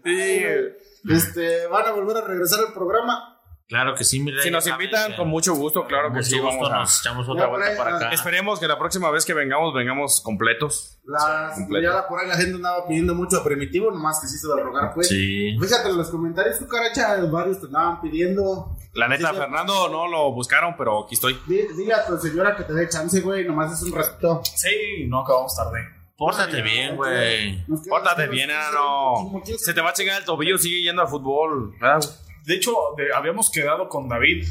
Sí. 0.03 0.43
Este, 1.11 1.67
van 1.67 1.85
a 1.85 1.91
volver 1.91 2.17
a 2.17 2.21
regresar 2.21 2.59
al 2.61 2.73
programa. 2.73 3.34
Claro 3.67 3.95
que 3.95 4.03
sí, 4.03 4.19
mi 4.19 4.31
rey. 4.31 4.43
Si 4.43 4.51
nos 4.51 4.67
invitan, 4.67 5.11
que 5.11 5.17
con 5.17 5.27
mucho 5.27 5.55
gusto, 5.55 5.85
claro 5.87 6.13
que 6.13 6.21
sí. 6.21 6.35
mucho 6.35 6.45
gusto 6.55 6.61
Vamos 6.69 6.71
a... 6.75 6.79
nos 6.81 6.99
echamos 6.99 7.27
otra 7.29 7.47
vuelta 7.47 7.69
ahí, 7.71 7.75
para 7.77 7.95
acá. 7.97 8.11
Esperemos 8.11 8.59
que 8.59 8.67
la 8.67 8.77
próxima 8.77 9.09
vez 9.09 9.25
que 9.25 9.33
vengamos, 9.33 9.73
vengamos 9.73 10.21
completos. 10.21 10.99
Completo. 11.55 11.83
ya 11.83 12.07
por 12.07 12.19
ahí 12.19 12.27
la 12.27 12.35
gente 12.35 12.55
andaba 12.55 12.87
pidiendo 12.87 13.15
mucho 13.15 13.39
a 13.39 13.43
Primitivo, 13.43 13.89
nomás 13.89 14.19
que 14.21 14.27
sí 14.27 14.37
se 14.37 14.45
lo 14.47 14.55
rogar, 14.63 14.93
pues. 14.93 15.07
Sí. 15.07 15.57
Fíjate 15.59 15.89
en 15.89 15.97
los 15.97 16.09
comentarios, 16.09 16.59
tu 16.59 16.67
caracha, 16.67 17.15
varios 17.25 17.59
te 17.59 17.65
andaban 17.65 18.01
pidiendo. 18.01 18.75
La 18.93 19.07
neta, 19.07 19.31
Sí. 19.31 19.35
Fernando 19.37 19.89
no 19.89 20.07
lo 20.07 20.31
buscaron, 20.31 20.75
pero 20.77 21.05
aquí 21.05 21.15
estoy. 21.15 21.33
Di- 21.47 21.67
Dile 21.75 21.93
a 21.95 22.05
tu 22.05 22.17
señora 22.19 22.55
que 22.55 22.63
te 22.65 22.73
dé 22.73 22.87
chance, 22.87 23.19
güey, 23.21 23.45
nomás 23.45 23.73
es 23.73 23.81
un 23.81 23.97
ratito. 23.97 24.41
Sí, 24.55 25.05
no 25.07 25.21
acabamos 25.21 25.55
tarde. 25.55 25.79
Pórtate 26.17 26.61
bien, 26.61 26.95
güey. 26.95 27.65
Pórtate 27.89 28.27
bien, 28.27 28.49
no. 28.73 29.41
Se 29.57 29.73
te 29.73 29.81
va 29.81 29.89
a 29.89 29.93
chingar 29.93 30.19
el 30.19 30.25
tobillo, 30.25 30.57
sigue 30.57 30.81
yendo 30.83 31.01
al 31.01 31.07
fútbol. 31.09 31.73
Ah, 31.81 31.99
De 32.45 32.55
hecho, 32.55 32.71
de- 32.97 33.13
habíamos 33.13 33.49
quedado 33.51 33.87
con 33.89 34.07
David 34.07 34.45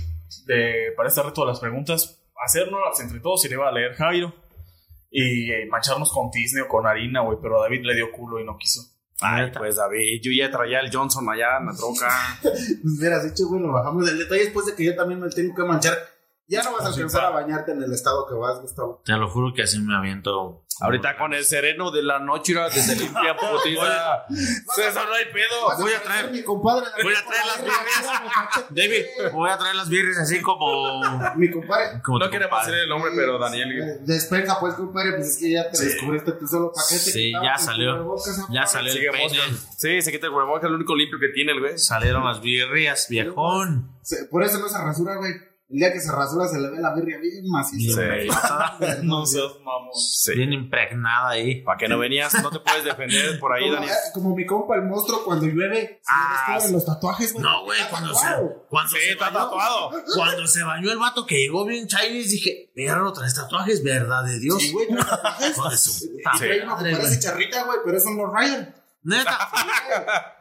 de, 0.46 0.92
para 0.96 1.08
este 1.08 1.22
reto 1.22 1.42
de 1.42 1.48
las 1.48 1.60
preguntas, 1.60 2.20
hacernos 2.44 3.00
entre 3.00 3.20
todos 3.20 3.44
y 3.44 3.48
le 3.48 3.54
iba 3.54 3.68
a 3.68 3.72
leer 3.72 3.94
Jairo. 3.94 4.34
Y 5.10 5.50
eh, 5.52 5.66
mancharnos 5.70 6.10
con 6.12 6.30
Disney 6.30 6.62
o 6.64 6.68
con 6.68 6.86
harina, 6.86 7.20
güey, 7.20 7.38
pero 7.40 7.60
David 7.60 7.82
le 7.84 7.94
dio 7.94 8.10
culo 8.10 8.40
y 8.40 8.44
no 8.44 8.56
quiso. 8.58 8.80
Ay, 9.20 9.52
pues 9.56 9.76
David, 9.76 10.20
yo 10.22 10.32
ya 10.32 10.50
traía 10.50 10.80
el 10.80 10.90
Johnson 10.92 11.28
allá 11.30 11.58
en 11.60 11.66
la 11.66 11.72
troca. 11.76 12.08
Pues 12.42 12.98
hubieras 12.98 13.22
dicho, 13.24 13.46
güey, 13.48 13.62
lo 13.62 13.72
bajamos. 13.72 14.08
El 14.10 14.18
detalle 14.18 14.42
después 14.44 14.66
de 14.66 14.74
que 14.74 14.84
yo 14.84 14.96
también 14.96 15.20
me 15.20 15.28
tengo 15.30 15.54
que 15.54 15.62
manchar. 15.62 15.96
Ya 16.48 16.62
no 16.64 16.72
vas 16.72 16.84
a 16.84 16.88
alcanzar 16.88 17.24
a 17.26 17.30
bañarte 17.30 17.70
en 17.72 17.82
el 17.82 17.92
estado 17.92 18.26
que 18.28 18.34
vas, 18.34 18.60
Gustavo. 18.60 19.00
Te 19.04 19.12
lo 19.12 19.30
juro 19.30 19.54
que 19.54 19.62
así 19.62 19.78
me 19.78 19.94
aviento. 19.96 20.63
Ahorita 20.80 21.16
con 21.16 21.32
el 21.34 21.44
sereno 21.44 21.90
de 21.90 22.02
la 22.02 22.18
noche, 22.18 22.52
mira, 22.52 22.68
desde 22.68 22.96
limpia 22.96 23.36
putiza. 23.40 24.24
César, 24.74 25.06
no 25.08 25.14
hay 25.14 25.26
pedo. 25.26 25.76
Voy 25.78 25.92
a 25.92 26.02
traer- 26.02 26.30
Mi 26.30 26.42
compadre. 26.42 26.86
voy 27.02 27.14
a 27.14 27.24
traer 27.24 27.46
las 27.46 27.60
birrias. 27.62 28.66
David, 28.70 29.30
voy 29.32 29.50
a 29.50 29.58
traer 29.58 29.74
las 29.76 29.88
birrias 29.88 30.18
así 30.18 30.40
como. 30.40 31.00
Mi 31.36 31.50
compadre. 31.50 32.00
como 32.02 32.18
No 32.18 32.30
compadre. 32.30 32.56
hacer 32.62 32.74
el 32.74 32.88
nombre, 32.88 33.12
pero 33.14 33.38
Daniel. 33.38 33.70
Eh, 33.72 33.98
Despensa, 34.00 34.58
pues, 34.60 34.74
compadre, 34.74 35.12
pues 35.16 35.28
es 35.28 35.38
que 35.38 35.52
ya 35.52 35.70
te 35.70 35.82
descubriste 35.84 36.32
tu 36.32 36.46
solo 36.46 36.72
paquete. 36.74 36.98
Sí, 36.98 37.32
ya 37.32 37.56
salió. 37.58 38.16
Ya 38.50 38.66
salió 38.66 38.92
el 38.92 39.10
peine. 39.10 39.38
Sí, 39.76 40.02
se 40.02 40.10
quita 40.12 40.26
el 40.26 40.32
huevo, 40.32 40.54
que 40.54 40.66
es 40.66 40.70
el 40.70 40.74
único 40.74 40.94
limpio 40.96 41.18
que 41.18 41.28
tiene 41.28 41.52
el 41.52 41.60
güey. 41.60 41.78
Salieron 41.78 42.24
las 42.24 42.40
birrias, 42.40 43.06
viejón. 43.08 43.90
Se- 44.02 44.24
Por 44.26 44.42
eso 44.42 44.58
no 44.58 44.68
se 44.68 44.78
rasura, 44.78 45.16
güey. 45.16 45.32
El 45.70 45.78
día 45.78 45.92
que 45.92 45.98
se 46.00 46.12
rasura 46.12 46.46
se 46.46 46.60
le 46.60 46.68
ve 46.70 46.78
la 46.78 46.94
birria 46.94 47.18
bien 47.18 47.42
maciza. 47.50 48.00
Sí. 48.02 48.28
No 49.02 49.24
seas 49.24 49.52
mamón. 49.64 49.94
Sí. 49.94 50.34
Bien 50.34 50.52
impregnada 50.52 51.30
ahí. 51.30 51.62
Para 51.62 51.78
que 51.78 51.88
no 51.88 51.98
venías, 51.98 52.34
no 52.42 52.50
te 52.50 52.60
puedes 52.60 52.84
defender 52.84 53.38
por 53.40 53.52
ahí, 53.52 53.62
Como, 53.62 53.74
Daniel. 53.74 53.94
como 54.12 54.36
mi 54.36 54.44
compa 54.46 54.76
el 54.76 54.82
monstruo 54.82 55.24
cuando 55.24 55.46
llueve, 55.46 56.00
se 56.02 56.06
Ah, 56.06 56.58
le 56.66 56.72
los 56.72 56.84
tatuajes, 56.84 57.32
güey. 57.32 57.42
No, 57.42 57.64
güey, 57.64 57.78
cuando 57.90 58.14
se, 58.14 58.26
cuando 58.68 58.90
Sí, 58.90 58.98
se 59.02 59.12
está 59.12 59.30
bañó, 59.30 59.38
tatuado. 59.46 59.90
cuando 60.14 60.46
se 60.46 60.62
bañó 60.62 60.92
el 60.92 60.98
vato 60.98 61.24
que 61.26 61.36
llegó 61.38 61.64
bien 61.64 61.86
Chinese, 61.86 62.30
dije, 62.30 62.70
mira, 62.76 62.96
no 62.96 63.12
traes 63.12 63.34
tatuajes, 63.34 63.82
verdad 63.82 64.22
de 64.24 64.38
Dios. 64.38 64.60
Sí, 64.62 64.70
güey, 64.72 64.88
no 64.90 65.04
tatuajes. 65.04 65.80
Su 65.80 66.12
puta 66.12 66.30
Sí, 66.38 66.46
madre, 66.66 66.92
parece 66.92 67.20
charrita, 67.20 67.64
güey, 67.64 67.78
pero 67.84 67.98
son 68.00 68.16
los 68.18 68.30
Ryder. 68.32 68.83
Neta. 69.04 69.38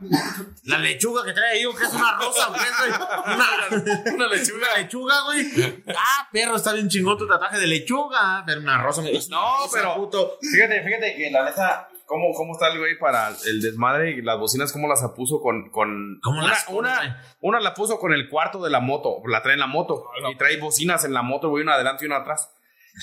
La 0.66 0.78
lechuga 0.80 1.24
que 1.26 1.34
trae 1.34 1.52
ahí, 1.58 1.66
¿o 1.66 1.74
qué 1.76 1.84
es 1.84 1.94
una 1.94 2.18
rosa? 2.18 2.50
¿o 2.50 2.54
qué 2.54 2.60
es, 2.62 2.78
güey? 2.80 3.36
Una, 3.36 4.14
una 4.16 4.28
lechuga. 4.28 4.78
lechuga, 4.78 5.22
güey. 5.26 5.84
Ah, 5.90 6.28
perro, 6.32 6.56
está 6.56 6.74
bien 6.74 6.88
chingón 6.90 7.18
tu 7.18 7.28
tatuaje 7.28 7.60
de 7.60 7.68
lechuga. 7.68 8.44
Pero 8.46 8.62
una 8.62 8.82
rosa. 8.82 9.02
me- 9.02 9.12
No, 9.30 9.56
pero 9.72 9.96
puto. 9.96 10.38
fíjate, 10.42 10.82
fíjate 10.84 11.16
que 11.16 11.30
la 11.32 11.44
neta, 11.46 11.90
¿cómo, 12.06 12.34
cómo 12.34 12.54
está 12.54 12.70
el 12.72 12.80
güey 12.80 12.98
para 12.98 13.30
el 13.46 13.62
desmadre 13.62 14.12
y 14.12 14.22
las 14.22 14.40
bocinas? 14.40 14.72
¿Cómo 14.72 14.88
las 14.88 15.02
puso 15.16 15.42
con. 15.42 15.70
con 15.70 16.20
¿Cómo 16.24 16.40
una, 16.40 16.48
las 16.48 16.64
pone, 16.64 16.90
güey? 16.90 17.08
una, 17.08 17.24
una 17.42 17.60
la 17.60 17.74
puso 17.74 18.00
con 18.00 18.14
el 18.14 18.30
cuarto 18.30 18.64
de 18.64 18.70
la 18.70 18.80
moto, 18.80 19.22
la 19.28 19.42
trae 19.42 19.56
en 19.56 19.60
la 19.60 19.68
moto 19.68 20.06
y 20.32 20.36
trae 20.38 20.58
bocinas 20.58 21.04
en 21.06 21.14
la 21.14 21.22
moto, 21.22 21.50
güey, 21.50 21.64
una 21.64 21.74
adelante 21.76 22.06
y 22.06 22.08
una 22.08 22.18
atrás. 22.18 22.50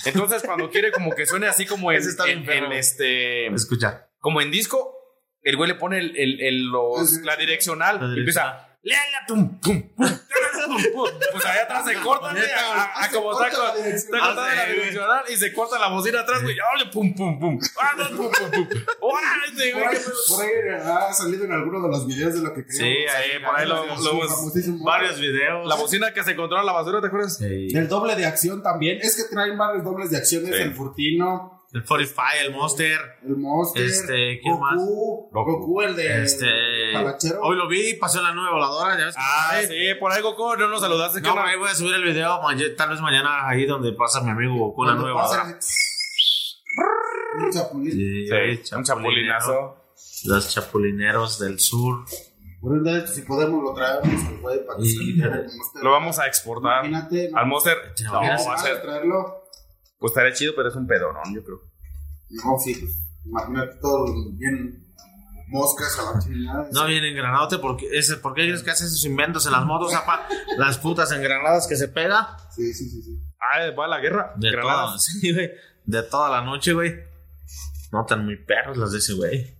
Entonces, 0.05 0.41
cuando 0.43 0.69
quiere 0.69 0.91
como 0.91 1.11
que 1.13 1.25
suene 1.25 1.47
así 1.47 1.65
como 1.65 1.91
en, 1.91 1.97
está 1.99 2.23
bien 2.25 2.39
en- 2.39 2.45
perro. 2.45 2.65
en 2.67 2.71
este. 2.73 3.47
Escucha. 3.47 4.07
Como 4.19 4.39
en 4.41 4.49
disco, 4.51 4.95
el 5.43 5.55
güey 5.57 5.69
le 5.69 5.75
pone 5.75 5.99
el, 5.99 6.15
el- 6.17 6.41
el- 6.41 6.65
los- 6.67 7.13
la 7.23 7.35
direccional 7.35 7.99
La 7.99 8.15
y 8.15 8.19
empieza. 8.19 8.67
Léala, 8.83 9.25
tum, 9.27 9.59
tum, 9.61 9.89
pum, 9.95 10.07
pues 11.31 11.45
allá 11.45 11.63
atrás 11.63 11.85
se 11.85 11.93
corta, 12.01 12.31
güey. 12.31 12.43
A, 12.43 13.09
como 13.11 13.31
está, 13.33 13.49
cortada 13.55 13.73
Ah, 14.21 14.55
la 14.55 14.65
güey. 14.65 14.75
direccional 14.75 15.23
y 15.31 15.35
se 15.37 15.53
corta 15.53 15.77
la 15.79 15.89
bocina 15.89 16.21
atrás, 16.21 16.41
güey. 16.41 16.55
¡Órale, 16.59 16.91
pum, 16.91 17.13
pum, 17.13 17.39
pum! 17.39 17.59
¡Órale, 17.77 18.15
pum, 18.15 18.31
pum, 18.31 18.51
pum! 18.51 18.67
¡Órale, 19.01 19.71
Por 19.71 19.81
güey! 19.83 19.85
ahí, 19.95 20.01
por 20.27 20.43
ahí 20.43 20.49
ha 21.09 21.13
salido 21.13 21.45
en 21.45 21.51
alguno 21.51 21.81
de 21.83 21.89
los 21.89 22.07
videos 22.07 22.33
de 22.33 22.41
lo 22.41 22.53
que 22.55 22.63
Sí, 22.71 22.83
ahí, 22.83 23.39
por 23.45 23.55
ahí 23.59 23.67
lo, 23.67 23.85
Famosísimo. 23.85 24.83
Varios 24.83 25.19
videos. 25.19 25.67
La 25.67 25.75
bocina 25.75 26.11
que 26.13 26.23
se 26.23 26.31
encontró 26.31 26.59
en 26.59 26.65
la 26.65 26.71
basura, 26.73 27.01
¿te 27.01 27.07
acuerdas? 27.07 27.37
Sí. 27.37 27.67
El 27.75 27.87
doble 27.87 28.15
de 28.15 28.25
acción 28.25 28.63
también. 28.63 28.99
Es 29.01 29.15
que 29.15 29.23
traen 29.33 29.57
varios 29.59 29.83
dobles 29.83 30.09
de 30.09 30.17
acción. 30.17 30.43
Es 30.47 30.55
Sí. 30.55 30.61
el 30.63 30.73
Furtino, 30.73 31.60
El 31.73 31.85
45, 31.85 32.21
el 32.45 32.51
Monster. 32.53 32.99
el 33.23 33.37
Monster, 33.37 33.83
Este, 33.85 34.39
¿quién 34.41 34.53
Goku, 34.55 34.61
más? 34.65 34.75
Goku, 35.31 35.81
el 35.81 35.95
de 35.95 36.23
Este. 36.23 36.45
Talachero. 36.91 37.39
Hoy 37.43 37.55
lo 37.55 37.67
vi, 37.69 37.93
pasó 37.93 38.17
en 38.19 38.25
la 38.25 38.33
nueva 38.33 38.51
voladora. 38.51 38.97
Ya 38.99 39.05
ves 39.05 39.15
Ah, 39.17 39.55
Sí. 39.61 39.67
sí, 39.67 39.93
por 39.99 40.11
ahí, 40.11 40.21
Goku, 40.21 40.55
no 40.57 40.67
nos 40.67 40.81
saludaste. 40.81 41.21
¿qué 41.21 41.29
No, 41.29 41.39
ahí 41.41 41.57
voy 41.57 41.69
a 41.69 41.73
subir 41.75 41.93
el 41.95 42.03
video. 42.03 42.41
ma- 42.41 42.53
tal 42.77 42.89
vez 42.89 42.99
mañana 42.99 43.47
ahí 43.47 43.65
donde 43.65 43.93
pasa 43.93 44.21
mi 44.21 44.31
amigo 44.31 44.53
Goku, 44.55 44.83
la 44.83 44.89
Cuando 44.91 45.03
nueva 45.05 45.21
pasa, 45.21 45.37
voladora. 45.43 45.59
Un 47.45 47.51
chapulín. 47.51 47.91
Sí, 47.91 48.27
Sí, 48.27 48.75
un 48.75 48.83
chapulinero. 48.83 48.83
chapulinazo. 49.39 49.77
Los 50.25 50.53
chapulineros 50.53 51.39
del 51.39 51.59
sur. 51.59 52.03
Por 52.59 52.73
un 52.73 52.83
día, 52.83 53.07
si 53.07 53.21
podemos, 53.23 53.63
lo 53.63 53.73
traemos, 53.73 54.03
pues, 54.03 54.41
güey, 54.41 54.65
para 54.65 54.77
que 54.77 54.85
se 54.85 54.97
Monster. 55.25 55.83
Lo 55.83 55.91
vamos 55.91 56.19
a 56.19 56.27
exportar. 56.27 56.85
Imagínate. 56.85 57.31
Al 57.33 57.47
Monster. 57.47 57.77
¿Te 57.95 58.03
No, 58.03 58.13
va 58.13 58.33
a 58.35 58.57
ser. 58.57 58.81
traerlo. 58.81 59.40
Pues 60.01 60.13
estaría 60.13 60.33
chido, 60.33 60.53
pero 60.55 60.69
es 60.69 60.75
un 60.75 60.87
pedorón, 60.87 61.31
yo 61.31 61.43
creo. 61.43 61.61
No, 62.31 62.57
sí, 62.57 62.73
pues, 62.73 62.91
imagínate 63.23 63.75
todo 63.79 64.05
bien 64.33 64.83
moscas 65.47 65.99
a 65.99 66.13
la 66.13 66.19
chingada. 66.19 66.69
No 66.71 66.87
viene 66.87 67.11
engranadote 67.11 67.59
porque 67.59 67.87
ese, 67.91 68.17
¿por 68.17 68.33
qué 68.33 68.41
crees 68.41 68.63
que 68.63 68.71
hace 68.71 68.85
esos 68.85 69.05
inventos 69.05 69.45
en 69.45 69.51
las 69.51 69.63
motos, 69.63 69.93
apa? 69.93 70.27
Las 70.57 70.79
putas 70.79 71.11
engranadas 71.11 71.67
que 71.67 71.75
se 71.75 71.87
pega. 71.87 72.35
Sí, 72.49 72.73
sí, 72.73 72.89
sí, 72.89 73.03
sí. 73.03 73.21
Ah, 73.39 73.69
va 73.77 73.85
a 73.85 73.89
la 73.89 73.99
guerra. 73.99 74.33
De 74.37 74.51
toda, 74.51 74.97
sí, 74.97 75.33
güey. 75.33 75.51
De 75.85 76.01
toda 76.01 76.31
la 76.31 76.41
noche, 76.41 76.73
güey. 76.73 76.95
No 77.91 78.03
tan 78.03 78.25
muy 78.25 78.37
perros 78.37 78.77
las 78.77 78.91
de 78.93 78.97
ese 78.97 79.13
güey. 79.13 79.55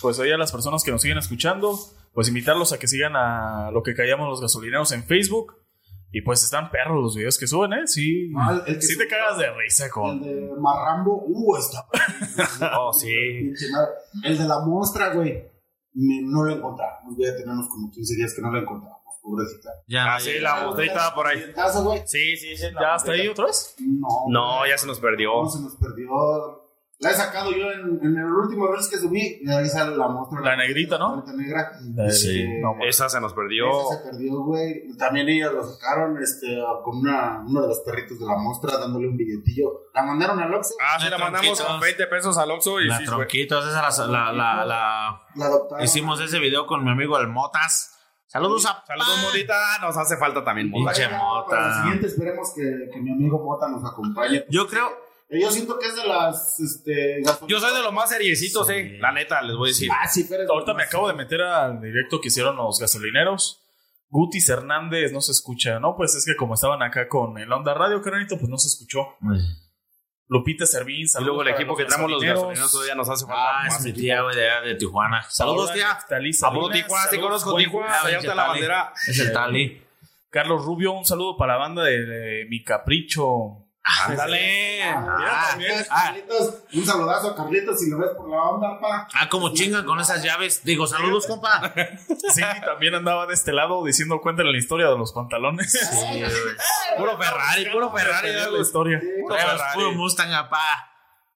Pues 0.00 0.18
oye, 0.18 0.32
a 0.32 0.38
las 0.38 0.52
personas 0.52 0.82
que 0.84 0.90
nos 0.90 1.02
siguen 1.02 1.18
escuchando, 1.18 1.78
pues 2.14 2.28
invitarlos 2.28 2.72
a 2.72 2.78
que 2.78 2.88
sigan 2.88 3.14
a 3.14 3.70
lo 3.72 3.82
que 3.82 3.94
callamos 3.94 4.26
los 4.26 4.40
gasolineros 4.40 4.90
en 4.92 5.04
Facebook. 5.04 5.65
Y 6.12 6.22
pues 6.22 6.42
están 6.44 6.70
perros 6.70 7.02
los 7.02 7.16
videos 7.16 7.36
que 7.38 7.46
suben, 7.46 7.72
¿eh? 7.74 7.86
Sí. 7.86 8.32
Ah, 8.36 8.52
el- 8.66 8.74
el 8.74 8.80
que 8.80 8.86
sí 8.86 8.96
te 8.96 9.06
cagas 9.06 9.38
de 9.38 9.50
risa 9.52 9.86
El 9.86 9.90
con. 9.90 10.22
de 10.22 10.50
Marrambo, 10.58 11.24
uh, 11.26 11.56
está. 11.56 11.86
Oh, 12.80 12.92
sí. 12.92 13.12
El 14.24 14.38
de 14.38 14.44
la 14.44 14.60
mostra, 14.64 15.12
güey. 15.12 15.44
No 15.94 16.44
lo 16.44 16.54
encontramos. 16.54 17.14
Ya 17.18 17.36
tenemos 17.36 17.68
como 17.68 17.90
15 17.90 18.14
días 18.16 18.34
que 18.34 18.42
no 18.42 18.50
lo 18.50 18.60
encontramos, 18.60 19.00
pobrecita. 19.22 19.70
Ya, 19.88 20.14
Ah, 20.14 20.20
sí, 20.20 20.38
la 20.38 20.64
mostrita 20.66 21.14
por 21.14 21.26
ahí. 21.26 21.38
¿El 21.42 21.52
caso? 21.54 21.92
Sí, 22.06 22.36
sí, 22.36 22.56
sí. 22.56 22.66
¿Ya 22.80 22.94
hasta 22.94 23.12
ahí 23.12 23.28
otra 23.28 23.46
vez? 23.46 23.74
No. 23.80 24.08
No, 24.28 24.66
ya 24.66 24.76
se 24.78 24.86
nos 24.86 25.00
perdió. 25.00 25.42
No, 25.42 25.48
se 25.50 25.60
nos 25.62 25.76
perdió. 25.76 26.08
La 26.98 27.10
he 27.10 27.14
sacado 27.14 27.50
yo 27.52 27.70
en, 27.70 27.98
en 28.02 28.16
el 28.16 28.24
último 28.24 28.68
Reels 28.68 28.88
que 28.88 28.96
subí. 28.96 29.38
Y 29.42 29.50
ahí 29.50 29.68
sale 29.68 29.94
la 29.96 30.08
mostra. 30.08 30.40
La 30.40 30.56
negrita, 30.56 30.96
¿no? 30.96 31.22
La 31.26 31.32
negra. 31.34 31.72
Sí. 32.10 32.40
Eh, 32.40 32.60
No, 32.62 32.70
bueno. 32.70 32.86
Esa 32.86 33.08
se 33.10 33.20
nos 33.20 33.34
perdió. 33.34 33.66
Esa 33.68 33.98
se 34.02 34.10
perdió, 34.10 34.40
güey. 34.44 34.96
También 34.96 35.28
ellos 35.28 35.52
lo 35.52 35.62
sacaron 35.62 36.16
este, 36.22 36.46
con 36.82 36.96
una, 36.98 37.42
uno 37.46 37.60
de 37.62 37.68
los 37.68 37.80
perritos 37.80 38.18
de 38.18 38.24
la 38.24 38.36
mostra 38.38 38.78
dándole 38.78 39.08
un 39.08 39.16
billetillo. 39.18 39.82
La 39.92 40.04
mandaron 40.04 40.40
al 40.40 40.54
Oxxo. 40.54 40.74
Ah, 40.80 40.96
sí, 40.98 41.04
La 41.10 41.18
la 41.18 41.18
mandamos 41.18 41.60
con 41.60 41.80
20 41.80 42.06
pesos 42.06 42.38
al 42.38 42.50
Oxxo 42.50 42.80
y 42.80 42.86
La 42.88 42.96
sí, 42.98 43.04
tronquitos, 43.04 43.66
esa 43.66 44.06
la, 44.06 44.32
la, 44.32 44.32
la, 44.32 44.64
la- 44.64 45.22
La 45.34 45.46
adoptaron. 45.46 45.84
Hicimos 45.84 46.18
ese 46.20 46.38
video 46.38 46.66
con 46.66 46.82
mi 46.82 46.90
amigo 46.90 47.18
el 47.18 47.28
Motas. 47.28 47.92
Saludos 48.26 48.64
a 48.66 48.82
Saludos, 48.86 49.18
Modita. 49.22 49.54
Nos 49.82 49.96
hace 49.98 50.16
falta 50.16 50.42
también, 50.42 50.70
Pinche 50.72 50.82
Modita. 50.82 51.10
Ya, 51.10 51.18
Mota. 51.18 51.48
Para 51.50 51.68
la 51.68 51.82
siguiente 51.82 52.06
esperemos 52.06 52.52
que, 52.54 52.90
que 52.92 53.00
mi 53.00 53.12
amigo 53.12 53.38
Mota 53.44 53.68
nos 53.68 53.84
acompañe. 53.84 54.44
Yo 54.48 54.66
creo. 54.66 55.05
Yo 55.28 55.50
siento 55.50 55.78
que 55.78 55.86
es 55.88 55.96
de 55.96 56.06
las. 56.06 56.60
Este, 56.60 57.20
Yo 57.48 57.58
soy 57.58 57.74
de 57.76 57.82
los 57.82 57.92
más 57.92 58.10
seriecitos, 58.10 58.66
Sí. 58.66 58.72
eh. 58.74 58.98
La 59.00 59.10
neta, 59.12 59.42
les 59.42 59.56
voy 59.56 59.70
a 59.70 59.72
decir. 59.72 59.90
Ah, 59.92 60.06
sí, 60.06 60.24
pero 60.28 60.44
Ahorita 60.52 60.72
me 60.74 60.84
acabo 60.84 61.08
de 61.08 61.14
meter 61.14 61.42
al 61.42 61.80
directo 61.80 62.20
que 62.20 62.28
hicieron 62.28 62.56
los 62.56 62.78
gasolineros. 62.78 63.62
Gutis 64.08 64.48
Hernández 64.48 65.12
no 65.12 65.20
se 65.20 65.32
escucha, 65.32 65.80
¿no? 65.80 65.96
Pues 65.96 66.14
es 66.14 66.24
que 66.24 66.36
como 66.36 66.54
estaban 66.54 66.80
acá 66.82 67.08
con 67.08 67.38
el 67.38 67.52
Onda 67.52 67.74
Radio, 67.74 68.00
carnalito, 68.02 68.38
pues 68.38 68.48
no 68.48 68.56
se 68.56 68.68
escuchó. 68.68 69.16
Lupita 70.28 70.64
Servín, 70.64 71.02
Y 71.02 71.08
saludos 71.08 71.34
luego 71.36 71.42
el 71.48 71.54
equipo 71.54 71.76
que 71.76 71.84
traemos 71.84 72.10
los 72.10 72.22
gasolineros. 72.22 72.70
todavía 72.72 72.94
nos 72.94 73.08
hace 73.08 73.26
falta 73.26 73.42
Ah, 73.62 73.66
es 73.68 73.80
mi 73.84 73.92
tía, 73.92 74.22
güey, 74.22 74.34
de, 74.36 74.48
allá 74.50 74.60
de 74.66 74.74
Tijuana. 74.76 75.22
Saludos, 75.28 75.72
tía. 75.72 75.90
A 75.92 76.00
Salinas, 76.06 76.36
Tijuana, 76.38 77.04
saludos, 77.04 77.20
conozco 77.44 77.56
Tijuana. 77.56 78.00
Allá 78.02 78.18
está 78.18 78.34
la 78.34 78.46
bandera. 78.48 78.92
Es 79.08 79.18
el 79.18 79.32
Tali. 79.32 79.82
Carlos 80.30 80.64
Rubio, 80.64 80.92
un 80.92 81.04
saludo 81.04 81.36
para 81.36 81.54
la 81.54 81.58
banda 81.58 81.82
de, 81.84 82.04
de 82.06 82.46
Mi 82.48 82.62
Capricho. 82.62 83.65
Ándale. 83.86 84.82
Ah, 84.82 85.56
ah, 85.90 86.04
Carlitos, 86.06 86.54
un 86.74 86.84
saludazo 86.84 87.30
a 87.30 87.36
Carlitos 87.36 87.78
si 87.78 87.88
lo 87.88 87.98
ves 87.98 88.10
por 88.16 88.28
la 88.28 88.42
onda, 88.42 88.80
pa. 88.80 89.06
ah, 89.14 89.28
como 89.28 89.52
chingan 89.54 89.84
con 89.84 90.00
esas 90.00 90.24
llaves. 90.24 90.64
Digo, 90.64 90.86
saludos, 90.86 91.26
compa. 91.26 91.72
Sí, 92.34 92.42
también 92.64 92.94
andaba 92.96 93.26
de 93.26 93.34
este 93.34 93.52
lado 93.52 93.84
diciendo 93.84 94.20
cuéntale 94.20 94.50
la 94.50 94.58
historia 94.58 94.88
de 94.88 94.98
los 94.98 95.12
pantalones. 95.12 95.70
Sí. 95.70 96.22
Puro 96.98 97.16
Ferrari, 97.16 97.66
puro 97.70 97.92
Ferrari. 97.92 98.32
La 98.32 98.58
historia. 98.60 99.00
Puro 99.22 99.36
puro 99.74 99.92
Mustang, 99.92 100.32
apá. 100.32 100.90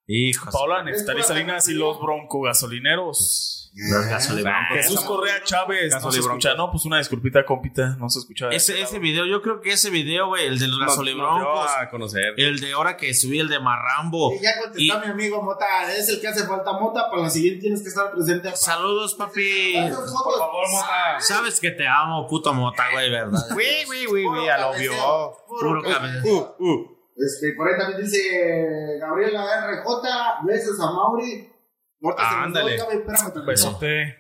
Hijos. 0.07 0.53
Paola 0.53 0.83
Neftalí 0.83 1.23
Salinas 1.23 1.69
y 1.69 1.75
los 1.75 2.01
Bronco 2.01 2.41
Gasolineros. 2.41 3.60
Gasolibrancos. 3.73 4.77
Jesús 4.79 5.01
Correa 5.03 5.43
Chávez. 5.45 5.93
No 6.03 6.11
se 6.12 6.21
escucha, 6.21 6.55
no, 6.55 6.71
pues 6.71 6.85
una 6.85 6.99
disculpita, 6.99 7.45
compita. 7.45 7.97
No 7.99 8.09
se 8.09 8.18
escucha. 8.18 8.49
Ese, 8.51 8.81
ese 8.81 8.99
video, 8.99 9.27
yo 9.27 9.41
creo 9.43 9.61
que 9.61 9.73
ese 9.73 9.91
video, 9.91 10.29
güey, 10.29 10.47
el 10.47 10.59
de 10.59 10.66
los 10.68 10.79
gasolibroncos. 10.81 11.71
a 11.79 11.89
conocer. 11.89 12.35
El 12.37 12.61
de 12.61 12.73
ahora 12.73 12.97
que 12.97 13.14
subí, 13.14 13.39
el 13.39 13.49
de 13.49 13.61
Marrambo. 13.61 14.33
Y 14.35 14.41
ya 14.43 14.53
contestó 14.61 14.81
Y- 14.81 15.07
mi 15.07 15.12
amigo 15.12 15.43
Mota, 15.43 15.66
es 15.93 16.09
el 16.09 16.21
que 16.21 16.29
hace 16.29 16.45
falta 16.47 16.73
Mota, 16.73 17.09
para 17.11 17.23
la 17.23 17.31
siguiente 17.31 17.61
tienes 17.61 17.83
que 17.83 17.89
estar 17.89 18.11
presente. 18.12 18.51
Saludos, 18.57 19.14
papi. 19.14 19.77
Esas 19.77 20.12
fotos- 20.12 20.41
Mota. 20.73 21.21
Sabes 21.21 21.61
que 21.61 21.71
te 21.71 21.87
amo, 21.87 22.27
puto 22.27 22.53
mota, 22.53 22.85
güey, 22.93 23.11
¿verdad? 23.11 23.39
Uy, 23.55 23.64
uy, 23.89 24.07
uy, 24.09 24.27
uy, 24.27 24.47
ya 24.47 24.59
lo 24.59 24.73
vio. 24.75 24.93
Puro 25.47 25.83
cabeceo. 25.83 26.57
Uh, 26.59 26.64
uh. 26.68 26.97
Este, 27.16 27.53
por 27.55 27.68
ahí 27.68 27.75
también 27.79 28.01
dice 28.03 28.99
Gabriela 28.99 29.45
RJ, 29.66 30.45
besos 30.47 30.81
a 30.81 30.91
Mauri. 30.91 31.53
Los 32.01 32.15
Ándale. 32.19 32.71
doy, 32.71 32.79
cabrón, 32.79 32.99
espérame 32.99 33.23
tantito. 33.25 33.47
Besote. 33.47 34.17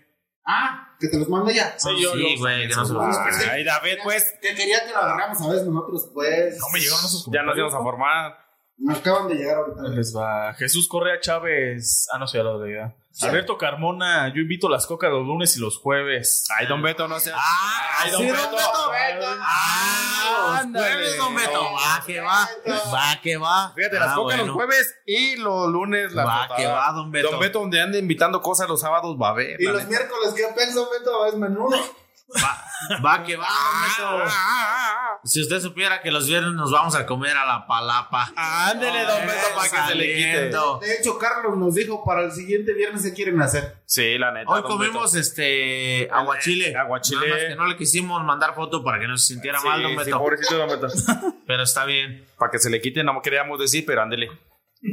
Ah, 0.46 0.96
que 0.98 1.08
te 1.08 1.18
los 1.18 1.28
mande 1.28 1.54
ya. 1.54 1.78
Sí, 1.78 1.88
yo- 2.00 2.12
Sí, 2.12 2.36
güey, 2.38 2.68
que 2.68 2.74
no 2.74 2.84
se 2.84 2.92
lo 2.92 3.02
Ay, 3.50 3.64
David, 3.64 3.98
pues. 4.02 4.34
Que 4.42 4.54
quería 4.54 4.84
que 4.84 4.90
lo 4.92 4.98
agarramos 4.98 5.40
a 5.40 5.48
veces 5.48 5.66
nosotros, 5.66 6.10
pues. 6.12 6.58
No 6.58 6.66
me 6.72 6.78
llegaron 6.80 7.04
esos 7.04 7.28
Ya 7.32 7.42
nos 7.42 7.56
íbamos 7.56 7.74
a 7.74 7.78
formar. 7.78 8.38
Nos 8.78 8.98
acaban 8.98 9.28
de 9.28 9.34
llegar 9.34 9.56
ahorita. 9.58 9.82
Les 9.88 10.14
va. 10.16 10.54
Jesús 10.54 10.88
Correa 10.88 11.20
Chávez. 11.20 12.06
Ah, 12.12 12.18
no 12.18 12.26
sé, 12.26 12.38
ya 12.38 12.94
leía. 13.20 13.30
Alberto 13.30 13.58
Carmona. 13.58 14.28
Yo 14.34 14.40
invito 14.40 14.68
las 14.68 14.86
cocas 14.86 15.10
los 15.10 15.26
lunes 15.26 15.56
y 15.56 15.60
los 15.60 15.78
jueves. 15.78 16.46
Ay, 16.58 16.66
don 16.66 16.80
Beto, 16.82 17.08
no 17.08 17.18
seas. 17.20 17.36
Ah, 17.38 17.98
Ay, 18.00 18.10
don 18.12 18.20
sí, 18.22 18.26
Beto. 18.30 18.56
Ah, 19.42 20.62
los 20.64 20.82
jueves, 20.82 21.16
don 21.18 21.34
Beto. 21.34 21.62
Va 21.74 22.02
que 22.06 22.20
va. 22.20 22.48
Va 22.92 23.20
que 23.22 23.36
va. 23.36 23.72
Fíjate, 23.74 23.98
las 23.98 24.10
Ah, 24.10 24.14
cocas 24.16 24.38
los 24.38 24.46
bueno. 24.48 24.54
jueves 24.54 24.94
y 25.06 25.36
los 25.36 25.68
lunes 25.68 26.12
la 26.12 26.24
Va 26.24 26.48
que 26.56 26.66
va, 26.66 26.92
don 26.92 27.10
Beto. 27.10 27.30
Don 27.30 27.40
Beto, 27.40 27.60
donde 27.60 27.80
ande 27.80 27.98
invitando 27.98 28.40
cosas 28.40 28.68
los 28.68 28.80
sábados, 28.80 29.16
va 29.20 29.30
a 29.30 29.34
ver. 29.34 29.60
Y 29.60 29.64
los 29.64 29.76
neta. 29.76 29.88
miércoles 29.88 30.34
que 30.34 30.44
pienso, 30.56 30.88
Beto, 30.90 31.26
es 31.26 31.34
menudo. 31.34 31.76
Va, 32.36 32.64
va 33.04 33.24
que 33.24 33.36
va. 33.36 33.46
Si 35.24 35.40
usted 35.42 35.60
supiera 35.60 36.00
que 36.00 36.10
los 36.10 36.26
viernes 36.28 36.52
nos 36.52 36.70
vamos 36.70 36.94
a 36.94 37.04
comer 37.06 37.36
a 37.36 37.44
la 37.44 37.66
palapa. 37.66 38.32
Ándele, 38.36 39.02
don 39.02 39.20
Beto, 39.26 39.46
para 39.56 39.68
que 39.70 39.88
se 39.92 39.94
le 39.96 40.14
quite. 40.14 40.32
Saliendo. 40.32 40.78
De 40.80 40.94
hecho, 40.96 41.18
Carlos 41.18 41.56
nos 41.58 41.74
dijo 41.74 42.04
para 42.04 42.22
el 42.22 42.32
siguiente 42.32 42.72
viernes 42.72 43.02
qué 43.02 43.12
quieren 43.12 43.40
hacer. 43.42 43.78
Sí, 43.84 44.16
la 44.18 44.32
neta. 44.32 44.50
Hoy 44.50 44.62
don 44.62 44.70
comimos 44.70 45.14
este 45.14 46.08
aguachile. 46.10 46.74
Aguachile. 46.76 47.20
Nada 47.20 47.34
más 47.34 47.48
que 47.48 47.56
no 47.56 47.66
le 47.66 47.76
quisimos 47.76 48.24
mandar 48.24 48.54
foto 48.54 48.82
para 48.82 49.00
que 49.00 49.08
no 49.08 49.16
se 49.18 49.34
sintiera 49.34 49.60
mal, 49.60 49.82
don 49.82 49.92
Sí, 49.92 49.98
sí, 49.98 50.04
Beto. 50.04 50.18
pobrecito 50.18 50.56
don 50.56 50.68
Beto. 50.68 50.88
Pero 51.46 51.62
está 51.62 51.84
bien. 51.84 52.24
para 52.38 52.50
que 52.52 52.58
se 52.58 52.70
le 52.70 52.80
quite, 52.80 53.02
no 53.04 53.20
queríamos 53.22 53.58
decir, 53.58 53.84
pero 53.84 54.02
ándele. 54.02 54.30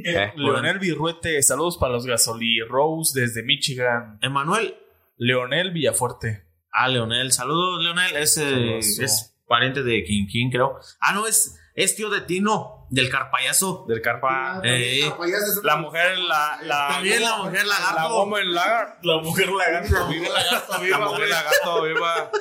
Eh. 0.04 0.34
Leonel 0.36 0.80
Virruete. 0.80 1.42
Saludos 1.44 1.78
para 1.78 1.94
los 1.94 2.06
Gasoli 2.06 2.62
Rose 2.62 3.20
desde 3.20 3.44
Michigan. 3.44 4.18
Emanuel. 4.22 4.76
Leonel 5.18 5.72
Villafuerte. 5.72 6.47
Ah, 6.80 6.88
Leonel. 6.88 7.32
Saludos, 7.32 7.82
Leonel. 7.84 8.16
Es, 8.18 8.38
eh, 8.38 8.78
es 8.80 9.36
pariente 9.48 9.82
de 9.84 10.04
Quinquín, 10.04 10.52
creo. 10.52 10.80
Ah, 11.00 11.14
no, 11.14 11.26
es, 11.26 11.58
es 11.74 11.96
tío 11.96 12.10
de 12.10 12.22
Tino, 12.22 12.86
del 12.92 13.10
carpayazo. 13.10 13.86
Del 13.88 14.02
carpa. 14.02 14.62
Eh, 14.64 15.12
La 15.64 15.78
mujer, 15.78 16.18
la. 16.20 16.60
la 16.64 16.88
También 16.90 17.22
la 17.24 17.38
mujer 17.38 17.66
lagarto. 17.66 17.96
La 18.00 18.08
woman 18.10 18.54
lagarto. 18.54 19.00
La 19.08 19.22
mujer 19.24 19.50
lagarto. 19.50 20.08
Vive 20.08 20.30
lagarto, 20.30 20.84
La 20.84 21.00
mujer 21.00 21.30
lagarto, 21.30 21.82
viva. 21.84 22.32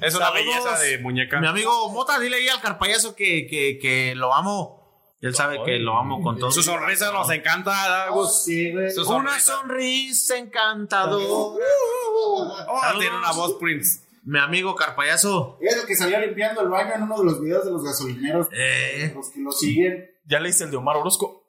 Es 0.00 0.14
una 0.14 0.26
Saludos. 0.26 0.32
belleza 0.34 0.78
de 0.78 0.98
muñeca. 0.98 1.40
Mi 1.40 1.46
amigo 1.46 1.90
Mota, 1.92 2.18
dile 2.18 2.36
ahí 2.36 2.48
al 2.48 2.60
carpayazo 2.60 3.14
que, 3.14 3.46
que, 3.46 3.78
que 3.80 4.14
lo 4.14 4.32
amo. 4.34 4.85
Él 5.20 5.34
sabe 5.34 5.58
que 5.64 5.78
lo 5.78 5.96
amo 5.98 6.22
con 6.22 6.38
todo. 6.38 6.50
Su 6.50 6.62
sonrisa 6.62 7.10
nos 7.12 7.30
encanta. 7.30 8.08
Sí, 8.44 8.72
güey. 8.72 8.90
Su 8.90 9.00
Una 9.02 9.30
sonrisa. 9.40 9.56
sonrisa 9.56 10.38
encantadora. 10.38 11.24
Oh, 11.28 12.80
Saludos. 12.80 13.00
tiene 13.00 13.16
una 13.18 13.32
voz 13.32 13.54
Prince. 13.60 14.00
mi 14.24 14.38
amigo 14.38 14.74
Carpayazo. 14.74 15.58
Es 15.60 15.76
el 15.76 15.86
que 15.86 15.94
salía 15.96 16.18
limpiando 16.20 16.60
el 16.62 16.68
baño 16.68 16.94
en 16.94 17.02
uno 17.02 17.18
de 17.18 17.24
los 17.24 17.40
videos 17.40 17.64
de 17.64 17.70
los 17.72 17.84
gasolineros. 17.84 18.48
Eh, 18.52 19.12
Los 19.14 19.30
que 19.30 19.40
lo 19.40 19.52
siguen. 19.52 20.10
¿Ya 20.26 20.40
leíste 20.40 20.64
el 20.64 20.70
de 20.70 20.76
Omar 20.76 20.96
Orozco? 20.96 21.45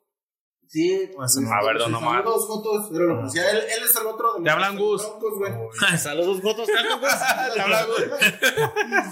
Sí. 0.68 1.10
Pues, 1.16 1.38
a 1.38 1.66
ver, 1.66 1.78
don 1.78 1.96
Omar. 1.96 2.24
Saludos, 2.24 2.48
fotos. 2.48 2.90
Pero 2.92 3.08
lo 3.08 3.24
decía, 3.24 3.50
él, 3.52 3.58
él 3.58 3.84
es 3.84 3.96
el 3.96 4.08
otro 4.08 4.34
de 4.34 4.40
los 4.40 4.44
Te 4.44 4.50
hablan, 4.50 4.78
Gus. 4.78 5.02
broncos, 5.02 5.34
güey. 5.38 5.98
Saludos, 5.98 6.42
fotos, 6.42 6.68
Te 6.68 7.62
habla, 7.62 7.86
güey. 7.86 8.10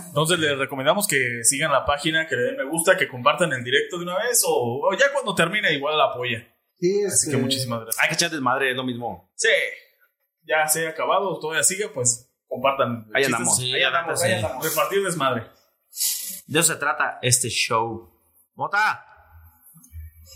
Entonces 0.07 0.39
les 0.39 0.57
recomendamos 0.57 1.07
que 1.07 1.43
sigan 1.43 1.71
la 1.71 1.85
página, 1.85 2.27
que 2.27 2.35
le 2.35 2.41
den 2.43 2.57
me 2.57 2.65
gusta, 2.65 2.97
que 2.97 3.07
compartan 3.07 3.53
el 3.53 3.63
directo 3.63 3.97
de 3.97 4.03
una 4.03 4.17
vez 4.17 4.43
o, 4.45 4.81
o 4.87 4.93
ya 4.97 5.11
cuando 5.13 5.33
termine 5.33 5.73
igual 5.73 5.97
la 5.97 6.05
apoya. 6.05 6.45
Sí, 6.77 7.03
Así 7.05 7.27
este, 7.27 7.31
que 7.31 7.37
muchísimas 7.37 7.81
gracias. 7.81 8.03
Hay 8.03 8.09
que 8.09 8.15
echar 8.15 8.31
desmadre, 8.31 8.71
es 8.71 8.75
lo 8.75 8.83
mismo. 8.83 9.31
Sí, 9.35 9.47
ya 10.43 10.67
se 10.67 10.87
ha 10.87 10.89
acabado, 10.89 11.39
todavía 11.39 11.63
sigue, 11.63 11.87
pues 11.89 12.29
compartan. 12.47 13.09
Ahí 13.13 13.23
andamos. 13.23 13.55
Sí, 13.57 13.73
ahí 13.73 13.83
andamos. 13.83 14.21
neta, 14.21 14.25
ahí 14.25 14.39
sí. 14.39 14.45
andamos. 14.45 14.65
Repartir 14.65 15.03
desmadre. 15.03 15.47
De 16.47 16.59
eso 16.59 16.73
se 16.73 16.79
trata 16.79 17.19
este 17.21 17.49
show. 17.49 18.11
Mota. 18.53 19.14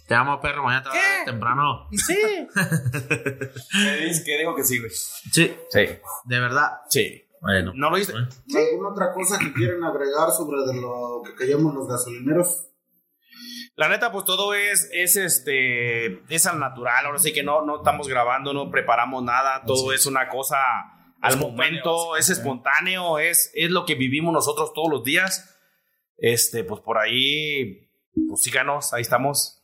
Te 0.10 0.16
amo, 0.16 0.41
perro. 0.41 0.64
Mañana 0.64 0.84
te 0.84 0.89
vas 0.89 0.97
a 0.97 1.18
ver 1.18 1.26
temprano. 1.26 1.88
¿Qué 2.07 4.05
dice? 4.05 4.24
¿Qué 4.26 4.38
dijo 4.39 4.55
que 4.55 4.64
sí, 4.64 4.80
güey? 4.80 4.89
Sí, 4.91 5.55
Sí. 5.70 5.80
de 6.26 6.39
verdad. 6.39 6.80
Sí. 6.89 7.26
Bueno. 7.41 7.72
¿No 7.76 7.89
lo 7.91 7.95
viste? 7.95 8.14
¿Alguna 8.14 8.89
otra 8.89 9.14
cosa 9.14 9.38
que 9.39 9.53
quieren 9.53 9.84
agregar 9.84 10.32
sobre 10.32 10.62
de 10.66 10.82
lo 10.82 11.22
que 11.24 11.36
callamos 11.36 11.74
los 11.76 11.88
gasolineros? 11.88 12.66
La 13.76 13.88
neta, 13.88 14.12
pues 14.12 14.26
todo 14.26 14.53
es, 14.55 14.89
es 14.91 15.16
este, 15.16 16.22
es 16.34 16.45
al 16.47 16.60
natural. 16.60 17.05
Ahora 17.05 17.20
sí 17.20 17.32
que 17.32 17.43
no, 17.43 17.64
no 17.64 17.78
estamos 17.78 18.07
grabando, 18.07 18.51
no 18.51 18.70
preparamos 18.70 19.24
nada. 19.24 19.64
Todo 19.66 19.93
es 19.93 20.05
una 20.05 20.28
cosa 20.28 20.57
al 21.22 21.34
Espontáneo, 21.34 21.49
momento, 21.84 22.18
es 22.18 22.30
espontáneo, 22.30 23.20
es, 23.20 23.51
es 23.53 23.70
lo 23.72 23.86
que 23.86 23.95
vivimos 23.95 24.34
nosotros 24.34 24.74
todos 24.74 24.89
los 24.89 25.03
días. 25.03 25.55
Este, 26.18 26.66
pues 26.66 26.82
por 26.82 26.97
ahí, 26.97 27.89
pues 28.28 28.41
síganos, 28.41 28.91
ahí 28.91 29.01
estamos. 29.03 29.59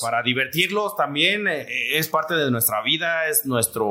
Para, 0.00 0.22
divertirlos 0.22 0.96
también, 0.96 1.46
eh, 1.48 1.66
es 1.98 2.08
parte 2.08 2.34
de 2.34 2.50
nuestra 2.50 2.82
vida, 2.82 3.28
es 3.28 3.44
nuestro. 3.46 3.86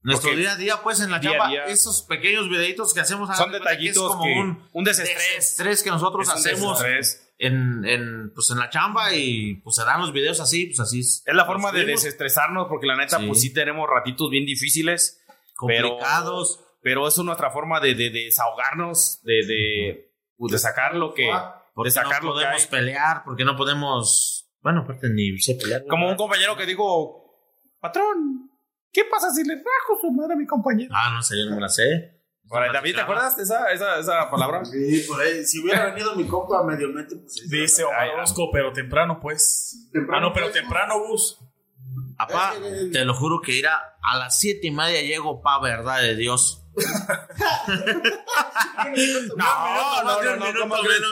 Nuestro 0.00 0.30
día 0.36 0.52
a 0.52 0.56
día, 0.56 0.76
pues 0.82 1.00
en 1.00 1.10
la 1.10 1.20
chamba, 1.20 1.52
esos 1.66 2.02
pequeños 2.02 2.48
videitos 2.48 2.94
que 2.94 3.00
hacemos 3.00 3.28
Son 3.28 3.34
hagan 3.36 3.52
de 3.52 3.58
cuenta 3.58 3.76
que 3.78 3.88
es 3.88 3.94
detallitos 3.94 4.12
como 4.12 4.24
que- 4.24 4.40
un, 4.40 4.68
un 4.72 4.84
desestrés. 4.84 5.18
desestrés 5.36 5.82
que 5.82 5.90
nosotros 5.90 6.28
hacemos 6.28 6.82
en, 7.38 7.84
en, 7.84 8.32
pues 8.34 8.48
en 8.50 8.58
la 8.58 8.70
chamba 8.70 9.12
y 9.14 9.54
pues 9.56 9.76
se 9.76 9.84
dan 9.84 10.00
los 10.00 10.12
videos 10.12 10.40
así, 10.40 10.66
pues 10.66 10.80
así 10.80 11.00
es. 11.00 11.22
Es 11.26 11.34
la 11.34 11.44
forma 11.44 11.72
de 11.72 11.84
desestresarnos, 11.84 12.68
porque 12.68 12.86
la 12.86 12.96
neta, 12.96 13.18
Sí. 13.18 13.26
pues 13.26 13.40
sí 13.40 13.52
tenemos 13.52 13.88
ratitos 13.90 14.30
bien 14.30 14.46
difíciles. 14.46 15.20
pero- 15.66 15.88
complicados. 15.88 16.60
pero 16.80 17.08
eso 17.08 17.22
es 17.22 17.24
nuestra 17.26 17.50
forma 17.50 17.80
de, 17.80 17.94
de- 17.96 18.10
de 18.10 18.24
desahogarnos, 18.26 19.20
de, 19.24 19.44
de, 19.44 20.12
pues, 20.36 20.52
de 20.52 20.58
sacar 20.58 20.94
lo 20.94 21.12
que, 21.12 21.28
Porque 21.74 21.88
de 21.88 21.94
sacar 21.94 22.22
no 22.22 22.28
lo 22.30 22.34
que 22.36 22.44
podemos 22.44 22.62
hay. 22.62 22.68
pelear, 22.68 23.24
porque 23.24 23.44
no 23.44 23.56
podemos. 23.56 24.47
Bueno, 24.62 24.80
aparte 24.82 25.08
ni 25.10 25.38
sé 25.38 25.54
pelear. 25.54 25.80
güey. 25.82 25.88
Como 25.90 26.08
un 26.08 26.16
compañero 26.16 26.56
que 26.56 26.66
digo, 26.66 27.32
patrón, 27.80 28.50
¿qué 28.92 29.04
pasa 29.04 29.30
si 29.32 29.44
le 29.44 29.54
rajo 29.54 29.98
su 30.00 30.10
madre 30.12 30.34
a 30.34 30.36
mi 30.36 30.46
compañero? 30.46 30.90
Ah, 30.94 31.12
no 31.14 31.22
sé, 31.22 31.36
yo 31.38 31.48
no 31.50 31.56
me 31.56 31.62
la 31.62 31.68
sé. 31.68 32.14
Por 32.48 32.62
ahí, 32.62 32.72
David, 32.72 32.94
¿te 32.94 33.00
acuerdas 33.02 33.36
de 33.36 33.42
esa, 33.42 33.70
esa, 33.72 33.98
esa 33.98 34.30
palabra? 34.30 34.64
Sí, 34.64 35.04
por 35.06 35.20
ahí. 35.20 35.44
Si 35.44 35.60
hubiera 35.62 35.84
venido 35.86 36.16
mi 36.16 36.26
compa 36.26 36.64
medio 36.64 36.88
mente, 36.88 37.14
pues 37.16 37.34
sí. 37.34 37.42
Dice 37.50 37.84
Omar 37.84 38.08
Orozco, 38.14 38.48
pero 38.50 38.72
temprano, 38.72 39.20
pues. 39.20 39.88
Temprano, 39.92 40.16
ah, 40.26 40.28
no, 40.28 40.32
pero 40.34 40.46
pues, 40.46 40.54
temprano, 40.58 40.98
Gus. 41.06 41.38
Es 42.18 42.58
que- 42.58 42.90
te 42.90 43.04
lo 43.04 43.14
juro 43.14 43.40
que 43.42 43.52
irá 43.52 43.78
a 44.02 44.16
las 44.16 44.38
siete 44.40 44.66
y 44.66 44.70
media 44.70 45.02
llego 45.02 45.40
pa' 45.42 45.60
verdad 45.60 46.00
de 46.00 46.16
Dios. 46.16 46.64
No, 49.36 50.02
no, 50.04 50.22
no, 50.22 50.36
no, 50.52 50.60
¿cómo 50.60 50.74
crees? 50.82 51.02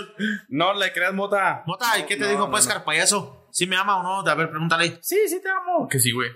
No 0.48 0.74
le 0.74 0.92
creas, 0.92 1.12
Mota. 1.14 1.62
Mota, 1.66 1.98
¿y 1.98 2.04
qué 2.04 2.16
te 2.16 2.24
No, 2.24 2.28
dijo, 2.30 2.44
no, 2.46 2.50
pues, 2.50 2.66
no. 2.66 2.72
carpayazo? 2.74 3.48
¿Sí 3.52 3.66
me 3.66 3.76
ama 3.76 3.98
o 3.98 4.02
no? 4.02 4.30
A 4.30 4.34
ver, 4.34 4.50
pregúntale. 4.50 4.98
Sí, 5.02 5.28
sí 5.28 5.40
te 5.40 5.48
amo. 5.48 5.88
Que 5.88 5.98
sí, 5.98 6.12
güey. 6.12 6.30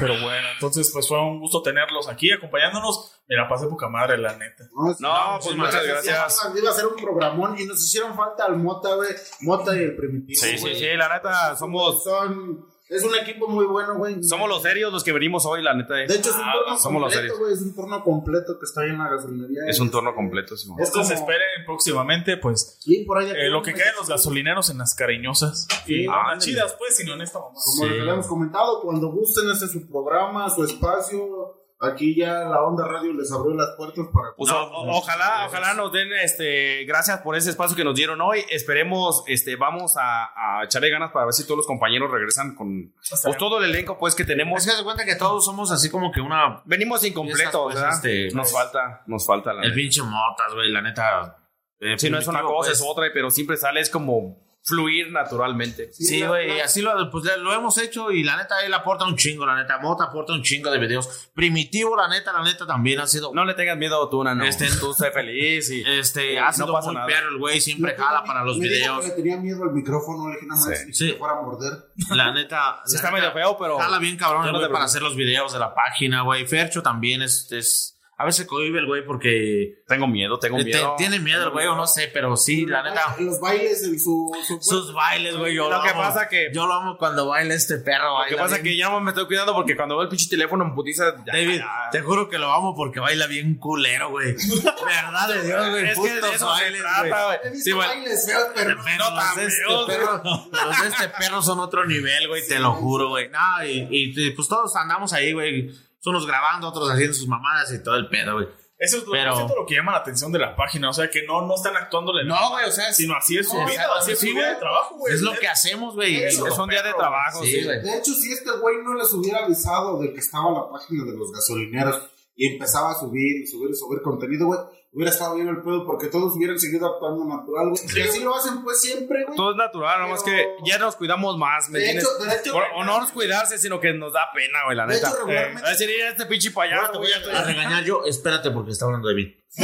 Pero 0.00 0.14
bueno, 0.22 0.48
entonces 0.54 0.90
pues 0.94 1.06
fue 1.06 1.20
un 1.20 1.40
gusto 1.40 1.60
tenerlos 1.62 2.08
aquí 2.08 2.32
acompañándonos. 2.32 3.22
Me 3.28 3.36
la 3.36 3.46
pasé 3.46 3.66
poca 3.66 3.86
madre, 3.88 4.16
la 4.16 4.34
neta. 4.34 4.64
No, 4.74 4.96
No, 4.98 5.38
pues 5.42 5.54
muchas 5.56 5.86
gracias. 5.86 6.50
Iba 6.56 6.70
a 6.70 6.72
ser 6.72 6.86
un 6.86 6.96
programón 6.96 7.58
y 7.58 7.66
nos 7.66 7.84
hicieron 7.84 8.16
falta 8.16 8.46
al 8.46 8.56
Mota, 8.56 8.94
güey. 8.94 9.10
Mota 9.42 9.76
y 9.76 9.80
el 9.82 9.94
primitivo. 9.94 10.40
Sí, 10.40 10.56
sí, 10.56 10.60
güey. 10.62 10.74
sí, 10.78 10.86
la 10.96 11.12
neta, 11.12 11.54
somos, 11.56 12.02
Son, 12.02 12.64
es 12.88 13.02
un 13.04 13.14
equipo 13.14 13.48
muy 13.48 13.64
bueno, 13.66 13.96
güey. 13.96 14.22
somos 14.22 14.48
los 14.48 14.62
serios 14.62 14.92
los 14.92 15.02
que 15.02 15.12
venimos 15.12 15.46
hoy, 15.46 15.62
la 15.62 15.74
neta. 15.74 15.94
De 15.94 16.04
hecho, 16.04 16.30
es 16.30 16.36
un 16.36 16.42
Ah, 16.42 16.52
turno 16.52 16.78
somos 16.78 17.00
los 17.02 17.12
completo, 17.12 17.20
serios. 17.20 17.38
güey. 17.38 17.52
Es 17.54 17.60
un 17.62 17.74
turno 17.74 18.02
completo 18.04 18.58
que 18.58 18.64
está 18.66 18.80
ahí 18.82 18.90
en 18.90 18.98
la 18.98 19.08
gasolinería. 19.08 19.62
Es 19.68 19.80
un 19.80 19.90
turno 19.90 20.14
completo, 20.14 20.56
sí. 20.56 20.68
Es 20.78 20.88
Entonces 20.88 21.18
como- 21.20 21.30
esperen 21.30 21.64
próximamente, 21.66 22.36
pues, 22.36 22.78
Sí, 22.80 23.04
por 23.06 23.18
ahí 23.18 23.30
eh, 23.30 23.48
lo 23.48 23.62
que 23.62 23.72
caen 23.72 23.94
los 23.98 24.08
gasolineros 24.08 24.70
en 24.70 24.78
las 24.78 24.94
cariñosas. 24.94 25.66
Sí, 25.86 26.04
las 26.06 26.44
chidas, 26.44 26.74
pues, 26.78 26.96
sino 26.96 27.14
en 27.14 27.22
esta 27.22 27.38
mamá. 27.38 27.54
Como 27.54 27.86
lo 27.86 27.92
que 27.94 28.00
le 28.02 28.10
hemos 28.12 28.26
comentado, 28.26 28.80
cuando 28.82 29.10
gusten, 29.10 29.50
este 29.50 29.64
es 29.66 29.72
su 29.72 29.88
programa, 29.88 30.48
su 30.50 30.64
espacio. 30.64 31.63
Aquí 31.84 32.16
ya 32.16 32.32
la 32.44 32.62
Onda 32.62 32.86
Radio 32.86 33.12
les 33.12 33.30
abrió 33.32 33.54
las 33.54 33.70
puertas 33.76 34.06
para. 34.12 34.34
Pues 34.36 34.50
No, 34.50 34.62
o- 34.64 34.82
o- 34.84 34.98
ojalá, 34.98 35.46
ojalá 35.46 35.74
nos 35.74 35.92
den 35.92 36.12
este 36.12 36.84
gracias 36.84 37.20
por 37.20 37.36
ese 37.36 37.50
espacio 37.50 37.76
que 37.76 37.84
nos 37.84 37.94
dieron 37.94 38.20
hoy. 38.20 38.44
Esperemos, 38.50 39.22
este, 39.26 39.56
vamos 39.56 39.96
a, 39.96 40.58
a 40.60 40.64
echarle 40.64 40.90
ganas 40.90 41.12
para 41.12 41.26
ver 41.26 41.34
si 41.34 41.44
todos 41.44 41.58
los 41.58 41.66
compañeros 41.66 42.10
regresan 42.10 42.54
con 42.54 42.92
pues, 43.24 43.36
todo 43.38 43.58
el 43.62 43.70
elenco 43.70 43.98
pues 43.98 44.14
que 44.14 44.24
tenemos. 44.24 44.60
Es 44.66 44.70
que 44.72 44.76
se 44.78 44.84
cuenta 44.84 45.04
que 45.04 45.16
todos 45.16 45.44
somos 45.44 45.70
así 45.70 45.90
como 45.90 46.10
que 46.12 46.20
una. 46.20 46.62
Venimos 46.64 47.04
incompletos, 47.04 47.62
pues, 47.64 47.74
¿verdad? 47.74 47.90
este, 47.94 48.30
nos 48.34 48.52
falta, 48.52 49.02
nos 49.06 49.26
falta 49.26 49.52
la 49.52 49.62
El 49.62 49.68
neta. 49.68 49.74
pinche 49.76 50.02
motas, 50.02 50.54
güey, 50.54 50.70
la 50.70 50.82
neta. 50.82 51.36
eh, 51.80 51.98
Si 51.98 52.08
no 52.10 52.18
es 52.18 52.26
una 52.28 52.42
cosa, 52.42 52.70
pues. 52.70 52.80
es 52.80 52.86
otra, 52.88 53.06
pero 53.12 53.30
siempre 53.30 53.56
sale, 53.56 53.80
es 53.80 53.90
como 53.90 54.43
fluir 54.66 55.12
naturalmente. 55.12 55.92
Sí, 55.92 56.22
güey, 56.24 56.56
la- 56.58 56.64
así 56.64 56.80
lo, 56.80 57.10
pues, 57.10 57.24
lo 57.38 57.52
hemos 57.52 57.76
hecho 57.78 58.10
y 58.10 58.22
la 58.24 58.36
neta 58.38 58.64
él 58.64 58.72
aporta 58.72 59.04
un 59.04 59.14
chingo, 59.16 59.44
la 59.44 59.56
neta. 59.56 59.78
Mota 59.78 60.04
aporta 60.04 60.32
un 60.32 60.42
chingo 60.42 60.70
de 60.70 60.78
videos. 60.78 61.28
Primitivo, 61.34 61.94
la 61.96 62.08
neta, 62.08 62.32
la 62.32 62.42
neta 62.42 62.66
también 62.66 62.98
ha 63.00 63.06
sido. 63.06 63.32
No 63.34 63.44
le 63.44 63.52
tengas 63.54 63.76
miedo 63.76 64.08
tú, 64.08 64.24
no. 64.24 64.42
Este- 64.44 64.68
tú 64.80 64.94
sé 64.94 65.10
feliz 65.10 65.70
y 65.70 65.82
Este, 65.86 66.36
no 66.40 66.46
ha 66.46 66.52
sido 66.52 66.72
pasa 66.72 66.86
muy 66.86 66.94
nada. 66.94 67.06
perro 67.06 67.28
el 67.28 67.38
güey, 67.38 67.60
siempre 67.60 67.92
Me- 67.92 67.98
jala 68.02 68.24
para 68.24 68.42
los 68.42 68.58
videos. 68.58 69.04
le 69.04 69.10
tenía 69.10 69.36
miedo 69.36 69.62
al 69.64 69.72
micrófono, 69.72 70.28
le 70.30 70.36
dije 70.36 70.46
nada 70.46 70.60
más 70.66 70.78
Sí. 70.78 70.86
que 70.86 70.92
Sí. 70.94 71.08
se 71.10 71.14
fuera 71.18 71.38
a 71.38 71.42
morder. 71.42 71.90
La 72.10 72.32
neta. 72.32 72.80
Sí 72.86 72.94
la 72.94 72.96
está 72.96 73.10
neta, 73.10 73.20
medio 73.20 73.32
feo, 73.32 73.58
pero 73.58 73.78
Jala 73.78 73.98
bien 73.98 74.16
cabrón 74.16 74.46
el 74.46 74.52
no 74.52 74.58
güey 74.58 74.70
para 74.72 74.84
hacer 74.84 75.02
los 75.02 75.14
videos 75.14 75.52
de 75.52 75.58
la 75.58 75.74
página, 75.74 76.22
güey. 76.22 76.46
Fercho 76.46 76.82
también 76.82 77.20
es, 77.22 77.52
es. 77.52 77.93
A 78.16 78.24
veces 78.24 78.46
cohibe 78.46 78.78
el 78.78 78.86
güey 78.86 79.04
porque. 79.04 79.82
tengo 79.88 80.06
miedo, 80.06 80.38
tengo 80.38 80.58
te- 80.58 80.64
miedo. 80.64 80.94
tiene 80.96 81.18
miedo 81.18 81.42
el 81.44 81.50
güey 81.50 81.66
o 81.66 81.74
no 81.74 81.86
sé, 81.86 82.08
pero 82.14 82.36
sí, 82.36 82.64
la 82.64 82.82
neta. 82.82 83.16
Los 83.18 83.40
bailes, 83.40 83.80
su, 83.82 84.30
su 84.46 84.58
Sus 84.60 84.94
bailes, 84.94 85.36
güey. 85.36 85.54
Yo 85.54 85.68
Lo 85.68 85.78
lo, 85.78 85.82
que 85.82 85.88
amo. 85.90 86.00
pasa 86.02 86.28
que- 86.28 86.50
Yo 86.54 86.66
lo 86.66 86.74
amo 86.74 86.96
cuando 86.96 87.26
baila 87.26 87.54
este 87.54 87.78
perro. 87.78 88.20
Lo 88.22 88.28
que 88.28 88.36
pasa 88.36 88.56
es 88.56 88.62
bien. 88.62 88.74
que 88.74 88.78
ya 88.78 88.88
no 88.90 89.00
me 89.00 89.10
estoy 89.10 89.26
cuidando 89.26 89.52
porque 89.52 89.74
cuando 89.74 89.96
veo 89.96 90.04
el 90.04 90.08
pinche 90.08 90.28
teléfono 90.28 90.64
en 90.64 90.74
putiza. 90.74 91.16
ya- 91.26 91.32
David, 91.32 91.58
ya- 91.58 91.88
te 91.90 92.02
juro 92.02 92.28
que 92.28 92.38
lo 92.38 92.52
amo 92.52 92.74
porque 92.76 93.00
baila 93.00 93.26
bien 93.26 93.56
culero, 93.56 94.10
güey. 94.10 94.34
Verdad 94.34 95.28
de 95.28 95.42
Dios, 95.46 95.70
güey. 95.70 95.88
Es 95.88 95.98
que 95.98 96.20
de 96.20 96.34
eso 96.34 96.46
bailes, 96.46 96.78
se 96.78 96.84
trata, 97.08 97.24
güey. 97.42 97.56
Sí, 97.60 97.72
bueno. 97.72 97.92
bailes 97.94 98.26
feos, 98.26 98.44
pero 98.54 98.80
Pero 98.84 98.98
no 99.10 99.10
los, 99.10 99.24
tan 99.24 99.36
de 99.36 99.44
este 99.46 99.64
feos, 99.64 99.86
perro, 99.86 100.22
los 100.24 100.80
de 100.82 100.88
este 100.88 101.08
perro 101.08 101.42
son 101.42 101.58
otro 101.60 101.84
nivel, 101.84 102.28
güey, 102.28 102.46
te 102.46 102.58
lo 102.60 102.72
juro, 102.74 103.08
güey. 103.08 103.28
No, 103.30 103.64
y, 103.66 103.88
y, 103.90 104.30
pues 104.30 104.48
todos 104.48 104.74
andamos 104.76 105.12
ahí, 105.12 105.32
güey. 105.32 105.70
Unos 106.06 106.26
grabando, 106.26 106.68
otros 106.68 106.90
haciendo 106.90 107.14
sus 107.14 107.26
mamadas 107.28 107.72
y 107.72 107.82
todo 107.82 107.96
el 107.96 108.08
pedo, 108.08 108.34
güey. 108.34 108.48
Eso 108.76 108.98
es 108.98 109.04
lo, 109.04 109.12
Pero- 109.12 109.36
siento 109.36 109.54
lo 109.54 109.64
que 109.66 109.76
llama 109.76 109.92
la 109.92 109.98
atención 109.98 110.30
de 110.32 110.38
la 110.40 110.54
página. 110.56 110.90
O 110.90 110.92
sea, 110.92 111.08
que 111.08 111.22
no, 111.22 111.42
no 111.46 111.54
están 111.54 111.76
actuándole. 111.76 112.24
No, 112.24 112.50
güey, 112.50 112.66
o 112.66 112.72
sea, 112.72 112.92
Sino 112.92 113.14
así 113.16 113.38
es 113.38 113.48
su 113.48 113.56
No, 113.56 113.64
vida, 113.66 113.86
así 113.98 114.12
es 114.12 114.18
su 114.18 114.26
sí, 114.26 114.32
vida 114.32 114.42
güey. 114.42 114.54
de 114.54 114.60
trabajo, 114.60 114.96
güey. 114.96 115.14
es 115.14 115.20
lo 115.22 115.32
que 115.38 115.48
hacemos, 115.48 115.94
güey. 115.94 116.16
Es 116.24 116.38
un 116.38 116.68
día 116.68 116.82
de 116.82 116.92
trabajo, 116.92 117.42
Sí, 117.44 117.52
sí. 117.52 117.64
güey. 117.64 117.80
De 117.80 117.98
hecho, 117.98 118.12
si 118.12 118.32
este 118.32 118.50
güey 118.50 118.76
no 118.82 118.94
les 118.94 119.10
hubiera 119.12 119.44
avisado 119.44 119.98
de 120.00 120.12
que 120.12 120.18
estaba 120.20 120.50
la 120.50 120.68
página 120.70 121.04
de 121.04 121.16
los 121.16 121.32
gasolineros 121.32 122.02
y 122.36 122.52
empezaba 122.54 122.90
a 122.90 122.94
subir 122.94 123.42
y 123.42 123.46
subir 123.46 123.70
y 123.70 123.74
subir 123.74 124.02
contenido, 124.02 124.46
güey, 124.46 124.58
hubiera 124.92 125.10
estado 125.12 125.36
bien 125.36 125.46
el 125.48 125.62
pedo 125.62 125.84
porque 125.86 126.08
todos 126.08 126.34
hubieran 126.36 126.58
seguido 126.58 126.86
actuando 126.86 127.24
natural, 127.24 127.68
güey. 127.70 127.80
Y 127.96 128.00
así 128.08 128.22
lo 128.24 128.34
hacen, 128.34 128.62
pues 128.64 128.80
siempre, 128.80 129.24
güey. 129.24 129.36
Todo 129.36 129.52
es 129.52 129.56
natural, 129.56 130.00
nomás 130.00 130.22
que 130.24 130.44
ya 130.64 130.78
nos 130.78 130.96
cuidamos 130.96 131.36
más, 131.38 131.68
¿me 131.70 131.78
De 131.78 131.84
entiendes? 131.90 132.12
hecho, 132.18 132.24
de 132.30 132.36
hecho, 132.36 132.56
o, 132.56 132.80
o 132.80 132.84
no 132.84 133.00
nos 133.00 133.12
cuidarse, 133.12 133.56
sino 133.58 133.78
que 133.80 133.92
nos 133.92 134.12
da 134.12 134.26
pena, 134.34 134.58
güey, 134.64 134.76
la 134.76 134.86
De 134.86 134.94
neta. 134.94 135.08
hecho, 135.08 135.16
regularmente- 135.18 135.60
Eh, 135.62 135.66
a 135.66 135.70
decir, 135.70 135.88
"Mira 135.88 136.08
este 136.10 136.26
pinche 136.26 136.50
payaso, 136.50 136.98
voy 136.98 137.08
A 137.12 137.42
regañar 137.44 137.84
yo, 137.84 138.04
espérate 138.04 138.50
porque 138.50 138.72
está 138.72 138.86
hablando 138.86 139.08
David. 139.08 139.28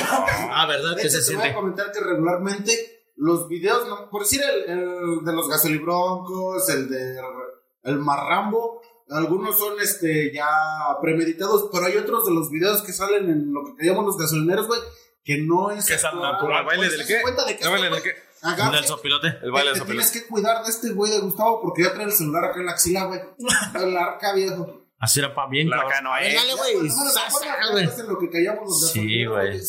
Ah, 0.52 0.66
¿verdad? 0.68 0.90
De 0.96 1.02
¿Qué 1.02 1.08
hecho, 1.08 1.20
se 1.20 1.32
te 1.32 1.36
voy 1.38 1.48
a 1.48 1.54
comentar 1.54 1.90
que 1.92 2.00
regularmente 2.00 3.02
los 3.16 3.48
videos, 3.48 3.82
por 4.10 4.22
decir 4.22 4.40
el, 4.42 4.78
el 4.78 5.24
de 5.24 5.32
los 5.32 5.48
gasolibroncos, 5.48 6.68
el 6.70 6.88
de 6.88 7.20
el 7.82 7.98
marrambo, 7.98 8.80
algunos 9.10 9.58
son 9.58 9.74
este 9.80 10.32
ya 10.32 10.46
premeditados, 11.00 11.68
pero 11.72 11.86
hay 11.86 11.96
otros 11.96 12.24
de 12.26 12.32
los 12.34 12.50
videos 12.50 12.82
que 12.82 12.92
salen 12.92 13.30
en 13.30 13.52
lo 13.52 13.74
que 13.76 13.86
llamamos 13.86 14.06
los 14.06 14.18
gasolineros, 14.18 14.66
güey, 14.66 14.80
que 15.24 15.38
no 15.38 15.70
es 15.70 15.86
Que 15.86 15.94
es 15.94 16.02
natural. 16.02 16.60
¿El 16.60 16.66
baile 16.66 16.88
del 16.88 17.06
qué? 17.06 17.20
cuenta 17.22 17.44
de 17.44 17.56
que 17.56 17.64
¿El 17.64 17.70
baile 17.70 17.90
del 17.90 18.02
qué? 18.02 18.14
agarra- 18.42 18.76
Del 18.76 18.84
sopilote. 18.84 19.28
El 19.42 19.50
baile 19.52 19.70
de 19.70 19.74
te 19.74 19.78
sopilote. 19.80 20.06
tienes 20.08 20.10
que 20.10 20.26
cuidar 20.28 20.64
de 20.64 20.70
este 20.70 20.90
güey 20.90 21.10
de 21.12 21.18
Gustavo 21.20 21.60
porque 21.60 21.82
ya 21.84 21.92
trae 21.92 22.06
el 22.06 22.12
celular 22.12 22.44
acá 22.44 22.60
en 22.60 22.66
la 22.66 22.72
axila, 22.72 23.04
güey. 23.04 23.20
El 23.74 23.96
arca 23.96 24.32
viejo. 24.32 24.76
Así 24.98 25.18
era 25.18 25.34
pa' 25.34 25.48
bien, 25.48 25.70
La 25.70 25.76
cabrón. 25.78 25.92
canoa, 25.94 26.16
A 26.16 26.20
ver, 26.20 26.30
eh. 26.30 26.34
Dale, 26.36 26.54
güey. 26.54 26.74
No, 26.88 26.94
Sa- 26.94 27.10
¿se 27.10 27.18
acuerdan 27.20 27.56
sa- 27.56 27.96
que 27.96 28.02
güey. 28.02 28.08
lo 28.08 28.18
que 28.18 28.30
callamos 28.30 28.64
los 28.68 28.90
Sí, 28.92 29.24
gasolineros, 29.24 29.32
güey. 29.34 29.60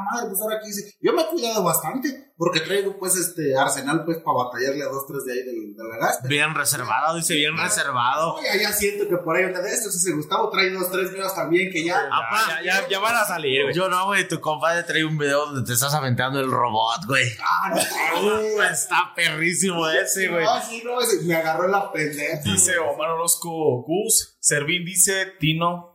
Dices, 0.00 0.02
"A 0.02 0.04
la 0.04 0.10
madre, 0.10 0.28
pues 0.28 0.40
ahora 0.42 0.56
aquí 0.56 0.66
dice, 0.68 0.94
yo 1.00 1.12
me 1.12 1.22
he 1.22 1.26
cuidado 1.26 1.62
bastante, 1.64 2.32
porque 2.36 2.60
traigo 2.60 2.98
pues 2.98 3.16
este 3.16 3.56
arsenal 3.56 4.04
pues 4.04 4.18
para 4.18 4.44
batallarle 4.44 4.82
a 4.82 4.88
dos, 4.88 5.06
tres 5.06 5.24
de 5.24 5.32
ahí 5.32 5.38
del, 5.44 5.74
de 5.76 5.84
la 5.88 5.96
gas. 5.98 6.18
pero- 6.22 6.28
Bien 6.30 6.54
reservado, 6.54 7.16
dice 7.16 7.34
bien 7.34 7.56
reservado. 7.56 8.36
No, 8.36 8.42
ya, 8.60 8.72
siento 8.72 9.08
que 9.08 9.16
por 9.18 9.36
ahí 9.36 9.44
anda 9.44 9.60
de 9.60 9.70
esto, 9.72 9.90
si 9.90 10.12
Gustavo 10.12 10.48
trae 10.50 10.70
dos, 10.70 10.90
tres 10.90 11.10
videos 11.12 11.34
también 11.34 11.70
que 11.70 11.84
ya... 11.84 11.98
Apá, 12.06 12.60
Ya, 12.62 12.80
ya, 12.82 12.88
ya 12.88 12.98
van 12.98 13.16
a 13.16 13.24
salir, 13.24 13.62
güey. 13.64 13.74
Yo 13.74 13.88
no, 13.88 14.06
güey. 14.06 14.26
Tu 14.26 14.40
compadre 14.40 14.82
trae 14.84 15.04
un 15.04 15.18
video 15.18 15.46
donde 15.46 15.66
te 15.66 15.72
estás 15.74 15.92
aventando 15.94 16.40
el 16.40 16.50
robot, 16.50 17.04
güey. 17.06 17.24
Ah, 17.40 17.70
no, 17.74 17.80
Uh, 18.20 18.62
está 18.62 19.12
perrísimo 19.14 19.88
ese, 19.88 20.28
güey. 20.28 20.44
no, 20.44 20.60
sí, 20.62 20.82
no, 20.84 21.00
ese- 21.00 21.22
me 21.26 21.34
agarró 21.36 21.68
la 21.68 21.90
pendeja. 21.92 22.40
Dice 22.42 22.78
Omar 22.78 23.10
Orozco 23.10 23.82
Gus. 23.82 24.36
Servín 24.40 24.84
dice, 24.84 25.26
Tino, 25.38 25.89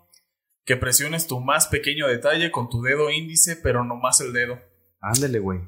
que 0.65 0.75
presiones 0.75 1.27
tu 1.27 1.39
más 1.39 1.67
pequeño 1.67 2.07
detalle 2.07 2.51
con 2.51 2.69
tu 2.69 2.81
dedo 2.81 3.09
índice, 3.11 3.55
pero 3.55 3.83
no 3.83 3.95
más 3.95 4.19
el 4.21 4.33
dedo. 4.33 4.59
Ándele, 4.99 5.39
güey. 5.39 5.59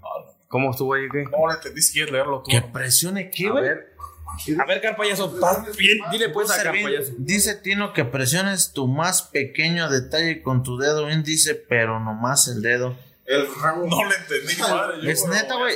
¿Cómo 0.48 0.72
estuvo 0.72 0.94
ahí, 0.94 1.03
qué? 1.11 1.24
No 1.26 1.48
le 1.48 1.56
entendí 1.56 1.82
si 1.82 1.94
quieres 1.94 2.11
leerlo 2.11 2.41
tú. 2.41 2.49
Que 2.52 2.61
presione 2.61 3.30
qué, 3.30 3.48
A 3.48 3.52
güey. 3.52 3.64
ver. 3.64 3.95
A 4.61 4.65
ver, 4.65 4.82
Carpayazo. 4.82 5.34
Bien, 5.78 5.99
dile 6.11 6.30
pues 6.30 6.49
a 6.52 6.56
Servín, 6.56 6.84
Carpayaso. 6.84 7.14
Dice 7.18 7.56
Tino 7.56 7.94
que 7.94 8.06
presiones 8.06 8.72
tu 8.74 8.88
más 8.88 9.24
pequeño 9.24 9.90
detalle 9.90 10.41
con 10.41 10.64
tu 10.64 10.78
dedo 10.78 11.10
índice, 11.10 11.56
pero 11.56 11.99
nomás 11.99 12.48
el 12.48 12.61
dedo. 12.61 12.98
El 13.26 13.45
rabo. 13.61 13.86
No 13.88 14.03
le 14.06 14.15
entendí, 14.15 14.56
madre. 14.61 14.98
yo, 15.03 15.10
Es 15.10 15.28
neta, 15.28 15.56
güey. 15.56 15.76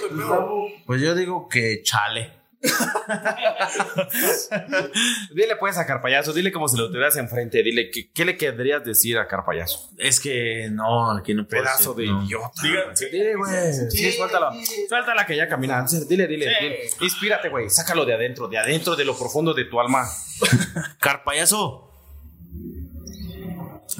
Pues 0.85 1.01
yo 1.01 1.15
digo 1.15 1.47
que 1.49 1.81
chale. 1.83 2.33
Dile 5.33 5.55
pues 5.59 5.77
a 5.77 5.85
Carpayaso, 5.85 6.33
dile 6.33 6.51
como 6.51 6.67
si 6.67 6.77
lo 6.77 6.87
tuvieras 6.89 7.17
enfrente. 7.17 7.63
Dile, 7.63 7.89
¿qué, 7.89 8.11
qué 8.11 8.25
le 8.25 8.37
querrías 8.37 8.83
decir 8.83 9.17
a 9.17 9.27
Carpayaso? 9.27 9.89
Es 9.97 10.19
que 10.19 10.69
no, 10.71 11.11
aquí 11.11 11.33
no 11.33 11.47
puedo 11.47 11.63
Pedazo 11.63 11.93
de 11.93 12.07
no. 12.07 12.23
idiota. 12.23 12.49
Diga, 12.61 12.95
sí. 12.95 13.05
Dile, 13.11 13.35
güey. 13.35 13.73
Sí, 13.73 13.89
Sí, 13.91 14.11
suéltala. 14.87 15.25
que 15.25 15.35
ya 15.35 15.47
camina. 15.47 15.85
Dile, 16.07 16.27
dile. 16.27 16.45
Sí. 16.45 16.63
dile. 16.63 16.79
Inspírate, 17.01 17.49
güey. 17.49 17.69
Sácalo 17.69 18.05
de 18.05 18.13
adentro, 18.13 18.47
de 18.47 18.57
adentro, 18.57 18.95
de 18.95 19.05
lo 19.05 19.17
profundo 19.17 19.53
de 19.53 19.65
tu 19.65 19.79
alma. 19.79 20.07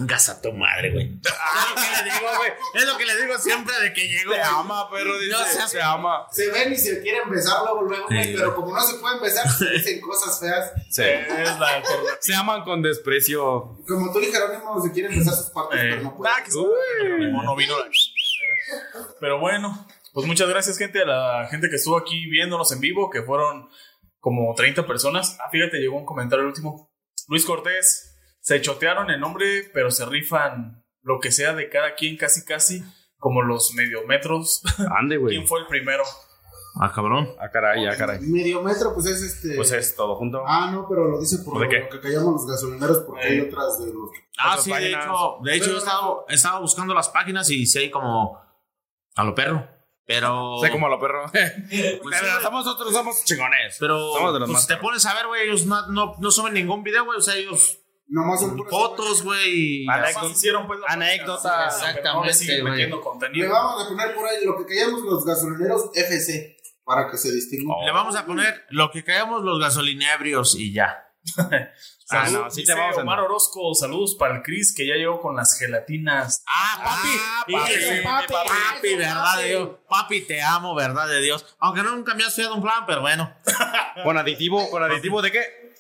Carpayaso. 0.08 0.32
Gasa 0.34 0.42
tu 0.42 0.52
madre, 0.54 0.92
güey. 0.92 1.06
es 1.24 1.32
lo 1.70 1.76
que 1.76 2.04
le 2.04 2.12
digo, 2.12 2.28
güey. 2.38 2.52
Es 2.76 2.86
lo 2.86 2.98
que 2.98 3.06
le 3.06 3.22
digo 3.22 3.38
siempre 3.40 3.74
de 3.82 3.94
que 3.94 4.08
llego. 4.08 4.32
Güey. 4.32 4.42
ama, 4.44 4.90
perro. 4.90 5.18
Dice, 5.20 5.32
No 5.60 5.68
te 5.70 5.82
ama. 5.82 6.28
Se 6.32 6.50
ven 6.52 6.74
y 6.74 6.78
se 6.78 7.02
quieren 7.02 7.30
besar 7.30 7.62
luego, 7.64 7.82
luego, 7.84 8.08
Sí. 8.10 8.16
güey, 8.16 8.36
pero 8.36 8.56
como 8.56 8.74
no 8.74 8.82
se 8.82 8.98
pueden 9.00 9.22
besar, 9.22 9.48
se 9.50 9.70
dicen 9.72 10.02
cosas 10.02 10.40
feas. 10.40 10.72
Sí. 10.90 11.04
Es 11.04 11.60
la 11.60 11.84
Se 12.22 12.36
aman 12.36 12.64
con 12.64 12.82
desprecio. 12.82 13.78
Como 13.88 14.12
tú 14.12 14.20
y 14.20 14.32
Jerónimo 14.32 14.82
se 14.82 14.92
quieren 14.92 15.18
besar 15.18 15.34
sus 15.36 15.50
partes, 15.52 15.80
Eh, 15.80 15.88
pero 15.92 16.02
no 16.04 16.16
pueden. 16.18 16.34
ah, 16.38 16.44
que 16.44 16.52
se- 16.52 16.60
Jerónimo 17.02 17.44
no 17.44 17.56
vino 17.56 17.78
la- 17.78 17.86
Pero 19.20 19.40
bueno, 19.40 19.88
pues 20.14 20.26
muchas 20.28 20.48
gracias, 20.50 20.78
gente, 20.78 21.02
a 21.02 21.06
la 21.06 21.48
gente 21.50 21.70
que 21.70 21.76
estuvo 21.76 21.98
aquí 21.98 22.26
viéndonos 22.30 22.72
en 22.72 22.80
vivo, 22.80 23.10
que 23.10 23.22
fueron 23.24 23.70
como 24.20 24.54
30 24.56 24.86
personas. 24.86 25.38
Ah, 25.44 25.50
fíjate, 25.52 25.78
llegó 25.78 25.98
un 25.98 26.06
comentario 26.06 26.44
el 26.44 26.48
último. 26.50 26.92
Luis 27.28 27.46
Cortés, 27.46 28.11
se 28.42 28.62
chotearon 28.62 29.10
el 29.10 29.20
nombre, 29.20 29.70
pero 29.74 29.90
se 29.92 30.06
rifan 30.06 30.84
lo 31.04 31.20
que 31.20 31.32
sea 31.32 31.54
de 31.54 31.70
cada 31.70 31.96
quien, 31.96 32.18
casi 32.18 32.44
casi, 32.44 32.84
como 33.18 33.42
los 33.42 33.74
mediometros. 33.74 34.62
Ande, 35.00 35.18
güey. 35.18 35.36
¿Quién 35.36 35.48
fue 35.48 35.60
el 35.62 35.68
primero? 35.68 36.04
Ah, 36.80 36.92
cabrón. 36.94 37.30
Ah, 37.40 37.50
caray, 37.50 37.86
ah, 37.86 37.98
caray. 37.98 38.20
Medio 38.22 38.62
metro, 38.62 38.94
pues 38.94 39.06
es 39.08 39.22
este. 39.22 39.56
Pues 39.56 39.72
es 39.74 39.94
todo 39.96 40.16
junto. 40.16 40.42
Ah, 40.48 40.70
no, 40.72 40.88
pero 40.88 41.06
lo 41.10 41.20
dice 41.20 41.40
por 41.40 41.60
¿De 41.60 41.66
lo, 41.66 41.70
qué? 41.70 41.80
lo 41.82 41.90
que 41.90 42.00
callamos 42.00 42.34
los 42.34 42.48
gasolineros, 42.48 43.00
porque 43.00 43.26
hay 43.26 43.38
Eh. 43.40 43.48
otras 43.52 43.80
de 43.80 43.94
los. 43.94 44.10
Ah, 44.38 44.52
Otras 44.52 44.64
sí, 44.64 44.72
de 44.72 44.90
hecho, 44.90 45.38
de 45.44 45.56
hecho 45.56 45.66
yo 45.66 45.76
he 45.76 45.78
estado, 45.80 46.26
he 46.30 46.34
estado 46.36 46.62
buscando 46.62 46.94
las 46.94 47.10
páginas 47.10 47.50
y 47.50 47.66
sí 47.66 47.80
hay 47.80 47.92
como 47.92 48.40
a 49.16 49.24
lo 49.26 49.36
perro. 49.36 49.68
Pero. 50.06 50.60
Sé 50.62 50.72
como 50.72 50.88
a 50.88 50.90
lo 50.90 51.00
perro. 51.00 51.26
Pues 51.32 51.42
Pero 51.70 52.00
sí, 52.00 52.00
güey. 52.02 52.42
somos 52.42 52.66
otros, 52.66 52.94
somos 52.94 53.24
chingones. 53.26 53.76
Pero 53.78 54.14
somos 54.14 54.34
de 54.34 54.40
los 54.40 54.48
pues, 54.48 54.54
más 54.54 54.62
si 54.62 54.68
te 54.70 54.78
pones 54.78 55.06
a 55.06 55.14
ver, 55.14 55.28
güey, 55.28 55.48
ellos 55.50 55.66
no, 55.66 55.88
no, 55.88 56.16
no 56.20 56.32
suben 56.32 56.54
ningún 56.54 56.84
video, 56.84 57.04
güey. 57.04 57.18
O 57.18 57.22
sea, 57.22 57.36
ellos 57.36 57.81
Nomás 58.12 58.42
son 58.42 58.58
fotos, 58.70 59.24
güey. 59.24 59.88
Anécdotas. 59.88 60.32
hicieron, 60.32 60.68
pues, 60.68 60.82
Anécdotas. 60.86 61.80
siguen 61.80 61.88
Exactamente, 61.88 62.64
metiendo 62.64 63.02
Le 63.32 63.48
vamos 63.48 63.86
a 63.86 63.88
poner 63.88 64.14
por 64.14 64.28
ahí 64.28 64.44
lo 64.44 64.58
que 64.58 64.66
callamos 64.66 65.02
los 65.04 65.24
gasolineros 65.24 65.92
FC, 65.96 66.58
para 66.84 67.10
que 67.10 67.18
se 67.18 67.32
distinga. 67.32 67.74
Oh. 67.74 67.86
Le 67.86 67.92
vamos 67.94 68.18
a 68.18 68.26
poner 68.26 68.66
lo 68.70 68.92
que 68.92 69.06
caemos 69.06 69.44
los 69.44 69.62
gasolinebrios 69.62 70.56
y 70.56 70.74
ya. 70.74 71.08
Ah, 72.14 72.28
no, 72.30 72.52
sí 72.52 72.66
te 72.66 72.74
vamos 72.74 72.98
a 72.98 73.04
Omar 73.04 73.22
Orozco, 73.22 73.74
saludos 73.74 74.16
para 74.20 74.36
el 74.36 74.42
Chris 74.44 74.76
que 74.76 74.86
ya 74.86 74.96
llegó 74.96 75.22
con 75.22 75.34
las 75.34 75.58
gelatinas. 75.58 76.44
Ah, 76.46 76.82
papi. 76.84 77.54
papi, 77.54 77.72
Sí, 77.72 78.02
papi, 78.04 78.34
papi, 78.34 78.50
papi. 78.50 78.96
verdad 78.98 79.38
de 79.38 79.48
Dios. 79.48 79.70
Papi, 79.88 80.22
te 80.22 80.42
amo, 80.42 80.76
verdad 80.76 81.08
de 81.08 81.22
Dios. 81.22 81.46
Aunque 81.60 81.84
nunca 81.84 82.14
me 82.14 82.26
has 82.26 82.36
fiado 82.36 82.56
un 82.56 82.62
plan, 82.62 82.86
pero 82.86 83.00
bueno. 83.00 83.34
Con 84.04 84.18
aditivo, 84.18 84.70
con 84.70 84.84
aditivo 84.84 85.22
de 85.22 85.32
qué? 85.32 85.74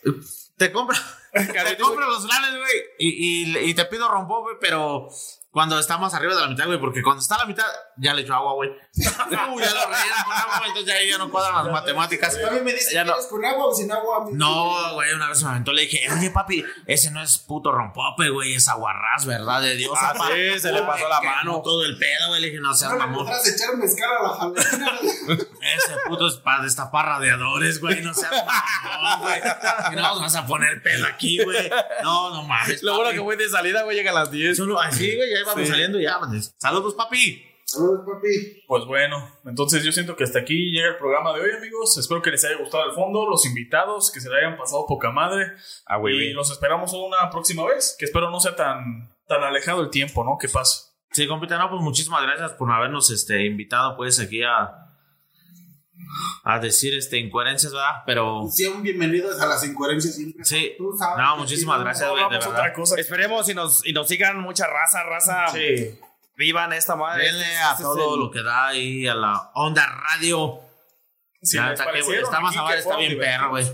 Te 0.55 0.71
compro, 0.71 0.97
te 1.31 1.77
compro 1.77 2.07
los 2.07 2.25
planes, 2.25 2.57
güey. 2.57 2.83
Y, 2.99 3.43
y, 3.43 3.69
y 3.69 3.73
te 3.73 3.85
pido 3.85 4.09
rompo, 4.09 4.41
güey, 4.41 4.55
pero 4.59 5.09
cuando 5.51 5.77
está 5.77 5.97
más 5.97 6.13
arriba 6.13 6.33
de 6.33 6.41
la 6.41 6.47
mitad, 6.47 6.65
güey, 6.65 6.79
porque 6.79 7.03
cuando 7.03 7.21
está 7.21 7.35
a 7.35 7.39
la 7.39 7.45
mitad, 7.45 7.65
ya 7.97 8.13
le 8.13 8.21
echo 8.21 8.33
agua, 8.33 8.53
güey. 8.53 8.69
Uh, 9.31 9.59
ya 9.59 9.71
lo 9.73 9.85
relleno 9.87 10.15
con 10.25 10.33
agua, 10.37 10.57
güey, 10.59 10.69
entonces 10.69 10.93
ahí 10.95 11.09
ya 11.09 11.17
no 11.17 11.29
cuadran 11.31 11.63
las 11.63 11.71
matemáticas. 11.73 12.37
Mí 12.51 12.59
me 12.61 12.73
dice, 12.73 12.93
Ya 12.93 13.03
no. 13.03 13.13
¿quieres 13.13 13.29
con 13.29 13.43
agua 13.45 13.65
o 13.67 13.73
sin 13.73 13.91
agua? 13.91 14.25
No, 14.31 14.93
güey, 14.93 15.13
una 15.13 15.29
vez 15.29 15.41
me 15.43 15.49
aventó, 15.49 15.71
le 15.73 15.83
dije, 15.83 16.05
oye, 16.11 16.29
papi, 16.31 16.63
ese 16.85 17.11
no 17.11 17.21
es 17.21 17.37
puto 17.37 17.71
rompope, 17.71 18.29
güey, 18.29 18.55
es 18.55 18.67
aguarrás, 18.67 19.25
¿verdad? 19.25 19.61
De 19.61 19.75
Dios. 19.75 19.97
Ah, 19.99 20.13
sí, 20.33 20.59
se 20.59 20.71
le 20.71 20.81
pasó 20.83 21.07
la 21.07 21.21
mano. 21.21 21.53
no 21.53 21.61
Todo 21.61 21.83
el 21.85 21.97
pedo, 21.97 22.27
güey, 22.29 22.41
le 22.41 22.47
dije, 22.47 22.59
no 22.61 22.73
seas 22.73 22.91
No 22.91 22.97
mamón. 22.99 23.25
podrás 23.25 23.47
echar 23.47 23.75
mezcal 23.77 24.09
a 24.19 24.23
la 24.23 24.29
jabalina. 24.35 24.91
Ese 25.75 25.95
puto 26.07 26.27
es 26.27 26.35
para 26.35 26.63
destapar 26.63 27.05
radiadores, 27.05 27.79
güey, 27.79 28.01
no 28.01 28.13
seas 28.13 28.31
mamón, 28.83 29.21
güey. 29.21 29.39
Y 29.91 29.95
no 29.95 30.01
nos 30.01 30.21
vas 30.21 30.35
a 30.35 30.45
poner 30.45 30.81
pedo 30.83 31.05
aquí, 31.07 31.43
güey. 31.43 31.69
No, 32.03 32.29
no 32.31 32.43
mames. 32.43 32.83
Lo 32.83 32.93
bueno 32.93 33.05
papi. 33.09 33.17
que 33.17 33.23
fue 33.23 33.37
de 33.37 33.49
salida, 33.49 33.83
güey, 33.83 33.97
llega 33.97 34.11
a 34.11 34.15
las 34.15 34.31
10. 34.31 34.57
Solo 34.57 34.79
así, 34.79 35.15
güey, 35.15 35.40
ya 35.45 35.51
íbamos 35.51 35.65
Sí. 35.65 35.71
saliendo 35.71 35.99
y 35.99 36.03
ya. 36.03 36.19
pues, 36.19 36.55
Saludos, 36.57 36.93
papi. 36.95 37.43
Saludos, 37.65 38.01
papi. 38.05 38.63
Pues 38.67 38.85
bueno, 38.85 39.15
entonces 39.45 39.83
yo 39.83 39.91
siento 39.91 40.15
que 40.15 40.23
hasta 40.25 40.39
aquí 40.39 40.71
llega 40.71 40.89
el 40.89 40.97
programa 40.97 41.33
de 41.33 41.41
hoy, 41.41 41.51
amigos. 41.57 41.97
Espero 41.97 42.21
que 42.21 42.31
les 42.31 42.43
haya 42.43 42.57
gustado 42.57 42.85
el 42.85 42.91
fondo, 42.93 43.29
los 43.29 43.45
invitados, 43.45 44.11
que 44.11 44.19
se 44.19 44.29
le 44.29 44.37
hayan 44.37 44.57
pasado 44.57 44.85
poca 44.87 45.09
madre. 45.11 45.53
Ah, 45.85 45.97
güey, 45.97 46.17
y 46.29 46.33
los 46.33 46.51
esperamos 46.51 46.91
una 46.93 47.29
próxima 47.29 47.65
vez, 47.65 47.95
que 47.97 48.05
espero 48.05 48.29
no 48.29 48.39
sea 48.39 48.55
tan, 48.55 49.09
tan 49.27 49.43
alejado 49.43 49.81
el 49.83 49.89
tiempo, 49.89 50.23
¿no? 50.23 50.37
Que 50.37 50.49
pase. 50.49 50.89
Sí, 51.11 51.27
compita, 51.27 51.57
no, 51.57 51.69
pues 51.69 51.81
muchísimas 51.81 52.21
gracias 52.23 52.51
por 52.53 52.71
habernos 52.71 53.09
este, 53.11 53.45
invitado, 53.45 53.95
pues, 53.97 54.19
aquí 54.19 54.43
a, 54.43 54.90
a 56.43 56.59
decir 56.59 56.93
este, 56.95 57.17
incoherencias, 57.17 57.71
¿verdad? 57.73 58.03
Pero 58.05 58.47
Sean 58.51 58.81
bienvenidos 58.83 59.39
a 59.39 59.45
las 59.45 59.63
incoherencias 59.65 60.15
siempre. 60.15 60.43
sí, 60.45 60.73
Tú 60.77 60.93
sabes 60.97 61.17
no, 61.17 61.37
muchísimas 61.37 61.77
sí, 61.77 61.83
gracias, 61.83 62.07
no, 62.07 62.11
güey, 62.13 62.23
de 62.23 62.29
Vamos 62.29 62.45
a 62.45 62.49
verdad. 62.49 62.61
otra 62.63 62.73
cosa. 62.73 62.95
Esperemos 62.99 63.49
y 63.49 63.53
nos, 63.53 63.85
y 63.85 63.93
nos 63.93 64.07
sigan 64.07 64.39
mucha 64.39 64.67
raza, 64.67 65.03
raza. 65.03 65.47
Sí. 65.53 65.99
Vivan 66.37 66.73
esta 66.73 66.95
madre. 66.95 67.25
Denle 67.25 67.45
Este 67.45 67.57
a 67.57 67.71
es 67.73 67.77
todo 67.79 68.15
el- 68.15 68.19
lo 68.21 68.31
que 68.31 68.41
da 68.41 68.67
ahí 68.67 69.07
a 69.07 69.13
la 69.15 69.51
Onda 69.53 69.85
Radio. 69.85 70.59
Si 71.43 71.57
les 71.57 71.65
neta 71.69 71.91
que, 71.91 71.99
está 71.99 72.39
más 72.39 72.55
abajo, 72.55 72.73
está 72.73 72.97
bien 72.97 73.17
perro, 73.17 73.49
güey. 73.49 73.65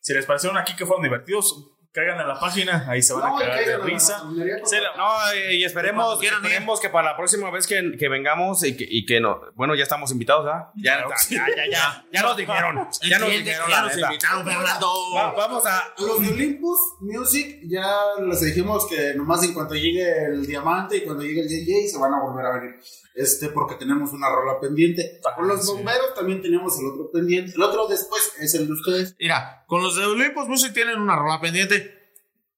Si 0.00 0.12
les 0.14 0.24
parecieron 0.26 0.56
aquí 0.58 0.74
que 0.76 0.86
fueron 0.86 1.02
divertidos, 1.02 1.54
caigan 1.92 2.18
a 2.20 2.26
la 2.26 2.38
página, 2.38 2.86
ahí 2.88 3.02
se 3.02 3.12
van 3.12 3.22
No, 3.30 3.36
a 3.36 3.40
cagar 3.40 3.64
que 3.64 3.70
de 3.70 3.78
risa. 3.78 4.22
la- 4.24 4.96
No, 4.96 5.34
y 5.50 5.54
y 5.56 5.64
esperemos, 5.64 6.22
ir. 6.22 6.32
esperemos 6.32 6.80
que 6.80 6.88
para 6.88 7.10
la 7.10 7.16
próxima 7.16 7.50
vez 7.50 7.66
que, 7.66 7.96
que 7.98 8.08
vengamos 8.08 8.62
y 8.64 8.76
que, 8.76 8.86
y 8.88 9.04
que 9.04 9.20
no, 9.20 9.40
bueno, 9.54 9.74
ya 9.74 9.82
estamos 9.82 10.10
invitados, 10.12 10.46
¿ah? 10.48 10.70
Ya, 10.76 10.98
Claro 10.98 11.10
que 11.10 11.16
sí. 11.18 11.34
ya, 11.34 11.46
ya, 11.48 11.70
ya, 11.70 12.04
ya 12.12 12.22
nos 12.22 12.36
dijeron, 12.36 12.88
ya 13.02 13.18
nos 13.18 13.28
dijeron 13.30 13.68
ya 13.68 13.82
nos 13.82 13.98
invitaron, 13.98 14.44
Fernando. 14.46 14.92
Va- 15.16 15.32
vamos 15.32 15.66
a, 15.66 15.92
los 15.98 16.20
de 16.20 16.28
Olympus 16.32 16.78
Music 17.00 17.58
ya 17.64 17.86
les 18.24 18.40
dijimos 18.40 18.86
que 18.88 19.14
nomás 19.14 19.42
en 19.42 19.52
cuanto 19.54 19.74
llegue 19.74 20.26
el 20.26 20.46
diamante 20.46 20.98
y 20.98 21.04
cuando 21.04 21.24
llegue 21.24 21.40
el 21.40 21.48
JJ 21.48 21.88
se 21.92 21.98
van 21.98 22.14
a 22.14 22.20
volver 22.20 22.46
a 22.46 22.58
venir. 22.60 22.76
Este, 23.12 23.48
porque 23.48 23.74
tenemos 23.74 24.12
una 24.12 24.28
rola 24.30 24.60
pendiente. 24.60 25.20
Ah, 25.26 25.34
Con 25.34 25.48
los 25.48 25.66
sí. 25.66 25.72
bomberos 25.72 26.14
también 26.14 26.40
tenemos 26.40 26.78
el 26.78 26.86
otro 26.86 27.10
pendiente. 27.12 27.52
El 27.56 27.62
otro 27.62 27.88
después 27.88 28.32
es 28.38 28.54
el 28.54 28.66
de 28.68 28.72
ustedes. 28.72 29.16
Mira, 29.18 29.64
con 29.66 29.82
los 29.82 29.96
de 29.96 30.04
Olympus 30.06 30.46
Music 30.46 30.72
tienen 30.72 30.98
una 31.00 31.16
rola 31.16 31.40
pendiente. 31.40 31.79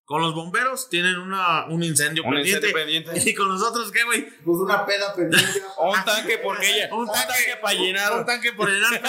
Con 0.04 0.20
los 0.20 0.34
bomberos 0.34 0.88
tienen 0.90 1.16
una, 1.16 1.66
un 1.66 1.82
incendio 1.82 2.24
Un 2.24 2.34
pendiente. 2.34 2.68
incendio 2.68 3.02
pendiente. 3.04 3.30
¿Y 3.30 3.34
con 3.34 3.48
nosotros 3.48 3.90
qué, 3.92 4.02
güey? 4.04 4.26
Pues 4.44 4.58
una 4.58 4.84
peda 4.84 5.14
pendiente. 5.14 5.62
un 5.78 6.04
tanque 6.04 6.38
porque 6.38 6.68
ella, 6.70 6.94
Un 6.94 7.06
tanque, 7.06 7.56
para 7.62 7.74
llenar, 7.74 8.12
Un 8.18 8.26
tanque 8.26 8.52
por 8.52 8.68
llenar 8.68 8.90
pendiente. 9.00 9.08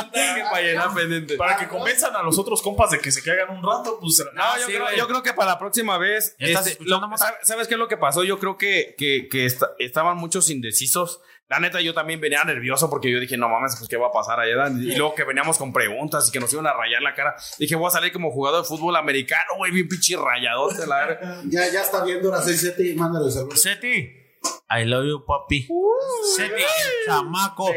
un 0.00 0.10
tanque 0.12 0.42
para 0.50 0.60
llenar 0.62 0.94
pendiente. 0.94 1.36
Para 1.36 1.56
que 1.56 1.68
convenzan 1.68 2.14
a 2.16 2.22
los 2.22 2.38
otros 2.38 2.62
compas 2.62 2.90
de 2.90 3.00
que 3.00 3.10
se 3.10 3.22
caigan 3.22 3.50
un 3.50 3.62
rato, 3.62 3.98
pues 4.00 4.16
se 4.16 4.24
la- 4.24 4.32
No, 4.32 4.58
yo, 4.60 4.66
sí, 4.66 4.72
creo, 4.72 4.86
yo 4.96 5.08
creo 5.08 5.22
que 5.22 5.32
para 5.34 5.52
la 5.52 5.58
próxima 5.58 5.98
vez. 5.98 6.36
¿Ya 6.38 6.46
estás 6.46 6.66
este, 6.68 6.72
escuchando, 6.84 7.00
lo- 7.06 7.08
Mota? 7.08 7.24
¿sabes, 7.26 7.38
sabes 7.46 7.68
qué 7.68 7.74
es 7.74 7.78
lo 7.80 7.88
que 7.88 7.96
pasó? 7.96 8.24
Yo 8.24 8.38
creo 8.38 8.56
que, 8.56 8.94
que, 8.96 9.28
que 9.28 9.44
esta- 9.44 9.72
estaban 9.78 10.16
muchos 10.16 10.50
indecisos 10.50 11.20
La 11.48 11.58
neta, 11.60 11.80
yo 11.80 11.94
también 11.94 12.20
venía 12.20 12.44
nervioso 12.44 12.90
porque 12.90 13.10
yo 13.10 13.18
dije, 13.18 13.38
no 13.38 13.48
mames, 13.48 13.74
pues 13.78 13.88
qué 13.88 13.96
va 13.96 14.08
a 14.08 14.12
pasar 14.12 14.38
allá. 14.38 14.68
Y 14.68 14.94
luego 14.96 15.14
que 15.14 15.24
veníamos 15.24 15.56
con 15.56 15.72
preguntas 15.72 16.28
y 16.28 16.30
que 16.30 16.40
nos 16.40 16.52
iban 16.52 16.66
a 16.66 16.74
rayar 16.74 17.00
la 17.00 17.14
cara. 17.14 17.34
Dije, 17.58 17.74
voy 17.74 17.86
a 17.88 17.90
salir 17.90 18.12
como 18.12 18.30
jugador 18.30 18.62
de 18.62 18.68
fútbol 18.68 18.94
americano, 18.96 19.52
güey, 19.56 19.72
bien 19.72 19.88
pinche 19.88 20.14
rayadote, 20.16 20.86
la. 20.86 21.42
Ya, 21.48 21.66
ya 21.72 21.80
está 21.80 22.04
viendo 22.04 22.30
las 22.30 22.44
6 22.44 22.60
7 22.60 22.90
y 22.90 22.94
mándale 22.94 23.30
saludos. 23.30 23.62
Seti, 23.62 23.88
I 24.70 24.84
love 24.84 25.06
you, 25.06 25.24
papi. 25.24 25.66
Seti, 26.36 26.62
chamaco. 27.06 27.70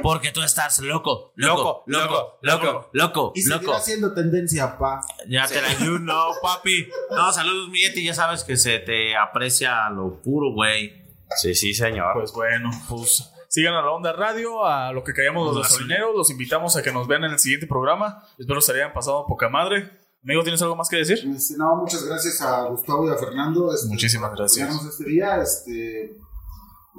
Porque 0.00 0.30
tú 0.30 0.40
estás 0.42 0.78
loco, 0.78 1.32
loco, 1.34 1.82
loco, 1.86 2.38
loco, 2.42 2.90
loco, 2.92 3.32
Y 3.34 3.44
loco. 3.48 3.74
haciendo 3.74 4.14
tendencia, 4.14 4.78
pa. 4.78 5.00
Ya 5.28 5.48
te 5.48 5.60
la 5.60 5.72
you 5.84 5.98
know, 5.98 6.34
papi. 6.40 6.88
No, 7.10 7.32
saludos, 7.32 7.68
mi 7.70 7.80
Yeti. 7.80 8.04
Ya 8.04 8.14
sabes 8.14 8.44
que 8.44 8.56
se 8.56 8.78
te 8.78 9.16
aprecia 9.16 9.90
lo 9.90 10.22
puro, 10.22 10.52
güey. 10.52 11.07
Sí, 11.36 11.54
sí, 11.54 11.74
señor. 11.74 12.14
Pues 12.14 12.32
bueno, 12.32 12.70
pues 12.88 13.30
sigan 13.48 13.74
a 13.74 13.82
la 13.82 13.90
onda 13.90 14.12
radio, 14.12 14.64
a 14.64 14.92
lo 14.92 15.02
que 15.04 15.12
callamos 15.12 15.54
los 15.54 15.62
gasolineros. 15.62 16.14
Los 16.16 16.30
invitamos 16.30 16.76
a 16.76 16.82
que 16.82 16.92
nos 16.92 17.06
vean 17.06 17.24
en 17.24 17.32
el 17.32 17.38
siguiente 17.38 17.66
programa. 17.66 18.22
Espero 18.38 18.60
se 18.60 18.72
hayan 18.72 18.92
pasado 18.92 19.26
poca 19.26 19.48
madre. 19.48 19.90
Amigo, 20.22 20.42
¿tienes 20.42 20.60
algo 20.62 20.76
más 20.76 20.88
que 20.88 20.96
decir? 20.96 21.18
Este, 21.34 21.56
no, 21.56 21.76
muchas 21.76 22.04
gracias 22.04 22.40
a 22.42 22.64
Gustavo 22.64 23.06
y 23.08 23.10
a 23.10 23.16
Fernando. 23.16 23.72
este, 23.72 23.88
Muchísimas 23.88 24.32
gracias. 24.34 24.84
este 24.84 25.04
día. 25.04 25.36
Este, 25.40 26.16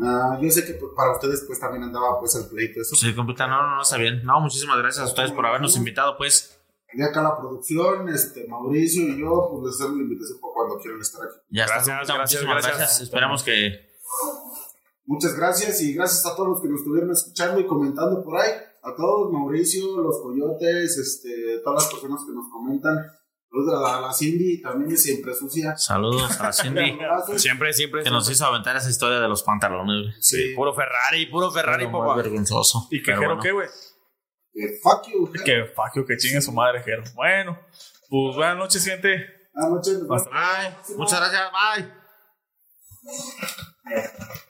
ah, 0.04 0.40
yo 0.42 0.50
sé 0.50 0.66
que 0.66 0.74
pues, 0.74 0.92
para 0.96 1.12
ustedes 1.12 1.44
pues 1.46 1.60
también 1.60 1.84
andaba 1.84 2.20
pues 2.20 2.36
el 2.36 2.48
pleito 2.48 2.82
eso. 2.82 2.96
Sí, 2.96 3.14
completa. 3.14 3.46
No, 3.48 3.62
no, 3.62 3.76
no, 3.76 3.82
está 3.82 3.98
bien. 3.98 4.24
No, 4.24 4.40
muchísimas 4.40 4.78
gracias 4.78 5.04
a 5.06 5.08
ustedes 5.08 5.32
por 5.32 5.46
habernos 5.46 5.76
invitado, 5.76 6.18
pues. 6.18 6.56
De 6.92 7.06
acá 7.06 7.22
la 7.22 7.38
producción, 7.38 8.10
este, 8.10 8.48
Mauricio 8.48 9.04
y 9.04 9.20
yo, 9.20 9.50
pues 9.52 9.66
les 9.66 9.76
hacemos 9.76 9.98
la 9.98 10.04
invitación 10.04 10.40
para 10.42 10.54
cuando 10.56 10.80
quieran 10.80 11.00
estar 11.02 11.22
aquí. 11.24 11.36
Ya 11.52 11.66
está. 11.66 11.76
Gracias, 11.76 11.98
compita, 11.98 12.14
gracias, 12.16 12.42
muchísimas 12.42 12.64
gracias. 12.64 12.78
gracias. 12.78 13.02
Esperamos 13.02 13.44
que. 13.44 13.89
Muchas 15.06 15.36
gracias 15.36 15.81
y 15.81 15.94
gracias 15.94 16.26
a 16.26 16.36
todos 16.36 16.49
los 16.49 16.61
que 16.61 16.68
nos 16.69 16.80
estuvieron 16.81 17.11
escuchando 17.11 17.60
y 17.60 17.65
comentando 17.65 18.23
por 18.23 18.40
ahí. 18.40 18.52
A 18.84 18.95
todos, 18.95 19.31
Mauricio, 19.31 19.99
los 20.02 20.22
coyotes, 20.22 20.98
este, 20.98 21.60
todas 21.64 21.84
las 21.84 21.91
personas 21.94 22.22
que 22.26 22.31
nos 22.34 22.49
comentan. 22.52 22.95
Saludos 23.52 23.73
a 23.73 23.81
la, 23.81 24.02
la 24.02 24.14
Cindy, 24.14 24.61
también 24.61 24.91
es 24.91 25.02
siempre 25.02 25.34
sucia. 25.34 25.76
Saludos 25.76 26.40
a 26.40 26.53
Cindy. 26.53 26.91
Abrazos. 27.02 27.41
Siempre, 27.41 27.73
siempre. 27.73 28.03
que 28.03 28.11
nos 28.11 28.30
hizo 28.30 28.45
aventar 28.45 28.76
esa 28.77 28.90
historia 28.90 29.19
de 29.19 29.27
los 29.27 29.41
pantalones, 29.41 30.03
güey. 30.03 30.14
Sí. 30.22 30.53
Puro 30.56 30.73
Ferrari, 30.76 31.26
puro 31.26 31.49
Ferrari, 31.52 31.86
Pero 31.86 31.98
muy 31.98 32.07
papá. 32.07 32.22
vergonzoso. 32.22 32.88
¿Y 32.91 32.99
que 33.02 33.06
Pero 33.11 33.18
Jero 33.22 33.30
bueno. 33.36 33.41
qué, 33.41 33.52
güey? 33.52 33.68
Eh, 34.53 34.80
fuck 34.84 35.07
you. 35.11 35.31
Que 35.44 35.65
fuck 35.76 35.95
you, 35.95 36.06
que 36.06 36.18
chingue 36.18 36.41
su 36.41 36.52
madre, 36.52 36.84
Jero. 36.84 37.03
Bueno, 37.15 37.60
pues 38.07 38.36
buenas 38.36 38.57
noches, 38.57 38.86
gente. 38.86 39.26
Buenas 39.53 39.72
noches. 39.72 40.07
Bye. 40.07 40.95
Muchas 40.98 41.19
gracias. 41.19 41.41
Bye. 41.52 41.99
Yeah. 43.04 44.49